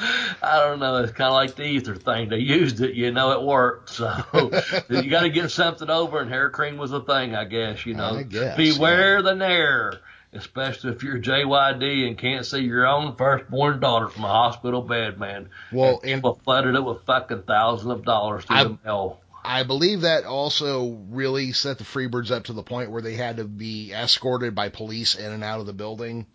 I 0.01 0.65
don't 0.65 0.79
know. 0.79 0.97
It's 0.99 1.13
kind 1.13 1.29
of 1.29 1.35
like 1.35 1.57
the 1.57 1.65
ether 1.65 1.97
thing. 1.97 2.29
They 2.29 2.39
used 2.39 2.81
it, 2.81 2.95
you 2.95 3.11
know, 3.11 3.33
it 3.33 3.43
worked. 3.43 3.91
So 3.91 4.13
you 4.89 5.11
got 5.11 5.23
to 5.23 5.31
get 5.31 5.51
something 5.51 5.91
over, 5.91 6.21
and 6.21 6.31
hair 6.31 6.51
cream 6.51 6.77
was 6.77 6.93
a 6.93 7.01
thing, 7.01 7.35
I 7.35 7.45
guess. 7.45 7.85
You 7.85 7.95
know, 7.95 8.23
guess, 8.23 8.57
beware 8.57 9.23
the 9.23 9.35
nair, 9.35 9.95
especially 10.33 10.93
if 10.93 11.03
you're 11.03 11.19
JYD 11.19 12.07
and 12.07 12.17
can't 12.19 12.47
see 12.47 12.61
your 12.61 12.87
own 12.87 13.17
firstborn 13.17 13.81
daughter 13.81 14.09
from 14.09 14.25
a 14.25 14.29
hospital 14.29 14.83
bed, 14.83 15.19
man. 15.19 15.51
Well, 15.73 16.01
and 16.05 16.19
people 16.19 16.41
flooded 16.45 16.75
it 16.75 16.85
with 16.85 17.03
fucking 17.05 17.43
thousands 17.43 17.91
of 17.93 18.05
dollars 18.05 18.45
I- 18.49 18.65
the 18.65 18.79
mail. 18.85 19.21
I 19.45 19.63
believe 19.63 20.03
that 20.03 20.25
also 20.25 20.99
really 21.09 21.53
set 21.53 21.79
the 21.79 21.85
Freebirds 21.85 22.31
up 22.31 22.45
to 22.45 22.53
the 22.53 22.63
point 22.63 22.91
where 22.91 23.01
they 23.01 23.15
had 23.15 23.39
to 23.39 23.45
be 23.45 23.93
escorted 23.95 24.55
by 24.55 24.69
police 24.69 25.15
in 25.15 25.33
and 25.33 25.43
out 25.43 25.61
of 25.61 25.67
the 25.67 25.73
building. 25.73 26.27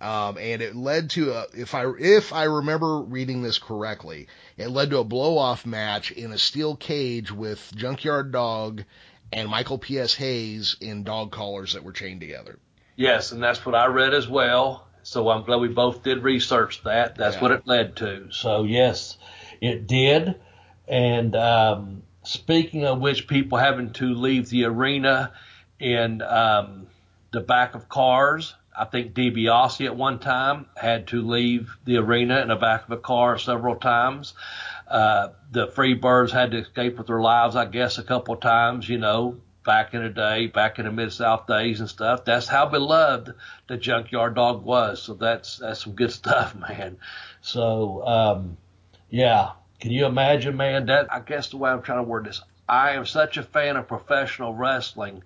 Um, 0.00 0.38
and 0.38 0.62
it 0.62 0.74
led 0.74 1.10
to 1.10 1.32
a, 1.32 1.46
if 1.54 1.74
I 1.74 1.84
if 1.98 2.32
I 2.32 2.44
remember 2.44 3.00
reading 3.00 3.42
this 3.42 3.58
correctly, 3.58 4.28
it 4.56 4.68
led 4.70 4.90
to 4.90 4.98
a 4.98 5.04
blow 5.04 5.36
off 5.36 5.66
match 5.66 6.10
in 6.10 6.32
a 6.32 6.38
steel 6.38 6.74
cage 6.74 7.30
with 7.30 7.70
Junkyard 7.76 8.32
Dog 8.32 8.84
and 9.32 9.48
Michael 9.48 9.78
P.S. 9.78 10.14
Hayes 10.14 10.76
in 10.80 11.04
dog 11.04 11.32
collars 11.32 11.74
that 11.74 11.84
were 11.84 11.92
chained 11.92 12.20
together. 12.20 12.58
Yes, 12.96 13.32
and 13.32 13.42
that's 13.42 13.64
what 13.64 13.74
I 13.74 13.86
read 13.86 14.14
as 14.14 14.26
well. 14.26 14.86
So 15.02 15.28
I'm 15.28 15.44
glad 15.44 15.60
we 15.60 15.68
both 15.68 16.02
did 16.02 16.22
research 16.22 16.82
that. 16.84 17.16
That's 17.16 17.36
Yeah. 17.36 17.42
what 17.42 17.50
it 17.52 17.66
led 17.66 17.96
to. 17.96 18.28
So 18.32 18.64
yes, 18.64 19.18
it 19.60 19.86
did. 19.86 20.36
And 20.88 21.36
um, 21.36 22.02
speaking 22.22 22.84
of 22.84 23.00
which, 23.00 23.26
people 23.28 23.58
having 23.58 23.92
to 23.94 24.14
leave 24.14 24.48
the 24.48 24.64
arena 24.64 25.32
in 25.78 26.20
um, 26.22 26.86
the 27.32 27.40
back 27.40 27.74
of 27.74 27.88
cars. 27.88 28.54
I 28.80 28.86
think 28.86 29.12
DiBiase 29.12 29.84
at 29.84 29.94
one 29.94 30.20
time 30.20 30.64
had 30.74 31.08
to 31.08 31.20
leave 31.20 31.76
the 31.84 31.98
arena 31.98 32.40
in 32.40 32.48
the 32.48 32.56
back 32.56 32.84
of 32.84 32.90
a 32.92 32.96
car 32.96 33.36
several 33.36 33.76
times. 33.76 34.32
Uh, 34.88 35.28
the 35.50 35.66
Freebirds 35.66 36.30
had 36.30 36.52
to 36.52 36.60
escape 36.60 36.96
with 36.96 37.06
their 37.06 37.20
lives, 37.20 37.56
I 37.56 37.66
guess, 37.66 37.98
a 37.98 38.02
couple 38.02 38.32
of 38.32 38.40
times, 38.40 38.88
you 38.88 38.96
know, 38.96 39.36
back 39.66 39.92
in 39.92 40.02
the 40.02 40.08
day, 40.08 40.46
back 40.46 40.78
in 40.78 40.86
the 40.86 40.92
Mid 40.92 41.12
South 41.12 41.46
days 41.46 41.80
and 41.80 41.90
stuff. 41.90 42.24
That's 42.24 42.46
how 42.46 42.70
beloved 42.70 43.34
the 43.68 43.76
Junkyard 43.76 44.34
Dog 44.34 44.64
was. 44.64 45.02
So 45.02 45.12
that's 45.12 45.58
that's 45.58 45.84
some 45.84 45.92
good 45.92 46.12
stuff, 46.22 46.54
man. 46.54 46.96
So 47.42 48.06
um, 48.06 48.56
yeah, 49.10 49.50
can 49.78 49.90
you 49.90 50.06
imagine, 50.06 50.56
man? 50.56 50.86
That 50.86 51.12
I 51.12 51.20
guess 51.20 51.50
the 51.50 51.58
way 51.58 51.68
I'm 51.68 51.82
trying 51.82 51.98
to 51.98 52.08
word 52.08 52.24
this, 52.24 52.40
I 52.66 52.92
am 52.92 53.04
such 53.04 53.36
a 53.36 53.42
fan 53.42 53.76
of 53.76 53.88
professional 53.88 54.54
wrestling. 54.54 55.22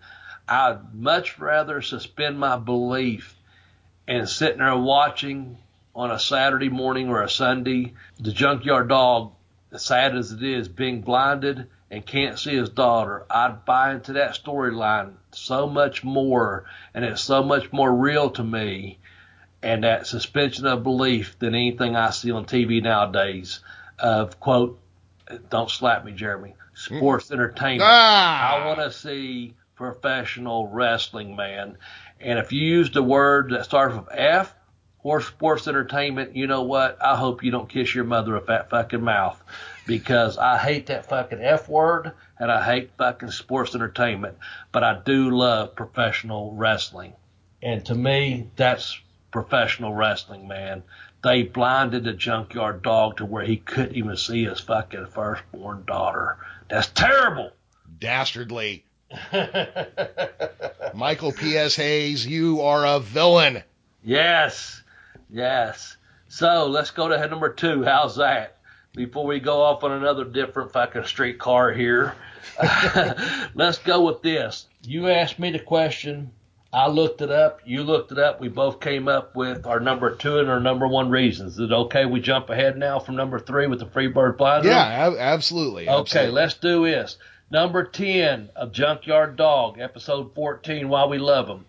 I'd 0.48 0.92
much 0.92 1.38
rather 1.38 1.80
suspend 1.82 2.40
my 2.40 2.56
belief 2.56 3.36
and 4.06 4.28
sitting 4.28 4.58
there 4.58 4.76
watching 4.76 5.58
on 5.94 6.10
a 6.10 6.18
Saturday 6.18 6.68
morning 6.68 7.08
or 7.08 7.22
a 7.22 7.30
Sunday 7.30 7.94
the 8.18 8.32
Junkyard 8.32 8.88
Dog, 8.88 9.32
as 9.72 9.84
sad 9.84 10.16
as 10.16 10.32
it 10.32 10.42
is, 10.42 10.68
being 10.68 11.02
blinded 11.02 11.68
and 11.90 12.04
can't 12.04 12.38
see 12.38 12.56
his 12.56 12.70
daughter, 12.70 13.24
I'd 13.30 13.64
buy 13.64 13.94
into 13.94 14.14
that 14.14 14.34
storyline 14.34 15.14
so 15.32 15.68
much 15.68 16.02
more, 16.02 16.64
and 16.92 17.04
it's 17.04 17.22
so 17.22 17.42
much 17.42 17.72
more 17.72 17.92
real 17.92 18.30
to 18.30 18.42
me, 18.42 18.98
and 19.62 19.84
that 19.84 20.06
suspension 20.06 20.66
of 20.66 20.82
belief 20.82 21.38
than 21.38 21.54
anything 21.54 21.94
I 21.94 22.10
see 22.10 22.32
on 22.32 22.46
TV 22.46 22.82
nowadays. 22.82 23.60
Of 23.98 24.40
quote, 24.40 24.80
don't 25.50 25.70
slap 25.70 26.04
me, 26.04 26.12
Jeremy. 26.12 26.54
Sports 26.74 27.30
entertainment. 27.30 27.82
Ah! 27.84 28.56
I 28.56 28.66
want 28.66 28.80
to 28.80 28.90
see 28.90 29.54
professional 29.76 30.68
wrestling, 30.68 31.36
man. 31.36 31.76
And 32.20 32.38
if 32.38 32.52
you 32.52 32.60
used 32.60 32.96
a 32.96 33.02
word 33.02 33.50
that 33.50 33.64
starts 33.64 33.96
with 33.96 34.08
F 34.10 34.54
or 35.02 35.20
sports 35.20 35.68
entertainment, 35.68 36.34
you 36.34 36.46
know 36.46 36.62
what? 36.62 36.98
I 37.02 37.16
hope 37.16 37.44
you 37.44 37.50
don't 37.50 37.68
kiss 37.68 37.94
your 37.94 38.04
mother 38.04 38.34
with 38.34 38.46
that 38.46 38.70
fucking 38.70 39.02
mouth 39.02 39.42
because 39.86 40.38
I 40.38 40.58
hate 40.58 40.86
that 40.86 41.08
fucking 41.08 41.40
F 41.42 41.68
word 41.68 42.12
and 42.38 42.50
I 42.50 42.64
hate 42.64 42.92
fucking 42.96 43.30
sports 43.30 43.74
entertainment. 43.74 44.38
But 44.72 44.84
I 44.84 45.00
do 45.04 45.30
love 45.30 45.76
professional 45.76 46.54
wrestling. 46.54 47.12
And 47.62 47.84
to 47.86 47.94
me, 47.94 48.48
that's 48.56 48.98
professional 49.30 49.94
wrestling, 49.94 50.48
man. 50.48 50.82
They 51.22 51.42
blinded 51.42 52.04
the 52.04 52.12
junkyard 52.12 52.82
dog 52.82 53.16
to 53.16 53.24
where 53.24 53.44
he 53.44 53.56
couldn't 53.56 53.96
even 53.96 54.16
see 54.16 54.44
his 54.44 54.60
fucking 54.60 55.06
firstborn 55.06 55.84
daughter. 55.86 56.38
That's 56.68 56.88
terrible. 56.88 57.50
Dastardly. 57.98 58.84
Michael 60.94 61.32
P.S. 61.32 61.76
Hayes, 61.76 62.26
you 62.26 62.62
are 62.62 62.86
a 62.86 63.00
villain. 63.00 63.62
Yes, 64.02 64.82
yes. 65.30 65.96
So 66.28 66.66
let's 66.66 66.90
go 66.90 67.08
to 67.08 67.18
head 67.18 67.30
number 67.30 67.52
two. 67.52 67.84
How's 67.84 68.16
that? 68.16 68.58
Before 68.94 69.26
we 69.26 69.40
go 69.40 69.62
off 69.62 69.82
on 69.82 69.92
another 69.92 70.24
different 70.24 70.72
fucking 70.72 71.04
streetcar 71.04 71.72
here, 71.72 72.14
let's 73.54 73.78
go 73.78 74.02
with 74.02 74.22
this. 74.22 74.66
You 74.82 75.08
asked 75.08 75.38
me 75.38 75.50
the 75.50 75.58
question. 75.58 76.30
I 76.72 76.88
looked 76.88 77.20
it 77.22 77.30
up. 77.30 77.60
You 77.64 77.84
looked 77.84 78.10
it 78.10 78.18
up. 78.18 78.40
We 78.40 78.48
both 78.48 78.80
came 78.80 79.06
up 79.06 79.36
with 79.36 79.64
our 79.64 79.78
number 79.78 80.14
two 80.16 80.38
and 80.38 80.50
our 80.50 80.58
number 80.58 80.88
one 80.88 81.08
reasons. 81.08 81.54
Is 81.54 81.70
it 81.70 81.72
okay 81.72 82.04
we 82.04 82.20
jump 82.20 82.50
ahead 82.50 82.76
now 82.76 82.98
from 82.98 83.14
number 83.14 83.38
three 83.38 83.68
with 83.68 83.78
the 83.78 83.86
Freebird 83.86 84.36
Blind? 84.38 84.64
Yeah, 84.64 84.80
ab- 84.80 85.16
absolutely. 85.16 85.88
Okay, 85.88 86.00
absolutely. 86.00 86.32
let's 86.32 86.54
do 86.54 86.84
this. 86.84 87.16
Number 87.50 87.84
10 87.84 88.48
of 88.56 88.72
Junkyard 88.72 89.36
Dog, 89.36 89.78
episode 89.78 90.34
14, 90.34 90.88
Why 90.88 91.04
We 91.04 91.18
Love 91.18 91.50
'Em. 91.50 91.66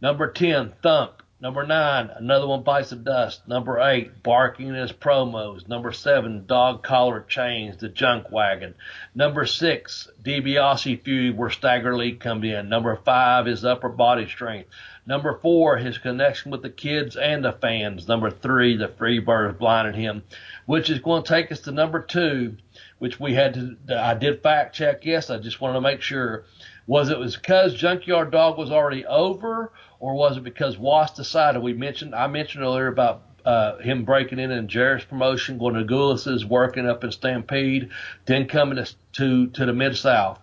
Number 0.00 0.30
10, 0.30 0.74
Thump. 0.82 1.22
Number 1.40 1.66
9, 1.66 2.10
Another 2.14 2.46
One 2.46 2.62
Bites 2.62 2.90
the 2.90 2.96
Dust. 2.96 3.48
Number 3.48 3.80
8, 3.80 4.22
Barking 4.22 4.68
in 4.68 4.74
His 4.74 4.92
Promos. 4.92 5.66
Number 5.66 5.92
7, 5.92 6.44
Dog 6.46 6.82
Collar 6.82 7.20
Chains, 7.26 7.78
The 7.78 7.88
Junk 7.88 8.30
Wagon. 8.30 8.74
Number 9.14 9.46
6, 9.46 10.10
DiBiase 10.22 11.02
feud 11.02 11.36
where 11.36 11.50
Stagger 11.50 11.96
Lee 11.96 12.12
comes 12.12 12.44
in. 12.44 12.68
Number 12.68 12.94
5, 12.94 13.46
His 13.46 13.64
Upper 13.64 13.88
Body 13.88 14.26
Strength. 14.26 14.68
Number 15.06 15.38
4, 15.42 15.78
His 15.78 15.98
connection 15.98 16.50
with 16.50 16.62
the 16.62 16.70
kids 16.70 17.16
and 17.16 17.44
the 17.44 17.52
fans. 17.52 18.08
Number 18.08 18.30
3, 18.30 18.76
The 18.76 18.88
Freebirds 18.88 19.58
blinded 19.58 19.96
him, 19.96 20.22
which 20.66 20.88
is 20.90 21.00
going 21.00 21.24
to 21.24 21.28
take 21.28 21.50
us 21.50 21.60
to 21.60 21.72
number 21.72 22.00
2, 22.00 22.56
which 23.04 23.20
we 23.20 23.34
had 23.34 23.52
to, 23.52 23.76
I 24.02 24.14
did 24.14 24.42
fact 24.42 24.74
check. 24.74 25.04
Yes, 25.04 25.28
I 25.28 25.36
just 25.36 25.60
wanted 25.60 25.74
to 25.74 25.82
make 25.82 26.00
sure. 26.00 26.46
Was 26.86 27.10
it 27.10 27.18
was 27.18 27.36
because 27.36 27.74
Junkyard 27.74 28.30
Dog 28.30 28.56
was 28.56 28.70
already 28.70 29.04
over, 29.04 29.72
or 30.00 30.14
was 30.14 30.38
it 30.38 30.42
because 30.42 30.78
Watts 30.78 31.12
decided? 31.12 31.62
We 31.62 31.74
mentioned, 31.74 32.14
I 32.14 32.28
mentioned 32.28 32.64
earlier 32.64 32.86
about 32.86 33.24
uh, 33.44 33.76
him 33.76 34.06
breaking 34.06 34.38
in 34.38 34.50
and 34.50 34.70
Jarrett's 34.70 35.04
promotion, 35.04 35.58
going 35.58 35.74
to 35.74 35.84
Gulas's, 35.84 36.46
working 36.46 36.88
up 36.88 37.04
in 37.04 37.12
Stampede, 37.12 37.90
then 38.24 38.48
coming 38.48 38.82
to 38.82 38.90
to, 39.18 39.48
to 39.48 39.66
the 39.66 39.74
Mid 39.74 39.98
South, 39.98 40.40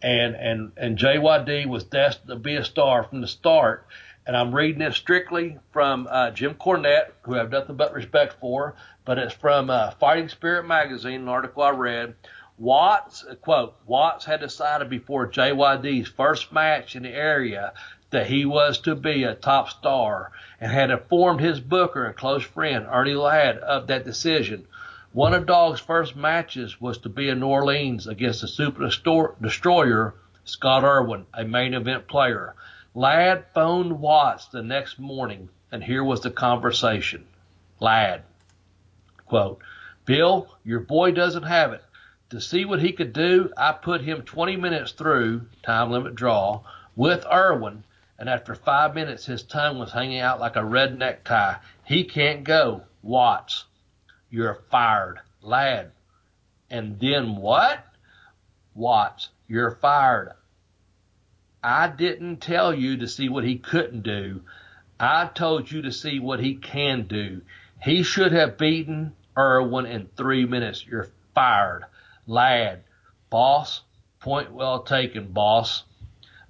and 0.00 0.36
and 0.36 0.70
and 0.76 0.96
JYD 0.96 1.66
was 1.66 1.82
destined 1.82 2.28
to 2.28 2.36
be 2.36 2.54
a 2.54 2.64
star 2.64 3.02
from 3.02 3.20
the 3.20 3.26
start. 3.26 3.84
And 4.26 4.36
I'm 4.36 4.52
reading 4.52 4.80
this 4.80 4.96
strictly 4.96 5.56
from 5.70 6.08
uh, 6.10 6.32
Jim 6.32 6.54
Cornette, 6.54 7.12
who 7.22 7.36
I 7.36 7.38
have 7.38 7.52
nothing 7.52 7.76
but 7.76 7.94
respect 7.94 8.40
for, 8.40 8.74
but 9.04 9.18
it's 9.18 9.34
from 9.34 9.70
uh, 9.70 9.92
Fighting 9.92 10.28
Spirit 10.28 10.66
magazine, 10.66 11.20
an 11.20 11.28
article 11.28 11.62
I 11.62 11.70
read. 11.70 12.16
Watts, 12.58 13.24
quote, 13.42 13.76
Watts 13.86 14.24
had 14.24 14.40
decided 14.40 14.90
before 14.90 15.28
JYD's 15.28 16.08
first 16.08 16.52
match 16.52 16.96
in 16.96 17.04
the 17.04 17.10
area 17.10 17.72
that 18.10 18.26
he 18.26 18.44
was 18.44 18.78
to 18.78 18.96
be 18.96 19.22
a 19.22 19.34
top 19.34 19.68
star 19.68 20.32
and 20.60 20.72
had 20.72 20.90
informed 20.90 21.40
his 21.40 21.60
booker 21.60 22.04
and 22.04 22.16
close 22.16 22.42
friend, 22.42 22.86
Ernie 22.90 23.14
Ladd, 23.14 23.58
of 23.58 23.86
that 23.86 24.04
decision. 24.04 24.66
One 25.12 25.34
of 25.34 25.46
Dog's 25.46 25.80
first 25.80 26.16
matches 26.16 26.80
was 26.80 26.98
to 26.98 27.08
be 27.08 27.28
in 27.28 27.38
New 27.38 27.46
Orleans 27.46 28.08
against 28.08 28.40
the 28.40 28.48
Super 28.48 28.88
Destroyer, 29.40 30.14
Scott 30.44 30.82
Irwin, 30.82 31.26
a 31.32 31.44
main 31.44 31.74
event 31.74 32.08
player. 32.08 32.56
Ladd 32.96 33.44
phoned 33.52 34.00
Watts 34.00 34.46
the 34.46 34.62
next 34.62 34.98
morning, 34.98 35.50
and 35.70 35.84
here 35.84 36.02
was 36.02 36.22
the 36.22 36.30
conversation. 36.30 37.26
Ladd, 37.78 38.22
quote, 39.26 39.60
Bill, 40.06 40.48
your 40.64 40.80
boy 40.80 41.10
doesn't 41.10 41.42
have 41.42 41.74
it. 41.74 41.84
To 42.30 42.40
see 42.40 42.64
what 42.64 42.80
he 42.80 42.92
could 42.92 43.12
do, 43.12 43.52
I 43.54 43.72
put 43.72 44.00
him 44.00 44.22
20 44.22 44.56
minutes 44.56 44.92
through, 44.92 45.42
time 45.62 45.90
limit 45.90 46.14
draw, 46.14 46.62
with 46.96 47.26
Irwin, 47.30 47.84
and 48.18 48.30
after 48.30 48.54
five 48.54 48.94
minutes 48.94 49.26
his 49.26 49.42
tongue 49.42 49.78
was 49.78 49.92
hanging 49.92 50.20
out 50.20 50.40
like 50.40 50.56
a 50.56 50.64
red 50.64 50.98
necktie. 50.98 51.56
He 51.84 52.02
can't 52.02 52.44
go. 52.44 52.84
Watts, 53.02 53.66
you're 54.30 54.62
fired. 54.70 55.20
Ladd, 55.42 55.90
and 56.70 56.98
then 56.98 57.36
what? 57.36 57.84
Watts, 58.74 59.28
you're 59.46 59.72
fired. 59.82 60.32
I 61.68 61.88
didn't 61.88 62.36
tell 62.36 62.72
you 62.72 62.98
to 62.98 63.08
see 63.08 63.28
what 63.28 63.42
he 63.42 63.58
couldn't 63.58 64.04
do. 64.04 64.42
I 65.00 65.26
told 65.26 65.68
you 65.68 65.82
to 65.82 65.90
see 65.90 66.20
what 66.20 66.38
he 66.38 66.54
can 66.54 67.08
do. 67.08 67.40
He 67.82 68.04
should 68.04 68.30
have 68.30 68.56
beaten 68.56 69.16
Irwin 69.36 69.84
in 69.84 70.08
three 70.16 70.46
minutes. 70.46 70.86
You're 70.86 71.08
fired. 71.34 71.86
Ladd, 72.24 72.84
boss, 73.30 73.80
point 74.20 74.52
well 74.52 74.84
taken, 74.84 75.32
boss. 75.32 75.82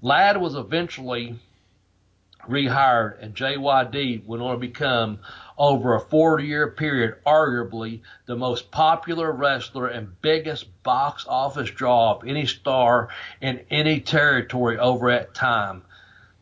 Ladd 0.03 0.37
was 0.37 0.55
eventually 0.55 1.39
rehired, 2.47 3.17
and 3.23 3.35
JYD 3.35 4.27
went 4.27 4.43
on 4.43 4.53
to 4.53 4.59
become, 4.59 5.21
over 5.59 5.95
a 5.95 6.01
40 6.01 6.45
year 6.45 6.71
period, 6.71 7.17
arguably 7.27 8.01
the 8.27 8.37
most 8.37 8.71
popular 8.71 9.33
wrestler 9.33 9.89
and 9.89 10.21
biggest 10.21 10.83
box 10.83 11.25
office 11.29 11.71
draw 11.71 12.17
of 12.17 12.27
any 12.27 12.47
star 12.47 13.09
in 13.41 13.65
any 13.71 14.01
territory 14.01 14.79
over 14.79 15.11
that 15.11 15.35
time. 15.35 15.83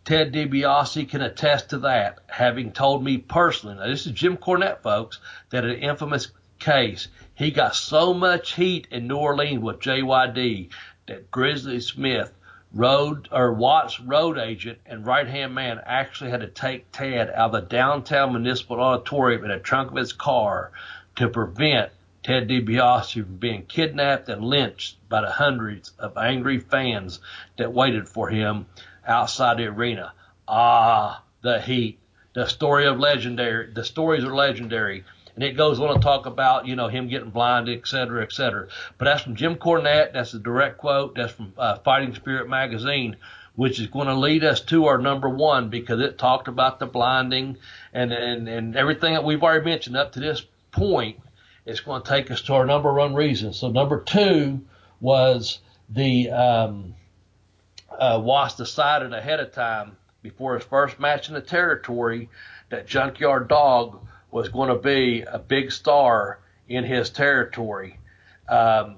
Ted 0.05 0.33
DiBiase 0.33 1.09
can 1.09 1.23
attest 1.23 1.71
to 1.71 1.79
that, 1.79 2.19
having 2.27 2.73
told 2.73 3.03
me 3.03 3.17
personally, 3.17 3.77
now 3.77 3.87
this 3.87 4.05
is 4.05 4.13
Jim 4.13 4.37
Cornette, 4.37 4.83
folks, 4.83 5.19
that 5.49 5.65
an 5.65 5.77
infamous 5.77 6.29
case, 6.59 7.09
he 7.35 7.51
got 7.51 7.75
so 7.75 8.13
much 8.13 8.53
heat 8.53 8.87
in 8.91 9.07
New 9.07 9.17
Orleans 9.17 9.63
with 9.63 9.81
JYD 9.81 10.71
that 11.07 11.31
Grizzly 11.31 11.81
Smith, 11.81 12.33
road 12.75 13.29
or 13.31 13.53
Watts 13.53 14.01
road 14.01 14.37
agent 14.37 14.79
and 14.85 15.07
right 15.07 15.27
hand 15.27 15.55
man 15.55 15.81
actually 15.85 16.31
had 16.31 16.41
to 16.41 16.49
take 16.49 16.91
Ted 16.91 17.31
out 17.31 17.37
of 17.37 17.53
the 17.53 17.61
downtown 17.61 18.33
municipal 18.33 18.81
auditorium 18.81 19.45
in 19.45 19.51
the 19.51 19.59
trunk 19.59 19.93
of 19.93 19.97
his 19.97 20.13
car 20.13 20.73
to 21.17 21.29
prevent 21.29 21.93
Ted 22.25 22.49
DiBiase 22.49 23.13
from 23.23 23.37
being 23.37 23.67
kidnapped 23.67 24.29
and 24.29 24.45
lynched 24.45 24.97
by 25.09 25.21
the 25.21 25.31
hundreds 25.31 25.93
of 25.99 26.17
angry 26.17 26.59
fans 26.59 27.21
that 27.59 27.73
waited 27.73 28.09
for 28.09 28.29
him 28.29 28.67
outside 29.07 29.59
the 29.59 29.67
arena. 29.67 30.13
Ah, 30.49 31.23
the 31.43 31.61
heat. 31.61 31.99
The 32.35 32.47
story 32.47 32.87
of 32.87 32.99
legendary. 32.99 33.73
The 33.73 33.85
stories 33.85 34.25
are 34.25 34.35
legendary. 34.35 35.05
And 35.35 35.43
it 35.43 35.57
goes 35.57 35.81
on 35.81 35.95
to 35.95 36.01
talk 36.01 36.27
about, 36.27 36.67
you 36.67 36.77
know, 36.77 36.89
him 36.89 37.09
getting 37.09 37.31
blinded, 37.31 37.79
et 37.79 37.89
cetera, 37.89 38.23
et 38.23 38.33
cetera. 38.33 38.69
But 38.99 39.07
that's 39.07 39.23
from 39.23 39.35
Jim 39.35 39.57
Cornette. 39.57 40.13
That's 40.13 40.33
a 40.35 40.39
direct 40.39 40.79
quote. 40.79 41.17
That's 41.17 41.33
from 41.33 41.53
uh, 41.59 41.79
Fighting 41.79 42.15
Spirit 42.15 42.49
magazine, 42.49 43.17
which 43.57 43.81
is 43.81 43.89
going 43.89 44.07
to 44.07 44.15
lead 44.15 44.45
us 44.45 44.61
to 44.63 44.87
our 44.87 44.99
number 44.99 45.29
one 45.29 45.71
because 45.71 46.01
it 46.01 46.19
talked 46.19 46.47
about 46.47 46.79
the 46.79 46.87
blinding 46.87 47.57
and, 47.93 48.13
and, 48.13 48.49
and 48.49 48.77
everything 48.77 49.15
that 49.15 49.25
we've 49.25 49.43
already 49.43 49.65
mentioned 49.65 49.97
up 49.97 50.13
to 50.13 50.21
this 50.21 50.47
point. 50.71 51.19
It's 51.67 51.81
going 51.81 52.03
to 52.03 52.09
take 52.09 52.31
us 52.31 52.43
to 52.43 52.55
our 52.55 52.67
number 52.67 52.93
one 52.93 53.15
reason. 53.15 53.53
So 53.53 53.71
number 53.71 54.03
two 54.03 54.61
was 55.01 55.59
the, 55.89 56.31
um, 56.31 56.95
uh, 57.91 58.21
Watts 58.23 58.57
decided 58.57 59.13
ahead 59.13 59.41
of 59.41 59.53
time 59.53 59.97
before 60.23 60.55
his 60.55 60.65
first 60.65 61.01
match 61.01 61.29
in 61.29 61.35
the 61.35 61.41
territory 61.41 62.29
that 62.71 62.87
Junkyard 62.87 63.49
Dog 63.49 64.01
was 64.35 64.49
going 64.49 64.69
to 64.69 64.75
be 64.75 65.23
a 65.23 65.39
big 65.39 65.71
star 65.71 66.41
in 66.69 66.83
his 66.83 67.09
territory 67.09 68.01
um, 68.49 68.97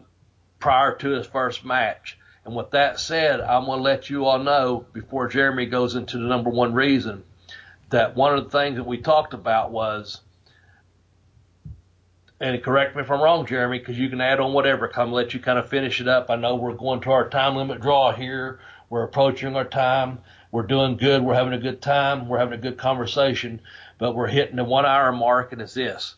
prior 0.59 0.95
to 0.95 1.11
his 1.11 1.27
first 1.27 1.63
match. 1.63 2.17
And 2.47 2.57
with 2.57 2.71
that 2.71 2.99
said, 2.99 3.43
I'm 3.43 3.67
going 3.67 3.81
to 3.81 3.83
let 3.83 4.09
you 4.09 4.25
all 4.25 4.39
know 4.39 4.87
before 4.95 5.29
Jeremy 5.29 5.67
goes 5.67 5.95
into 5.95 6.17
the 6.17 6.25
number 6.25 6.49
one 6.49 6.73
reason 6.73 7.23
that 7.91 8.17
one 8.17 8.35
of 8.35 8.45
the 8.45 8.51
things 8.51 8.77
that 8.77 8.87
we 8.87 8.97
talked 8.97 9.35
about 9.35 9.73
was 9.73 10.23
and 12.41 12.63
correct 12.63 12.97
me 12.97 13.03
if 13.03 13.11
I'm 13.11 13.21
wrong, 13.21 13.45
Jeremy, 13.45 13.79
because 13.79 13.99
you 13.99 14.09
can 14.09 14.23
add 14.23 14.41
on 14.41 14.55
whatever. 14.55 14.89
Come 14.89 15.13
let 15.13 15.35
you 15.35 15.41
kind 15.41 15.59
of 15.59 15.69
finish 15.69 16.01
it 16.01 16.09
up. 16.09 16.31
I 16.31 16.37
know 16.37 16.57
we're 16.57 16.73
going 16.73 17.01
to 17.03 17.13
our 17.13 17.29
time 17.29 17.57
limit 17.57 17.83
draw 17.83 18.11
here. 18.11 18.61
We're 18.89 19.05
approaching 19.05 19.55
our 19.55 19.65
time. 19.65 20.21
We're 20.51 20.63
doing 20.63 20.97
good. 20.97 21.23
We're 21.23 21.35
having 21.35 21.53
a 21.53 21.59
good 21.59 21.83
time. 21.83 22.29
We're 22.29 22.39
having 22.39 22.59
a 22.59 22.63
good 22.63 22.79
conversation, 22.79 23.61
but 23.99 24.15
we're 24.15 24.27
hitting 24.27 24.57
the 24.57 24.65
one 24.65 24.87
hour 24.87 25.13
mark, 25.13 25.53
and 25.53 25.63
it's 25.63 25.75
this. 25.75 26.17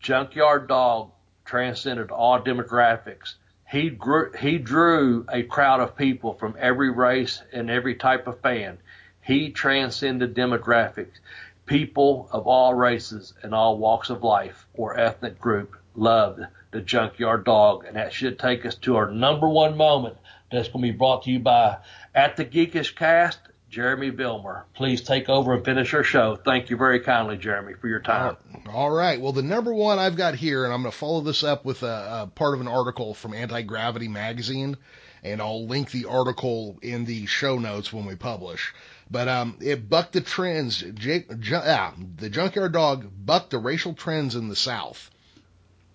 Junkyard 0.00 0.68
Dog 0.68 1.12
transcended 1.44 2.10
all 2.10 2.40
demographics. 2.40 3.34
He 3.68 3.90
drew, 3.90 4.32
he 4.32 4.58
drew 4.58 5.24
a 5.32 5.42
crowd 5.44 5.80
of 5.80 5.96
people 5.96 6.34
from 6.34 6.56
every 6.58 6.90
race 6.90 7.42
and 7.52 7.70
every 7.70 7.94
type 7.94 8.26
of 8.26 8.40
fan. 8.40 8.78
He 9.22 9.50
transcended 9.50 10.34
demographics. 10.34 11.18
People 11.66 12.28
of 12.32 12.46
all 12.46 12.74
races 12.74 13.34
and 13.42 13.54
all 13.54 13.78
walks 13.78 14.10
of 14.10 14.22
life 14.22 14.66
or 14.74 14.98
ethnic 14.98 15.38
group 15.38 15.76
loved 15.94 16.40
the 16.72 16.80
Junkyard 16.80 17.44
Dog, 17.44 17.84
and 17.84 17.96
that 17.96 18.12
should 18.12 18.38
take 18.38 18.66
us 18.66 18.74
to 18.76 18.96
our 18.96 19.10
number 19.10 19.48
one 19.48 19.76
moment 19.76 20.16
that's 20.50 20.68
going 20.68 20.84
to 20.84 20.92
be 20.92 20.98
brought 20.98 21.22
to 21.22 21.30
you 21.30 21.38
by 21.38 21.78
At 22.14 22.36
the 22.36 22.44
Geekish 22.44 22.94
Cast, 22.96 23.38
Jeremy 23.72 24.10
Bilmer, 24.10 24.66
Please 24.74 25.00
take 25.00 25.30
over 25.30 25.54
and 25.54 25.64
finish 25.64 25.94
our 25.94 26.04
show. 26.04 26.36
Thank 26.36 26.68
you 26.68 26.76
very 26.76 27.00
kindly, 27.00 27.38
Jeremy, 27.38 27.72
for 27.72 27.88
your 27.88 28.00
time. 28.00 28.36
All 28.70 28.90
right. 28.90 29.18
Well, 29.18 29.32
the 29.32 29.42
number 29.42 29.72
one 29.72 29.98
I've 29.98 30.14
got 30.14 30.34
here, 30.34 30.64
and 30.64 30.74
I'm 30.74 30.82
going 30.82 30.92
to 30.92 30.98
follow 30.98 31.22
this 31.22 31.42
up 31.42 31.64
with 31.64 31.82
a, 31.82 32.24
a 32.24 32.30
part 32.34 32.52
of 32.52 32.60
an 32.60 32.68
article 32.68 33.14
from 33.14 33.32
Anti 33.32 33.62
Gravity 33.62 34.08
Magazine, 34.08 34.76
and 35.22 35.40
I'll 35.40 35.66
link 35.66 35.90
the 35.90 36.04
article 36.04 36.78
in 36.82 37.06
the 37.06 37.24
show 37.24 37.58
notes 37.58 37.90
when 37.90 38.04
we 38.04 38.14
publish. 38.14 38.74
But 39.10 39.28
um, 39.28 39.56
it 39.62 39.88
bucked 39.88 40.12
the 40.12 40.20
trends. 40.20 40.84
Jake, 40.94 41.30
ah, 41.54 41.94
the 42.16 42.28
Junkyard 42.28 42.74
Dog 42.74 43.10
bucked 43.24 43.52
the 43.52 43.58
racial 43.58 43.94
trends 43.94 44.34
in 44.34 44.48
the 44.50 44.56
South. 44.56 45.10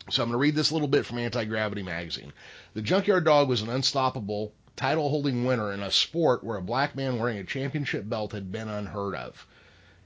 So 0.10 0.24
I'm 0.24 0.30
going 0.30 0.40
to 0.40 0.42
read 0.42 0.56
this 0.56 0.72
little 0.72 0.88
bit 0.88 1.06
from 1.06 1.20
Anti 1.20 1.46
Gravity 1.46 1.84
Magazine. 1.84 2.34
The 2.74 2.82
Junkyard 2.82 3.26
Dog 3.26 3.48
was 3.48 3.62
an 3.62 3.70
unstoppable, 3.70 4.54
title 4.78 5.10
holding 5.10 5.44
winner 5.44 5.74
in 5.74 5.82
a 5.82 5.90
sport 5.90 6.44
where 6.44 6.56
a 6.58 6.62
black 6.62 6.96
man 6.96 7.18
wearing 7.18 7.40
a 7.40 7.44
championship 7.44 8.08
belt 8.08 8.32
had 8.32 8.52
been 8.52 8.70
unheard 8.70 9.16
of. 9.16 9.48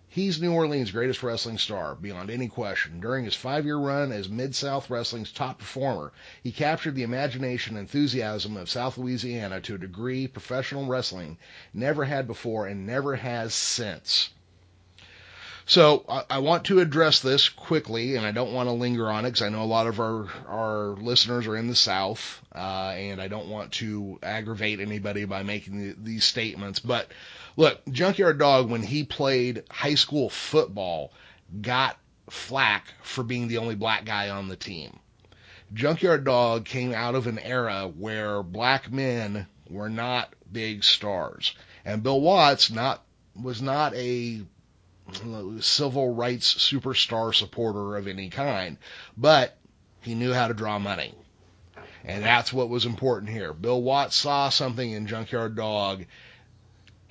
He's 0.08 0.42
New 0.42 0.54
Orleans' 0.54 0.92
greatest 0.92 1.22
wrestling 1.22 1.58
star, 1.58 1.94
beyond 1.94 2.30
any 2.30 2.48
question. 2.48 3.02
During 3.02 3.26
his 3.26 3.36
five 3.36 3.66
year 3.66 3.76
run 3.76 4.14
as 4.14 4.30
Mid 4.30 4.56
South 4.56 4.90
Wrestling's 4.90 5.34
top 5.34 5.60
performer, 5.60 6.14
he 6.42 6.54
captured 6.54 6.96
the 6.96 7.04
imagination 7.04 7.76
and 7.76 7.82
enthusiasm 7.82 8.56
of 8.56 8.70
South 8.70 8.98
Louisiana 8.98 9.60
to 9.60 9.76
a 9.76 9.78
degree 9.78 10.26
professional 10.26 10.86
wrestling 10.86 11.38
never 11.74 12.06
had 12.06 12.26
before 12.26 12.66
and 12.66 12.88
never 12.88 13.18
has 13.18 13.54
since. 13.54 14.30
So 15.72 16.04
I, 16.10 16.24
I 16.30 16.40
want 16.40 16.66
to 16.66 16.82
address 16.82 17.22
this 17.22 17.48
quickly, 17.48 18.18
and 18.18 18.26
I 18.26 18.32
don't 18.32 18.52
want 18.52 18.68
to 18.68 18.74
linger 18.74 19.10
on 19.10 19.24
it 19.24 19.30
because 19.30 19.42
I 19.42 19.48
know 19.48 19.64
a 19.64 19.64
lot 19.64 19.88
of 19.88 20.02
our 20.02 20.28
our 20.46 20.88
listeners 20.98 21.48
are 21.48 21.56
in 21.56 21.70
the 21.70 21.78
South, 21.78 22.42
uh, 22.54 22.94
and 22.98 23.22
I 23.22 23.30
don't 23.30 23.48
want 23.48 23.72
to 23.76 24.20
aggravate 24.22 24.82
anybody 24.82 25.24
by 25.24 25.44
making 25.44 25.80
the, 25.80 25.96
these 25.98 26.26
statements. 26.26 26.80
But 26.80 27.10
look, 27.56 27.80
Junkyard 27.90 28.38
Dog, 28.38 28.70
when 28.70 28.84
he 28.84 29.06
played 29.06 29.64
high 29.72 29.96
school 29.96 30.30
football, 30.30 31.14
got 31.62 31.98
flack 32.30 32.88
for 33.02 33.24
being 33.24 33.48
the 33.48 33.60
only 33.60 33.76
black 33.76 34.04
guy 34.04 34.30
on 34.30 34.50
the 34.50 34.58
team. 34.58 35.00
Junkyard 35.74 36.26
Dog 36.26 36.66
came 36.66 36.94
out 36.94 37.16
of 37.16 37.28
an 37.28 37.40
era 37.40 37.88
where 37.88 38.44
black 38.44 38.92
men 38.92 39.48
were 39.70 39.90
not 39.90 40.34
big 40.52 40.84
stars, 40.84 41.56
and 41.86 42.04
Bill 42.04 42.20
Watts 42.20 42.70
not 42.70 43.06
was 43.42 43.62
not 43.62 43.96
a 43.96 44.42
civil 45.62 46.14
rights 46.14 46.54
superstar 46.56 47.34
supporter 47.34 47.98
of 47.98 48.08
any 48.08 48.30
kind, 48.30 48.78
but 49.18 49.58
he 50.02 50.16
knew 50.16 50.34
how 50.34 50.48
to 50.48 50.54
draw 50.54 50.80
money. 50.80 51.14
And 52.04 52.24
that's 52.24 52.52
what 52.52 52.70
was 52.70 52.86
important 52.86 53.32
here. 53.32 53.54
Bill 53.54 53.82
Watts 53.82 54.16
saw 54.16 54.50
something 54.50 54.92
in 54.92 55.08
Junkyard 55.08 55.56
Dog 55.56 56.06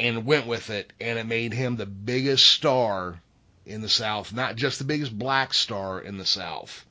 and 0.01 0.27
went 0.27 0.47
with 0.47 0.71
it, 0.71 0.93
and 1.01 1.19
it 1.19 1.27
made 1.27 1.53
him 1.53 1.77
the 1.77 1.87
biggest 1.87 2.47
star 2.47 3.21
in 3.67 3.83
the 3.83 3.89
South, 3.89 4.33
not 4.33 4.57
just 4.57 4.79
the 4.79 4.85
biggest 4.85 5.17
black 5.17 5.55
star 5.55 6.01
in 6.01 6.17
the 6.19 6.25
South, 6.25 6.85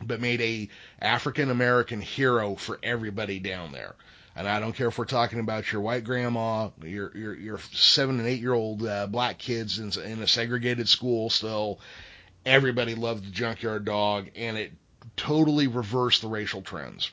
but 0.00 0.20
made 0.20 0.40
a 0.40 0.68
African 1.00 1.50
American 1.50 2.00
hero 2.00 2.54
for 2.54 2.78
everybody 2.82 3.38
down 3.38 3.72
there. 3.72 3.94
And 4.34 4.48
I 4.48 4.60
don't 4.60 4.72
care 4.72 4.88
if 4.88 4.96
we're 4.96 5.04
talking 5.04 5.40
about 5.40 5.70
your 5.72 5.82
white 5.82 6.04
grandma, 6.04 6.70
your 6.82 7.16
your, 7.16 7.34
your 7.34 7.58
seven 7.72 8.18
and 8.18 8.26
eight 8.26 8.40
year 8.40 8.54
old 8.54 8.84
uh, 8.84 9.06
black 9.06 9.38
kids 9.38 9.78
in, 9.78 9.92
in 10.02 10.22
a 10.22 10.26
segregated 10.26 10.88
school. 10.88 11.28
Still, 11.28 11.80
everybody 12.46 12.94
loved 12.94 13.26
the 13.26 13.30
Junkyard 13.30 13.84
Dog, 13.84 14.30
and 14.34 14.56
it 14.56 14.72
totally 15.16 15.66
reversed 15.66 16.22
the 16.22 16.28
racial 16.28 16.62
trends. 16.62 17.10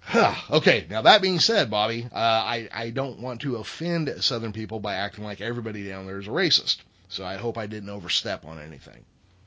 Huh. 0.00 0.34
Okay, 0.50 0.86
now 0.90 1.02
that 1.02 1.22
being 1.22 1.40
said, 1.40 1.70
Bobby, 1.70 2.06
uh, 2.12 2.16
I 2.16 2.68
I 2.72 2.90
don't 2.90 3.20
want 3.20 3.42
to 3.42 3.56
offend 3.56 4.12
Southern 4.20 4.52
people 4.52 4.80
by 4.80 4.94
acting 4.94 5.24
like 5.24 5.40
everybody 5.40 5.86
down 5.88 6.06
there 6.06 6.18
is 6.18 6.28
a 6.28 6.30
racist. 6.30 6.78
So 7.08 7.24
I 7.24 7.36
hope 7.36 7.58
I 7.58 7.66
didn't 7.66 7.90
overstep 7.90 8.44
on 8.44 8.58
anything. 8.58 9.04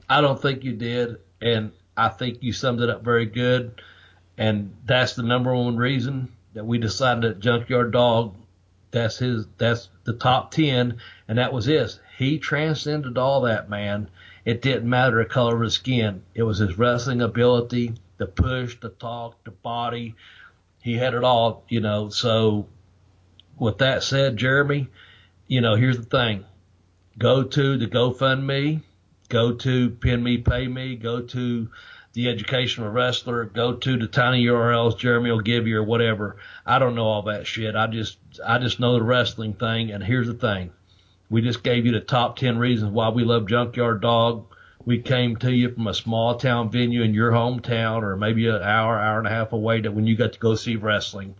I 0.09 0.21
don't 0.21 0.41
think 0.41 0.63
you 0.63 0.73
did, 0.73 1.17
and 1.41 1.71
I 1.95 2.09
think 2.09 2.39
you 2.41 2.53
summed 2.53 2.81
it 2.81 2.89
up 2.89 3.03
very 3.03 3.25
good. 3.25 3.81
And 4.37 4.75
that's 4.85 5.13
the 5.13 5.23
number 5.23 5.55
one 5.55 5.77
reason 5.77 6.31
that 6.53 6.65
we 6.65 6.77
decided 6.77 7.23
that 7.23 7.39
Junkyard 7.39 7.91
Dog, 7.91 8.35
that's 8.91 9.17
his, 9.17 9.45
that's 9.57 9.89
the 10.03 10.13
top 10.13 10.51
10. 10.51 10.97
And 11.27 11.37
that 11.37 11.53
was 11.53 11.65
his. 11.65 11.99
He 12.17 12.39
transcended 12.39 13.17
all 13.17 13.41
that, 13.41 13.69
man. 13.69 14.09
It 14.45 14.61
didn't 14.61 14.89
matter 14.89 15.17
the 15.17 15.29
color 15.29 15.55
of 15.55 15.61
his 15.61 15.73
skin. 15.73 16.23
It 16.33 16.43
was 16.43 16.59
his 16.59 16.77
wrestling 16.77 17.21
ability, 17.21 17.95
the 18.17 18.27
push, 18.27 18.79
the 18.79 18.89
talk, 18.89 19.43
the 19.43 19.51
body. 19.51 20.15
He 20.81 20.93
had 20.93 21.13
it 21.13 21.23
all, 21.23 21.63
you 21.67 21.81
know. 21.81 22.09
So 22.09 22.67
with 23.59 23.79
that 23.79 24.03
said, 24.03 24.37
Jeremy, 24.37 24.87
you 25.47 25.61
know, 25.61 25.75
here's 25.75 25.97
the 25.97 26.03
thing. 26.03 26.45
Go 27.17 27.43
to 27.43 27.77
the 27.77 27.87
GoFundMe, 27.87 28.81
go 29.29 29.53
to 29.53 29.89
Pin 29.89 30.23
Me 30.23 30.37
Pay 30.37 30.67
Me, 30.67 30.95
go 30.95 31.21
to 31.21 31.69
the 32.17 32.29
educational 32.29 32.89
wrestler, 32.89 33.45
go 33.45 33.73
to 33.73 33.95
the 33.95 34.07
tiny 34.07 34.43
URLs 34.45 34.97
Jeremy 34.97 35.29
will 35.29 35.39
give 35.39 35.67
you 35.67 35.77
or 35.77 35.83
whatever. 35.83 36.37
I 36.65 36.79
don't 36.79 36.95
know 36.95 37.05
all 37.05 37.21
that 37.23 37.45
shit. 37.45 37.75
I 37.75 37.85
just 37.85 38.17
I 38.43 38.57
just 38.57 38.79
know 38.79 38.93
the 38.93 39.03
wrestling 39.03 39.53
thing. 39.53 39.91
And 39.91 40.03
here's 40.03 40.25
the 40.25 40.33
thing, 40.33 40.71
we 41.29 41.43
just 41.43 41.61
gave 41.61 41.85
you 41.85 41.91
the 41.91 41.99
top 41.99 42.35
ten 42.35 42.57
reasons 42.57 42.91
why 42.91 43.09
we 43.09 43.23
love 43.23 43.47
Junkyard 43.47 44.01
Dog. 44.01 44.47
We 44.83 44.99
came 44.99 45.35
to 45.35 45.53
you 45.53 45.69
from 45.69 45.85
a 45.85 45.93
small 45.93 46.39
town 46.39 46.71
venue 46.71 47.03
in 47.03 47.13
your 47.13 47.31
hometown, 47.31 48.01
or 48.01 48.17
maybe 48.17 48.47
an 48.47 48.63
hour, 48.63 48.97
hour 48.97 49.19
and 49.19 49.27
a 49.27 49.29
half 49.29 49.53
away, 49.53 49.81
that 49.81 49.93
when 49.93 50.07
you 50.07 50.17
got 50.17 50.33
to 50.33 50.39
go 50.39 50.55
see 50.55 50.75
wrestling. 50.75 51.35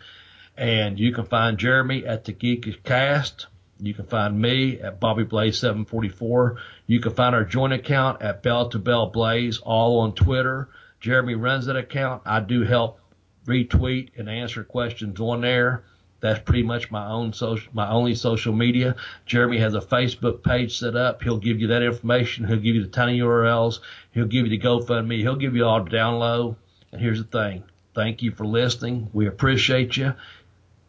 And 0.55 0.99
you 0.99 1.11
can 1.11 1.25
find 1.25 1.57
Jeremy 1.57 2.05
at 2.05 2.25
the 2.25 2.34
Geekish 2.34 2.84
Cast. 2.84 3.47
You 3.80 3.93
can 3.93 4.05
find 4.05 4.39
me 4.39 4.80
at 4.80 4.99
Bobby 4.99 5.23
Blaze 5.23 5.59
744. 5.59 6.57
You 6.88 6.99
can 6.99 7.13
find 7.13 7.36
our 7.36 7.43
joint 7.43 7.73
account 7.73 8.21
at 8.21 8.41
Bell 8.41 8.69
to 8.69 8.80
Bell 8.80 9.07
Blaze, 9.07 9.59
all 9.59 9.99
on 9.99 10.13
Twitter. 10.13 10.69
Jeremy 10.99 11.36
runs 11.36 11.67
that 11.67 11.75
account. 11.75 12.23
I 12.25 12.39
do 12.39 12.63
help 12.63 12.99
retweet 13.45 14.09
and 14.17 14.30
answer 14.30 14.63
questions 14.63 15.19
on 15.19 15.41
there. 15.41 15.84
That's 16.19 16.39
pretty 16.39 16.63
much 16.63 16.89
my 16.89 17.07
own 17.07 17.34
social, 17.34 17.71
my 17.73 17.89
only 17.89 18.15
social 18.15 18.53
media. 18.53 18.95
Jeremy 19.28 19.59
has 19.59 19.75
a 19.75 19.82
Facebook 19.82 20.43
page 20.43 20.78
set 20.80 20.95
up. 20.95 21.21
He'll 21.21 21.38
give 21.38 21.61
you 21.61 21.67
that 21.67 21.83
information. 21.83 22.47
He'll 22.47 22.58
give 22.58 22.75
you 22.75 22.83
the 22.83 22.89
tiny 22.89 23.20
URLs. 23.20 23.79
He'll 24.12 24.25
give 24.25 24.47
you 24.47 24.49
the 24.49 24.59
GoFundMe. 24.59 25.20
He'll 25.20 25.36
give 25.36 25.55
you 25.55 25.66
all 25.66 25.83
the 25.83 25.91
download. 25.91 26.55
And 26.91 26.99
here's 26.99 27.20
the 27.20 27.25
thing. 27.25 27.63
Thank 27.93 28.24
you 28.24 28.32
for 28.32 28.45
listening. 28.45 29.09
We 29.13 29.28
appreciate 29.28 29.95
you. 29.95 30.13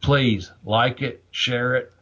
Please 0.01 0.51
like 0.65 1.03
it, 1.03 1.23
share 1.31 1.75
it, 1.75 1.93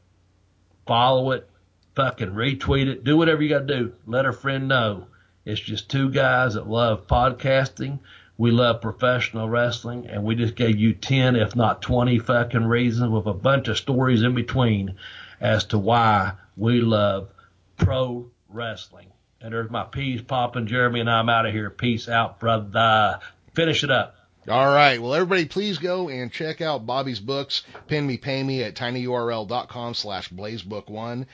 follow 0.87 1.33
it, 1.33 1.49
fucking 1.95 2.31
retweet 2.31 2.87
it, 2.87 3.05
do 3.05 3.17
whatever 3.17 3.43
you 3.43 3.49
got 3.49 3.67
to 3.67 3.77
do. 3.79 3.93
Let 4.07 4.27
a 4.27 4.33
friend 4.33 4.69
know. 4.69 5.07
It's 5.45 5.61
just 5.61 5.91
two 5.91 6.11
guys 6.11 6.55
that 6.55 6.69
love 6.69 7.07
podcasting. 7.07 8.01
We 8.39 8.51
love 8.51 8.83
professional 8.83 9.49
wrestling, 9.49 10.09
and 10.09 10.23
we 10.23 10.35
just 10.35 10.57
gave 10.57 10.77
you 10.77 10.93
10, 10.93 11.37
if 11.37 11.57
not 11.57 11.81
20 11.81 12.19
fucking 12.19 12.65
reasons 12.65 13.11
with 13.11 13.27
a 13.27 13.33
bunch 13.33 13.69
of 13.69 13.79
stories 13.79 14.23
in 14.23 14.35
between 14.35 14.97
as 15.41 15.65
to 15.67 15.79
why 15.79 16.33
we 16.57 16.81
love 16.81 17.31
pro 17.77 18.31
wrestling. 18.49 19.09
And 19.41 19.53
there's 19.53 19.71
my 19.71 19.85
peas 19.85 20.21
popping, 20.21 20.67
Jeremy, 20.67 21.01
and 21.01 21.11
I'm 21.11 21.29
out 21.29 21.47
of 21.47 21.53
here. 21.53 21.71
Peace 21.71 22.09
out, 22.09 22.41
brother. 22.41 23.21
Finish 23.55 23.85
it 23.85 23.91
up. 23.91 24.16
All 24.49 24.67
right. 24.67 25.03
Well, 25.03 25.13
everybody, 25.13 25.47
please 25.47 25.79
go 25.79 26.09
and 26.09 26.31
check 26.31 26.61
out 26.61 26.87
Bobby's 26.87 27.19
books. 27.19 27.65
Pin 27.89 28.07
me, 28.07 28.17
pay 28.17 28.41
me 28.45 28.63
at 28.63 28.77
tinyurl.com 28.77 29.95
slash 29.95 30.31
blazebook1. 30.31 31.27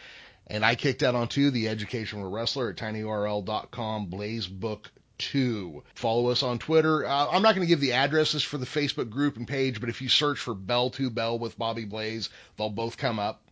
And 0.46 0.64
I 0.64 0.76
kicked 0.76 1.00
that 1.00 1.14
on 1.14 1.28
too, 1.28 1.50
the 1.50 1.68
educational 1.68 2.30
wrestler 2.30 2.70
at 2.70 2.76
tinyurl.com 2.76 4.06
blazebook2. 4.06 5.82
Follow 5.94 6.28
us 6.28 6.42
on 6.42 6.58
Twitter. 6.58 7.06
Uh, 7.06 7.28
I'm 7.28 7.42
not 7.42 7.54
going 7.54 7.66
to 7.66 7.70
give 7.70 7.80
the 7.80 7.92
addresses 7.92 8.42
for 8.42 8.56
the 8.56 8.64
Facebook 8.64 9.10
group 9.10 9.36
and 9.36 9.46
page, 9.46 9.78
but 9.78 9.90
if 9.90 10.00
you 10.00 10.08
search 10.08 10.38
for 10.38 10.54
Bell 10.54 10.88
to 10.90 11.10
Bell 11.10 11.38
with 11.38 11.58
Bobby 11.58 11.84
Blaze, 11.84 12.30
they'll 12.56 12.70
both 12.70 12.96
come 12.96 13.18
up. 13.18 13.42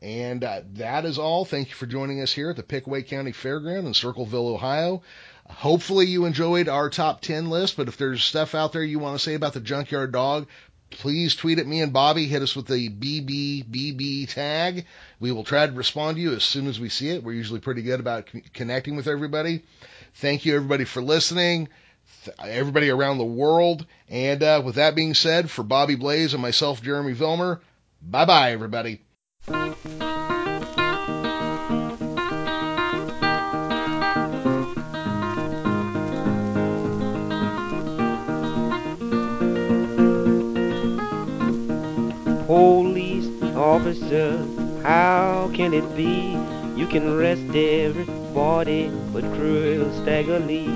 And 0.00 0.44
uh, 0.44 0.62
that 0.74 1.04
is 1.04 1.18
all. 1.18 1.44
Thank 1.44 1.68
you 1.68 1.74
for 1.74 1.86
joining 1.86 2.20
us 2.20 2.32
here 2.32 2.50
at 2.50 2.56
the 2.56 2.62
Pickaway 2.62 3.02
County 3.02 3.32
Fairground 3.32 3.86
in 3.86 3.94
Circleville, 3.94 4.48
Ohio. 4.48 5.02
Hopefully 5.48 6.06
you 6.06 6.24
enjoyed 6.24 6.68
our 6.68 6.88
top 6.88 7.20
10 7.20 7.50
list, 7.50 7.76
but 7.76 7.88
if 7.88 7.96
there's 7.96 8.24
stuff 8.24 8.54
out 8.54 8.72
there 8.72 8.82
you 8.82 8.98
want 8.98 9.16
to 9.16 9.22
say 9.22 9.34
about 9.34 9.52
the 9.52 9.60
Junkyard 9.60 10.12
Dog, 10.12 10.46
please 10.90 11.34
tweet 11.36 11.58
at 11.58 11.66
me 11.66 11.80
and 11.80 11.92
Bobby. 11.92 12.26
Hit 12.26 12.42
us 12.42 12.56
with 12.56 12.66
the 12.66 12.88
BBBB 12.88 14.28
tag. 14.28 14.86
We 15.20 15.32
will 15.32 15.44
try 15.44 15.66
to 15.66 15.72
respond 15.72 16.16
to 16.16 16.22
you 16.22 16.32
as 16.32 16.44
soon 16.44 16.66
as 16.66 16.80
we 16.80 16.88
see 16.88 17.10
it. 17.10 17.22
We're 17.22 17.32
usually 17.32 17.60
pretty 17.60 17.82
good 17.82 18.00
about 18.00 18.28
connecting 18.52 18.96
with 18.96 19.06
everybody. 19.06 19.62
Thank 20.14 20.44
you, 20.44 20.54
everybody, 20.56 20.84
for 20.84 21.02
listening. 21.02 21.68
Everybody 22.42 22.90
around 22.90 23.18
the 23.18 23.24
world. 23.24 23.86
And 24.08 24.42
uh, 24.42 24.62
with 24.64 24.76
that 24.76 24.94
being 24.94 25.14
said, 25.14 25.50
for 25.50 25.62
Bobby 25.62 25.94
Blaze 25.94 26.32
and 26.32 26.42
myself, 26.42 26.82
Jeremy 26.82 27.14
Vilmer, 27.14 27.60
bye 28.00 28.24
bye, 28.24 28.52
everybody. 28.52 29.00
Officer, 43.74 44.38
how 44.84 45.50
can 45.52 45.74
it 45.74 45.96
be 45.96 46.38
you 46.76 46.86
can 46.86 47.08
arrest 47.08 47.42
everybody 47.56 48.88
but 49.12 49.24
cruel 49.34 49.90
Stagger 50.00 50.38
Lee, 50.38 50.68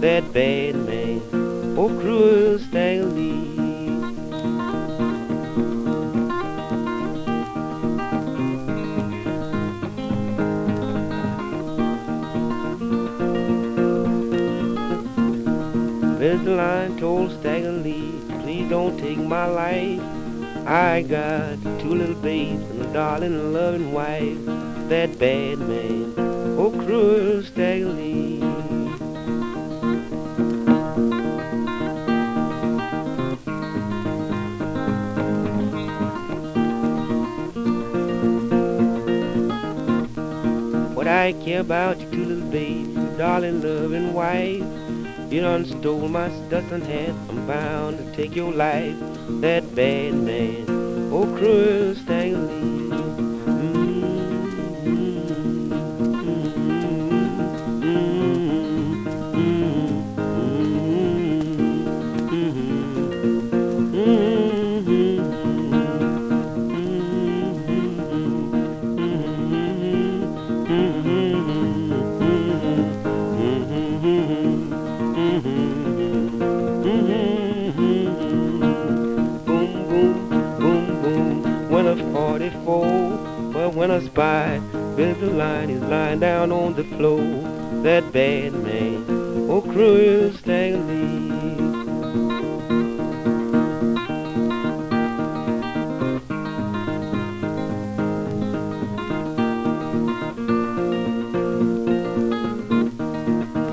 that 0.00 0.32
bad 0.32 0.74
man, 0.74 1.20
oh 1.76 1.88
cruel 2.00 2.58
Stagger 2.58 3.04
Lee. 3.04 3.58
There's 16.18 16.42
the 16.42 16.52
line 16.52 16.98
told 16.98 17.32
Stagger 17.32 17.72
Lee, 17.72 18.14
please 18.42 18.66
don't 18.70 18.98
take 18.98 19.18
my 19.18 19.44
life. 19.44 20.19
I 20.66 21.02
got 21.02 21.62
two 21.80 21.94
little 21.94 22.14
babes 22.14 22.62
and 22.70 22.82
a 22.82 22.92
darling 22.92 23.34
and 23.34 23.52
loving 23.52 23.92
wife. 23.92 24.44
That 24.88 25.18
bad 25.18 25.58
man, 25.58 26.14
oh 26.58 26.70
cruel 26.70 27.42
Stagger 27.42 27.86
Lee. 27.86 28.40
What 40.94 41.08
I 41.08 41.32
care 41.44 41.60
about 41.60 42.00
your 42.00 42.10
two 42.10 42.24
little 42.24 42.50
babes, 42.50 42.94
your 42.94 43.18
darling 43.18 43.62
loving 43.62 44.12
wife. 44.12 44.62
You 45.32 45.40
done 45.42 45.64
stole 45.64 46.08
my 46.08 46.28
Stetson 46.46 46.80
hat, 46.80 47.14
I'm 47.28 47.46
bound 47.46 47.98
to 47.98 48.16
take 48.16 48.34
your 48.34 48.52
life. 48.52 48.96
That 49.40 49.59
bad 49.74 50.14
man, 50.14 50.64
oh 51.12 51.26
cruel 51.36 51.94
Stagger 51.94 52.69
44, 82.70 83.52
but 83.52 83.74
when 83.74 83.90
I 83.90 84.00
spy, 84.00 84.60
Billy 84.96 85.14
the 85.14 85.26
line 85.30 85.70
is 85.70 85.82
lying 85.82 86.20
down 86.20 86.52
on 86.52 86.74
the 86.74 86.84
floor. 86.84 87.20
That 87.82 88.12
bad 88.12 88.52
man, 88.52 89.04
oh 89.50 89.60
cruel 89.60 90.32
Stagger 90.34 90.78
Lee. 90.78 91.30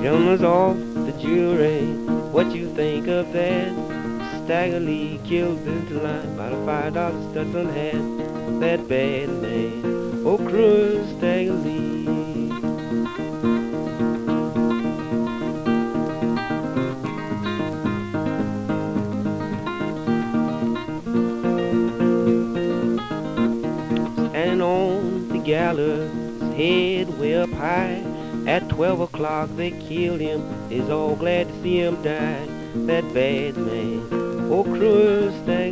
Gentlemen's 0.02 0.42
off 0.42 0.76
the 0.76 1.12
jury, 1.22 1.86
what 2.32 2.50
you 2.52 2.74
think 2.74 3.06
of 3.06 3.32
that? 3.32 3.72
Stagger 4.44 4.80
Lee 4.80 5.20
killed 5.24 5.64
Billy 5.64 6.02
Line 6.02 6.36
by 6.36 6.48
a 6.48 6.66
five 6.66 6.94
dollar 6.94 7.30
Stetson 7.30 7.68
hat. 7.68 8.37
That 8.60 8.88
bad 8.88 9.28
man, 9.40 10.22
oh 10.26 10.36
Stagger 11.16 11.52
Lee. 11.52 12.48
Standing 24.28 24.60
on 24.60 25.28
the 25.28 25.38
gallows, 25.38 26.10
head 26.56 27.18
way 27.18 27.36
up 27.36 27.50
high. 27.50 28.02
At 28.46 28.68
twelve 28.68 29.00
o'clock 29.00 29.50
they 29.56 29.70
killed 29.70 30.20
him. 30.20 30.42
Is 30.70 30.90
all 30.90 31.14
glad 31.14 31.48
to 31.48 31.62
see 31.62 31.78
him 31.78 32.02
die. 32.02 32.46
That 32.86 33.04
bad 33.14 33.56
man, 33.56 34.02
oh 34.50 34.64
Stagger 35.44 35.62
Lee. 35.62 35.67